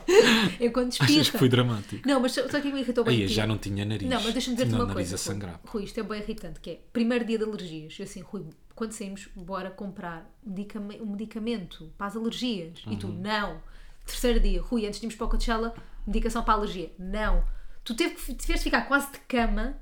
Eu 0.59 0.71
quando 0.71 0.89
Achas 0.89 1.05
que 1.07 1.13
espirra. 1.19 1.39
foi 1.39 1.49
dramático? 1.49 2.07
Não, 2.07 2.19
mas 2.19 2.35
o 2.37 2.47
que 2.47 2.61
que 2.61 2.71
me 2.71 2.81
irritou 2.81 3.03
bem? 3.03 3.21
Aí 3.21 3.27
já 3.27 3.45
não 3.45 3.57
tinha 3.57 3.85
nariz. 3.85 4.09
Não, 4.09 4.21
mas 4.21 4.33
deixa-me 4.33 4.55
dizer-te 4.55 4.73
uma 4.75 4.85
nariz 4.85 5.09
coisa. 5.09 5.15
a 5.15 5.17
Rui. 5.17 5.23
sangrar. 5.25 5.59
Rui, 5.65 5.83
isto 5.83 5.99
é 5.99 6.03
bem 6.03 6.19
irritante, 6.21 6.59
que 6.59 6.69
é 6.71 6.79
primeiro 6.91 7.23
dia 7.25 7.37
de 7.37 7.43
alergias. 7.43 7.95
Eu 7.99 8.03
assim, 8.05 8.21
Rui, 8.21 8.45
quando 8.75 8.91
saímos, 8.93 9.27
bora 9.35 9.69
comprar 9.69 10.27
um 10.45 11.05
medicamento 11.11 11.91
para 11.97 12.07
as 12.07 12.15
alergias. 12.15 12.79
E 12.85 12.89
Uhum. 12.89 12.97
tu, 12.99 13.07
não. 13.09 13.61
Terceiro 14.05 14.39
dia, 14.39 14.61
Rui, 14.61 14.85
antes 14.87 14.99
de 14.99 15.05
irmos 15.05 15.15
para 15.15 15.27
o 15.27 15.29
Coachella, 15.29 15.73
medicação 16.07 16.43
para 16.43 16.55
a 16.55 16.57
alergia. 16.57 16.91
Não. 16.97 17.43
Tu 17.83 17.93
teve 17.95 18.15
que, 18.15 18.21
tiveste 18.33 18.53
de 18.53 18.63
ficar 18.63 18.81
quase 18.87 19.11
de 19.11 19.19
cama 19.19 19.75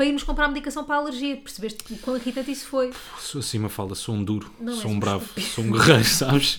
para 0.00 0.06
irmos 0.06 0.22
comprar 0.22 0.48
medicação 0.48 0.82
para 0.82 0.94
a 0.94 0.98
alergia. 0.98 1.36
Percebeste 1.36 1.92
o 1.92 1.98
quão 1.98 2.16
irritante 2.16 2.50
isso 2.50 2.66
foi? 2.68 2.90
Sou 3.18 3.40
assim 3.40 3.58
uma 3.58 3.68
falda, 3.68 3.94
sou 3.94 4.14
um 4.14 4.24
duro, 4.24 4.50
Não, 4.58 4.74
sou 4.74 4.90
um 4.90 4.98
bravo, 4.98 5.28
sou 5.38 5.62
um 5.62 5.70
guerreiro, 5.70 6.04
sabes? 6.08 6.58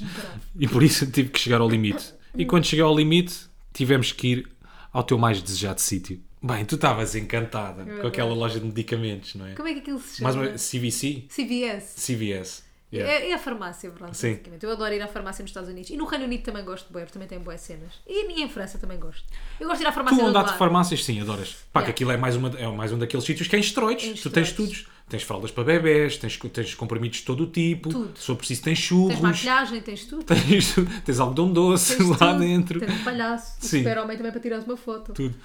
E 0.60 0.68
por 0.68 0.84
isso 0.84 1.10
tive 1.10 1.30
que 1.30 1.40
chegar 1.40 1.60
ao 1.60 1.68
limite. 1.68 2.14
E 2.38 2.46
quando 2.46 2.66
cheguei 2.66 2.86
ao 2.86 2.96
limite, 2.96 3.34
tivemos 3.74 4.12
que 4.12 4.28
ir 4.28 4.48
ao 4.94 5.04
teu 5.04 5.18
mais 5.18 5.42
desejado 5.42 5.82
sítio. 5.82 6.22
Bem, 6.40 6.64
tu 6.66 6.76
estavas 6.76 7.16
encantada 7.16 7.84
com 7.84 8.06
aquela 8.06 8.32
loja 8.32 8.60
de 8.60 8.66
medicamentos, 8.68 9.34
não 9.34 9.48
é? 9.48 9.56
Como 9.56 9.68
é 9.68 9.74
que 9.74 9.80
aquilo 9.80 10.00
se 10.00 10.22
Mais 10.22 10.36
chama? 10.36 10.48
uma 10.48 10.56
CVC? 10.56 11.26
CVS. 11.28 11.96
CVS. 11.96 12.64
Yeah. 12.94 13.12
É, 13.26 13.30
é 13.30 13.34
a 13.34 13.40
farmácia, 13.40 13.90
pronto, 13.92 14.14
Sim. 14.14 14.32
basicamente. 14.32 14.66
Eu 14.66 14.72
adoro 14.72 14.94
ir 14.94 15.02
à 15.02 15.08
farmácia 15.08 15.42
nos 15.44 15.50
Estados 15.50 15.70
Unidos. 15.70 15.90
E 15.92 15.98
no 15.98 16.06
Reino 16.06 16.26
Unido 16.26 16.44
também 16.44 16.64
gosto 16.66 16.88
de 16.88 16.92
porque 16.92 17.06
também 17.14 17.28
tem 17.28 17.40
boas 17.40 17.62
cenas. 17.62 17.94
E, 18.06 18.42
em 18.42 18.50
França 18.50 18.78
também 18.78 19.00
gosto. 19.00 19.24
Eu 19.60 19.68
gosto 19.68 19.80
de 19.80 19.86
ir 19.86 19.88
à 19.88 19.92
farmácia 19.94 20.18
Tu 20.20 20.24
do 20.24 20.30
andar 20.30 20.52
de 20.52 20.58
farmácias, 20.58 21.04
sim, 21.06 21.22
adoras. 21.22 21.56
Pá, 21.72 21.80
Yeah. 21.82 21.86
que 21.86 21.92
aquilo 21.92 22.12
é 22.12 22.18
mais, 22.18 22.36
uma, 22.36 22.50
é 22.50 22.68
mais 22.68 22.92
um 22.92 22.98
daqueles 23.00 23.26
sítios 23.26 23.48
que 23.48 23.56
é 23.56 23.60
em 23.60 23.62
esteroides. 23.62 24.06
Em 24.08 24.14
Tu 24.22 24.30
tens 24.30 24.52
tudo. 24.52 24.74
Tens 25.08 25.24
fraldas 25.24 25.52
para 25.52 25.66
bebés, 25.66 26.16
tens, 26.18 26.38
tens 26.38 26.74
comprimidos 26.74 27.18
de 27.20 27.26
todo 27.26 27.44
o 27.44 27.48
tipo. 27.48 27.90
Tudo. 27.90 28.18
Se 28.18 28.26
for 28.28 28.36
preciso, 28.38 28.62
tens 28.64 28.78
churros. 28.80 29.10
Tens 29.16 29.22
maquilhagem, 29.22 29.82
tens 29.82 30.06
tudo. 30.06 30.24
Tens, 30.24 30.76
tens 31.04 31.20
algodão 31.20 31.52
doce 31.52 31.98
Tens 31.98 32.08
lá 32.10 32.18
tudo. 32.18 32.40
dentro. 32.40 32.80
Tens 32.80 32.94
um 32.94 33.04
palhaço. 33.04 33.56
Sim. 33.60 33.80
super-homem 33.80 34.16
também 34.16 34.32
para 34.32 34.40
tirares 34.42 34.66
uma 34.66 34.78
foto. 34.78 35.12
Tudo. 35.14 35.36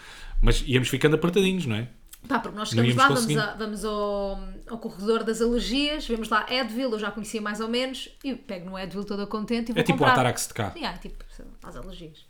Mas 0.41 0.63
íamos 0.67 0.89
ficando 0.89 1.17
apertadinhos, 1.17 1.67
não 1.67 1.77
é? 1.77 1.89
Pá, 2.29 2.39
porque 2.39 2.57
nós 2.57 2.69
chegamos 2.71 2.95
lá, 2.97 3.09
vamos, 3.09 3.37
a- 3.37 3.55
vamos 3.55 3.85
ao, 3.85 4.39
ao 4.69 4.79
corredor 4.79 5.23
das 5.25 5.41
alergias, 5.41 6.07
vemos 6.07 6.29
lá 6.29 6.45
Advil, 6.49 6.91
eu 6.93 6.99
já 6.99 7.11
conhecia 7.11 7.41
mais 7.41 7.61
ou 7.61 7.69
menos, 7.69 8.09
e 8.25 8.35
pego 8.35 8.71
no 8.71 8.77
Advil 8.77 9.05
toda 9.05 9.27
contente 9.27 9.71
e 9.71 9.75
vou 9.75 9.81
É 9.81 9.83
tipo 9.85 9.97
o 9.97 9.99
comprar. 9.99 10.13
Atarax 10.13 10.49
de 10.49 10.55
cá. 10.55 10.73
Yeah, 10.77 10.99
tipo, 10.99 11.25
às 11.63 11.77
alergias. 11.77 12.25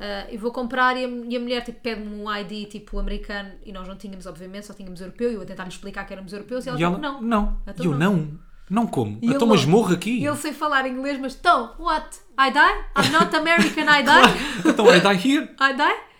Ah, 0.00 0.26
e 0.30 0.36
vou 0.38 0.50
comprar 0.50 0.96
e 0.96 1.04
a, 1.04 1.08
e 1.08 1.36
a 1.36 1.40
mulher 1.40 1.62
tipo, 1.62 1.78
pede-me 1.80 2.22
um 2.22 2.34
ID 2.34 2.68
tipo 2.70 2.98
americano 2.98 3.50
e 3.64 3.70
nós 3.72 3.86
não 3.86 3.96
tínhamos, 3.96 4.24
obviamente, 4.26 4.66
só 4.66 4.72
tínhamos 4.72 5.00
europeu. 5.00 5.30
E 5.30 5.34
eu 5.34 5.42
a 5.42 5.44
tentar 5.44 5.64
lhe 5.64 5.68
explicar 5.68 6.04
que 6.06 6.12
éramos 6.14 6.32
europeus 6.32 6.64
e 6.64 6.70
ela, 6.70 6.78
E 6.80 6.82
ela, 6.82 6.94
tipo, 6.96 7.06
não. 7.06 7.20
não. 7.20 7.60
Então 7.66 7.84
E 7.84 7.88
eu, 7.88 7.94
não. 7.98 8.16
não. 8.16 8.50
Não 8.70 8.86
como. 8.86 9.18
E 9.20 9.26
então, 9.26 9.48
mas 9.48 9.64
morro 9.64 9.92
aqui. 9.92 10.24
Ele 10.24 10.36
sem 10.36 10.52
falar 10.52 10.86
inglês, 10.86 11.18
mas 11.20 11.34
então, 11.34 11.74
what? 11.78 12.06
I 12.38 12.52
die? 12.52 12.58
I'm 12.96 13.10
not 13.12 13.34
American, 13.34 13.82
I 13.82 14.02
die? 14.04 14.68
então, 14.70 14.86
I 14.86 15.00
die 15.00 15.28
here. 15.28 15.44
I 15.60 15.74
die? 15.74 16.10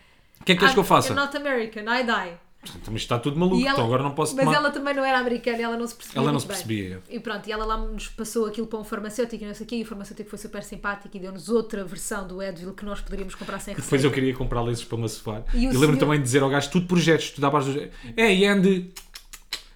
O 0.41 0.45
que 0.45 0.53
é 0.53 0.55
que 0.55 0.57
queres 0.57 0.75
que 0.75 0.81
eu 0.81 0.85
faça? 0.85 1.13
I'm 1.13 1.17
not 1.17 1.37
American, 1.37 1.83
I 1.83 2.03
die. 2.03 2.37
Mas 2.91 3.03
está 3.03 3.19
tudo 3.19 3.39
maluco. 3.39 3.57
E 3.57 3.63
ela- 3.63 3.73
Então 3.73 3.85
agora 3.87 4.03
não 4.03 4.11
posso 4.11 4.37
Mas 4.37 4.45
tomar. 4.45 4.57
ela 4.59 4.71
também 4.71 4.93
não 4.95 5.03
era 5.05 5.19
americana, 5.19 5.63
ela 5.63 5.77
não 5.79 5.87
se 5.87 5.95
percebia. 5.95 6.21
Ela 6.23 6.31
não 6.33 6.39
se 6.39 6.47
bem. 6.47 6.55
percebia. 6.57 7.01
E 7.09 7.19
pronto, 7.19 7.49
e 7.49 7.53
ela 7.53 7.65
lá 7.65 7.77
nos 7.79 8.09
passou 8.09 8.45
aquilo 8.47 8.67
para 8.67 8.79
um 8.79 8.85
farmacêutico 8.85 9.43
e 9.43 9.47
não 9.47 9.55
sei 9.55 9.65
o 9.65 9.69
quê, 9.69 9.77
e 9.77 9.83
o 9.83 9.87
farmacêutico 9.87 10.29
foi 10.29 10.39
super 10.39 10.63
simpático 10.63 11.17
e 11.17 11.21
deu-nos 11.21 11.49
outra 11.49 11.83
versão 11.85 12.29
do 12.29 12.41
Advil 12.41 12.75
que 12.75 12.85
nós 12.85 13.01
poderíamos 13.01 13.35
comprar 13.35 13.59
sem 13.61 13.73
receita. 13.75 13.83
Depois 13.87 14.05
eu 14.05 14.11
queria 14.11 14.35
comprar 14.35 14.61
lenços 14.63 14.85
para 14.85 14.99
maçoar. 14.99 15.43
E 15.55 15.57
o 15.57 15.61
E 15.61 15.65
eu 15.65 15.71
lembro 15.73 15.87
senhor- 15.87 15.99
também 16.01 16.19
de 16.19 16.25
dizer 16.25 16.43
ao 16.43 16.51
gajo, 16.51 16.71
tudo 16.71 16.87
projetos, 16.87 17.31
tu 17.31 17.41
davas. 17.41 17.65
É, 18.17 18.35
e 18.35 18.45
ande... 18.47 18.91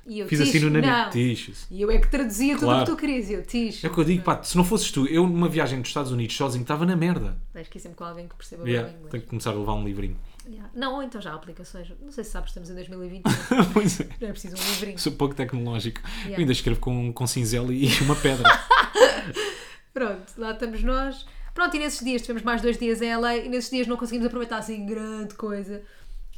E 0.06 0.18
eu, 0.18 0.28
Fiz 0.28 0.38
assim 0.42 0.52
"Tish, 0.52 0.62
no 0.64 0.68
nariz. 0.70 0.90
não." 0.90 1.08
Tiches. 1.10 1.66
E 1.70 1.80
eu 1.80 1.90
é 1.90 1.96
que 1.96 2.10
traduzia 2.10 2.52
tudo 2.56 2.64
o 2.64 2.66
Claro. 2.66 2.84
que 2.84 2.90
tu 2.90 2.96
querias. 2.98 3.30
E 3.30 3.32
eu, 3.32 3.42
Tish. 3.42 3.82
É 3.82 3.88
o 3.88 3.90
que 3.94 3.98
eu 3.98 4.04
digo, 4.04 4.22
pá, 4.22 4.42
se 4.42 4.54
não 4.54 4.62
fosses 4.62 4.90
tu, 4.90 5.06
eu 5.06 5.26
numa 5.26 5.48
viagem 5.48 5.80
dos 5.80 5.88
Estados 5.88 6.12
Unidos 6.12 6.36
sozinho 6.36 6.60
estava 6.60 6.84
na 6.84 6.94
merda. 6.94 7.38
Acho 7.54 7.70
que 7.70 7.78
é 7.78 7.80
sempre 7.80 7.96
com 7.96 8.04
alguém 8.04 8.28
que 8.28 8.34
perceba 8.34 8.68
Yeah, 8.68 8.86
bem 8.88 8.96
o 8.96 8.98
inglês. 8.98 9.10
Tenho 9.12 9.22
que 9.22 9.28
começar 9.30 9.50
a 9.52 9.54
levar 9.54 9.72
um 9.72 9.82
livrinho. 9.82 10.18
Yeah. 10.46 10.70
Não, 10.74 10.94
ou 10.94 11.02
então 11.02 11.20
já 11.20 11.32
há 11.32 11.34
aplicações. 11.34 11.90
Não 12.00 12.10
sei 12.10 12.24
se 12.24 12.30
sabes, 12.30 12.50
estamos 12.50 12.70
em 12.70 12.74
2020. 12.74 13.24
pois 13.72 14.00
é. 14.00 14.08
não 14.20 14.28
é 14.28 14.32
preciso 14.32 14.56
um 14.56 14.70
livrinho. 14.72 14.98
Sou 14.98 15.12
pouco 15.12 15.34
tecnológico. 15.34 16.00
Yeah. 16.06 16.34
Eu 16.34 16.40
ainda 16.40 16.52
escrevo 16.52 16.80
com, 16.80 17.12
com 17.12 17.26
cinzel 17.26 17.72
e 17.72 17.88
uma 18.02 18.16
pedra. 18.16 18.48
Pronto, 19.92 20.32
lá 20.36 20.52
estamos 20.52 20.82
nós. 20.82 21.26
Pronto, 21.54 21.76
e 21.76 21.78
nesses 21.78 22.04
dias 22.04 22.22
tivemos 22.22 22.42
mais 22.42 22.60
dois 22.60 22.76
dias 22.76 23.00
em 23.00 23.16
LA 23.16 23.36
e 23.36 23.48
nesses 23.48 23.70
dias 23.70 23.86
não 23.86 23.96
conseguimos 23.96 24.26
aproveitar 24.26 24.58
assim 24.58 24.84
grande 24.84 25.34
coisa 25.34 25.82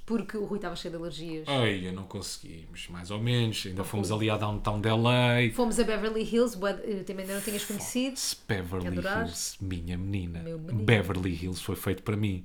porque 0.06 0.36
o 0.36 0.44
Rui 0.44 0.58
estava 0.58 0.76
cheio 0.76 0.92
de 0.92 0.98
alergias. 1.00 1.48
Ai, 1.48 1.90
não 1.92 2.04
conseguimos, 2.04 2.88
mais 2.88 3.10
ou 3.10 3.18
menos. 3.18 3.64
Ainda 3.66 3.82
fomos 3.82 4.12
ali 4.12 4.30
à 4.30 4.36
downtown 4.36 4.80
de 4.80 4.88
LA. 4.88 5.52
Fomos 5.52 5.80
a 5.80 5.84
Beverly 5.84 6.22
Hills, 6.22 6.56
eh, 6.64 7.02
também 7.02 7.24
ainda 7.24 7.34
não 7.34 7.40
tinhas 7.42 7.64
conhecido. 7.64 8.16
Beverly? 8.46 8.98
Hills, 8.98 9.56
minha 9.60 9.98
menina. 9.98 10.44
Beverly 10.72 11.34
Hills 11.34 11.60
foi 11.60 11.74
feito 11.74 12.04
para 12.04 12.16
mim. 12.16 12.44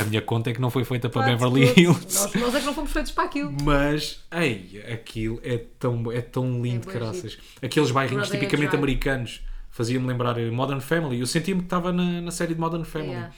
A 0.00 0.04
minha 0.04 0.22
conta 0.22 0.50
é 0.50 0.54
que 0.54 0.60
não 0.60 0.70
foi 0.70 0.84
feita 0.84 1.10
para 1.10 1.26
Beverly 1.26 1.66
todo. 1.66 1.78
Hills. 1.78 2.18
Nós, 2.18 2.34
nós 2.34 2.54
é 2.54 2.60
que 2.60 2.66
não 2.66 2.74
fomos 2.74 2.90
feitos 2.90 3.12
para 3.12 3.24
aquilo. 3.24 3.54
Mas, 3.62 4.24
ei, 4.32 4.82
aquilo 4.90 5.38
é 5.44 5.58
tão, 5.58 6.10
é 6.10 6.22
tão 6.22 6.62
lindo, 6.62 6.86
bué 6.86 6.94
caraças. 6.94 7.36
Aqueles 7.60 7.90
bairrinhos 7.90 8.30
tipicamente 8.30 8.74
americanos 8.74 9.42
fazia-me 9.70 10.06
lembrar 10.06 10.38
eh, 10.38 10.50
Modern 10.50 10.80
Family. 10.80 11.20
Eu 11.20 11.26
sentia-me 11.26 11.60
que 11.60 11.66
estava 11.66 11.92
na, 11.92 12.22
na 12.22 12.30
série 12.30 12.54
de 12.54 12.60
Modern 12.60 12.84
Family. 12.84 13.10
Yeah. 13.10 13.34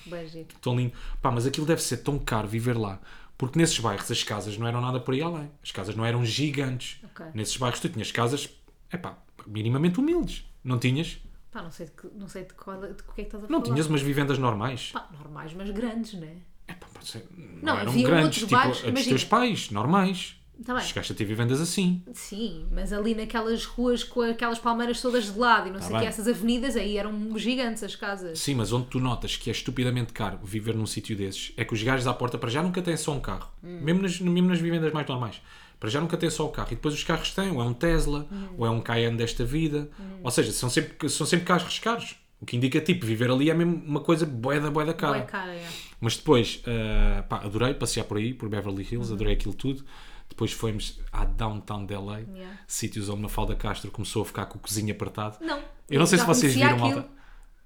Tão 0.61 0.77
lindo. 0.77 0.93
Pá, 1.23 1.31
mas 1.31 1.45
aquilo 1.45 1.67
deve 1.67 1.83
ser 1.83 1.99
tão 1.99 2.19
caro 2.19 2.47
viver 2.47 2.77
lá. 2.77 3.01
Porque 3.37 3.59
nesses 3.59 3.79
bairros 3.79 4.11
as 4.11 4.23
casas 4.23 4.57
não 4.57 4.67
eram 4.67 4.81
nada 4.81 5.01
por 5.01 5.13
aí 5.15 5.21
além. 5.23 5.51
As 5.63 5.71
casas 5.73 5.97
não 5.97 6.05
eram 6.05 6.25
gigantes. 6.25 7.01
Ok. 7.05 7.27
Nesses 7.35 7.57
bairros 7.57 7.81
tu 7.81 7.89
tinhas 7.89 8.11
casas, 8.13 8.49
epá, 8.93 9.19
minimamente 9.47 9.99
humildes. 9.99 10.45
Não 10.63 10.79
tinhas? 10.79 11.19
Pá, 11.51 11.63
não 11.63 11.71
sei 11.71 11.87
de 11.87 11.93
que, 11.93 12.07
não 12.15 12.29
sei 12.29 12.45
de, 12.45 12.55
qual, 12.55 12.81
de 12.81 12.95
que 12.95 13.11
é 13.11 13.15
que 13.15 13.21
estás 13.23 13.45
a 13.45 13.49
Não 13.49 13.61
falar. 13.61 13.63
tinhas 13.75 13.87
umas 13.87 14.03
vivendas 14.03 14.39
normais. 14.39 14.91
Pá, 14.93 15.09
normais, 15.13 15.53
mas 15.53 15.71
grandes, 15.71 16.15
não 16.15 16.25
é? 16.27 16.37
Epá, 16.67 16.87
ser- 17.03 17.27
não, 17.37 17.75
Não, 17.75 17.79
eram 17.79 18.03
grandes, 18.03 18.39
tipo 18.39 18.51
bairros, 18.53 18.79
a 18.79 18.81
dos 18.83 18.89
imagina. 18.91 19.09
teus 19.11 19.25
pais, 19.25 19.71
normais. 19.71 20.37
Tá 20.65 20.75
bem. 20.75 20.83
Chegaste 20.85 21.13
a 21.13 21.15
ter 21.17 21.25
vivendas 21.25 21.61
assim. 21.61 22.03
Sim, 22.13 22.67
mas 22.71 22.93
ali 22.93 23.15
naquelas 23.15 23.65
ruas 23.65 24.05
com 24.05 24.21
aquelas 24.23 24.59
palmeiras 24.59 25.01
todas 25.01 25.33
de 25.33 25.39
lado 25.39 25.69
e 25.69 25.73
não 25.73 25.79
sei 25.81 25.87
o 25.87 25.89
que, 25.89 25.95
Tá 25.95 25.99
bem. 26.01 26.09
essas 26.09 26.29
avenidas 26.29 26.77
aí 26.77 26.97
eram 26.97 27.37
gigantes 27.39 27.83
as 27.83 27.97
casas. 27.97 28.39
Sim, 28.39 28.55
mas 28.55 28.73
onde 28.73 28.87
tu 28.87 29.01
notas 29.01 29.37
que 29.37 29.51
é 29.51 29.53
estupidamente 29.53 30.13
caro 30.13 30.39
viver 30.45 30.75
num 30.75 30.87
sítio 30.87 31.17
desses 31.17 31.53
é 31.57 31.65
que 31.65 31.75
os 31.75 31.83
gajos 31.83 32.07
à 32.07 32.15
porta 32.15 32.39
para 32.39 32.51
já 32.51 32.63
nunca 32.63 32.81
têm 32.83 32.97
só 32.97 33.13
um 33.13 33.21
carro. 33.21 33.49
Hum. 33.63 33.81
Mesmo, 33.83 34.03
nas, 34.03 34.21
mesmo 34.21 34.49
nas 34.49 34.61
vivendas 34.61 34.93
mais 34.93 35.07
normais. 35.09 35.41
Para 35.81 35.91
já 35.91 36.01
nunca 36.01 36.17
têm 36.17 36.31
só 36.31 36.47
o 36.47 36.51
carro. 36.51 36.69
E 36.71 36.77
depois 36.77 36.95
os 36.95 37.03
carros 37.05 37.31
têm, 37.33 37.51
ou 37.51 37.61
é 37.61 37.65
um 37.65 37.75
Tesla, 37.75 38.27
Hum. 38.31 38.47
ou 38.59 38.65
é 38.67 38.71
um 38.71 38.81
Cayenne 38.81 39.17
desta 39.19 39.45
vida. 39.45 39.91
Ou 40.23 40.31
seja, 40.31 40.53
são 40.53 40.71
sempre, 40.71 41.09
são 41.11 41.27
sempre 41.27 41.45
carros 41.47 41.79
caros. 41.81 42.15
O 42.41 42.47
que 42.47 42.57
indica, 42.57 42.79
tipo, 42.81 43.05
viver 43.07 43.31
ali 43.31 43.49
é 43.51 43.55
mesmo 43.55 43.83
uma 43.87 44.01
coisa 44.01 44.27
boeda, 44.27 44.71
boeda 44.71 44.93
cara. 44.93 45.19
Bué 45.19 45.23
cara, 45.27 45.55
é. 45.55 45.67
Mas 46.05 46.17
depois, 46.19 46.63
ah, 46.67 47.23
pá, 47.23 47.39
adorei 47.39 47.73
passear 47.75 48.05
por 48.05 48.19
aí, 48.19 48.35
por 48.35 48.49
Beverly 48.49 48.83
Hills, 48.83 49.09
Uhum. 49.09 49.15
adorei 49.15 49.33
aquilo 49.35 49.55
tudo. 49.55 49.83
Depois 50.29 50.53
fomos 50.53 51.01
à 51.13 51.25
downtown 51.25 51.87
de 51.87 51.95
LA, 51.95 52.21
Yeah. 52.21 52.59
sítios 52.67 53.09
onde 53.09 53.23
Mafalda 53.23 53.55
Castro 53.57 53.91
começou 53.91 54.23
a 54.23 54.25
ficar 54.25 54.47
com 54.47 54.59
o 54.59 54.61
cozinho 54.61 54.93
apertado. 54.93 55.39
Não. 55.41 55.61
Eu 55.89 55.99
não 55.99 56.07
sei 56.07 56.19
se 56.19 56.27
vocês 56.27 56.55
viram, 56.55 56.69
aquilo. 56.77 56.81
malta. 56.91 57.09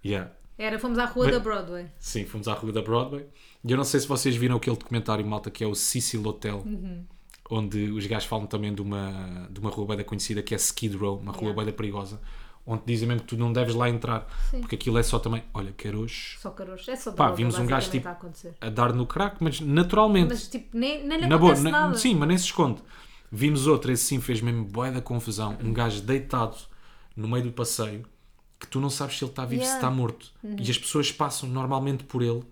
Yeah. 0.05 0.31
Era, 0.57 0.79
fomos 0.79 0.99
à 0.99 1.05
rua 1.07 1.27
Mas- 1.27 1.35
da 1.35 1.41
Broadway. 1.41 1.87
Sim, 1.99 2.25
fomos 2.27 2.47
à 2.49 2.53
rua 2.55 2.73
da 2.73 2.83
Broadway. 2.83 3.27
E 3.65 3.71
eu 3.71 3.77
não 3.77 3.85
sei 3.85 4.01
se 4.01 4.07
vocês 4.09 4.35
viram 4.37 4.57
aquele 4.57 4.77
documentário, 4.77 5.25
malta, 5.27 5.51
que 5.51 5.63
é 5.65 5.67
o 5.67 5.75
Cecil 5.75 6.25
Hotel, 6.27 6.63
Uhum. 6.67 7.05
onde 7.51 7.91
os 7.91 8.07
gajos 8.07 8.27
falam 8.29 8.47
também 8.47 8.75
de 8.75 8.83
uma, 8.83 9.49
de 9.51 9.59
uma 9.61 9.71
rua 9.71 9.97
bem 9.97 10.05
conhecida 10.05 10.43
que 10.43 10.55
é 10.55 10.57
Skid 10.57 10.97
Row, 10.97 11.19
uma 11.19 11.33
rua 11.33 11.43
Yeah. 11.51 11.65
bem 11.65 11.73
perigosa, 11.75 12.21
onde 12.69 12.83
dizem 12.85 13.09
mesmo 13.09 13.23
que 13.23 13.29
tu 13.29 13.37
não 13.39 13.51
deves 13.53 13.75
lá 13.75 13.89
entrar, 13.89 14.27
Sim. 14.51 14.61
porque 14.61 14.75
aquilo 14.75 14.99
é 14.99 15.03
só 15.03 15.19
também, 15.19 15.43
olha, 15.55 15.73
caroço, 15.73 16.39
Só 16.39 16.51
caroço. 16.51 16.91
É 16.91 16.97
só 16.97 17.13
Pá, 17.13 17.31
vimos 17.31 17.59
um 17.59 17.65
gajo, 17.67 17.91
tipo, 17.91 18.07
a 18.07 18.19
a 18.61 18.69
dar 18.69 18.93
no 18.93 19.07
crack, 19.07 19.37
mas 19.41 19.61
naturalmente. 19.61 20.29
Mas 20.29 20.47
tipo, 20.47 20.77
nem, 20.77 21.05
nem 21.07 21.21
lhe 21.21 21.27
Na 21.27 21.39
boa, 21.39 21.59
nada. 21.59 21.97
sim, 21.97 22.15
mas 22.15 22.29
nem 22.29 22.37
se 22.37 22.45
esconde. 22.45 22.83
Vimos 23.33 23.67
outro, 23.67 23.91
esse 23.91 24.05
sim 24.05 24.21
fez 24.21 24.41
mesmo 24.43 24.65
boé 24.65 24.91
da 24.91 25.01
confusão. 25.01 25.57
Um 25.65 25.73
gajo 25.73 26.03
deitado 26.03 26.57
no 27.17 27.27
meio 27.27 27.45
do 27.45 27.53
passeio 27.53 28.05
que 28.61 28.67
tu 28.67 28.81
não 28.81 28.91
sabes 28.91 29.17
se 29.19 29.25
ele 29.25 29.31
está 29.33 29.45
vivo, 29.45 29.63
se 29.63 29.69
Yeah. 29.69 29.87
Uhum. 29.89 29.91
está 29.91 30.03
morto. 30.03 30.33
E 30.59 30.71
as 30.71 30.79
pessoas 30.79 31.11
passam 31.13 31.49
normalmente 31.49 32.05
por 32.05 32.23
ele 32.23 32.43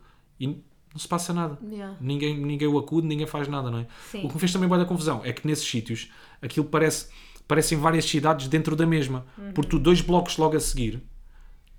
e 0.41 0.47
não 0.47 0.99
se 0.99 1.09
passa 1.09 1.33
nada. 1.35 1.59
Yeah. 1.63 1.97
Ninguém, 2.01 2.37
ninguém 2.39 2.69
o 2.69 2.79
acude, 2.79 3.07
ninguém 3.07 3.27
faz 3.27 3.49
nada, 3.49 3.71
não 3.71 3.81
é? 3.81 3.87
Sim. 4.11 4.25
O 4.25 4.29
que 4.29 4.35
me 4.35 4.41
fez 4.41 4.53
também 4.53 4.69
boé 4.69 4.79
da 4.79 4.85
confusão 4.87 5.21
é 5.25 5.33
que 5.33 5.47
nesses 5.47 5.69
sítios 5.69 6.11
aquilo 6.41 6.67
parece 6.67 7.09
parecem 7.47 7.79
várias 7.79 8.05
cidades 8.05 8.49
dentro 8.49 8.75
da 8.77 8.87
mesma. 8.87 9.27
Porque 9.55 9.71
tu, 9.71 9.79
dois 9.79 10.01
blocos 10.01 10.37
logo 10.37 10.57
a 10.57 10.61
seguir, 10.61 11.03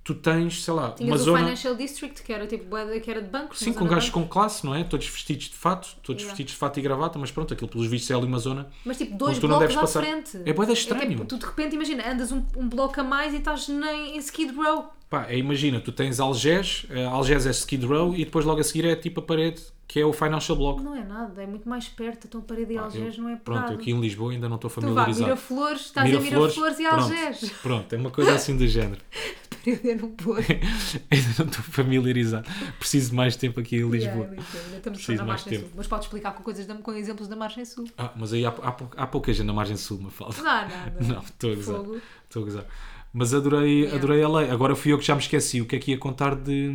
tu 0.02 0.14
tens, 0.14 0.64
sei 0.64 0.72
lá, 0.72 0.92
Tinhas 0.92 1.10
uma 1.10 1.16
o 1.16 1.24
zona. 1.24 1.38
Financial 1.40 1.74
District, 1.74 2.22
que 2.22 2.32
era 2.32 2.46
tipo 2.46 2.64
que 3.02 3.10
era 3.10 3.20
de 3.20 3.28
bancos. 3.28 3.58
Sim, 3.58 3.72
com 3.74 3.86
gajos 3.86 4.08
com 4.08 4.26
classe, 4.26 4.64
não 4.64 4.74
é? 4.74 4.82
Todos 4.82 5.06
vestidos 5.06 5.50
de 5.50 5.54
fato, 5.56 5.88
todos 6.02 6.22
Yeah. 6.22 6.30
vestidos 6.34 6.52
de 6.52 6.58
fato 6.58 6.78
e 6.78 6.82
gravata, 6.82 7.18
mas 7.18 7.30
pronto, 7.30 7.52
aquilo 7.52 7.68
pelos 7.68 7.86
vistos 7.86 8.10
é 8.10 8.14
ali 8.14 8.24
uma 8.26 8.38
zona. 8.38 8.68
Mas 8.84 8.96
tipo, 8.96 9.16
dois 9.18 9.38
blocos 9.38 9.76
à 9.76 9.80
passar. 9.80 10.02
frente. 10.02 10.38
É 10.46 10.52
bué 10.52 10.66
da 10.66 10.72
estranho. 10.72 11.10
tipo, 11.10 11.24
tu 11.26 11.36
de 11.38 11.44
repente, 11.44 11.74
imagina, 11.74 12.10
andas 12.10 12.32
um, 12.32 12.42
um 12.56 12.68
bloco 12.68 12.98
a 13.00 13.04
mais 13.04 13.34
e 13.34 13.36
estás 13.36 13.68
nem 13.68 14.16
em 14.16 14.18
Skid 14.18 14.54
Row. 14.54 14.90
Pá, 15.10 15.26
é, 15.28 15.36
imagina, 15.38 15.80
tu 15.80 15.90
tens 15.92 16.20
Algés, 16.20 16.86
eh, 16.90 17.04
Algés 17.04 17.46
é 17.46 17.50
Skid 17.50 17.84
Row 17.86 18.14
e 18.14 18.24
depois 18.24 18.44
logo 18.44 18.60
a 18.60 18.64
seguir 18.64 18.84
é 18.86 18.94
tipo 18.96 19.20
a 19.20 19.22
parede, 19.22 19.60
que 19.88 19.98
é 19.98 20.04
o 20.04 20.12
Financial 20.12 20.56
Block. 20.56 20.82
Não 20.82 20.94
é 20.94 21.02
nada, 21.02 21.42
é 21.42 21.46
muito 21.46 21.66
mais 21.68 21.88
perto. 21.88 22.26
Então, 22.26 22.40
parede 22.42 22.74
e 22.74 22.76
Pá, 22.76 22.82
Algés 22.82 23.16
eu- 23.16 23.22
não 23.24 23.30
é 23.30 23.36
Pronto, 23.36 23.72
eu 23.72 23.78
aqui 23.78 23.90
em 23.90 23.98
Lisboa 24.00 24.30
ainda 24.32 24.46
não 24.48 24.56
estou 24.56 24.70
Tu 24.70 24.74
vá, 24.74 24.82
familiarizado. 24.82 25.24
Miraflores, 25.24 25.80
estás 25.86 26.14
a 26.14 26.20
Miraflores 26.20 26.78
e 26.78 26.82
pronto, 26.82 27.02
Algés. 27.02 27.50
Pronto, 27.62 27.92
é 27.94 27.96
uma 27.98 28.10
coisa 28.10 28.34
assim 28.34 28.56
do 28.56 28.66
género. 28.68 29.00
Parede 29.64 29.94
no 30.00 30.08
Porto. 30.10 30.46
ainda 31.10 31.28
não 31.38 31.46
estou 31.46 31.62
familiarizado. 31.64 32.46
Preciso 32.78 33.10
de 33.10 33.16
mais 33.16 33.34
tempo 33.34 33.58
aqui 33.60 33.76
em 33.76 33.88
Lisboa. 33.90 34.24
Yeah, 34.26 34.30
Lisboa. 34.36 34.62
Ainda 34.64 34.76
estamos 34.76 34.98
só 35.00 35.04
Preciso 35.06 35.18
na 35.22 35.24
mais 35.24 35.40
margem 35.42 35.52
tempo. 35.58 35.64
sul. 35.70 35.74
Mas 35.76 35.86
podes 35.86 36.06
explicar 36.06 36.32
com 36.32 36.42
coisas 36.42 36.66
com 36.80 36.92
exemplos 36.92 37.28
da 37.28 37.36
margem 37.36 37.64
sul. 37.64 37.84
Ah, 37.98 38.12
mas 38.16 38.32
aí 38.32 38.46
há, 38.46 38.50
há, 38.50 38.76
há 38.96 39.06
pouca 39.06 39.32
gente 39.32 39.46
na 39.46 39.52
margem 39.52 39.76
sul, 39.76 39.98
me 39.98 40.10
falta. 40.10 40.40
Não 40.42 40.50
há 40.50 40.62
nada. 40.68 40.96
Não, 41.04 41.20
estou 41.20 41.52
a 41.52 41.54
gozar. 41.56 41.80
Estou 42.24 42.42
a 42.42 42.44
gozar. 42.44 42.64
Mas 43.12 43.32
adorei, 43.34 43.80
Yeah. 43.80 43.96
adorei 43.96 44.22
a 44.22 44.28
lei. 44.28 44.50
Agora 44.50 44.76
fui 44.76 44.92
eu 44.92 44.98
que 44.98 45.04
já 45.04 45.14
me 45.14 45.20
esqueci 45.20 45.60
o 45.60 45.66
que 45.66 45.76
é 45.76 45.78
que 45.78 45.90
ia 45.92 45.98
contar 45.98 46.34
de, 46.36 46.70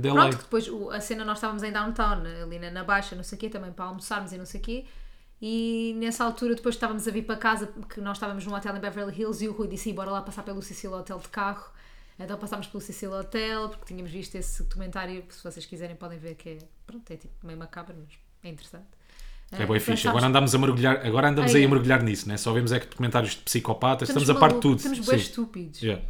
Pronto, 0.00 0.36
que 0.36 0.42
depois 0.44 0.68
o- 0.68 0.90
a 0.90 1.00
cena 1.00 1.24
nós 1.24 1.38
estávamos 1.38 1.62
em 1.62 1.72
downtown, 1.72 2.22
ali 2.42 2.58
na, 2.58 2.70
na 2.70 2.84
Baixa, 2.84 3.14
não 3.16 3.22
sei 3.24 3.36
o 3.36 3.40
quê, 3.40 3.48
também 3.48 3.72
para 3.72 3.84
almoçarmos 3.86 4.32
e 4.32 4.38
não 4.38 4.46
sei 4.46 4.60
o 4.60 4.62
quê. 4.62 4.84
E 5.40 5.94
nessa 5.98 6.24
altura 6.24 6.54
depois 6.54 6.74
estávamos 6.74 7.06
a 7.06 7.10
vir 7.10 7.22
para 7.22 7.36
casa, 7.36 7.66
porque 7.66 8.00
nós 8.00 8.16
estávamos 8.16 8.46
num 8.46 8.54
hotel 8.54 8.74
em 8.76 8.80
Beverly 8.80 9.20
Hills 9.20 9.44
e 9.44 9.48
o 9.48 9.52
Rui 9.52 9.68
disse, 9.68 9.90
"Ih, 9.90 9.92
bora 9.92 10.10
lá 10.10 10.22
passar 10.22 10.42
pelo 10.42 10.62
Cecil 10.62 10.92
Hotel 10.92 11.18
de 11.18 11.28
carro. 11.28 11.70
Então 12.18 12.38
passámos 12.38 12.66
pelo 12.68 12.80
Cecil 12.80 13.12
Hotel, 13.12 13.68
porque 13.68 13.84
tínhamos 13.84 14.10
visto 14.10 14.34
esse 14.36 14.62
documentário, 14.62 15.22
que 15.22 15.34
se 15.34 15.44
vocês 15.44 15.66
quiserem 15.66 15.94
podem 15.94 16.18
ver 16.18 16.34
que 16.34 16.48
é, 16.48 16.58
pronto, 16.86 17.10
é 17.10 17.16
tipo 17.16 17.34
meio 17.46 17.58
macabro, 17.58 17.94
mas 17.98 18.08
é 18.42 18.48
interessante. 18.48 18.86
É 19.52 19.62
Ah, 19.62 19.66
bem 19.66 19.76
e 19.76 19.78
fixe. 19.78 19.90
passámos- 19.92 20.06
Agora 20.06 20.26
andamos 20.26 20.54
a 20.54 20.58
mergulhar, 20.58 21.06
agora 21.06 21.28
andamos 21.28 21.50
Ai, 21.52 21.58
aí 21.58 21.64
a 21.64 21.66
é. 21.66 21.70
mergulhar 21.70 22.02
nisso, 22.02 22.26
né? 22.26 22.38
Só 22.38 22.52
vemos 22.54 22.72
é 22.72 22.80
que 22.80 22.86
documentários 22.86 23.32
de 23.32 23.40
psicopatas, 23.42 24.08
estamos, 24.08 24.22
Estamos 24.22 24.42
a 24.42 24.46
par 24.48 24.54
de 24.54 24.60
tudo. 24.62 24.78
Estamos 24.78 25.00
bem 25.06 25.16
estúpidos. 25.18 25.82
Yeah. 25.82 26.02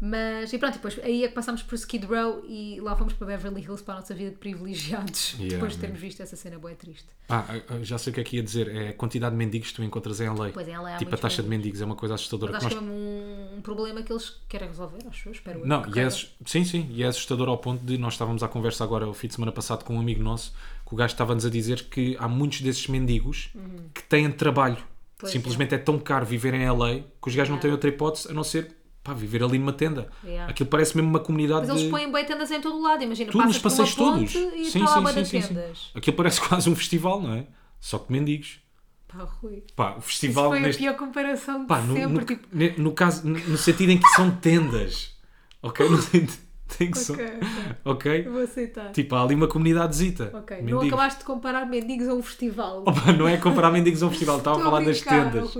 Mas, 0.00 0.52
e 0.52 0.58
pronto, 0.58 0.74
e 0.74 0.76
depois 0.76 0.98
aí 1.02 1.24
é 1.24 1.28
que 1.28 1.34
passámos 1.34 1.62
por 1.62 1.74
Skid 1.74 2.06
Row 2.06 2.44
e 2.48 2.80
lá 2.80 2.94
fomos 2.94 3.12
para 3.14 3.26
Beverly 3.26 3.62
Hills 3.62 3.82
para 3.82 3.94
a 3.94 3.96
nossa 4.00 4.14
vida 4.14 4.30
de 4.30 4.36
privilegiados, 4.36 5.34
Yeah, 5.38 5.56
depois 5.56 5.72
de 5.72 5.78
termos 5.78 5.98
visto 5.98 6.22
essa 6.22 6.36
cena 6.36 6.58
boa 6.58 6.74
triste. 6.74 7.06
Ah, 7.28 7.44
já 7.82 7.98
sei 7.98 8.10
o 8.12 8.14
que 8.14 8.20
é 8.20 8.24
que 8.24 8.36
ia 8.36 8.42
dizer. 8.42 8.68
É 8.74 8.88
a 8.90 8.92
quantidade 8.94 9.32
de 9.32 9.38
mendigos 9.38 9.68
que 9.70 9.74
tu 9.74 9.82
encontras 9.82 10.20
em 10.20 10.28
LA. 10.28 10.50
Pois, 10.50 10.68
em 10.68 10.78
LA 10.78 10.94
há 10.94 10.98
tipo, 10.98 11.14
a 11.14 11.18
taxa 11.18 11.42
de 11.42 11.48
mendigos 11.48 11.80
é 11.80 11.84
uma 11.84 11.96
coisa 11.96 12.14
assustadora. 12.14 12.52
Mas 12.52 12.60
que 12.60 12.66
acho 12.66 12.76
nós- 12.76 12.84
que 12.84 12.90
é 12.90 13.56
um, 13.56 13.60
problema 13.60 14.02
que 14.02 14.12
eles 14.12 14.40
querem 14.48 14.68
resolver, 14.68 14.98
acho 15.08 15.28
eu, 15.28 15.32
espero 15.32 15.58
eu. 15.60 15.66
Não, 15.66 15.82
que 15.82 15.98
e 15.98 16.02
é, 16.02 16.10
sim, 16.10 16.64
sim, 16.64 16.86
e 16.90 17.02
é 17.02 17.06
assustador 17.06 17.48
ao 17.48 17.58
ponto 17.58 17.84
de 17.84 17.98
nós 17.98 18.14
estávamos 18.14 18.42
à 18.42 18.48
conversa 18.48 18.84
agora 18.84 19.06
o 19.08 19.12
fim 19.14 19.26
de 19.26 19.34
semana 19.34 19.50
passado 19.52 19.84
com 19.84 19.96
um 19.96 20.00
amigo 20.00 20.22
nosso 20.22 20.54
que 20.86 20.94
o 20.94 20.96
gajo 20.96 21.12
estava-nos 21.12 21.44
a 21.44 21.50
dizer 21.50 21.84
que 21.90 22.16
há 22.18 22.28
muitos 22.28 22.60
desses 22.60 22.86
mendigos 22.86 23.50
que 23.92 24.02
têm 24.04 24.30
trabalho. 24.30 24.76
Uhum. 24.76 24.82
Pois 25.18 25.32
Simplesmente 25.32 25.74
é. 25.74 25.78
tão 25.78 25.98
caro 25.98 26.24
viver 26.24 26.54
em 26.54 26.70
LA 26.70 27.00
que 27.20 27.28
os 27.28 27.34
gajos 27.34 27.50
não 27.50 27.58
têm 27.58 27.72
outra 27.72 27.90
hipótese 27.90 28.30
a 28.30 28.32
não 28.32 28.44
ser 28.44 28.76
pá, 29.08 29.14
viver 29.14 29.42
ali 29.42 29.58
numa 29.58 29.72
tenda. 29.72 30.08
Yeah. 30.22 30.50
Aquilo 30.50 30.68
parece 30.68 30.94
mesmo 30.96 31.08
uma 31.10 31.20
comunidade 31.20 31.60
Mas 31.62 31.70
eles 31.70 31.82
de... 31.84 31.88
põem 31.90 32.12
bem 32.12 32.24
tendas 32.24 32.50
em 32.50 32.60
todo 32.60 32.76
o 32.76 32.82
lado, 32.82 33.02
imagina, 33.02 33.32
Tudo 33.32 33.44
nos 33.46 33.58
passeios 33.58 33.94
todos. 33.94 34.34
e 34.34 34.70
Sim, 34.70 34.80
lá 34.80 35.12
sim, 35.12 35.24
sim, 35.24 35.40
sim, 35.40 35.48
tendas. 35.48 35.90
Aquilo 35.94 36.16
parece 36.16 36.40
quase 36.46 36.68
um 36.68 36.76
festival, 36.76 37.20
não 37.22 37.32
é? 37.34 37.46
Só 37.80 37.98
que 37.98 38.12
mendigos. 38.12 38.60
Pá, 39.06 39.18
Rui. 39.24 39.64
Pá, 39.74 39.94
o 39.94 39.98
Isso 39.98 40.08
festival 40.08 40.50
foi 40.50 40.60
neste... 40.60 40.86
a 40.86 40.92
pior 40.92 40.98
comparação 40.98 41.60
de 41.62 41.66
Pá, 41.66 41.80
no, 41.80 41.94
sempre. 41.94 42.12
no, 42.12 42.24
tipo, 42.26 42.46
ne- 42.52 42.74
no 42.76 42.92
caso, 42.92 43.26
no 43.26 43.38
no 43.38 43.56
sentido 43.56 43.90
em 43.92 43.98
que 43.98 44.08
são 44.08 44.30
tendas. 44.30 45.16
Ok? 45.62 45.88
No 45.88 45.96
sentido 46.02 46.47
em 46.80 46.90
que 46.90 46.98
são... 46.98 47.14
ok, 47.16 47.26
ok, 47.26 47.42
Ok? 47.84 48.22
vou 48.30 48.42
aceitar. 48.42 48.92
Tipo, 48.92 49.14
há 49.16 49.22
ali 49.22 49.34
uma 49.34 49.48
comunidadezita. 49.48 50.30
ok, 50.34 50.56
não 50.58 50.64
Mendigos. 50.64 50.86
acabaste 50.88 51.18
de 51.20 51.24
comparar 51.24 51.66
mendigos 51.66 52.08
a 52.08 52.14
um 52.14 52.22
festival. 52.22 52.82
Opa, 52.86 53.12
não 53.12 53.26
é 53.28 53.36
comparar 53.36 53.70
mendigos 53.70 54.02
a 54.02 54.06
um 54.06 54.10
festival, 54.10 54.38
estava 54.38 54.60
a 54.60 54.64
falar 54.64 54.84
das 54.84 55.00
tendas. 55.00 55.56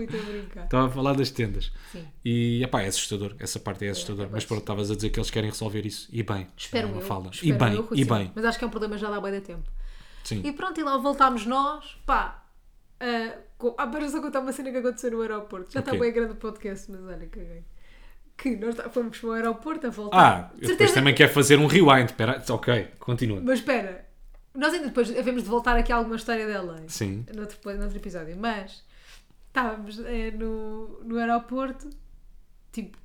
Estava 0.64 0.86
a 0.86 0.90
falar 0.90 1.12
das 1.14 1.30
tendas. 1.30 1.72
Sim. 1.92 2.06
E 2.24 2.62
epá, 2.62 2.82
é 2.82 2.86
assustador, 2.88 3.34
essa 3.38 3.58
parte 3.58 3.86
é 3.86 3.90
assustadora. 3.90 4.28
é 4.28 4.32
Mas 4.32 4.44
bem 4.44 4.48
pronto, 4.48 4.60
estavas 4.60 4.90
a 4.90 4.94
dizer 4.96 5.10
que 5.10 5.18
eles 5.18 5.30
querem 5.30 5.50
resolver 5.50 5.84
isso. 5.86 6.08
E 6.12 6.22
bem, 6.22 6.46
Espero 6.56 6.88
é 6.88 6.90
eu. 6.92 7.00
fala. 7.00 7.30
espero 7.32 7.48
E 7.48 7.52
bem, 7.58 7.74
eu, 7.74 7.88
e 7.92 8.04
bem. 8.04 8.32
Mas 8.34 8.44
acho 8.44 8.58
que 8.58 8.64
é 8.64 8.66
um 8.66 8.70
problema 8.70 8.96
já 8.98 9.10
dá 9.10 9.20
bem 9.20 9.32
de 9.32 9.40
tempo. 9.40 9.68
Sim. 10.24 10.42
E 10.44 10.52
pronto, 10.52 10.78
e 10.78 10.84
lá 10.84 10.96
voltámos 10.98 11.46
nós, 11.46 11.96
pá. 12.04 12.44
Uh, 13.00 13.38
com... 13.56 13.74
Ah, 13.78 13.86
para 13.86 14.08
só 14.08 14.20
contar 14.20 14.40
uma 14.40 14.52
cena 14.52 14.70
que 14.70 14.76
aconteceu 14.78 15.10
no 15.12 15.20
aeroporto. 15.22 15.72
Já 15.72 15.80
está 15.80 15.92
Ok. 15.92 16.00
bem 16.00 16.12
grande 16.12 16.32
o 16.32 16.36
podcast, 16.36 16.90
mas 16.90 17.00
olha, 17.04 17.26
caguei. 17.28 17.64
Que 18.38 18.56
nós 18.56 18.74
tá- 18.76 18.88
fomos 18.88 19.18
para 19.18 19.28
o 19.28 19.32
aeroporto 19.32 19.86
a 19.86 19.90
voltar. 19.90 20.16
Ah, 20.18 20.50
eu 20.62 20.68
depois 20.68 20.92
também 20.92 21.14
quero 21.14 21.32
fazer 21.32 21.58
um 21.58 21.66
rewind. 21.66 22.06
Espera, 22.06 22.42
ok, 22.48 22.88
continua. 23.00 23.40
Mas 23.42 23.58
espera, 23.58 24.06
nós 24.54 24.72
ainda 24.72 24.86
depois 24.86 25.10
havemos 25.18 25.42
de 25.42 25.48
voltar 25.48 25.76
aqui 25.76 25.92
a 25.92 25.96
alguma 25.96 26.14
história 26.16 26.46
dela. 26.46 26.80
Sim. 26.86 27.26
Noutro, 27.34 27.58
noutro 27.76 27.96
episódio. 27.98 28.36
Mas 28.38 28.84
estávamos 29.48 29.98
eh, 30.06 30.30
no, 30.30 31.00
no 31.04 31.18
aeroporto, 31.18 31.90
tipo, 32.72 32.96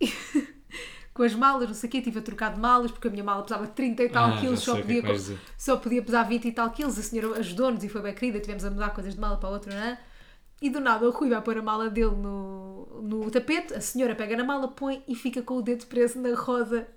com 1.14 1.22
as 1.22 1.34
malas, 1.34 1.68
não 1.68 1.74
sei 1.74 1.88
o 1.88 1.90
quê, 1.92 1.98
estive 1.98 2.18
a 2.18 2.22
trocar 2.22 2.52
de 2.54 2.58
malas, 2.60 2.90
porque 2.90 3.06
a 3.06 3.10
minha 3.10 3.22
mala 3.22 3.42
pesava 3.42 3.66
30 3.66 4.02
e 4.02 4.08
tal 4.08 4.30
Ah, 4.32 4.36
quilos, 4.40 4.60
só 4.60 4.76
é 4.78 4.80
podia, 4.80 5.02
dizer. 5.02 5.38
só 5.56 5.76
podia 5.76 6.02
pesar 6.02 6.22
20 6.24 6.48
e 6.48 6.52
tal 6.52 6.70
quilos. 6.70 6.98
A 6.98 7.02
senhora 7.02 7.38
ajudou-nos 7.38 7.84
e 7.84 7.88
foi 7.88 8.00
bem 8.02 8.14
querida, 8.14 8.40
tivemos 8.40 8.64
a 8.64 8.70
mudar 8.70 8.90
coisas 8.90 9.14
de 9.14 9.20
mala 9.20 9.36
para 9.36 9.48
outra, 9.50 9.72
não 9.74 9.80
é? 9.82 9.98
E 10.62 10.70
do 10.70 10.80
nada 10.80 11.06
o 11.06 11.10
Rui 11.10 11.28
vai 11.28 11.42
pôr 11.42 11.58
a 11.58 11.62
mala 11.62 11.90
dele 11.90 12.14
no, 12.14 13.02
no 13.02 13.30
tapete, 13.30 13.74
a 13.74 13.80
senhora 13.80 14.14
pega 14.14 14.36
na 14.36 14.44
mala, 14.44 14.68
põe 14.68 15.02
e 15.08 15.14
fica 15.16 15.42
com 15.42 15.56
o 15.56 15.62
dedo 15.62 15.84
preso 15.86 16.20
na 16.20 16.34
roda 16.36 16.88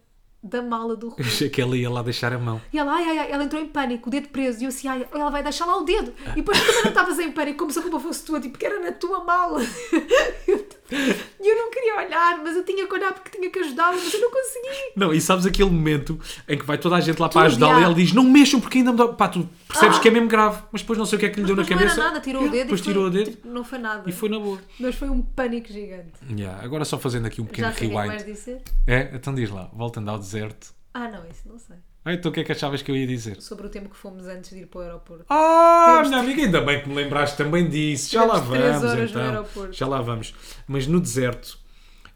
da 0.44 0.62
mala 0.62 0.96
do 0.96 1.10
Rui. 1.10 1.18
Eu 1.20 1.26
achei 1.26 1.50
que 1.50 1.60
ela 1.60 1.76
ia 1.76 1.90
lá 1.90 2.04
deixar 2.04 2.32
a 2.32 2.38
mão. 2.38 2.62
E 2.72 2.78
ela, 2.78 2.94
ai, 2.94 3.04
ai, 3.04 3.18
ai, 3.18 3.32
ela 3.32 3.44
entrou 3.44 3.60
em 3.60 3.68
pânico, 3.68 4.08
o 4.08 4.12
dedo 4.12 4.30
preso. 4.30 4.62
E 4.62 4.66
eu 4.66 4.70
assim, 4.70 4.88
ai, 4.88 5.08
ela 5.12 5.32
vai 5.32 5.42
deixar 5.42 5.66
lá 5.66 5.76
o 5.78 5.84
dedo. 5.84 6.14
E 6.34 6.36
depois 6.36 6.60
tu 6.60 6.66
também 6.68 6.84
não 6.84 6.90
estavas 6.92 7.20
em 7.20 7.32
pânico, 7.32 7.58
como 7.58 7.72
se 7.72 7.80
a 7.80 7.82
culpa 7.82 8.00
fosse 8.00 8.24
tua, 8.24 8.40
tipo, 8.40 8.56
que 8.56 8.66
era 8.66 8.80
na 8.80 8.92
tua 8.92 9.24
mala. 9.24 9.60
E 10.92 11.48
eu 11.52 11.56
não 11.58 11.72
queria 11.72 11.96
olhar, 11.98 12.38
mas 12.44 12.56
eu 12.56 12.64
tinha 12.64 12.86
que 12.88 12.94
olhar 12.94 13.12
porque 13.14 13.38
tinha 13.38 13.50
que 13.50 13.60
ajudá-la, 13.60 13.94
mas 13.96 14.14
eu 14.14 14.22
não 14.22 14.32
consegui. 14.32 14.92
Não, 14.96 15.14
e 15.14 15.20
sabes 15.20 15.46
aquele 15.46 15.70
momento 15.70 16.20
em 16.48 16.58
que 16.58 16.66
vai 16.66 16.78
toda 16.78 16.96
a 16.96 17.00
gente 17.02 17.20
lá 17.20 17.28
para 17.28 17.42
Tudo, 17.50 17.52
ajudá-la 17.66 17.82
e 17.82 17.84
ele 17.86 17.94
diz: 17.96 18.14
Não 18.14 18.24
mexam 18.24 18.60
porque 18.60 18.78
ainda 18.80 18.92
me 18.92 18.98
dá. 18.98 19.08
Pá, 19.08 19.28
tu 19.28 19.50
percebes 19.68 20.00
que 20.00 20.08
é 20.08 20.12
mesmo 20.12 20.28
grave, 20.28 20.62
mas 20.72 20.82
depois 20.82 20.98
não 21.00 21.06
sei 21.06 21.18
o 21.18 21.20
que 21.20 21.26
é 21.26 21.30
que 21.30 21.40
lhe 21.40 21.46
deu 21.46 21.56
na 21.56 21.62
Mas 21.64 21.70
não 21.72 21.78
cabeça. 21.78 22.00
era 22.02 22.10
nada, 22.10 22.20
tirou 22.22 22.44
o 22.44 22.50
dedo 22.50 22.64
Depois 22.64 22.82
foi, 22.82 22.94
tirou 22.94 23.06
o 23.08 23.10
dedo 23.10 23.32
tipo, 23.32 23.48
não 23.48 23.64
foi 23.64 23.80
nada. 23.80 24.04
e 24.10 24.12
foi 24.12 24.30
na 24.30 24.40
boa. 24.40 24.60
Mas 24.80 24.96
foi 24.96 25.10
um 25.10 25.22
pânico 25.22 25.72
gigante. 25.72 26.12
Yeah, 26.30 26.64
agora 26.64 26.86
só 26.86 27.00
fazendo 27.00 27.26
aqui 27.26 27.42
um 27.42 27.46
pequeno 27.46 27.70
Já 27.70 27.74
que 27.74 27.86
é 27.86 27.90
que 27.90 27.96
rewind. 27.96 28.24
dizer? 28.24 28.62
É, 28.86 29.10
então 29.14 29.34
diz 29.34 29.50
lá, 29.50 29.70
voltando 29.74 30.10
ao 30.12 30.20
deserto. 30.20 30.75
Ah, 30.98 31.10
não, 31.10 31.28
isso 31.30 31.42
não 31.50 31.60
sei. 31.60 31.76
Ah, 32.06 32.14
então 32.14 32.32
o 32.32 32.34
que 32.34 32.40
é 32.40 32.44
que 32.46 32.52
achavas 32.54 32.82
que 32.82 32.90
eu 32.90 32.96
ia 32.96 33.06
dizer? 33.06 33.42
Sobre 33.42 33.68
o 33.68 33.70
tempo 33.70 33.90
que 33.90 33.98
fomos 33.98 34.26
antes 34.28 34.52
de 34.52 34.60
ir 34.60 34.68
para 34.68 34.80
o 34.80 34.82
aeroporto. 34.82 35.26
Ah, 35.30 35.88
Tivemos 35.90 36.08
minha 36.10 36.22
amiga, 36.22 36.42
ainda 36.44 36.62
bem 36.62 36.82
que 36.82 36.88
me 36.88 36.96
lembraste 36.96 37.36
também 37.36 37.68
disso. 37.70 38.12
Já 38.14 38.24
lá 38.24 38.40
três 38.40 38.76
vamos, 38.76 38.84
horas 38.92 39.12
no 39.12 39.20
então. 39.20 39.22
aeroporto. 39.22 39.74
Já 39.74 39.88
lá 39.88 40.02
vamos. 40.02 40.34
Mas 40.66 40.88
no 40.88 41.02
deserto, 41.02 41.60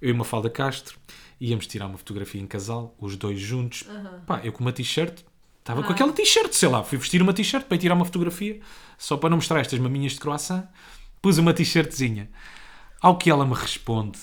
eu 0.01 0.09
e 0.09 0.11
uma 0.13 0.23
Falda 0.23 0.49
Castro 0.49 0.97
íamos 1.41 1.67
tirar 1.67 1.87
uma 1.87 1.97
fotografia 1.97 2.39
em 2.41 2.47
casal, 2.47 2.95
os 2.97 3.17
dois 3.17 3.37
juntos. 3.39 3.83
Pá, 4.25 4.39
eu 4.45 4.53
com 4.53 4.61
uma 4.61 4.71
t-shirt, 4.71 5.23
estava 5.59 5.83
com 5.83 5.89
Ah. 5.89 5.91
aquela 5.91 6.13
t-shirt, 6.13 6.53
sei 6.53 6.69
lá, 6.69 6.81
fui 6.81 6.97
vestir 6.97 7.21
uma 7.21 7.33
t-shirt 7.33 7.65
para 7.65 7.75
ir 7.75 7.79
tirar 7.79 7.95
uma 7.95 8.05
fotografia, 8.05 8.61
só 8.97 9.17
para 9.17 9.29
não 9.29 9.37
mostrar 9.37 9.59
estas 9.59 9.77
maminhas 9.79 10.13
de 10.13 10.19
croissant, 10.21 10.65
pus 11.21 11.37
uma 11.37 11.53
t-shirtzinha. 11.53 12.29
Ao 13.01 13.17
que 13.17 13.29
ela 13.29 13.45
me 13.45 13.53
responde: 13.55 14.17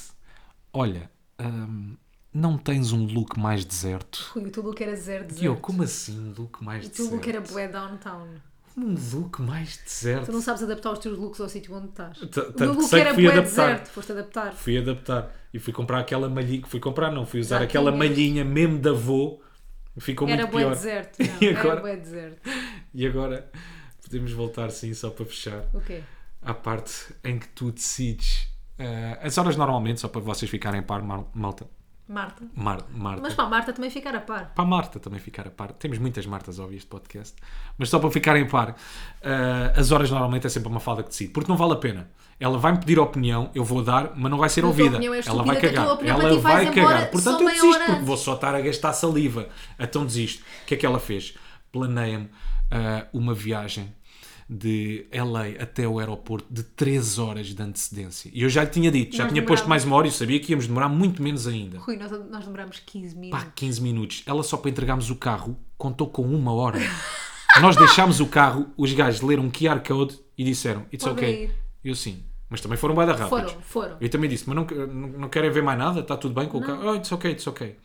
Olha, 0.72 1.10
hum, 1.38 1.96
não 2.36 2.56
tens 2.58 2.92
um 2.92 3.04
look 3.06 3.38
mais 3.38 3.64
deserto? 3.64 4.30
Rui, 4.34 4.44
o 4.46 4.50
teu 4.50 4.62
look 4.62 4.80
era 4.82 4.94
zero 4.96 5.24
E 5.24 5.26
eu, 5.26 5.30
deserto. 5.54 5.60
como 5.60 5.82
assim 5.82 6.18
um 6.18 6.32
look 6.38 6.62
mais 6.62 6.86
O 6.86 6.90
teu 6.90 7.04
look 7.10 7.28
era 7.28 7.40
deserto? 7.40 7.52
bué 7.54 7.68
downtown. 7.68 8.26
Um 8.76 8.94
look 9.14 9.40
mais 9.40 9.78
deserto? 9.78 10.26
Tu 10.26 10.32
não 10.32 10.42
sabes 10.42 10.62
adaptar 10.62 10.92
os 10.92 10.98
teus 10.98 11.18
looks 11.18 11.40
ao 11.40 11.48
sítio 11.48 11.74
onde 11.74 11.88
estás. 11.88 12.18
T- 12.18 12.40
O 12.40 12.54
meu 12.60 12.72
look 12.74 12.92
era 12.94 13.14
bué 13.14 13.40
deserto. 13.40 13.88
Foste 13.88 14.12
adaptar. 14.12 14.52
Fui 14.52 14.76
adaptar. 14.76 15.34
E 15.54 15.58
fui 15.58 15.72
comprar 15.72 16.00
aquela 16.00 16.28
malhinha. 16.28 16.62
Fui 16.66 16.78
comprar, 16.78 17.10
não. 17.10 17.24
Fui 17.24 17.40
usar 17.40 17.62
aquela 17.62 17.90
malhinha 17.90 18.44
mesmo 18.44 18.78
da 18.78 18.90
avô. 18.90 19.40
Ficou 19.98 20.28
Era 20.28 20.42
muito 20.42 20.56
pior. 20.58 20.70
deserto. 20.74 21.16
Não, 21.24 21.38
E 21.40 21.46
era 21.48 21.58
agora? 21.60 21.80
bué 21.80 21.96
deserto. 21.96 22.50
E 22.92 23.06
agora 23.06 23.50
podemos 24.02 24.30
voltar, 24.32 24.68
sim, 24.70 24.92
só 24.92 25.08
para 25.08 25.24
fechar. 25.24 25.64
O 25.72 25.80
quê? 25.80 26.02
à 26.42 26.52
parte 26.52 27.14
em 27.24 27.38
que 27.38 27.48
tu 27.48 27.72
decides. 27.72 28.46
eh, 28.78 29.18
as 29.22 29.38
horas 29.38 29.56
normalmente, 29.56 29.98
só 30.00 30.06
para 30.08 30.20
vocês 30.20 30.50
ficarem 30.50 30.80
a 30.80 30.82
par, 30.82 31.02
malta. 31.34 31.66
Marta. 32.08 32.44
Mar- 32.54 32.84
Marta. 32.94 33.20
Mas 33.20 33.34
para 33.34 33.44
a 33.46 33.48
Marta 33.48 33.72
também 33.72 33.90
ficar 33.90 34.14
a 34.14 34.20
par. 34.20 34.52
Para 34.54 34.64
a 34.64 34.66
Marta 34.66 35.00
também 35.00 35.18
ficar 35.18 35.46
a 35.48 35.50
par. 35.50 35.72
Temos 35.72 35.98
muitas 35.98 36.24
Martas 36.24 36.60
a 36.60 36.62
ouvir 36.62 36.76
este 36.76 36.86
podcast. 36.88 37.34
Mas 37.76 37.88
só 37.88 37.98
para 37.98 38.10
ficarem 38.12 38.44
a 38.44 38.46
par, 38.46 38.76
eh, 39.22 39.72
as 39.76 39.90
horas 39.90 40.08
normalmente 40.10 40.46
é 40.46 40.50
sempre 40.50 40.68
uma 40.68 40.78
falda 40.78 41.02
que 41.02 41.08
decide. 41.08 41.32
Porque 41.32 41.50
não 41.50 41.56
vale 41.58 41.72
a 41.72 41.76
pena. 41.76 42.08
Ela 42.38 42.58
vai-me 42.58 42.78
pedir 42.78 42.98
opinião, 42.98 43.50
eu 43.54 43.64
vou 43.64 43.82
dar, 43.82 44.12
mas 44.14 44.30
não 44.30 44.36
vai 44.38 44.48
ser 44.48 44.60
Mas 44.62 44.78
a 44.78 44.82
ouvida. 44.82 44.98
é 45.04 45.20
Ela 45.26 45.42
vai 45.42 45.56
cagar. 45.60 45.88
opinião 45.88 46.14
Ela 46.14 46.22
para 46.28 46.36
ti 46.36 46.40
vai 46.42 46.64
vai 46.66 46.74
cagar. 46.74 47.10
Portanto, 47.10 47.40
eu 47.40 47.46
desisto, 47.48 47.84
porque 47.86 48.04
vou 48.04 48.16
só 48.16 48.34
estar 48.34 48.54
a 48.54 48.60
gastar 48.60 48.92
saliva. 48.92 49.48
Então 49.78 50.04
desisto. 50.06 50.44
O 50.62 50.66
que 50.66 50.74
é 50.74 50.76
que 50.76 50.84
ela 50.86 51.00
fez? 51.00 51.34
Planeia-me 51.72 52.28
eh, 52.70 53.06
uma 53.12 53.32
viagem 53.34 53.92
de 54.48 55.06
LA 55.12 55.60
até 55.60 55.88
o 55.88 55.98
aeroporto 55.98 56.46
de 56.48 56.62
3 56.62 57.18
horas 57.18 57.48
de 57.48 57.60
antecedência. 57.60 58.30
E 58.32 58.42
eu 58.42 58.48
já 58.48 58.62
lhe 58.62 58.70
tinha 58.70 58.90
dito, 58.90 59.16
já 59.16 59.24
nós 59.24 59.32
tinha 59.32 59.44
posto 59.44 59.68
mais 59.68 59.84
uma 59.84 59.96
hora 59.96 60.06
e 60.06 60.10
eu 60.10 60.14
sabia 60.14 60.38
que 60.38 60.52
íamos 60.52 60.66
demorar 60.66 60.88
muito 60.88 61.22
menos 61.22 61.46
ainda. 61.46 61.78
Rui, 61.78 61.96
nós, 61.96 62.10
nós 62.30 62.44
demoramos 62.44 62.78
15 62.78 63.16
minutos. 63.16 63.44
Pá, 63.44 63.50
15 63.54 63.82
minutos. 63.82 64.22
Ela 64.24 64.42
só 64.42 64.56
para 64.56 64.70
entregarmos 64.70 65.10
o 65.10 65.16
carro 65.16 65.56
contou 65.76 66.08
com 66.08 66.22
uma 66.22 66.52
hora. 66.52 66.78
Nós 67.60 67.74
deixámos 67.76 68.20
o 68.20 68.26
carro, 68.26 68.66
os 68.76 68.92
gajos 68.92 69.22
leram 69.22 69.44
um 69.44 69.50
QR 69.50 69.80
Code 69.80 70.18
e 70.36 70.44
disseram 70.44 70.84
It's 70.92 71.06
Podem 71.06 71.24
ok. 71.24 71.44
ir. 71.44 71.54
Eu 71.82 71.94
sim. 71.94 72.22
Mas 72.50 72.60
também 72.60 72.76
foram 72.76 72.94
bem 72.94 73.06
da 73.06 73.14
rápidos. 73.14 73.52
Foram, 73.52 73.62
foram. 73.62 73.96
Eu 74.00 74.08
também 74.10 74.28
disse, 74.28 74.44
mas 74.46 74.56
não, 74.56 74.86
não, 74.86 75.08
não 75.20 75.28
querem 75.28 75.50
ver 75.50 75.62
mais 75.62 75.78
nada? 75.78 76.00
Está 76.00 76.16
tudo 76.16 76.34
bem 76.34 76.48
com 76.48 76.58
o 76.58 76.60
Não. 76.60 76.66
carro? 76.66 76.90
Oh, 76.90 76.94
it's 76.94 77.10
ok, 77.10 77.30
it's 77.32 77.46
ok. 77.46 77.76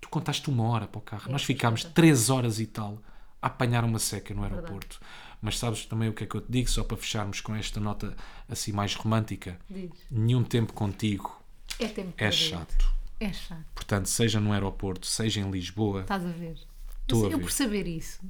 Tu 0.00 0.08
contaste 0.08 0.48
uma 0.48 0.64
hora 0.64 0.86
para 0.86 0.98
o 0.98 1.02
carro. 1.02 1.24
Nós 1.30 1.42
pois 1.42 1.44
ficámos 1.44 1.82
conta. 1.82 1.94
3 1.94 2.30
horas 2.30 2.58
e 2.58 2.66
tal 2.66 2.98
a 3.40 3.46
apanhar 3.46 3.84
uma 3.84 3.98
seca 3.98 4.34
no 4.34 4.42
aeroporto. 4.42 4.98
Mas 5.40 5.58
sabes 5.58 5.84
também 5.86 6.08
o 6.08 6.12
que 6.12 6.24
é 6.24 6.26
que 6.26 6.34
eu 6.34 6.40
te 6.40 6.50
digo, 6.50 6.68
só 6.68 6.82
para 6.82 6.96
fecharmos 6.96 7.40
com 7.40 7.54
esta 7.54 7.78
nota 7.78 8.16
assim 8.48 8.72
mais 8.72 8.94
romântica? 8.94 9.58
Diz. 9.70 9.90
Nenhum 10.10 10.42
tempo 10.42 10.72
contigo 10.72 11.40
É 11.78 11.86
tempo 11.88 12.12
é 12.16 12.30
chato. 12.30 12.92
É 13.20 13.32
chato. 13.32 13.64
Portanto, 13.74 14.06
seja 14.06 14.40
no 14.40 14.52
aeroporto, 14.52 15.06
seja 15.06 15.40
em 15.40 15.50
Lisboa, 15.50 16.02
Estás 16.02 16.24
a 16.24 16.30
ver? 16.30 16.56
Estou 17.02 17.20
eu, 17.22 17.28
a 17.28 17.30
eu 17.32 17.38
ver. 17.38 17.44
por 17.44 17.52
saber 17.52 17.86
isso, 17.86 18.20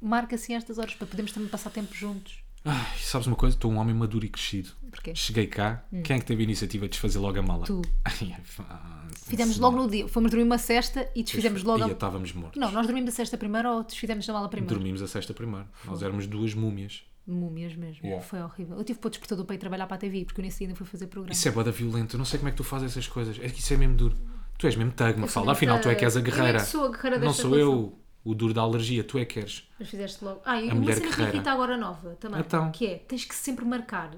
marca 0.00 0.34
assim 0.36 0.54
estas 0.54 0.78
horas 0.78 0.94
para 0.94 1.06
podermos 1.06 1.32
também 1.32 1.48
passar 1.48 1.70
tempo 1.70 1.94
juntos. 1.94 2.41
Ai, 2.64 2.96
sabes 2.98 3.26
uma 3.26 3.36
coisa? 3.36 3.56
Estou 3.56 3.72
um 3.72 3.76
homem 3.78 3.94
maduro 3.94 4.24
e 4.24 4.28
crescido. 4.28 4.70
Porquê? 4.90 5.14
Cheguei 5.14 5.46
cá, 5.46 5.84
quem 6.04 6.16
é 6.16 6.20
que 6.20 6.26
teve 6.26 6.42
a 6.42 6.44
iniciativa 6.44 6.84
de 6.86 6.90
desfazer 6.92 7.18
logo 7.18 7.38
a 7.38 7.42
mala? 7.42 7.62
Hum. 7.70 7.82
Tu. 7.82 7.82
Ai, 8.04 8.36
é 8.38 8.40
fácil. 8.42 9.26
Fizemos 9.26 9.58
logo 9.58 9.76
no 9.76 9.88
dia. 9.90 10.06
Fomos 10.06 10.30
dormir 10.30 10.44
uma 10.44 10.58
cesta 10.58 11.08
e 11.14 11.22
desfizemos 11.22 11.62
logo. 11.62 11.80
Ia, 11.80 11.86
A... 11.86 11.90
estávamos 11.92 12.32
mortos. 12.32 12.60
Não, 12.60 12.70
nós 12.70 12.86
dormimos 12.86 13.10
a 13.12 13.16
cesta 13.16 13.36
primeiro 13.38 13.68
ou 13.70 13.82
desfizemos 13.84 14.28
a 14.28 14.32
mala 14.32 14.48
primeiro? 14.48 14.74
Dormimos 14.74 15.02
a 15.02 15.08
sexta 15.08 15.32
primeiro. 15.32 15.66
Nós 15.84 16.02
éramos 16.02 16.26
duas 16.26 16.54
múmias. 16.54 17.02
Múmias 17.26 17.74
mesmo. 17.74 18.04
Yeah. 18.04 18.22
Foi 18.24 18.40
horrível. 18.42 18.76
Eu 18.76 18.84
tive 18.84 18.98
para 18.98 19.08
o 19.08 19.10
despertador 19.10 19.44
para 19.44 19.54
ir 19.54 19.58
trabalhar 19.58 19.86
para 19.86 19.94
a 19.96 19.98
TV 19.98 20.24
porque 20.24 20.40
eu 20.40 20.44
nesse 20.44 20.58
dia 20.58 20.66
ainda 20.66 20.76
fui 20.76 20.86
fazer 20.86 21.06
programa. 21.06 21.32
Isso 21.32 21.46
é 21.48 21.50
boda 21.50 21.70
violento. 21.70 22.14
Eu 22.14 22.18
não 22.18 22.24
sei 22.24 22.38
como 22.38 22.48
é 22.48 22.50
que 22.52 22.56
tu 22.58 22.64
fazes 22.64 22.90
essas 22.90 23.06
coisas. 23.08 23.38
É 23.40 23.48
que 23.48 23.60
isso 23.60 23.72
é 23.72 23.76
mesmo 23.76 23.94
duro. 23.96 24.16
Tu 24.58 24.66
és 24.66 24.76
mesmo 24.76 24.92
tag, 24.92 25.18
Mafalda. 25.18 25.46
mesmo 25.50 25.52
Afinal, 25.52 25.80
tu 25.80 25.88
é 25.88 25.94
que 25.94 26.04
és 26.04 26.16
a. 26.16 26.20
Eu 26.20 26.24
guerreira. 26.24 26.58
que 26.60 26.66
sou 26.66 26.84
a 26.86 26.90
guerreira 26.90 27.18
Não 27.18 27.32
sou 27.32 27.50
relação. 27.52 27.72
eu 27.72 27.98
o 28.24 28.34
duro 28.34 28.54
da 28.54 28.60
alergia. 28.62 29.02
Tu 29.04 29.18
é 29.18 29.24
que 29.24 29.34
queres. 29.34 29.68
Mas 29.78 29.88
fizeste 29.88 30.24
logo. 30.24 30.40
Ah, 30.44 30.60
e 30.60 30.70
A 30.70 30.74
uma 30.74 30.92
cena 30.92 31.14
que 31.14 31.22
irrita 31.22 31.50
agora 31.52 31.76
nova 31.76 32.10
também. 32.20 32.40
Então. 32.40 32.70
Que 32.72 32.86
é, 32.86 32.94
tens 32.98 33.24
que 33.24 33.34
sempre 33.34 33.64
marcar 33.64 34.10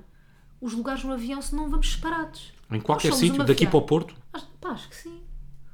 os 0.61 0.73
lugares 0.73 1.05
no 1.05 1.13
avião 1.13 1.41
se 1.43 1.55
não 1.55 1.69
vamos 1.69 1.93
separados. 1.93 2.53
Em 2.71 2.81
qualquer 2.81 3.13
sítio, 3.13 3.45
daqui 3.45 3.67
para 3.67 3.77
o 3.79 3.83
Porto. 3.83 4.15
Acho, 4.33 4.47
pá, 4.61 4.71
acho 4.71 4.89
que 4.89 4.97
sim. 4.97 5.21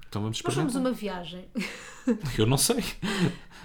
Então 0.08 0.22
vamos 0.22 0.42
Nós 0.42 0.54
fomos 0.54 0.74
experimentar. 0.74 0.90
uma 0.92 0.92
viagem. 0.92 1.48
Eu 2.36 2.44
não 2.46 2.56
sei. 2.56 2.82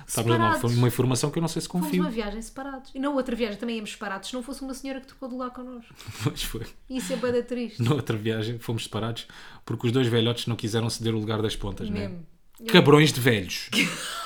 Sabes, 0.05 0.38
não, 0.38 0.59
foi 0.59 0.72
uma 0.76 0.88
informação 0.88 1.32
que 1.32 1.39
eu 1.39 1.41
não 1.41 1.47
sei 1.47 1.63
se 1.63 1.68
Fomos 1.68 1.88
confio. 1.88 2.03
uma 2.03 2.11
viagem 2.11 2.39
separados. 2.39 2.91
E 2.93 2.99
na 2.99 3.09
outra 3.09 3.36
viagem 3.36 3.57
também 3.57 3.78
íamos 3.78 3.91
separados 3.93 4.30
se 4.30 4.36
não 4.36 4.43
fosse 4.43 4.61
uma 4.61 4.76
senhora 4.76 5.01
que 5.01 5.07
tocou 5.07 5.28
de 5.28 5.34
lá 5.34 5.49
connosco. 5.49 5.91
Mas 6.24 6.43
foi. 6.43 6.68
Isso 6.88 7.11
é 7.11 7.16
bada 7.16 7.41
triste. 7.41 7.82
Na 7.82 7.95
outra 7.95 8.16
viagem 8.16 8.59
fomos 8.59 8.84
separados 8.84 9.26
porque 9.66 9.88
os 9.88 9.91
dois 9.91 10.05
velhotes 10.05 10.45
não 10.45 10.55
quiseram 10.55 10.88
ceder 10.91 11.16
o 11.16 11.20
lugar 11.20 11.41
das 11.41 11.55
pontas, 11.55 11.89
né? 11.89 12.09
Mesmo. 12.09 12.26
Cabrões 12.72 13.11
de 13.11 13.20
velhos. 13.20 13.72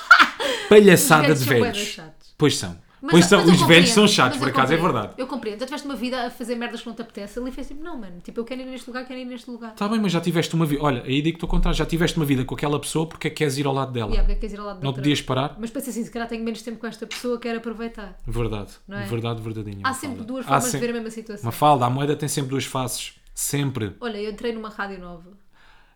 Palhaçada 0.70 1.34
de 1.34 1.43
velhos. 1.43 1.99
Pois 2.38 2.57
são. 2.57 2.78
Mas- 3.01 3.11
pois 3.11 3.26
são. 3.26 3.45
Os 3.45 3.61
velhos 3.61 3.89
são 3.91 4.07
chatos, 4.07 4.38
por 4.38 4.49
acaso, 4.49 4.74
é 4.74 4.78
verdade. 4.78 5.13
Eu 5.17 5.26
compreendo. 5.26 5.59
Já 5.59 5.65
tiveste 5.65 5.88
uma 5.88 5.95
vida 5.95 6.28
a 6.28 6.30
fazer 6.30 6.55
merdas 6.55 6.82
que 6.82 6.88
não 6.88 6.93
te 6.93 7.01
apetece. 7.01 7.39
Ali 7.39 7.51
fez 7.51 7.67
tipo, 7.67 7.82
não, 7.82 7.97
mano. 7.97 8.20
Tipo, 8.22 8.41
eu 8.41 8.43
quero 8.45 8.61
ir 8.61 8.65
neste 8.65 8.88
lugar, 8.89 9.05
quero 9.05 9.20
ir 9.20 9.26
neste 9.26 9.49
lugar. 9.49 9.72
Está 9.72 9.88
bem, 9.88 9.99
mas 9.99 10.11
já 10.11 10.20
tiveste 10.20 10.53
uma 10.53 10.65
vida. 10.65 10.84
Olha, 10.84 11.01
aí 11.03 11.22
digo-te 11.22 11.43
ao 11.43 11.49
contrário, 11.49 11.78
já 11.78 11.86
tiveste 11.86 12.17
uma 12.17 12.26
vida 12.26 12.43
com 12.43 12.53
aquela 12.55 12.80
pessoa 12.80 13.07
porque 13.07 13.28
é 13.28 13.30
que 13.30 13.38
queres 13.38 13.57
ir 13.57 13.65
ao 13.65 13.74
lado 13.74 13.93
dela. 13.93 14.11
Yeah, 14.11 14.24
porque 14.24 14.32
é 14.34 14.36
que 14.36 14.41
queres 14.41 14.53
ir 14.53 14.59
ao 14.59 14.65
lado 14.65 14.84
Não 14.84 14.91
te 14.91 14.97
podias 14.97 15.22
parar? 15.22 15.55
Mas 15.57 15.70
pensei 15.70 15.91
assim, 15.91 16.03
se 16.03 16.11
calhar 16.11 16.28
tenho 16.28 16.43
menos 16.43 16.61
tempo 16.61 16.78
com 16.78 16.88
esta 16.88 17.07
pessoa, 17.07 17.39
quero 17.39 17.57
aproveitar. 17.59 18.17
Verdade. 18.28 18.74
É? 18.89 19.05
Verdade, 19.05 19.41
verdadeira. 19.41 19.80
Há 19.84 19.93
sempre 19.93 20.24
duas 20.26 20.45
formas 20.45 20.70
de 20.70 20.78
ver 20.78 20.89
a 20.89 20.93
mesma 20.93 21.09
situação. 21.09 21.45
Uma 21.45 21.51
falda, 21.53 21.86
a 21.86 21.89
moeda 21.89 22.15
tem 22.17 22.28
sempre 22.28 22.49
duas 22.49 22.65
faces. 22.65 23.13
Sempre. 23.34 23.95
Olha, 24.01 24.17
eu 24.17 24.32
entrei 24.32 24.51
numa 24.51 24.67
rádio 24.70 24.99
nova. 24.99 25.39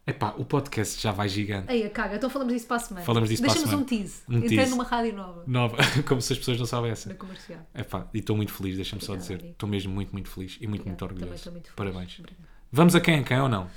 Epá, 0.05 0.33
o 0.37 0.43
podcast 0.43 1.01
já 1.01 1.13
vai 1.13 1.29
gigante. 1.29 1.71
Ei, 1.71 1.85
a 1.85 1.89
caga, 1.89 2.17
então 2.17 2.29
falamos 2.29 2.53
disso 2.53 2.67
para 2.67 2.75
a 2.75 2.79
semana. 2.79 3.05
Falamos 3.05 3.29
disso 3.29 3.41
para 3.41 3.51
a 3.51 3.55
Deixa-nos 3.55 3.73
um 3.81 3.87
semana. 3.87 4.03
tease. 4.03 4.21
Um 4.27 4.37
Entrei 4.39 4.65
numa 4.65 4.83
rádio 4.83 5.13
nova. 5.15 5.43
Nova. 5.47 5.77
Como 6.05 6.21
se 6.21 6.33
as 6.33 6.39
pessoas 6.39 6.59
não 6.71 6.85
essa. 6.85 7.07
Na 7.07 7.15
comercial. 7.15 7.65
Epá, 7.73 8.09
e 8.13 8.19
estou 8.19 8.35
muito 8.35 8.51
feliz, 8.51 8.75
deixa-me 8.75 9.01
só 9.01 9.15
dizer. 9.15 9.35
amigo. 9.35 9.51
Estou 9.51 9.69
mesmo 9.69 9.93
muito, 9.93 10.11
muito 10.11 10.29
feliz 10.29 10.57
e 10.59 10.67
muito, 10.67 10.81
Obrigada, 10.81 10.89
muito 10.89 10.99
também 10.99 11.15
orgulhoso. 11.23 11.35
estou 11.35 11.53
muito 11.53 11.71
feliz. 11.71 11.75
Parabéns. 11.93 12.19
Obrigada. 12.19 12.49
Vamos 12.69 12.95
a 12.95 12.99
quem 13.01 13.19
é 13.19 13.23
quem 13.23 13.39
ou 13.39 13.47
não? 13.47 13.69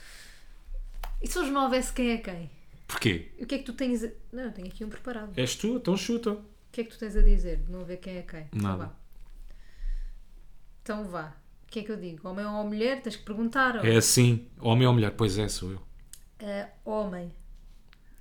E 1.23 1.29
se 1.29 1.39
hoje 1.39 1.51
não 1.53 1.63
houvesse 1.65 1.93
quem 1.93 2.11
é 2.11 2.17
quem? 2.19 2.51
Porquê? 2.89 3.31
O 3.41 3.47
que 3.47 3.55
é 3.55 3.59
que 3.59 3.65
tu 3.65 3.73
tens 3.73 4.03
a... 4.03 4.09
Não, 4.33 4.43
eu 4.45 4.53
tenho 4.53 4.67
aqui 4.67 4.85
um 4.85 4.89
preparado. 4.89 5.31
És 5.37 5.55
tu, 5.55 5.77
então 5.77 5.97
chuta. 5.97 6.33
O 6.33 6.45
que 6.73 6.81
é 6.81 6.85
que 6.85 6.91
tu 6.91 6.99
tens 6.99 7.17
a 7.17 7.23
dizer? 7.23 7.59
de 7.59 7.71
Não 7.71 7.85
ver 7.85 7.99
quem 7.99 8.17
é 8.17 8.23
quem. 8.23 8.47
Então 8.53 8.63
Nada. 8.63 8.85
vá. 8.87 8.93
Então 10.83 11.05
vá. 11.05 11.35
O 11.67 11.71
que 11.71 11.81
é 11.81 11.83
que 11.85 11.93
eu 11.93 11.97
digo? 11.97 12.29
Homem 12.29 12.45
ou 12.47 12.65
mulher? 12.65 13.01
Tens 13.01 13.15
que 13.17 13.23
perguntar. 13.25 13.85
É 13.85 13.97
assim, 13.97 14.49
homem 14.61 14.87
ou 14.89 14.93
mulher? 14.93 15.13
Pois 15.13 15.39
é, 15.39 15.49
sou 15.49 15.71
eu. 15.73 15.87
Ah, 16.43 16.69
homem. 16.85 17.33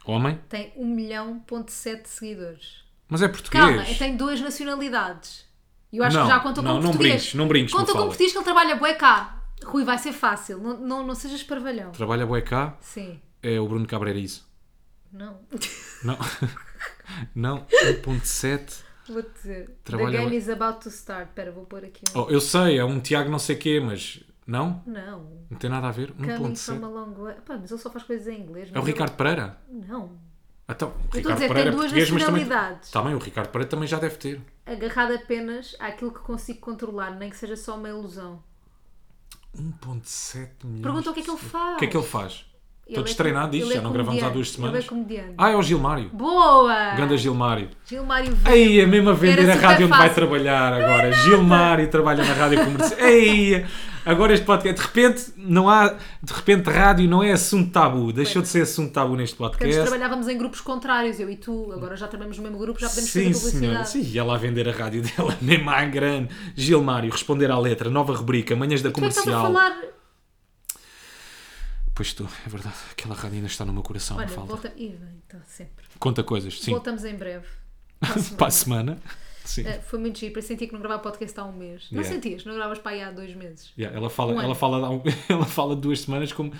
Homem? 0.05 0.39
Tem 0.49 0.71
1 0.75 0.85
milhão 0.85 1.39
ponto 1.39 1.71
7 1.71 2.07
seguidores. 2.07 2.83
Mas 3.09 3.21
é 3.21 3.27
português. 3.27 3.63
Calma, 3.63 3.83
tem 3.97 4.15
duas 4.17 4.39
nacionalidades. 4.41 5.45
Eu 5.91 6.03
acho 6.03 6.17
Não, 6.17 6.23
que 6.25 6.29
já 6.31 6.39
conta 6.39 6.61
não, 6.61 6.71
como 6.73 6.83
não 6.83 6.89
português. 6.91 7.13
brinques, 7.21 7.33
não 7.35 7.47
brinques, 7.47 7.71
Conta 7.71 7.81
Mafalda. 7.83 7.99
como 7.99 8.07
português 8.09 8.31
que 8.31 8.37
ele 8.37 8.45
trabalha 8.45 8.75
bué 8.75 8.93
cá. 8.95 9.43
Rui, 9.63 9.83
vai 9.85 9.97
ser 9.97 10.11
fácil. 10.13 10.57
Não, 10.59 10.77
não, 10.77 11.03
não 11.07 11.15
sejas 11.15 11.41
parvalhão. 11.43 11.91
Trabalha 11.91 12.25
bué 12.25 12.41
cá, 12.41 12.77
Sim. 12.81 13.19
é 13.41 13.59
o 13.59 13.67
Bruno 13.67 13.87
Cabreirizo. 13.87 14.43
Não. 15.11 15.39
Não. 16.03 16.17
não, 17.33 17.65
1.7. 17.67 18.83
Vou-te 19.07 19.29
dizer. 19.35 19.77
Trabalha 19.83 20.11
The 20.11 20.17
game 20.17 20.29
bué- 20.31 20.37
is 20.37 20.49
about 20.49 20.79
to 20.81 20.89
start. 20.89 21.29
Espera, 21.29 21.51
vou 21.51 21.65
pôr 21.65 21.85
aqui 21.85 22.01
um... 22.15 22.19
Oh, 22.21 22.29
eu 22.29 22.41
sei, 22.41 22.77
é 22.79 22.83
um 22.83 22.99
Tiago 22.99 23.29
não 23.29 23.39
sei 23.39 23.55
quê, 23.55 23.79
mas... 23.79 24.19
Não? 24.45 24.83
Não. 24.85 25.45
Não 25.49 25.57
tem 25.57 25.69
nada 25.69 25.87
a 25.87 25.91
ver? 25.91 26.11
Coming 26.13 26.55
from 26.55 26.75
a 26.75 26.77
1.7. 26.77 26.91
long 26.91 27.13
way. 27.13 27.35
Pá, 27.45 27.57
mas 27.59 27.71
ele 27.71 27.81
só 27.81 27.89
faz 27.89 28.03
coisas 28.05 28.27
em 28.27 28.41
inglês. 28.41 28.69
É 28.69 28.71
o 28.73 28.75
mas 28.75 28.85
Ricardo 28.85 29.15
Pereira? 29.15 29.57
Não. 29.69 30.17
Então, 30.67 30.89
o 30.89 30.91
Eu 30.91 30.95
estou 30.97 31.31
a 31.31 31.35
Ricardo 31.35 31.35
dizer, 31.35 31.47
Pereira 31.47 31.53
tem 31.53 31.67
é 31.67 31.71
duas 31.71 31.91
português, 31.91 32.09
mas 32.11 32.23
também... 32.23 32.41
nacionalidades. 32.45 32.91
Também, 32.91 33.15
o 33.15 33.17
Ricardo 33.19 33.49
Pereira 33.49 33.69
também 33.69 33.87
já 33.87 33.99
deve 33.99 34.17
ter. 34.17 34.41
Agarrado 34.65 35.13
apenas 35.13 35.75
àquilo 35.79 36.11
que 36.11 36.19
consigo 36.19 36.59
controlar, 36.59 37.11
nem 37.11 37.29
que 37.29 37.37
seja 37.37 37.55
só 37.55 37.75
uma 37.77 37.89
ilusão. 37.89 38.43
1.7 39.55 40.49
milhões. 40.63 40.81
Pergunta 40.81 41.09
o 41.11 41.13
que 41.13 41.19
é 41.19 41.23
que 41.23 41.29
ele 41.29 41.37
faz. 41.37 41.75
O 41.75 41.77
que 41.77 41.85
é 41.85 41.87
que 41.87 41.97
ele 41.97 42.05
faz? 42.05 42.45
Estou 42.87 43.01
é 43.01 43.05
destreinado 43.05 43.45
com- 43.47 43.51
disto, 43.51 43.65
ele 43.65 43.73
é 43.73 43.75
já 43.77 43.81
não 43.81 43.91
gravamos 43.91 44.21
há 44.23 44.29
duas 44.29 44.51
semanas. 44.51 44.75
Ele 44.75 44.85
é 44.85 44.87
comediante. 44.87 45.33
Ah, 45.37 45.49
é 45.49 45.55
o 45.55 45.61
Gilmário. 45.63 46.09
Boa! 46.13 46.91
Ganda 46.95 47.17
Gilmário. 47.17 47.69
Gilmário. 47.85 48.37
Ei, 48.47 48.79
é 48.79 48.85
mesmo 48.85 49.09
a 49.09 49.13
vender 49.13 49.41
Era 49.43 49.53
a 49.53 49.55
rádio 49.55 49.87
onde 49.87 49.97
vai 49.97 50.07
fácil. 50.09 50.13
trabalhar 50.27 50.71
agora. 50.73 51.11
Gilmário 51.11 51.87
trabalha 51.89 52.23
na 52.23 52.33
rádio 52.33 52.63
comercial. 52.63 52.99
Ei, 52.99 53.65
agora 54.05 54.33
este 54.33 54.45
podcast. 54.45 54.79
De 54.79 54.85
repente, 54.87 55.33
não 55.35 55.67
há. 55.67 55.95
De 56.21 56.31
repente, 56.33 56.69
rádio 56.69 57.09
não 57.09 57.23
é 57.23 57.31
assunto 57.31 57.71
tabu. 57.71 58.13
Deixou 58.13 58.41
de 58.43 58.47
ser 58.49 58.61
assunto 58.61 58.91
tabu 58.93 59.15
neste 59.15 59.35
Porque 59.35 59.55
antes 59.63 59.75
podcast. 59.75 59.89
trabalhávamos 59.89 60.27
em 60.27 60.37
grupos 60.37 60.61
contrários, 60.61 61.19
eu 61.19 61.27
e 61.29 61.35
tu. 61.37 61.71
Agora 61.73 61.95
já 61.97 62.07
trabalhamos 62.07 62.37
no 62.37 62.43
mesmo 62.43 62.59
grupo, 62.59 62.79
já 62.79 62.87
podemos 62.87 63.09
Sim, 63.09 63.33
fazer 63.33 63.49
senhora. 63.49 63.77
publicidade. 63.79 63.89
Sim, 63.89 64.11
e 64.13 64.19
ela 64.19 64.35
a 64.35 64.37
vender 64.37 64.69
a 64.69 64.71
rádio 64.71 65.01
dela, 65.17 65.35
mesmo 65.41 65.69
à 65.71 65.83
grande. 65.85 66.29
Gilmário, 66.55 67.11
responder 67.11 67.49
à 67.49 67.57
letra, 67.57 67.89
nova 67.89 68.13
rubrica, 68.13 68.55
manhãs 68.55 68.83
da 68.83 68.91
Tu 68.91 68.99
é 68.99 69.01
que 69.01 69.07
estás 69.07 69.27
a 69.27 69.31
comercial. 69.31 69.53
falar. 69.53 69.94
Pois 71.95 72.09
estou, 72.09 72.27
é 72.45 72.49
verdade. 72.49 72.75
Aquela 72.91 73.15
rádio 73.15 73.35
ainda 73.37 73.47
está 73.47 73.63
no 73.65 73.71
meu 73.73 73.81
coração, 73.81 74.17
Olha, 74.17 74.27
não 74.27 74.33
falta. 74.33 74.51
volta. 74.53 74.69
Bem, 74.77 74.99
está 75.23 75.39
sempre. 75.47 75.85
Conta 75.97 76.23
coisas, 76.23 76.59
sim. 76.61 76.71
Voltamos 76.71 77.05
em 77.05 77.15
breve. 77.15 77.45
Para 77.99 78.09
a 78.13 78.19
semana. 78.19 78.35
Para 78.37 78.47
a 78.47 78.51
semana. 78.51 78.99
Sim. 79.45 79.61
Eh, 79.67 79.79
Foi 79.79 79.99
muito 79.99 80.17
giro, 80.19 80.37
eu 80.37 80.41
sentia 80.41 80.67
que 80.67 80.73
não 80.73 80.79
gravava 80.81 81.01
podcast 81.03 81.39
há 81.39 81.45
um 81.45 81.53
mês. 81.53 81.87
Não 81.91 82.01
Yeah. 82.01 82.15
sentias? 82.15 82.43
Não 82.45 82.53
gravas 82.55 82.79
para 82.79 82.91
aí 82.93 83.01
há 83.03 83.11
dois 83.11 83.33
meses. 83.35 83.71
Yeah, 83.77 83.95
ela, 83.95 84.09
fala, 84.09 84.31
Um 84.33 84.35
ela, 84.39 84.45
ano. 84.45 84.55
fala, 84.55 84.89
um- 84.89 85.03
ela 85.29 85.45
fala 85.45 85.75
de 85.75 85.81
duas 85.81 86.01
semanas 86.01 86.33
como. 86.33 86.51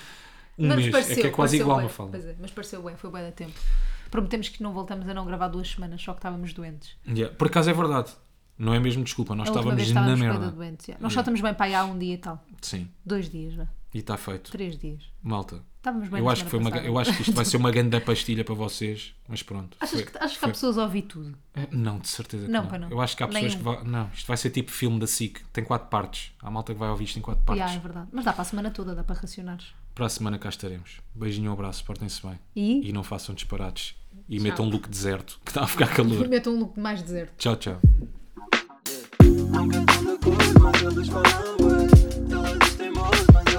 Um 0.57 0.67
mas 0.67 0.77
mês. 0.77 0.89
pareceu, 0.91 1.17
é 1.17 1.21
que 1.21 1.27
é 1.27 1.31
quase 1.31 1.57
igual, 1.57 1.77
bem, 1.77 1.85
uma 1.87 1.89
fala. 1.91 2.11
Pois 2.11 2.25
é, 2.25 2.35
mas 2.39 2.51
pareceu 2.51 2.81
bem, 2.83 2.95
foi 2.95 3.11
bem 3.11 3.23
da 3.23 3.31
tempo. 3.31 3.59
Prometemos 4.11 4.47
que 4.49 4.61
não 4.63 4.71
voltamos 4.71 5.09
a 5.09 5.13
não 5.13 5.25
gravar 5.25 5.47
duas 5.49 5.67
semanas, 5.69 6.01
só 6.01 6.13
que 6.13 6.19
estávamos 6.19 6.53
doentes. 6.53 6.95
Yeah. 7.07 7.35
Por 7.35 7.47
acaso 7.47 7.69
é 7.69 7.73
verdade. 7.73 8.11
Não 8.57 8.73
é 8.73 8.79
mesmo 8.79 9.03
desculpa, 9.03 9.35
nós 9.35 9.49
estávamos 9.49 9.75
na 9.75 9.83
estávamos 9.83 10.19
bué 10.19 10.29
merda. 10.29 10.45
da 10.45 10.51
doentes. 10.51 10.95
Nós 11.01 11.11
só 11.11 11.19
estamos 11.19 11.41
bem 11.41 11.53
para 11.53 11.65
aí 11.65 11.75
há 11.75 11.83
um 11.83 11.97
dia 11.97 12.13
e 12.13 12.17
tal. 12.19 12.41
Sim, 12.61 12.87
Dois 13.05 13.29
dias, 13.29 13.55
vá. 13.55 13.67
E 13.95 13.99
está 13.99 14.17
feito. 14.17 14.51
Três 14.51 14.77
dias. 14.77 15.03
Malta. 15.23 15.63
Estávamos 15.77 16.09
bem 16.09 16.19
Eu 16.19 16.27
acho, 16.29 16.43
que 16.43 16.49
foi 16.49 16.59
uma, 16.59 16.69
eu 16.79 16.97
acho 16.99 17.13
que 17.15 17.21
isto 17.21 17.31
vai 17.31 17.45
ser 17.45 17.55
uma 17.57 17.71
grande 17.71 17.97
pastilha 18.01 18.43
para 18.43 18.53
vocês, 18.53 19.15
mas 19.27 19.41
pronto. 19.41 19.77
Achas, 19.79 20.01
Foi- 20.01 20.11
que, 20.11 20.17
achas 20.17 20.37
que 20.37 20.43
há 20.45 20.47
pessoas 20.49 20.77
a 20.77 20.83
ouvir 20.83 21.03
tudo? 21.03 21.37
É, 21.53 21.65
Não, 21.71 21.99
de 21.99 22.09
certeza 22.09 22.45
que 22.45 22.51
Não, 22.51 22.63
não. 22.65 22.77
não. 22.79 22.89
Eu 22.91 22.99
acho 22.99 23.15
que 23.15 23.23
há 23.23 23.27
pessoas 23.27 23.55
Nenhum. 23.55 23.57
que 23.57 23.63
vão. 23.63 23.83
Não, 23.85 24.09
isto 24.13 24.27
vai 24.27 24.35
ser 24.35 24.49
tipo 24.49 24.69
filme 24.71 24.99
da 24.99 25.07
SIC. 25.07 25.45
Tem 25.53 25.63
quatro 25.63 25.87
partes. 25.87 26.33
Há 26.41 26.51
malta 26.51 26.73
que 26.73 26.79
vai 26.79 26.89
ouvir 26.89 27.05
isto 27.05 27.17
em 27.17 27.21
quatro 27.21 27.43
partes. 27.45 27.61
Yeah, 27.63 27.79
é 27.79 27.81
verdade. 27.81 28.07
Mas 28.11 28.25
dá 28.25 28.33
para 28.33 28.41
a 28.41 28.45
semana 28.45 28.69
toda, 28.71 28.93
dá 28.93 29.03
para 29.03 29.15
racionares. 29.15 29.67
Para 29.93 30.07
a 30.07 30.09
semana 30.09 30.37
cá 30.37 30.49
estaremos. 30.49 30.99
Beijinho, 31.13 31.49
um 31.51 31.53
abraço, 31.53 31.85
portem-se 31.85 32.21
bem. 32.21 32.37
E? 32.53 32.89
E 32.89 32.91
não 32.91 33.01
façam 33.03 33.33
disparates. 33.33 33.95
E 34.27 34.35
Tchau. 34.35 34.43
metam 34.43 34.65
um 34.65 34.69
look 34.69 34.89
deserto, 34.89 35.39
que 35.45 35.51
está 35.51 35.63
a 35.63 35.67
ficar 35.67 35.87
calor. 35.93 36.27
Metam 36.27 36.53
um 36.53 36.59
look 36.59 36.77
mais 36.79 37.01
deserto. 37.01 37.33
tchau, 37.37 37.55
tchau. 37.55 37.79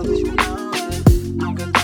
you 0.07 0.35
know. 0.35 0.71
I'm 1.41 1.55
good. 1.55 1.76